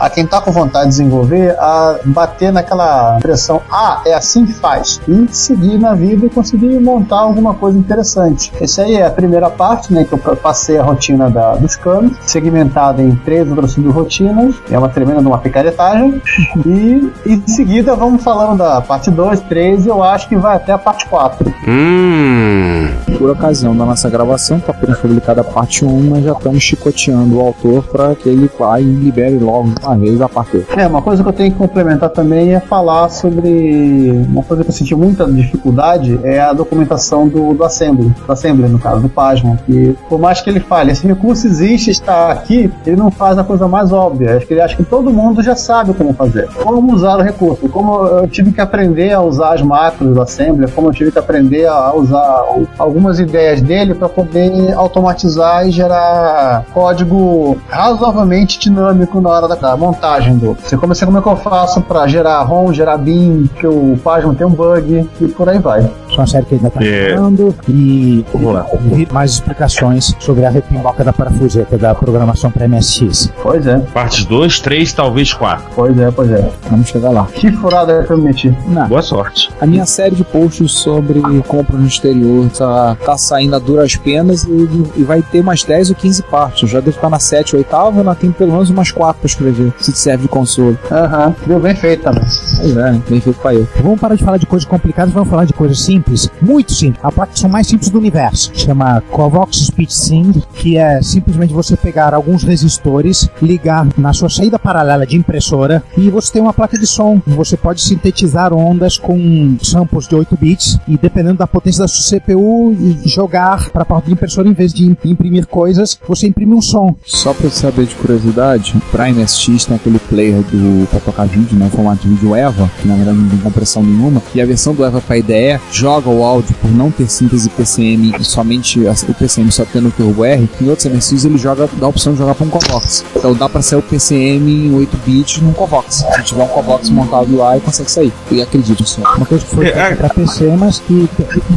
a 0.00 0.08
quem 0.08 0.26
tá 0.26 0.40
com 0.40 0.50
vontade 0.50 0.86
de 0.86 0.90
desenvolver 0.92 1.54
a 1.58 1.98
bater 2.06 2.50
naquela 2.50 3.18
impressão, 3.18 3.60
ah, 3.70 4.00
é 4.06 4.14
assim 4.14 4.46
que 4.46 4.54
faz, 4.54 4.98
e 5.06 5.28
seguir 5.30 5.78
na 5.78 5.94
vida 5.94 6.24
e 6.24 6.30
conseguir 6.30 6.80
montar 6.80 7.18
alguma 7.18 7.52
coisa 7.52 7.78
interessante. 7.78 8.50
Essa 8.58 8.82
aí 8.82 8.94
é 8.94 9.06
a 9.06 9.10
primeira 9.10 9.50
parte, 9.50 9.92
né, 9.92 10.04
que 10.04 10.12
eu 10.12 10.18
passei 10.36 10.78
a 10.78 10.82
rotina 10.82 11.28
da, 11.28 11.54
dos 11.56 11.76
canos, 11.76 12.16
segmentada 12.22 13.02
em 13.02 13.14
três 13.14 13.46
outras 13.50 13.76
rotinas, 13.76 14.54
é 14.70 14.78
uma 14.78 14.88
tremenda 14.88 15.20
de 15.20 15.26
uma 15.26 15.38
picaretagem, 15.38 16.22
e 16.64 17.12
em 17.26 17.46
seguida 17.46 17.94
vamos 17.94 18.24
falando 18.24 18.58
da 18.58 18.80
parte 18.80 19.10
2, 19.10 19.40
3, 19.42 19.84
e 19.84 19.88
eu 19.88 20.02
acho 20.02 20.28
que 20.28 20.36
vai 20.36 20.56
até 20.56 20.72
a 20.72 20.78
parte 20.78 21.06
4. 21.06 21.52
Hum. 21.68 22.88
Por 23.18 23.28
ocasião 23.28 23.76
da 23.76 23.84
nossa 23.84 24.08
gravação, 24.08 24.58
tá 24.58 24.72
apenas 24.72 24.98
publicada 24.98 25.42
a 25.42 25.44
parte 25.44 25.84
1, 25.84 26.10
mas 26.10 26.24
já 26.24 26.32
estamos 26.32 26.62
chicoteando 26.62 27.36
o 27.36 27.40
autor 27.40 27.84
para 27.84 28.14
que 28.14 28.28
ele 28.28 28.50
vá 28.58 28.80
e 28.80 28.84
libere 28.84 29.38
logo 29.38 29.74
de 29.96 30.04
uma 30.04 30.10
vez 30.10 30.20
a 30.20 30.28
parte 30.28 30.52
2. 30.52 30.66
É, 30.76 30.86
uma 30.86 31.02
coisa 31.02 31.22
que 31.22 31.28
eu 31.28 31.32
tenho 31.32 31.52
que 31.52 31.58
complementar 31.58 32.10
também 32.10 32.54
é 32.54 32.60
falar 32.60 33.08
sobre 33.08 34.24
uma 34.28 34.42
coisa 34.42 34.62
que 34.62 34.70
eu 34.70 34.74
senti 34.74 34.94
muita 34.94 35.26
dificuldade 35.30 36.18
é 36.22 36.40
a 36.40 36.52
documentação 36.52 37.28
do, 37.28 37.54
do 37.54 37.64
Assembly, 37.64 38.12
do 38.26 38.32
Assembly 38.32 38.68
no 38.68 38.78
caso, 38.78 39.00
do 39.00 39.08
Pasmo, 39.08 39.58
que 39.66 39.96
por 40.08 40.18
mais 40.18 40.40
que 40.40 40.50
ele 40.50 40.60
fale, 40.60 40.92
esse 40.92 41.06
recurso 41.06 41.46
existe, 41.46 41.90
está 41.90 42.30
aqui, 42.30 42.70
ele 42.86 42.96
não 42.96 43.10
faz 43.10 43.38
a 43.38 43.44
coisa 43.44 43.66
mais 43.66 43.92
óbvia, 43.92 44.36
acho 44.36 44.46
que 44.46 44.54
ele 44.54 44.60
acha 44.60 44.76
que 44.76 44.84
todo 44.84 45.10
mundo 45.10 45.42
já 45.42 45.56
sabe 45.56 45.92
como 45.94 46.12
fazer, 46.12 46.48
como 46.62 46.92
usar 46.92 47.18
o 47.18 47.22
recurso, 47.22 47.68
como 47.68 48.06
eu 48.06 48.28
tive 48.28 48.52
que 48.52 48.60
aprender 48.60 49.12
a 49.12 49.22
usar 49.22 49.54
as 49.54 49.62
macros 49.62 50.14
do 50.14 50.20
Assembly, 50.20 50.70
como 50.72 50.88
eu 50.88 50.92
tive 50.92 51.10
que 51.10 51.18
aprender 51.18 51.66
a 51.66 51.94
usar 51.94 52.44
algumas 52.78 53.18
ideias 53.18 53.60
dele 53.60 53.94
para 53.94 54.08
poder 54.08 54.72
automatizar 54.74 55.66
e 55.66 55.70
gerar 55.70 56.64
código 56.72 57.58
razoavelmente 57.68 58.58
dinâmico 58.58 59.20
na 59.20 59.30
hora 59.30 59.48
da, 59.48 59.54
da 59.54 59.76
montagem 59.80 60.36
do. 60.36 60.54
Você 60.54 60.76
começa 60.76 61.06
como 61.06 61.18
é 61.18 61.22
que 61.22 61.28
eu 61.28 61.36
faço 61.36 61.80
para 61.80 62.06
gerar 62.06 62.42
ROM, 62.42 62.72
gerar 62.72 62.98
bin, 62.98 63.48
que 63.58 63.66
o 63.66 63.98
Pasmo 64.04 64.34
tem 64.34 64.46
um 64.46 64.50
bug 64.50 65.08
e 65.20 65.28
por 65.28 65.48
aí 65.48 65.58
vai. 65.58 65.90
Só 66.10 66.20
uma 66.22 66.26
série 66.26 66.44
que 66.46 66.54
ainda 66.56 66.70
tá 66.70 66.82
É. 66.84 67.14
falando 67.14 67.54
e 67.68 68.24
Vamos 68.32 68.54
lá. 68.54 68.66
e 68.96 69.08
mais 69.12 69.32
explicações 69.32 70.14
sobre 70.18 70.44
a 70.44 70.50
repimboca 70.50 71.04
da 71.04 71.12
parafuseta 71.12 71.78
da 71.78 71.94
programação 71.94 72.50
para 72.50 72.66
MSX. 72.66 73.32
Pois 73.42 73.66
é, 73.66 73.78
Parte 73.78 74.26
2, 74.26 74.60
3, 74.60 74.92
talvez 74.92 75.32
4. 75.32 75.64
pois 75.74 75.98
é, 75.98 76.10
pois 76.10 76.30
é. 76.30 76.50
Vamos 76.70 76.88
chegar 76.88 77.10
lá. 77.10 77.26
Que 77.32 77.50
furada 77.52 78.02
que 78.04 78.10
eu 78.12 78.18
me 78.18 78.24
meti. 78.24 78.54
Não. 78.66 78.88
Boa 78.88 79.02
sorte. 79.02 79.50
A 79.60 79.66
minha 79.66 79.86
série 79.86 80.14
de 80.14 80.24
posts 80.24 80.72
sobre 80.72 81.20
compra 81.46 81.76
no 81.76 81.86
exterior 81.86 82.48
tá, 82.50 82.96
tá 83.04 83.16
saindo 83.18 83.54
a 83.56 83.58
duras 83.58 83.96
penas 83.96 84.44
e, 84.44 84.68
e 84.96 85.02
vai 85.04 85.22
ter 85.22 85.40
umas 85.40 85.62
10 85.64 85.90
ou 85.90 85.96
15 85.96 86.22
partes. 86.24 86.62
Eu 86.62 86.68
já 86.68 86.80
devo 86.80 86.90
estar 86.96 87.08
na 87.10 87.18
7 87.18 87.56
ou 87.56 87.60
8, 87.60 87.76
ainda 87.98 88.14
tenho 88.14 88.32
pelo 88.32 88.52
menos 88.52 88.70
umas 88.70 88.90
4 88.90 89.20
pra 89.20 89.26
escrever, 89.26 89.72
se 89.78 89.92
te 89.92 89.98
serve 89.98 90.22
de 90.24 90.28
consolo. 90.28 90.78
Aham, 90.90 91.34
deu 91.46 91.58
bem 91.60 91.74
feito 91.74 92.02
também. 92.02 92.20
Pois 92.22 92.76
é, 92.76 92.92
né? 92.92 93.02
bem 93.08 93.20
feito 93.20 93.38
pra 93.40 93.54
eu. 93.54 93.66
Vamos 93.82 94.00
parar 94.00 94.14
de 94.14 94.24
falar 94.24 94.36
de 94.36 94.46
coisas 94.46 94.66
complicadas, 94.68 95.12
vamos 95.12 95.28
falar 95.28 95.44
de 95.44 95.52
coisas 95.52 95.80
simples, 95.80 95.99
muito 96.40 96.72
simples. 96.72 97.00
A 97.04 97.10
placa 97.12 97.48
mais 97.48 97.66
simples 97.66 97.90
do 97.90 97.98
universo. 97.98 98.50
Chama 98.54 99.02
Covox 99.10 99.56
Speed 99.66 99.90
Sync, 99.90 100.42
que 100.54 100.76
é 100.76 101.00
simplesmente 101.02 101.52
você 101.52 101.76
pegar 101.76 102.14
alguns 102.14 102.42
resistores, 102.42 103.28
ligar 103.42 103.86
na 103.96 104.12
sua 104.12 104.28
saída 104.28 104.58
paralela 104.58 105.06
de 105.06 105.16
impressora 105.16 105.82
e 105.96 106.08
você 106.10 106.32
tem 106.32 106.42
uma 106.42 106.52
placa 106.52 106.78
de 106.78 106.86
som. 106.86 107.20
Você 107.26 107.56
pode 107.56 107.80
sintetizar 107.80 108.52
ondas 108.52 108.98
com 108.98 109.56
samples 109.62 110.06
de 110.06 110.14
8 110.14 110.36
bits 110.36 110.78
e 110.88 110.96
dependendo 110.96 111.38
da 111.38 111.46
potência 111.46 111.80
da 111.82 111.88
sua 111.88 112.18
CPU 112.18 112.76
jogar 113.04 113.70
para 113.70 113.82
a 113.82 113.84
porta 113.84 114.06
de 114.06 114.12
impressora 114.12 114.48
em 114.48 114.52
vez 114.52 114.72
de 114.72 114.86
im- 114.86 114.96
imprimir 115.04 115.46
coisas, 115.46 115.98
você 116.06 116.26
imprime 116.26 116.54
um 116.54 116.62
som. 116.62 116.94
Só 117.04 117.32
você 117.32 117.50
saber 117.50 117.86
de 117.86 117.94
curiosidade, 117.94 118.74
pra 118.90 119.10
MSX 119.10 119.64
tem 119.66 119.76
aquele 119.76 119.98
player 119.98 120.42
do 120.42 120.86
pra 120.88 121.00
tocar 121.00 121.26
vídeo, 121.26 121.56
né? 121.58 121.68
Formato 121.70 122.02
de 122.02 122.08
vídeo 122.14 122.34
EVA, 122.34 122.70
que 122.80 122.88
na 122.88 122.94
verdade 122.96 123.18
não 123.18 123.28
tem 123.28 123.38
compressão 123.38 123.82
nenhuma, 123.82 124.22
e 124.34 124.40
a 124.40 124.46
versão 124.46 124.74
do 124.74 124.84
EVA 124.84 125.00
pra 125.00 125.18
IDE 125.18 125.60
joga 125.72 125.89
o 125.98 126.24
áudio 126.24 126.54
por 126.60 126.70
não 126.70 126.90
ter 126.90 127.08
síntese 127.10 127.48
PCM 127.50 128.14
e 128.18 128.24
somente 128.24 128.80
o 129.08 129.14
PCM 129.14 129.50
só 129.50 129.64
tendo 129.64 129.88
o 129.88 129.90
Turbo 129.90 130.24
R, 130.24 130.48
em 130.60 130.68
outros 130.68 130.86
MSX 130.86 131.24
ele 131.24 131.38
joga, 131.38 131.68
dá 131.78 131.86
a 131.86 131.88
opção 131.88 132.12
de 132.12 132.18
jogar 132.18 132.34
pra 132.34 132.46
um 132.46 132.50
Covox. 132.50 133.04
Então 133.16 133.34
dá 133.34 133.48
pra 133.48 133.62
sair 133.62 133.78
o 133.78 133.82
PCM 133.82 134.66
em 134.68 134.74
8 134.74 134.96
bits 135.04 135.40
num 135.42 135.52
Covox. 135.52 136.04
Se 136.14 136.22
tiver 136.22 136.42
um 136.44 136.48
Covox 136.48 136.88
montado 136.90 137.36
lá, 137.36 137.56
e 137.56 137.60
consegue 137.60 137.90
sair. 137.90 138.12
E 138.30 138.40
acredito 138.42 138.86
só. 138.86 139.00
Uma 139.16 139.26
coisa 139.26 139.44
que 139.44 139.54
foi 139.54 139.68
É, 139.68 139.72
feita 139.72 139.96
para 139.96 140.08
PC, 140.10 140.56
mas 140.58 140.78
que 140.78 141.08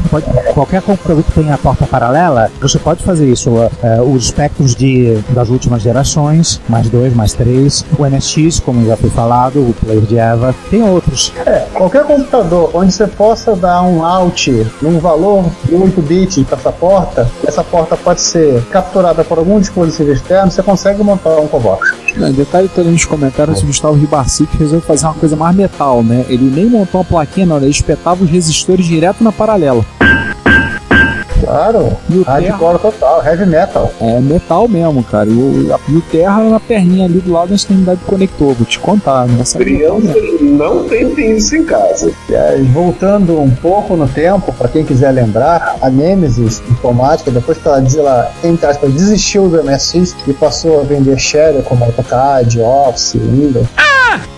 pode, 0.09 0.25
qualquer 0.53 0.81
computador 0.81 1.23
que 1.23 1.31
tenha 1.31 1.53
a 1.53 1.57
porta 1.57 1.85
paralela, 1.85 2.51
você 2.61 2.79
pode 2.79 3.03
fazer 3.03 3.29
isso. 3.29 3.51
É, 3.81 4.01
os 4.01 4.25
espectros 4.25 4.75
de, 4.75 5.17
das 5.29 5.49
últimas 5.49 5.81
gerações, 5.81 6.59
mais 6.67 6.89
dois, 6.89 7.13
mais 7.13 7.33
três, 7.33 7.85
o 7.97 8.03
MSX, 8.05 8.59
como 8.59 8.85
já 8.85 8.95
foi 8.97 9.09
falado, 9.09 9.59
o 9.59 9.73
player 9.83 10.01
de 10.01 10.17
Eva, 10.17 10.53
tem 10.69 10.83
outros. 10.83 11.33
Qualquer 11.73 12.03
computador 12.05 12.71
onde 12.73 12.91
você 12.91 13.07
possa 13.07 13.55
dar 13.55 13.81
um 13.83 14.03
out 14.23 14.67
num 14.81 14.99
valor 14.99 15.45
de 15.65 15.75
8 15.75 16.01
bits 16.01 16.43
para 16.43 16.57
essa 16.57 16.71
porta, 16.71 17.31
essa 17.45 17.63
porta 17.63 17.97
pode 17.97 18.21
ser 18.21 18.63
capturada 18.71 19.23
por 19.23 19.37
algum 19.37 19.59
dispositivo 19.59 20.11
externo, 20.11 20.51
você 20.51 20.63
consegue 20.63 21.03
montar 21.03 21.37
um 21.39 21.47
Covox. 21.47 21.93
Não, 22.15 22.31
detalhe 22.31 22.69
ali 22.77 22.89
nos 22.89 23.05
comentários 23.05 23.61
o 23.61 23.65
Gustavo 23.65 23.95
Ribarci 23.95 24.45
que 24.45 24.57
resolveu 24.57 24.81
fazer 24.81 25.05
uma 25.05 25.15
coisa 25.15 25.35
mais 25.35 25.55
metal, 25.55 26.03
né? 26.03 26.25
Ele 26.29 26.49
nem 26.49 26.65
montou 26.65 27.01
uma 27.01 27.05
plaquinha, 27.05 27.45
não, 27.45 27.57
ele 27.57 27.69
espetava 27.69 28.23
os 28.23 28.29
resistores 28.29 28.85
direto 28.85 29.23
na 29.23 29.31
paralela. 29.31 29.85
Claro, 31.45 31.97
E 32.09 32.17
o 32.17 32.23
hardcore 32.23 32.79
total, 32.79 33.23
heavy 33.25 33.45
metal. 33.45 33.91
É 34.01 34.19
metal 34.19 34.67
mesmo, 34.67 35.03
cara. 35.03 35.29
E 35.29 35.33
o, 35.33 35.75
e 35.89 35.95
o 35.97 36.01
Terra 36.11 36.43
na 36.43 36.59
perninha 36.59 37.05
ali 37.05 37.19
do 37.19 37.31
lado 37.31 37.49
da 37.49 37.55
extremidade 37.55 37.99
do 37.99 38.05
conector. 38.05 38.53
Vou 38.53 38.65
te 38.65 38.79
contar, 38.79 39.27
né? 39.27 39.37
Essa 39.41 39.57
Crianças 39.59 40.15
não 40.41 40.87
tentem 40.87 41.35
isso 41.37 41.55
em 41.55 41.63
casa. 41.65 42.11
É, 42.29 42.57
voltando 42.73 43.39
um 43.39 43.49
pouco 43.51 43.95
no 43.95 44.07
tempo, 44.07 44.51
para 44.53 44.67
quem 44.67 44.83
quiser 44.83 45.11
lembrar, 45.11 45.75
a 45.81 45.89
Nemesis 45.89 46.61
Informática, 46.69 47.31
depois 47.31 47.57
que 47.57 47.67
ela, 47.67 47.81
diz- 47.81 47.95
ela 47.97 48.31
entre 48.43 48.65
aspas, 48.65 48.91
desistiu 48.93 49.47
do 49.49 49.61
MSX 49.63 50.15
e 50.27 50.33
passou 50.33 50.79
a 50.81 50.83
vender 50.83 51.17
share 51.17 51.61
como 51.63 51.83
AutoCAD, 51.85 52.59
Office, 52.61 53.13
Windows, 53.15 53.67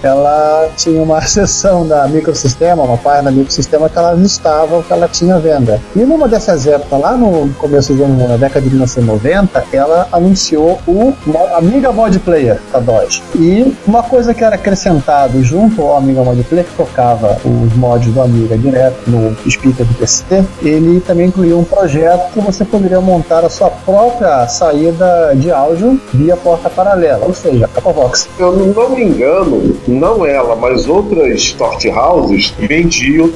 ela 0.03 0.69
tinha 0.75 1.01
uma 1.01 1.21
seção 1.25 1.87
da 1.87 2.07
microsistema, 2.07 2.83
uma 2.83 2.97
página 2.97 3.23
da 3.23 3.31
microsistema 3.31 3.89
que 3.89 3.97
ela 3.97 4.13
listava 4.13 4.77
o 4.77 4.83
que 4.83 4.93
ela 4.93 5.07
tinha 5.07 5.35
à 5.35 5.39
venda. 5.39 5.81
E 5.95 5.99
numa 5.99 6.27
dessas 6.27 6.67
épocas, 6.67 6.99
lá 6.99 7.15
no 7.17 7.49
começo 7.55 7.93
dos 7.93 8.01
anos, 8.01 8.29
na 8.29 8.37
década 8.37 8.61
de 8.61 8.69
1990, 8.69 9.65
ela 9.71 10.07
anunciou 10.11 10.79
o 10.87 11.13
Amiga 11.55 11.91
Mod 11.91 12.17
Player 12.19 12.59
da 12.71 12.79
Dodge. 12.79 13.23
E 13.35 13.75
uma 13.85 14.03
coisa 14.03 14.33
que 14.33 14.43
era 14.43 14.55
acrescentado 14.55 15.43
junto 15.43 15.81
ao 15.81 15.97
Amiga 15.97 16.23
Mod 16.23 16.41
Player, 16.43 16.65
que 16.65 16.75
tocava 16.75 17.37
os 17.43 17.75
mods 17.75 18.13
do 18.13 18.21
Amiga 18.21 18.57
direto 18.57 19.09
no 19.09 19.35
speaker 19.49 19.85
do 19.85 19.93
PCT, 19.95 20.43
ele 20.61 20.99
também 21.01 21.27
incluía 21.27 21.57
um 21.57 21.63
projeto 21.63 22.31
que 22.33 22.39
você 22.39 22.63
poderia 22.63 23.01
montar 23.01 23.43
a 23.43 23.49
sua 23.49 23.69
própria 23.69 24.47
saída 24.47 25.33
de 25.35 25.51
áudio 25.51 25.99
via 26.13 26.35
porta 26.35 26.69
paralela, 26.69 27.25
ou 27.25 27.33
seja, 27.33 27.69
a 27.75 27.81
Covox. 27.81 28.27
Eu 28.39 28.53
não 28.53 28.89
me 28.89 29.03
engano, 29.03 29.64
não 29.87 30.25
ela, 30.25 30.55
mas 30.55 30.87
outras 30.87 31.51
torch 31.53 31.87
houses 31.89 32.53
vendiam 32.59 33.29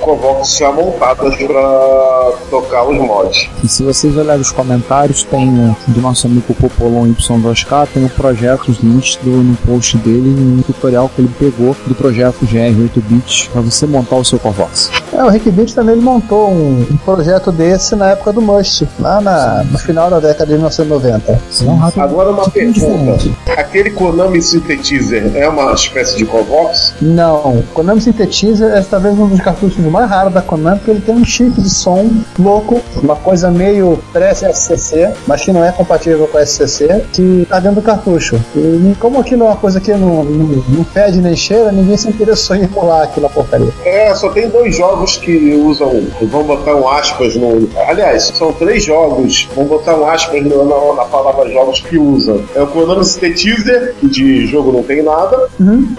Covox 0.00 0.56
já 0.58 0.70
montadas 0.70 1.34
para 1.36 2.32
tocar 2.50 2.84
os 2.84 2.96
mods. 2.98 3.48
E 3.62 3.68
se 3.68 3.82
vocês 3.82 4.16
olharem 4.16 4.40
os 4.42 4.50
comentários, 4.52 5.22
tem 5.22 5.48
o 5.48 5.76
do 5.88 6.00
nosso 6.00 6.26
amigo 6.26 6.54
Popolon 6.54 7.06
Y2K, 7.14 7.88
tem 7.92 8.04
o 8.04 8.08
projeto, 8.10 8.68
os 8.68 8.78
links 8.80 9.16
do, 9.22 9.30
no 9.30 9.56
post 9.56 9.96
dele, 9.98 10.28
um 10.30 10.62
tutorial 10.62 11.08
que 11.14 11.20
ele 11.22 11.30
pegou 11.38 11.74
do 11.86 11.94
projeto 11.94 12.44
GR8-bits 12.44 13.48
para 13.50 13.60
você 13.60 13.86
montar 13.86 14.16
o 14.16 14.24
seu 14.24 14.38
Corvox. 14.38 14.90
É, 15.12 15.22
o 15.22 15.28
Rick 15.28 15.50
Beat 15.50 15.72
também 15.74 15.94
ele 15.94 16.04
montou 16.04 16.50
um, 16.50 16.86
um 16.90 16.96
projeto 16.98 17.50
desse 17.52 17.94
na 17.94 18.10
época 18.10 18.32
do 18.32 18.42
Must, 18.42 18.86
lá 18.98 19.20
na- 19.20 19.64
no 19.70 19.78
final 19.78 20.10
da 20.10 20.18
década 20.20 20.46
de 20.46 20.52
1990. 20.54 21.40
Não, 21.62 21.76
rápido, 21.76 22.00
Agora 22.02 22.30
uma 22.30 22.48
pergunta: 22.50 22.80
diferente. 23.16 23.34
aquele 23.56 23.90
Konami 23.90 24.42
Synthetizer 24.42 25.30
é 25.36 25.48
uma 25.48 25.73
espécie 25.74 26.16
de 26.16 26.24
Covox? 26.24 26.94
Não, 27.00 27.62
Konami 27.74 28.00
Synthetizer 28.00 28.70
é 28.74 28.80
talvez 28.82 29.18
um 29.18 29.26
dos 29.28 29.40
cartuchos 29.40 29.78
mais 29.84 30.08
raros 30.08 30.32
da 30.32 30.42
Konami, 30.42 30.78
porque 30.78 30.90
ele 30.92 31.00
tem 31.00 31.14
um 31.14 31.24
chip 31.24 31.60
de 31.60 31.68
som 31.70 32.08
louco, 32.38 32.80
uma 33.02 33.16
coisa 33.16 33.50
meio 33.50 33.98
pré-SCC, 34.12 35.12
mas 35.26 35.42
que 35.42 35.52
não 35.52 35.64
é 35.64 35.72
compatível 35.72 36.26
com 36.28 36.38
SCC, 36.38 37.04
que 37.12 37.46
tá 37.48 37.58
dentro 37.60 37.76
do 37.80 37.82
cartucho. 37.82 38.40
E 38.54 38.94
como 39.00 39.20
aquilo 39.20 39.42
é 39.44 39.46
uma 39.46 39.56
coisa 39.56 39.80
que 39.80 39.92
não, 39.92 40.24
não, 40.24 40.64
não 40.68 40.84
fede 40.84 41.20
nem 41.20 41.36
cheira, 41.36 41.70
ninguém 41.72 41.96
se 41.96 42.08
interessou 42.08 42.56
em 42.56 42.64
emular 42.64 43.02
aquilo, 43.02 43.26
a 43.26 43.30
porcaria. 43.30 43.68
É, 43.84 44.14
só 44.14 44.28
tem 44.30 44.48
dois 44.48 44.76
jogos 44.76 45.16
que 45.16 45.54
usam. 45.54 46.02
Vamos 46.22 46.46
botar 46.46 46.74
um 46.74 46.88
aspas 46.88 47.34
no. 47.36 47.68
Aliás, 47.88 48.32
são 48.34 48.52
três 48.52 48.84
jogos. 48.84 49.48
Vamos 49.54 49.70
botar 49.70 49.94
um 49.96 50.06
aspas 50.06 50.42
no- 50.44 50.64
na, 50.64 50.94
na 51.02 51.04
palavra 51.08 51.48
jogos 51.50 51.80
que 51.80 51.98
usam. 51.98 52.40
É 52.54 52.62
o 52.62 52.66
Konami 52.66 53.04
Synthetizer, 53.04 53.94
que 54.00 54.08
de 54.08 54.46
jogo 54.46 54.72
não 54.72 54.82
tem 54.82 55.02
nada. 55.02 55.48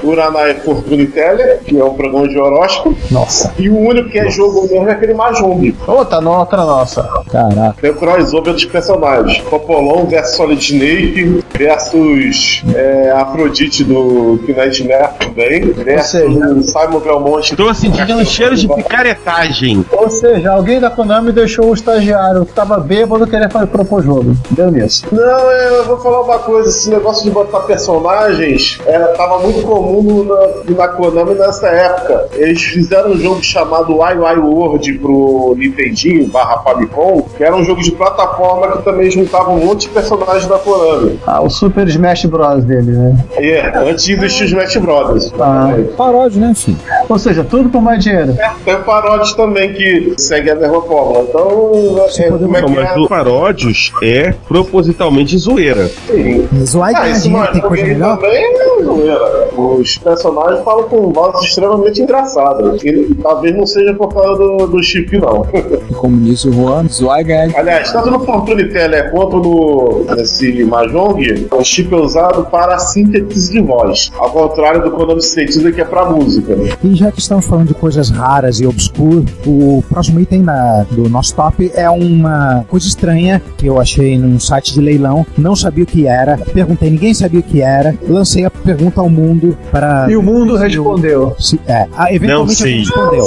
O 0.03 0.07
Uranai 0.09 0.55
Fortune 0.55 1.05
Teller, 1.07 1.59
que 1.63 1.78
é 1.80 1.84
um 1.84 1.93
programa 1.93 2.28
de 2.28 2.38
horóscopo. 2.38 2.95
Nossa. 3.11 3.53
E 3.57 3.70
o 3.70 3.78
único 3.78 4.09
que 4.09 4.20
é 4.20 4.30
jogo 4.30 4.68
mesmo 4.68 4.88
é 4.88 4.91
aquele 4.91 5.13
Mahjong. 5.13 5.76
Ô, 5.88 6.05
tá 6.05 6.20
noutra 6.22 6.63
nossa. 6.63 7.03
Caraca. 7.32 7.76
Tem 7.82 7.91
o 7.91 7.95
crossover 7.95 8.53
dos 8.53 8.66
personagens. 8.66 9.39
Popolon 9.49 10.05
versus 10.05 10.36
Solid 10.36 10.61
Snake 10.61 11.43
versus 11.57 12.63
é, 12.76 13.11
Afrodite 13.11 13.84
do 13.84 14.39
Nightmare 14.47 15.09
também. 15.20 15.61
Versus 15.72 16.11
seja- 16.11 16.61
Simon 16.63 16.99
Belmont. 16.99 17.55
Tô 17.55 17.74
sentindo 17.74 18.16
um 18.16 18.26
cheiro 18.26 18.55
de 18.55 18.68
picaretagem. 18.68 19.86
Ou 19.91 20.09
seja, 20.09 20.51
alguém 20.51 20.80
da 20.80 20.89
Konami 20.89 21.32
deixou 21.32 21.70
o 21.70 21.74
estagiário 21.74 22.45
que 22.45 22.53
tava 22.53 22.78
bêbado 22.80 23.26
querer 23.28 23.49
fazer 23.51 23.68
propor 23.68 24.03
jogo. 24.03 24.36
Deu 24.51 24.72
nisso. 24.72 25.05
Não, 25.11 25.51
é, 25.51 25.80
eu 25.80 25.86
vou 25.86 25.97
falar 25.97 26.22
uma 26.22 26.39
coisa, 26.39 26.70
esse 26.70 26.89
negócio 26.89 27.24
de 27.24 27.32
botar 27.32 27.61
personagens 27.61 28.80
é, 28.86 28.99
tava 29.13 29.39
muito 29.39 29.55
comum 29.62 30.24
na, 30.24 30.74
na 30.76 30.88
Konami 30.89 31.36
nessa 31.36 31.68
época. 31.68 32.28
Eles 32.34 32.62
fizeram 32.62 33.12
um 33.12 33.18
jogo 33.18 33.43
chamado 33.43 33.97
Wai 33.97 34.18
Wai 34.18 34.38
World 34.38 34.93
pro 34.99 35.56
Nintendinho 35.58 36.28
barra 36.28 36.60
Famicom, 36.60 37.22
que 37.36 37.43
era 37.43 37.56
um 37.56 37.64
jogo 37.64 37.82
de 37.82 37.91
plataforma 37.91 38.72
que 38.78 38.84
também 38.84 39.10
juntava 39.12 39.51
um 39.51 39.66
monte 39.66 39.82
de 39.82 39.89
personagens 39.89 40.47
da 40.47 40.58
Konami. 40.58 41.20
Ah, 41.26 41.41
o 41.41 41.49
Super 41.49 41.88
Smash 41.88 42.26
Bros. 42.26 42.64
dele, 42.64 42.91
né? 42.91 43.26
É, 43.38 43.78
antes 43.78 44.08
os 44.08 44.41
Smash 44.41 44.78
Brothers. 44.78 45.34
Ah. 45.39 45.74
Paródia, 45.97 46.41
né, 46.47 46.53
filho? 46.56 46.78
Ou 47.08 47.18
seja, 47.20 47.43
tudo 47.43 47.70
por 47.70 47.82
mais 47.82 48.03
dinheiro. 48.03 48.36
Tem 48.64 48.76
o 48.76 48.84
Paródios 48.84 49.34
também 49.34 49.74
que 49.74 50.14
segue 50.18 50.51
a 50.51 50.56
mesma 50.56 50.82
fórmula. 50.82 51.26
Então, 51.30 52.06
é, 52.18 52.30
como 52.30 52.58
é 52.58 52.62
Não, 52.62 52.68
que 52.70 52.76
mas 52.76 52.91
é? 52.91 52.99
o 52.99 53.08
Paródios 53.08 53.91
é 54.01 54.34
propositalmente 54.47 55.38
zoeira. 55.38 55.88
Sim. 56.08 56.47
Zoar 56.66 56.91
e 56.91 56.95
Ah, 56.95 57.10
isso 57.10 57.24
tem 57.24 57.32
melhor? 57.34 58.18
também 58.18 58.43
é 58.43 58.84
zoeira. 58.84 59.45
Os 59.58 59.98
personagens 59.98 60.64
falam 60.64 60.84
com 60.89 61.12
vozes 61.12 61.50
extremamente 61.50 62.02
engraçadas. 62.02 62.82
E 62.84 63.16
talvez 63.22 63.56
não 63.56 63.66
seja 63.66 63.93
por 63.93 64.14
causa 64.14 64.36
do, 64.41 64.68
do 64.68 64.84
chip, 64.84 65.18
não. 65.18 65.46
Como 65.98 66.18
disse 66.22 66.50
o 66.50 66.54
Juan, 66.54 66.86
e 67.20 67.24
ganhar 67.24 67.60
Aliás, 67.60 67.91
tanto 67.91 68.12
no 68.12 68.20
Fortune 68.20 68.66
Teller 68.70 69.12
quanto 69.12 69.38
no 69.38 70.06
nesse 70.16 70.64
Mahjong, 70.64 71.48
o 71.52 71.64
chip 71.64 71.93
é 71.93 71.98
usado 71.98 72.46
para 72.46 72.78
síntese 72.80 73.52
de 73.52 73.62
voz. 73.62 74.12
Ao 74.18 74.30
contrário 74.30 74.84
do 74.84 74.91
Konami 74.91 75.22
Synthesizer, 75.22 75.74
que 75.74 75.82
é 75.82 75.86
para 75.86 76.06
música. 76.10 76.56
E 76.84 76.96
já 76.96 77.12
que 77.12 77.20
estamos 77.20 77.46
falando 77.46 77.68
de 77.70 77.74
coisas 77.74 78.10
raras 78.10 78.60
e 78.60 78.68
obscur, 78.68 79.24
o 79.46 79.84
próximo 79.89 80.20
item 80.20 80.41
na- 80.41 80.86
do 80.91 81.10
nosso 81.10 81.36
top 81.36 81.72
é 81.74 81.89
uma 81.89 82.66
coisa 82.70 82.88
estranha 82.88 83.41
que 83.58 83.68
eu 83.68 83.80
achei 83.80 84.18
num 84.18 84.39
site 84.39 84.74
de 84.74 84.82
leilão. 84.82 85.26
Não 85.38 85.56
sabia 85.56 85.84
o 85.84 85.88
que 85.88 86.08
era, 86.08 86.38
perguntei, 86.54 86.89
ninguém 86.89 87.14
sabia 87.14 87.39
o 87.39 87.43
que 87.43 87.62
era. 87.62 87.96
Lancei 88.08 88.46
a 88.46 88.50
pergunta 88.50 89.02
ao 89.02 89.10
mundo 89.10 89.35
para. 89.72 90.08
E 90.10 90.16
o 90.16 90.22
mundo 90.24 90.56
respondeu. 90.56 91.36
Se, 91.40 91.60
é, 91.68 91.88
ah, 91.96 92.14
eventualmente 92.14 92.50
Não 92.50 92.66
sei. 92.66 92.80
respondeu. 92.80 93.26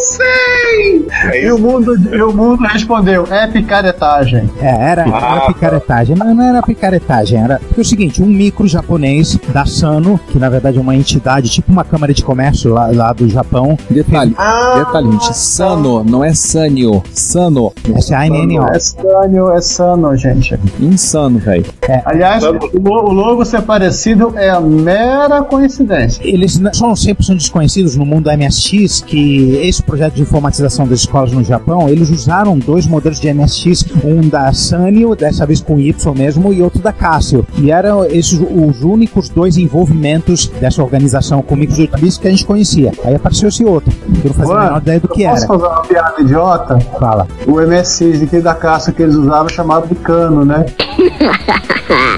É 1.32 1.44
E 1.46 1.52
o 1.52 1.58
mundo, 1.58 1.96
e 2.14 2.22
o 2.22 2.32
mundo 2.32 2.62
respondeu: 2.64 3.26
é 3.30 3.46
picaretagem. 3.46 4.48
É, 4.60 4.68
era, 4.90 5.02
era 5.02 5.40
picaretagem, 5.46 6.14
mas 6.16 6.34
não 6.36 6.44
era 6.44 6.62
picaretagem, 6.62 7.42
era. 7.42 7.58
Porque 7.58 7.80
é 7.80 7.82
o 7.82 7.84
seguinte, 7.84 8.22
um 8.22 8.26
micro 8.26 8.66
japonês 8.68 9.38
da 9.52 9.64
Sano, 9.64 10.18
que 10.28 10.38
na 10.38 10.48
verdade 10.48 10.78
é 10.78 10.80
uma 10.80 10.94
entidade, 10.94 11.48
tipo 11.48 11.72
uma 11.72 11.84
câmara 11.84 12.12
de 12.12 12.22
comércio 12.22 12.72
lá, 12.72 12.88
lá 12.92 13.12
do 13.12 13.28
Japão, 13.28 13.76
Detalhe, 13.90 14.34
Ah, 14.38 14.84
detalhe, 14.84 15.10
gente. 15.12 15.36
Sano, 15.36 16.04
não 16.04 16.22
é 16.24 16.32
Sanyo. 16.34 17.02
Sano. 17.12 17.72
S-A-N-N-O. 17.96 18.64
É 18.68 18.78
Sano, 18.78 19.50
é 19.52 19.60
Sano, 19.60 20.16
gente. 20.16 20.58
Insano, 20.80 21.38
velho. 21.38 21.64
Aliás, 22.04 22.44
o 22.44 22.52
lo- 22.52 22.70
o 23.08 23.12
logo 23.12 23.44
ser 23.44 23.62
parecido 23.62 24.32
é 24.36 24.50
a 24.50 24.60
mera 24.60 25.42
coincidência. 25.42 25.97
Eles 26.20 26.60
são 26.72 26.92
100% 26.92 27.34
desconhecidos 27.36 27.96
no 27.96 28.04
mundo 28.04 28.30
MSX, 28.30 29.00
que 29.02 29.56
esse 29.62 29.82
projeto 29.82 30.14
de 30.14 30.22
informatização 30.22 30.86
das 30.86 31.00
escolas 31.00 31.32
no 31.32 31.42
Japão, 31.44 31.88
eles 31.88 32.10
usaram 32.10 32.58
dois 32.58 32.86
modelos 32.86 33.20
de 33.20 33.32
MSX, 33.32 33.84
um 34.04 34.28
da 34.28 34.52
Sanyo, 34.52 35.14
dessa 35.14 35.46
vez 35.46 35.60
com 35.60 35.78
Y 35.78 36.14
mesmo, 36.14 36.52
e 36.52 36.62
outro 36.62 36.80
da 36.80 36.92
Casio. 36.92 37.46
E 37.58 37.70
eram 37.70 38.04
esses 38.04 38.38
os 38.38 38.82
únicos 38.82 39.28
dois 39.28 39.56
envolvimentos 39.56 40.46
dessa 40.60 40.82
organização 40.82 41.42
com 41.42 41.56
micros 41.56 41.78
8 41.78 41.98
bits 41.98 42.18
que 42.18 42.28
a 42.28 42.30
gente 42.30 42.44
conhecia. 42.44 42.92
Aí 43.04 43.14
apareceu 43.14 43.48
esse 43.48 43.64
outro, 43.64 43.90
que 43.90 44.26
eu 44.26 44.28
não 44.28 44.34
fazia 44.34 44.54
a 44.54 44.64
menor 44.64 44.78
ideia 44.82 45.00
do 45.00 45.08
que 45.08 45.24
Posso 45.24 45.36
era. 45.44 45.46
fazer 45.46 45.64
uma 45.66 45.82
piada 45.82 46.20
idiota? 46.20 46.78
Fala. 46.98 47.26
O 47.46 47.60
MSX 47.60 48.22
aqui 48.22 48.40
da 48.40 48.54
caça 48.54 48.92
que 48.92 49.02
eles 49.02 49.14
usavam 49.14 49.48
chamado 49.48 49.88
de 49.88 49.94
cano, 49.96 50.44
né? 50.44 50.66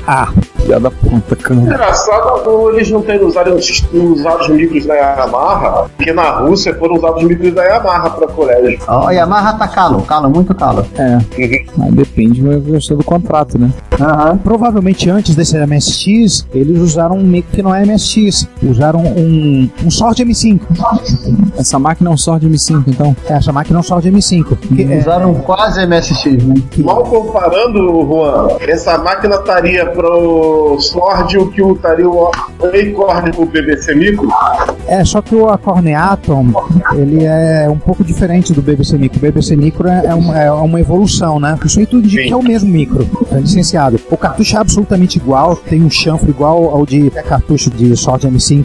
Ah, 0.07 0.33
Piada 0.67 0.91
ponta, 0.91 1.37
cana. 1.37 1.63
Engraçado 1.63 2.43
como 2.45 2.71
eles 2.71 2.91
não 2.91 3.03
terem 3.03 3.25
usado, 3.27 3.55
usado 3.57 4.41
os 4.43 4.49
micros 4.49 4.87
da 4.87 4.95
Yamaha, 4.95 5.89
porque 5.97 6.13
na 6.13 6.39
Rússia 6.41 6.75
foram 6.75 6.97
usados 6.97 7.23
os 7.23 7.29
micros 7.29 7.55
da 7.55 7.65
Yamaha 7.65 8.11
para 8.11 8.27
colégio. 8.29 8.79
Ó, 8.87 9.09
a 9.09 9.13
Yamaha 9.13 9.55
tá 9.55 9.69
calo, 9.69 10.03
calo, 10.03 10.31
muito 10.31 10.55
calo. 10.55 10.87
É, 10.97 11.19
mas 11.77 11.93
depende 11.95 12.43
da 12.43 12.61
questão 12.61 12.97
do 12.97 13.05
contrato, 13.05 13.59
né? 13.59 13.71
Aham. 14.01 14.39
provavelmente 14.39 15.11
antes 15.11 15.35
desse 15.35 15.57
MSX, 15.59 16.47
eles 16.55 16.79
usaram 16.81 17.17
um 17.17 17.23
micro 17.25 17.51
que 17.53 17.63
não 17.63 17.75
é 17.75 17.85
MSX. 17.85 18.49
Usaram 18.63 19.01
um, 19.01 19.69
um 19.85 19.91
Sword 19.91 20.25
M5. 20.25 20.61
Essa 21.59 21.79
máquina 21.79 22.11
é 22.11 22.13
um 22.13 22.17
Sword 22.17 22.49
M5, 22.49 22.85
então. 22.87 23.15
Essa 23.29 23.53
máquina 23.53 23.79
é 23.79 23.81
um 23.81 23.83
Sword 23.83 24.11
M5. 24.11 24.57
Que 24.75 24.83
é- 24.93 24.99
Usaram 24.99 25.35
quase 25.35 25.85
MSX, 25.87 26.45
né? 26.45 26.55
Mal 26.79 27.03
comparando, 27.05 28.07
Juan, 28.07 28.49
essa 28.61 28.99
máquina 28.99 29.37
estaria 29.37 29.87
pro 29.87 30.50
Sword 30.81 31.39
o 31.39 31.51
que 31.51 31.63
estaria 31.63 32.09
o 32.09 32.31
Acorn 32.63 33.33
pro 33.33 33.47
BBC 33.47 33.95
Micro? 33.95 34.29
É, 34.87 35.05
só 35.05 35.23
que 35.23 35.35
o 35.35 35.49
Acorneaton, 35.49 36.47
ele 36.95 37.25
é 37.25 37.69
um 37.71 37.79
pouco 37.79 38.03
diferente 38.05 38.53
do 38.53 38.61
BBC 38.63 38.97
Micro. 38.99 39.19
O 39.19 39.21
BBC 39.23 39.57
Micro 39.57 39.89
é, 39.89 40.07
é 40.07 40.15
uma, 40.15 40.39
é 40.39 40.51
uma 40.51 40.81
evolução, 40.81 41.39
né? 41.41 41.59
Isso 41.65 41.79
aí 41.79 41.87
tudo 41.87 42.05
indica 42.05 42.23
que 42.25 42.33
é 42.33 42.37
o 42.37 42.43
mesmo 42.43 42.69
micro, 42.71 43.07
é 43.33 43.37
licenciado. 43.39 43.99
O 44.11 44.17
cartucho 44.17 44.57
é 44.57 44.61
absolutamente 44.61 45.19
igual, 45.19 45.57
tem 45.57 45.83
um 45.83 45.91
chanfre 45.91 46.31
igual 46.31 46.71
ao 46.71 46.85
de 46.87 47.11
cartucho 47.11 47.71
de 47.71 47.97
Sword 47.97 48.27
M5. 48.29 48.65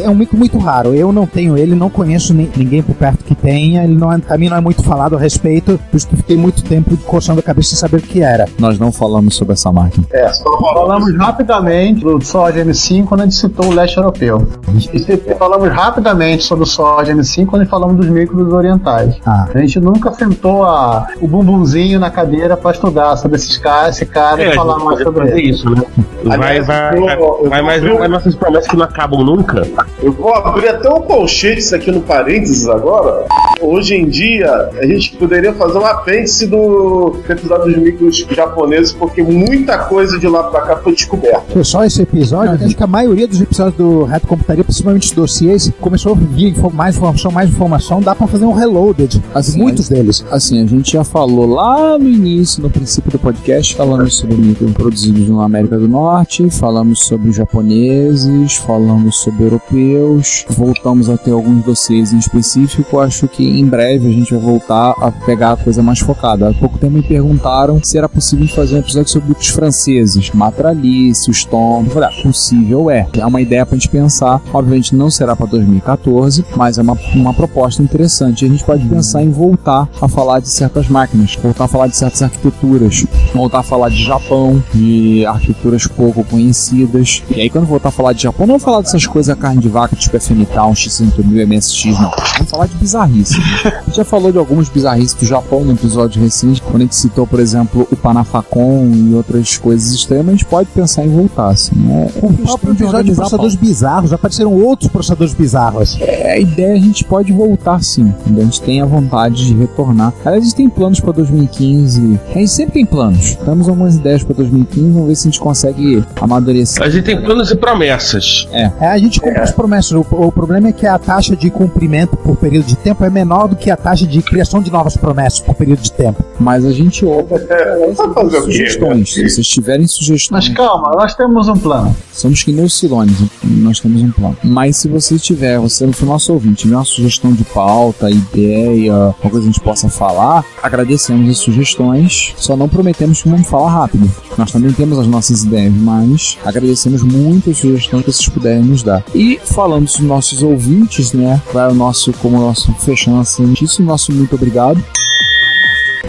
É 0.00 0.08
um 0.08 0.14
micro 0.14 0.36
muito 0.38 0.58
raro. 0.58 0.94
Eu 0.94 1.12
não 1.12 1.26
tenho 1.26 1.56
ele, 1.56 1.74
não 1.74 1.90
conheço 1.90 2.32
ni- 2.34 2.50
ninguém 2.56 2.82
por 2.82 2.94
perto 2.94 3.24
que 3.24 3.34
tenha. 3.34 3.84
Ele 3.84 3.94
não 3.94 4.12
é, 4.12 4.18
também 4.18 4.48
não 4.48 4.56
é 4.56 4.60
muito 4.60 4.82
falado 4.82 5.16
a 5.16 5.18
respeito, 5.18 5.78
por 5.90 5.96
isso 5.96 6.08
que 6.08 6.16
fiquei 6.16 6.36
muito 6.36 6.62
tempo 6.64 6.96
coçando 7.06 7.40
a 7.40 7.42
cabeça 7.42 7.70
sem 7.70 7.78
saber 7.78 7.98
o 7.98 8.02
que 8.02 8.22
era. 8.22 8.46
Nós 8.58 8.78
não 8.78 8.90
falamos 8.92 9.34
sobre 9.36 9.52
essa 9.54 9.70
máquina. 9.72 10.04
É, 10.12 10.28
só 10.28 10.44
falamos 10.60 11.14
rapidamente 11.22 12.02
do 12.04 12.20
Sword 12.24 12.58
M5 12.60 13.04
quando 13.06 13.20
a 13.22 13.24
gente 13.24 13.36
citou 13.36 13.66
o 13.66 13.72
leste 13.74 13.96
europeu. 13.96 14.46
E 14.92 15.34
falamos 15.34 15.68
rapidamente 15.70 16.44
sobre 16.44 16.64
o 16.64 16.66
Sword 16.66 17.12
M5 17.12 17.46
quando 17.46 17.66
falamos 17.66 17.96
dos 17.96 18.06
micros 18.08 18.52
orientais. 18.52 19.16
Ah. 19.24 19.46
A 19.54 19.58
gente 19.58 19.78
nunca 19.80 20.12
sentou 20.12 20.64
a, 20.64 21.06
o 21.20 21.28
bumbumzinho 21.28 21.98
na 22.00 22.10
cadeira 22.10 22.56
para 22.56 22.70
estudar 22.72 23.16
sobre 23.16 23.36
esses 23.36 23.56
caras, 23.58 23.96
esse 23.96 24.06
cara 24.06 24.42
É, 24.42 24.50
e 24.50 24.54
falar 24.54 24.78
mais 24.78 25.02
sobre 25.02 25.26
fazer 25.26 25.38
ele. 25.38 25.50
isso, 25.50 25.70
né? 25.70 25.82
Vai, 26.24 26.36
Aliás, 26.36 26.66
vai, 26.66 26.98
eu- 26.98 27.04
vai, 27.04 27.16
eu 27.20 27.48
vai, 27.64 27.76
abrir- 27.78 27.98
vai 27.98 28.08
nossas 28.08 28.34
promessas 28.34 28.68
que 28.68 28.76
não 28.76 28.84
acabam 28.84 29.22
nunca. 29.24 29.66
Eu 30.02 30.12
vou 30.12 30.34
abrir 30.34 30.68
até 30.68 30.88
um 30.88 31.00
colchete 31.02 31.74
aqui 31.74 31.90
no 31.90 32.00
parênteses 32.00 32.68
agora. 32.68 33.24
Hoje 33.60 33.94
em 33.94 34.08
dia, 34.08 34.70
a 34.80 34.86
gente 34.86 35.14
poderia 35.16 35.52
fazer 35.54 35.78
um 35.78 35.86
apêndice 35.86 36.46
do 36.46 37.16
episódio 37.28 37.66
dos 37.72 37.76
micros 37.82 38.26
japoneses, 38.30 38.92
porque 38.92 39.22
muita 39.22 39.78
coisa 39.78 40.18
de 40.18 40.26
lá 40.26 40.44
pra 40.44 40.62
cá 40.62 40.76
foi 40.78 40.92
descoberta. 40.92 41.11
Foi 41.52 41.64
só 41.64 41.84
esse 41.84 42.00
episódio? 42.00 42.64
Acho 42.64 42.74
que 42.74 42.82
a 42.82 42.86
maioria 42.86 43.28
dos 43.28 43.40
episódios 43.40 43.76
do 43.76 44.04
Reto 44.04 44.26
Computaria, 44.26 44.64
principalmente 44.64 45.08
os 45.08 45.12
dossiês, 45.12 45.70
começou 45.80 46.12
a 46.12 46.14
vir 46.14 46.54
mais 46.72 46.96
informação, 46.96 47.30
mais 47.30 47.50
informação. 47.50 48.00
Dá 48.00 48.14
pra 48.14 48.26
fazer 48.26 48.46
um 48.46 48.52
reloaded. 48.52 49.22
Assim, 49.34 49.58
Muitos 49.58 49.88
deles. 49.88 50.24
Assim, 50.30 50.62
a 50.62 50.66
gente 50.66 50.92
já 50.92 51.04
falou 51.04 51.46
lá 51.46 51.98
no 51.98 52.08
início, 52.08 52.62
no 52.62 52.70
princípio 52.70 53.12
do 53.12 53.18
podcast, 53.18 53.74
falamos 53.74 54.16
sobre 54.16 54.36
micro 54.36 54.66
produzidos 54.72 55.28
na 55.28 55.44
América 55.44 55.78
do 55.78 55.86
Norte, 55.86 56.48
falamos 56.48 57.00
sobre 57.06 57.28
os 57.28 57.36
japoneses, 57.36 58.56
falamos 58.56 59.16
sobre 59.16 59.44
europeus, 59.44 60.46
voltamos 60.48 61.10
a 61.10 61.18
ter 61.18 61.32
alguns 61.32 61.64
dossiês 61.64 62.12
em 62.14 62.18
específico. 62.18 62.98
Acho 62.98 63.28
que 63.28 63.44
em 63.60 63.66
breve 63.66 64.08
a 64.08 64.12
gente 64.12 64.32
vai 64.32 64.42
voltar 64.42 64.94
a 64.98 65.10
pegar 65.10 65.52
a 65.52 65.56
coisa 65.56 65.82
mais 65.82 65.98
focada. 65.98 66.48
Há 66.48 66.54
pouco 66.54 66.78
tempo 66.78 66.94
me 66.94 67.02
perguntaram 67.02 67.80
se 67.82 67.98
era 67.98 68.08
possível 68.08 68.48
fazer 68.48 68.76
um 68.76 68.78
episódio 68.78 69.10
sobre 69.10 69.32
os 69.32 69.48
franceses, 69.48 70.30
Matralice, 70.30 71.01
os 71.10 71.44
Tom. 71.44 71.84
Falei, 71.86 72.08
ah, 72.08 72.22
possível 72.22 72.90
é. 72.90 73.06
É 73.14 73.26
uma 73.26 73.40
ideia 73.40 73.66
pra 73.66 73.76
gente 73.76 73.88
pensar. 73.88 74.40
Obviamente 74.52 74.94
não 74.94 75.10
será 75.10 75.34
pra 75.36 75.46
2014, 75.46 76.44
mas 76.56 76.78
é 76.78 76.82
uma, 76.82 76.96
uma 77.14 77.34
proposta 77.34 77.82
interessante. 77.82 78.44
A 78.44 78.48
gente 78.48 78.64
pode 78.64 78.86
pensar 78.86 79.22
em 79.22 79.30
voltar 79.30 79.88
a 80.00 80.08
falar 80.08 80.40
de 80.40 80.48
certas 80.48 80.88
máquinas, 80.88 81.36
voltar 81.36 81.64
a 81.64 81.68
falar 81.68 81.86
de 81.88 81.96
certas 81.96 82.22
arquiteturas, 82.22 83.04
voltar 83.34 83.60
a 83.60 83.62
falar 83.62 83.88
de 83.88 84.02
Japão, 84.04 84.62
de 84.72 85.24
arquiteturas 85.26 85.86
pouco 85.86 86.24
conhecidas. 86.24 87.22
E 87.30 87.40
aí, 87.40 87.50
quando 87.50 87.66
voltar 87.66 87.88
a 87.88 87.92
falar 87.92 88.12
de 88.12 88.22
Japão, 88.22 88.46
não 88.46 88.58
vou 88.58 88.64
falar 88.64 88.82
dessas 88.82 89.06
coisas 89.06 89.32
carne 89.36 89.60
de 89.60 89.68
vaca, 89.68 89.96
tipo 89.96 90.16
um 90.16 90.72
X1000, 90.72 91.46
MSX, 91.46 91.98
não. 91.98 92.10
Vamos 92.34 92.50
falar 92.50 92.66
de 92.66 92.74
bizarrice. 92.76 93.34
A 93.64 93.82
gente 93.86 93.96
já 93.96 94.04
falou 94.04 94.30
de 94.30 94.38
algumas 94.38 94.68
bizarrices 94.68 95.14
do 95.14 95.26
Japão 95.26 95.64
no 95.64 95.72
episódio 95.72 96.22
recente, 96.22 96.60
quando 96.62 96.76
a 96.76 96.80
gente 96.80 96.94
citou, 96.94 97.26
por 97.26 97.40
exemplo, 97.40 97.86
o 97.90 97.96
Panafacon 97.96 98.90
e 98.94 99.14
outras 99.14 99.56
coisas 99.56 99.92
extremas, 99.92 100.28
a 100.28 100.32
gente 100.32 100.44
pode 100.44 100.68
pensar 100.70 100.91
em 101.00 101.08
voltar, 101.08 101.48
assim, 101.48 101.74
né? 101.76 102.08
O 102.22 102.32
próprio 102.32 102.72
episódio 102.72 103.04
de 103.04 103.14
processadores 103.14 103.54
bizarros, 103.54 104.12
apareceram 104.12 104.52
outros 104.52 104.90
processadores 104.90 105.32
bizarros. 105.32 105.98
É, 106.00 106.32
a 106.32 106.38
ideia 106.38 106.74
a 106.74 106.80
gente 106.80 107.04
pode 107.04 107.32
voltar 107.32 107.82
sim, 107.82 108.12
a 108.26 108.40
gente 108.40 108.60
tem 108.60 108.80
a 108.82 108.84
vontade 108.84 109.46
de 109.46 109.54
retornar. 109.54 110.12
Aliás, 110.24 110.42
a 110.42 110.46
gente 110.46 110.56
tem 110.56 110.68
planos 110.68 111.00
para 111.00 111.12
2015. 111.12 112.20
A 112.34 112.38
gente 112.38 112.48
sempre 112.50 112.74
tem 112.74 112.84
planos. 112.86 113.36
Temos 113.36 113.68
algumas 113.68 113.96
ideias 113.96 114.22
para 114.22 114.34
2015, 114.34 114.90
vamos 114.90 115.08
ver 115.08 115.14
se 115.14 115.28
a 115.28 115.30
gente 115.30 115.40
consegue 115.40 116.04
amadurecer. 116.20 116.82
A 116.82 116.88
gente 116.90 117.04
tem 117.04 117.20
planos 117.20 117.50
e 117.50 117.56
promessas. 117.56 118.48
É. 118.52 118.70
É, 118.80 118.86
a 118.88 118.98
gente 118.98 119.20
cumpre 119.20 119.40
as 119.40 119.52
promessas. 119.52 119.92
O, 119.92 120.00
o 120.10 120.32
problema 120.32 120.68
é 120.68 120.72
que 120.72 120.86
a 120.86 120.98
taxa 120.98 121.36
de 121.36 121.50
cumprimento 121.50 122.16
por 122.16 122.36
período 122.36 122.66
de 122.66 122.76
tempo 122.76 123.04
é 123.04 123.10
menor 123.10 123.48
do 123.48 123.56
que 123.56 123.70
a 123.70 123.76
taxa 123.76 124.06
de 124.06 124.20
criação 124.22 124.60
de 124.60 124.70
novas 124.70 124.96
promessas 124.96 125.40
por 125.40 125.54
período 125.54 125.80
de 125.80 125.92
tempo. 125.92 126.22
Mas 126.38 126.64
a 126.64 126.72
gente 126.72 127.04
ouve 127.04 127.34
É, 127.34 127.94
sugestões. 128.42 129.12
Se 129.12 129.28
vocês 129.28 129.46
tiverem 129.46 129.86
sugestões, 129.86 130.48
Mas 130.48 130.56
calma, 130.56 130.81
nós 130.90 131.14
temos 131.14 131.48
um 131.48 131.56
plano. 131.56 131.94
somos 132.12 132.42
que 132.42 132.52
nem 132.52 132.64
os 132.64 132.78
Cilones, 132.78 133.16
nós 133.44 133.80
temos 133.80 134.02
um 134.02 134.10
plano. 134.10 134.36
Mas 134.42 134.78
se 134.78 134.88
você 134.88 135.18
tiver, 135.18 135.58
você 135.58 135.86
no 135.86 135.92
nosso 136.06 136.32
ouvinte, 136.32 136.62
tiver 136.62 136.76
uma 136.76 136.84
sugestão 136.84 137.32
de 137.32 137.44
pauta, 137.44 138.10
ideia, 138.10 138.92
alguma 138.94 139.30
coisa 139.30 139.40
que 139.40 139.48
a 139.48 139.52
gente 139.52 139.60
possa 139.60 139.88
falar, 139.88 140.44
agradecemos 140.62 141.28
as 141.28 141.38
sugestões. 141.38 142.34
Só 142.36 142.56
não 142.56 142.68
prometemos 142.68 143.22
que 143.22 143.28
vamos 143.28 143.48
falar 143.48 143.70
rápido. 143.70 144.10
Nós 144.36 144.50
também 144.50 144.72
temos 144.72 144.98
as 144.98 145.06
nossas 145.06 145.44
ideias, 145.44 145.72
mas 145.74 146.38
agradecemos 146.44 147.02
muito 147.02 147.50
as 147.50 147.58
sugestões 147.58 148.04
que 148.04 148.12
vocês 148.12 148.28
puderem 148.28 148.62
nos 148.62 148.82
dar. 148.82 149.04
E 149.14 149.38
falando 149.44 149.84
dos 149.84 150.00
nossos 150.00 150.42
ouvintes, 150.42 151.12
né? 151.12 151.40
Vai 151.52 151.70
o 151.70 151.74
nosso, 151.74 152.12
como 152.14 152.38
o 152.38 152.40
nosso 152.40 152.72
fechando 152.80 153.20
assim, 153.20 153.46
notícia, 153.46 153.82
o 153.82 153.86
nosso 153.86 154.12
muito 154.12 154.34
obrigado 154.34 154.82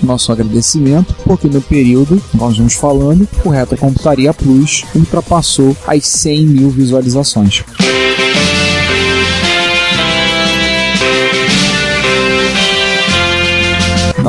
nosso 0.02 0.32
agradecimento, 0.32 1.16
porque 1.24 1.48
no 1.48 1.62
período, 1.62 2.22
nós 2.34 2.58
vamos 2.58 2.74
falando, 2.74 3.28
o 3.44 3.50
Reto 3.50 3.78
Computaria 3.78 4.34
Plus 4.34 4.84
ultrapassou 4.96 5.76
as 5.88 6.06
100 6.08 6.46
mil 6.48 6.70
visualizações. 6.70 7.64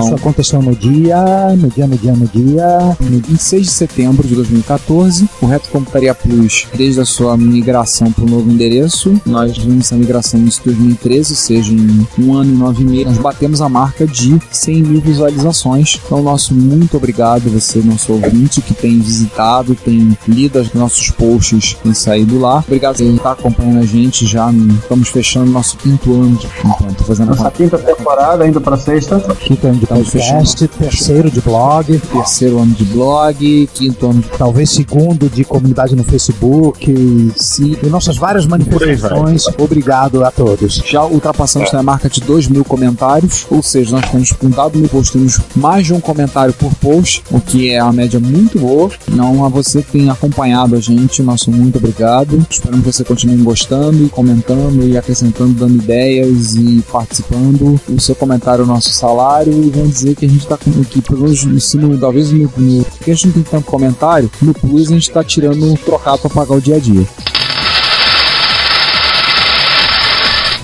Isso 0.07 0.15
aconteceu 0.15 0.63
no 0.63 0.75
dia, 0.75 1.55
no 1.57 1.69
dia, 1.69 1.87
no 1.87 1.97
dia, 1.97 2.13
no 2.13 2.27
dia. 2.27 2.97
no 3.01 3.19
26 3.21 3.67
de 3.67 3.71
setembro 3.73 4.27
de 4.27 4.35
2014, 4.35 5.29
o 5.41 5.47
Reto 5.47 5.69
Computaria 5.71 6.15
Plus, 6.15 6.67
desde 6.75 7.01
a 7.01 7.05
sua 7.05 7.37
migração 7.37 8.11
para 8.13 8.25
o 8.25 8.29
novo 8.29 8.51
endereço, 8.51 9.21
nós 9.25 9.57
vimos 9.57 9.87
essa 9.87 9.97
migração 9.97 10.41
em 10.41 10.45
2013, 10.45 11.33
ou 11.33 11.37
seja, 11.37 11.73
em 11.73 12.07
um 12.19 12.35
ano 12.35 12.53
e 12.53 12.57
nove 12.57 12.85
meses, 12.85 13.07
nós 13.07 13.19
batemos 13.19 13.61
a 13.61 13.69
marca 13.69 14.07
de 14.07 14.39
100 14.51 14.83
mil 14.83 15.01
visualizações. 15.01 16.01
Então, 16.05 16.23
nosso 16.23 16.55
muito 16.55 16.97
obrigado, 16.97 17.51
você, 17.51 17.81
nosso 17.81 18.13
ouvinte, 18.13 18.61
que 18.61 18.75
tem 18.75 18.99
visitado, 18.99 19.75
tem 19.75 20.17
lido 20.27 20.61
os 20.61 20.73
nossos 20.73 21.11
posts, 21.11 21.75
tem 21.83 21.95
saído 21.95 22.39
lá. 22.39 22.59
Obrigado 22.59 22.97
por 22.97 23.05
estar 23.05 23.33
acompanhando 23.33 23.81
a 23.81 23.87
gente 23.87 24.27
já. 24.27 24.51
Estamos 24.83 25.09
fechando 25.09 25.51
nosso 25.51 25.77
quinto 25.77 26.13
ano 26.15 26.37
de 26.37 26.47
então, 26.65 26.95
tô 26.95 27.05
fazendo 27.05 27.33
a 27.33 27.37
Nossa 27.37 27.51
quinta 27.51 27.79
temporada, 27.79 28.47
indo 28.47 28.61
pra 28.61 28.77
sexta. 28.77 29.21
Quinto 29.21 29.67
ano 29.67 29.77
de 29.77 29.85
Estamos 29.85 29.94
podcast, 29.95 30.67
terceiro 30.67 31.31
de 31.31 31.41
blog, 31.41 31.99
terceiro 31.99 32.59
ano 32.59 32.73
de 32.73 32.85
blog, 32.85 33.69
quinto 33.73 34.11
ano 34.11 34.21
de 34.21 34.29
talvez 34.31 34.71
segundo 34.71 35.29
de 35.29 35.45
comunidade 35.45 35.95
no 35.95 36.03
Facebook. 36.03 37.33
Sim. 37.37 37.77
E 37.81 37.87
nossas 37.87 38.17
várias 38.17 38.45
manifestações. 38.45 39.45
Obrigado 39.57 40.25
a 40.25 40.31
todos. 40.33 40.75
Já 40.85 41.05
ultrapassamos 41.05 41.73
a 41.73 41.83
marca 41.83 42.09
de 42.09 42.21
2 42.21 42.49
mil 42.49 42.65
comentários, 42.65 43.47
ou 43.51 43.63
seja, 43.63 43.93
nós 43.93 44.11
temos 44.11 44.33
com 44.33 44.51
dado 44.51 44.79
no 44.79 44.89
post, 44.89 45.13
temos 45.13 45.41
mais 45.55 45.87
de 45.87 45.93
um 45.93 46.01
comentário 46.01 46.53
por 46.55 46.75
post, 46.75 47.23
o 47.31 47.41
que 47.41 47.71
é 47.71 47.83
uma 47.83 47.93
média 47.93 48.19
muito 48.19 48.59
boa. 48.59 48.91
Não 49.09 49.45
a 49.45 49.49
você 49.49 49.83
que 49.83 49.93
tem 49.93 50.11
acompanhado 50.11 50.75
a 50.75 50.81
gente, 50.81 51.23
nosso 51.23 51.51
muito 51.51 51.79
obrigado. 51.79 52.45
Esperamos 52.51 52.85
que 52.85 52.93
você 52.93 53.05
continue 53.05 53.37
gostando 53.43 54.05
e 54.05 54.09
comentando 54.09 54.83
e 54.89 54.99
acrescentando, 54.99 55.55
dando 55.55 55.77
ideias 55.77 56.57
e 56.57 56.83
participando. 56.91 57.81
O 57.89 58.01
seu 58.01 58.15
comentário 58.15 58.63
é 58.63 58.65
o 58.65 58.69
nosso 58.69 58.91
salário 58.91 59.53
e 59.53 59.84
vamos 59.85 59.97
dizer 59.97 60.15
que 60.15 60.25
a 60.25 60.29
gente 60.29 60.47
tá 60.47 60.57
com 60.57 60.71
aqui, 60.81 61.03
pelo 61.03 61.23
menos 61.23 61.45
no 61.45 61.55
ensino, 61.55 61.99
talvez 61.99 62.33
no, 62.33 62.51
no 62.57 62.85
porque 62.85 63.11
a 63.11 63.15
gente 63.15 63.27
não 63.27 63.35
tem 63.35 63.43
tanto 63.43 63.67
comentário, 63.67 64.31
no 64.41 64.55
Plus 64.55 64.89
a 64.89 64.95
gente 64.95 65.11
tá 65.11 65.23
tirando 65.23 65.65
um 65.65 65.75
trocado 65.75 66.23
para 66.23 66.31
pagar 66.31 66.55
o 66.55 66.61
dia 66.61 66.77
a 66.77 66.79
dia. 66.79 67.07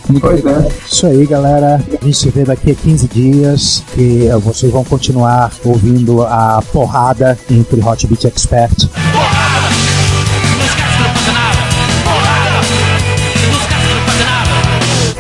Muito 0.09 0.27
obrigado. 0.27 0.73
Isso 0.91 1.07
aí, 1.07 1.25
galera. 1.25 1.77
A 1.77 2.05
gente 2.05 2.17
se 2.17 2.31
vê 2.31 2.45
daqui 2.45 2.73
a 2.73 2.75
15 2.75 3.07
dias. 3.07 3.85
E 3.97 4.27
eh, 4.27 4.37
vocês 4.39 4.73
vão 4.73 4.83
continuar 4.83 5.53
ouvindo 5.65 6.23
a 6.23 6.61
porrada 6.73 7.39
entre 7.49 7.81
Hot 7.81 8.09
Beat 8.09 8.25
Expert. 8.25 8.89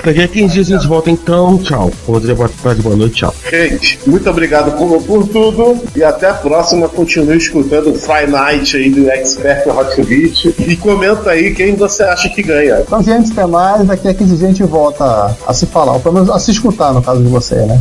Daqui 0.04 0.22
a 0.22 0.28
15 0.28 0.54
dias 0.54 0.70
a 0.70 0.76
gente 0.76 0.88
volta 0.88 1.10
então. 1.10 1.58
Tchau. 1.58 1.90
Bom 2.06 2.18
dia, 2.18 2.34
boa 2.34 2.50
tarde, 2.62 2.80
boa 2.80 2.96
noite, 2.96 3.16
tchau. 3.16 3.34
Gente, 3.50 3.98
muito 4.06 4.28
obrigado 4.30 4.76
por, 4.78 5.02
por 5.02 5.26
tudo 5.28 5.78
e 5.94 6.02
até 6.02 6.30
a 6.30 6.34
próxima. 6.34 6.88
Continue 6.88 7.36
escutando 7.36 7.90
o 7.90 7.94
Friday 7.94 8.28
Night 8.28 8.76
aí 8.76 8.90
do 8.90 9.10
Expert 9.10 9.68
Hot 9.68 10.02
Beat 10.02 10.44
e 10.58 10.76
comenta 10.76 11.30
aí 11.30 11.54
quem 11.54 11.74
você 11.74 12.02
acha 12.02 12.28
que 12.30 12.42
ganha. 12.42 12.80
Então, 12.80 13.02
gente, 13.02 13.30
até 13.32 13.46
mais. 13.46 13.86
Daqui 13.86 14.08
a 14.08 14.14
15 14.14 14.36
dias 14.36 14.42
a 14.42 14.46
gente 14.46 14.62
volta 14.62 15.04
a, 15.04 15.34
a 15.46 15.54
se 15.54 15.66
falar, 15.66 15.92
ou 15.92 16.00
pelo 16.00 16.14
menos 16.14 16.30
a 16.30 16.38
se 16.38 16.50
escutar, 16.50 16.92
no 16.94 17.02
caso 17.02 17.22
de 17.22 17.28
você, 17.28 17.56
né? 17.56 17.80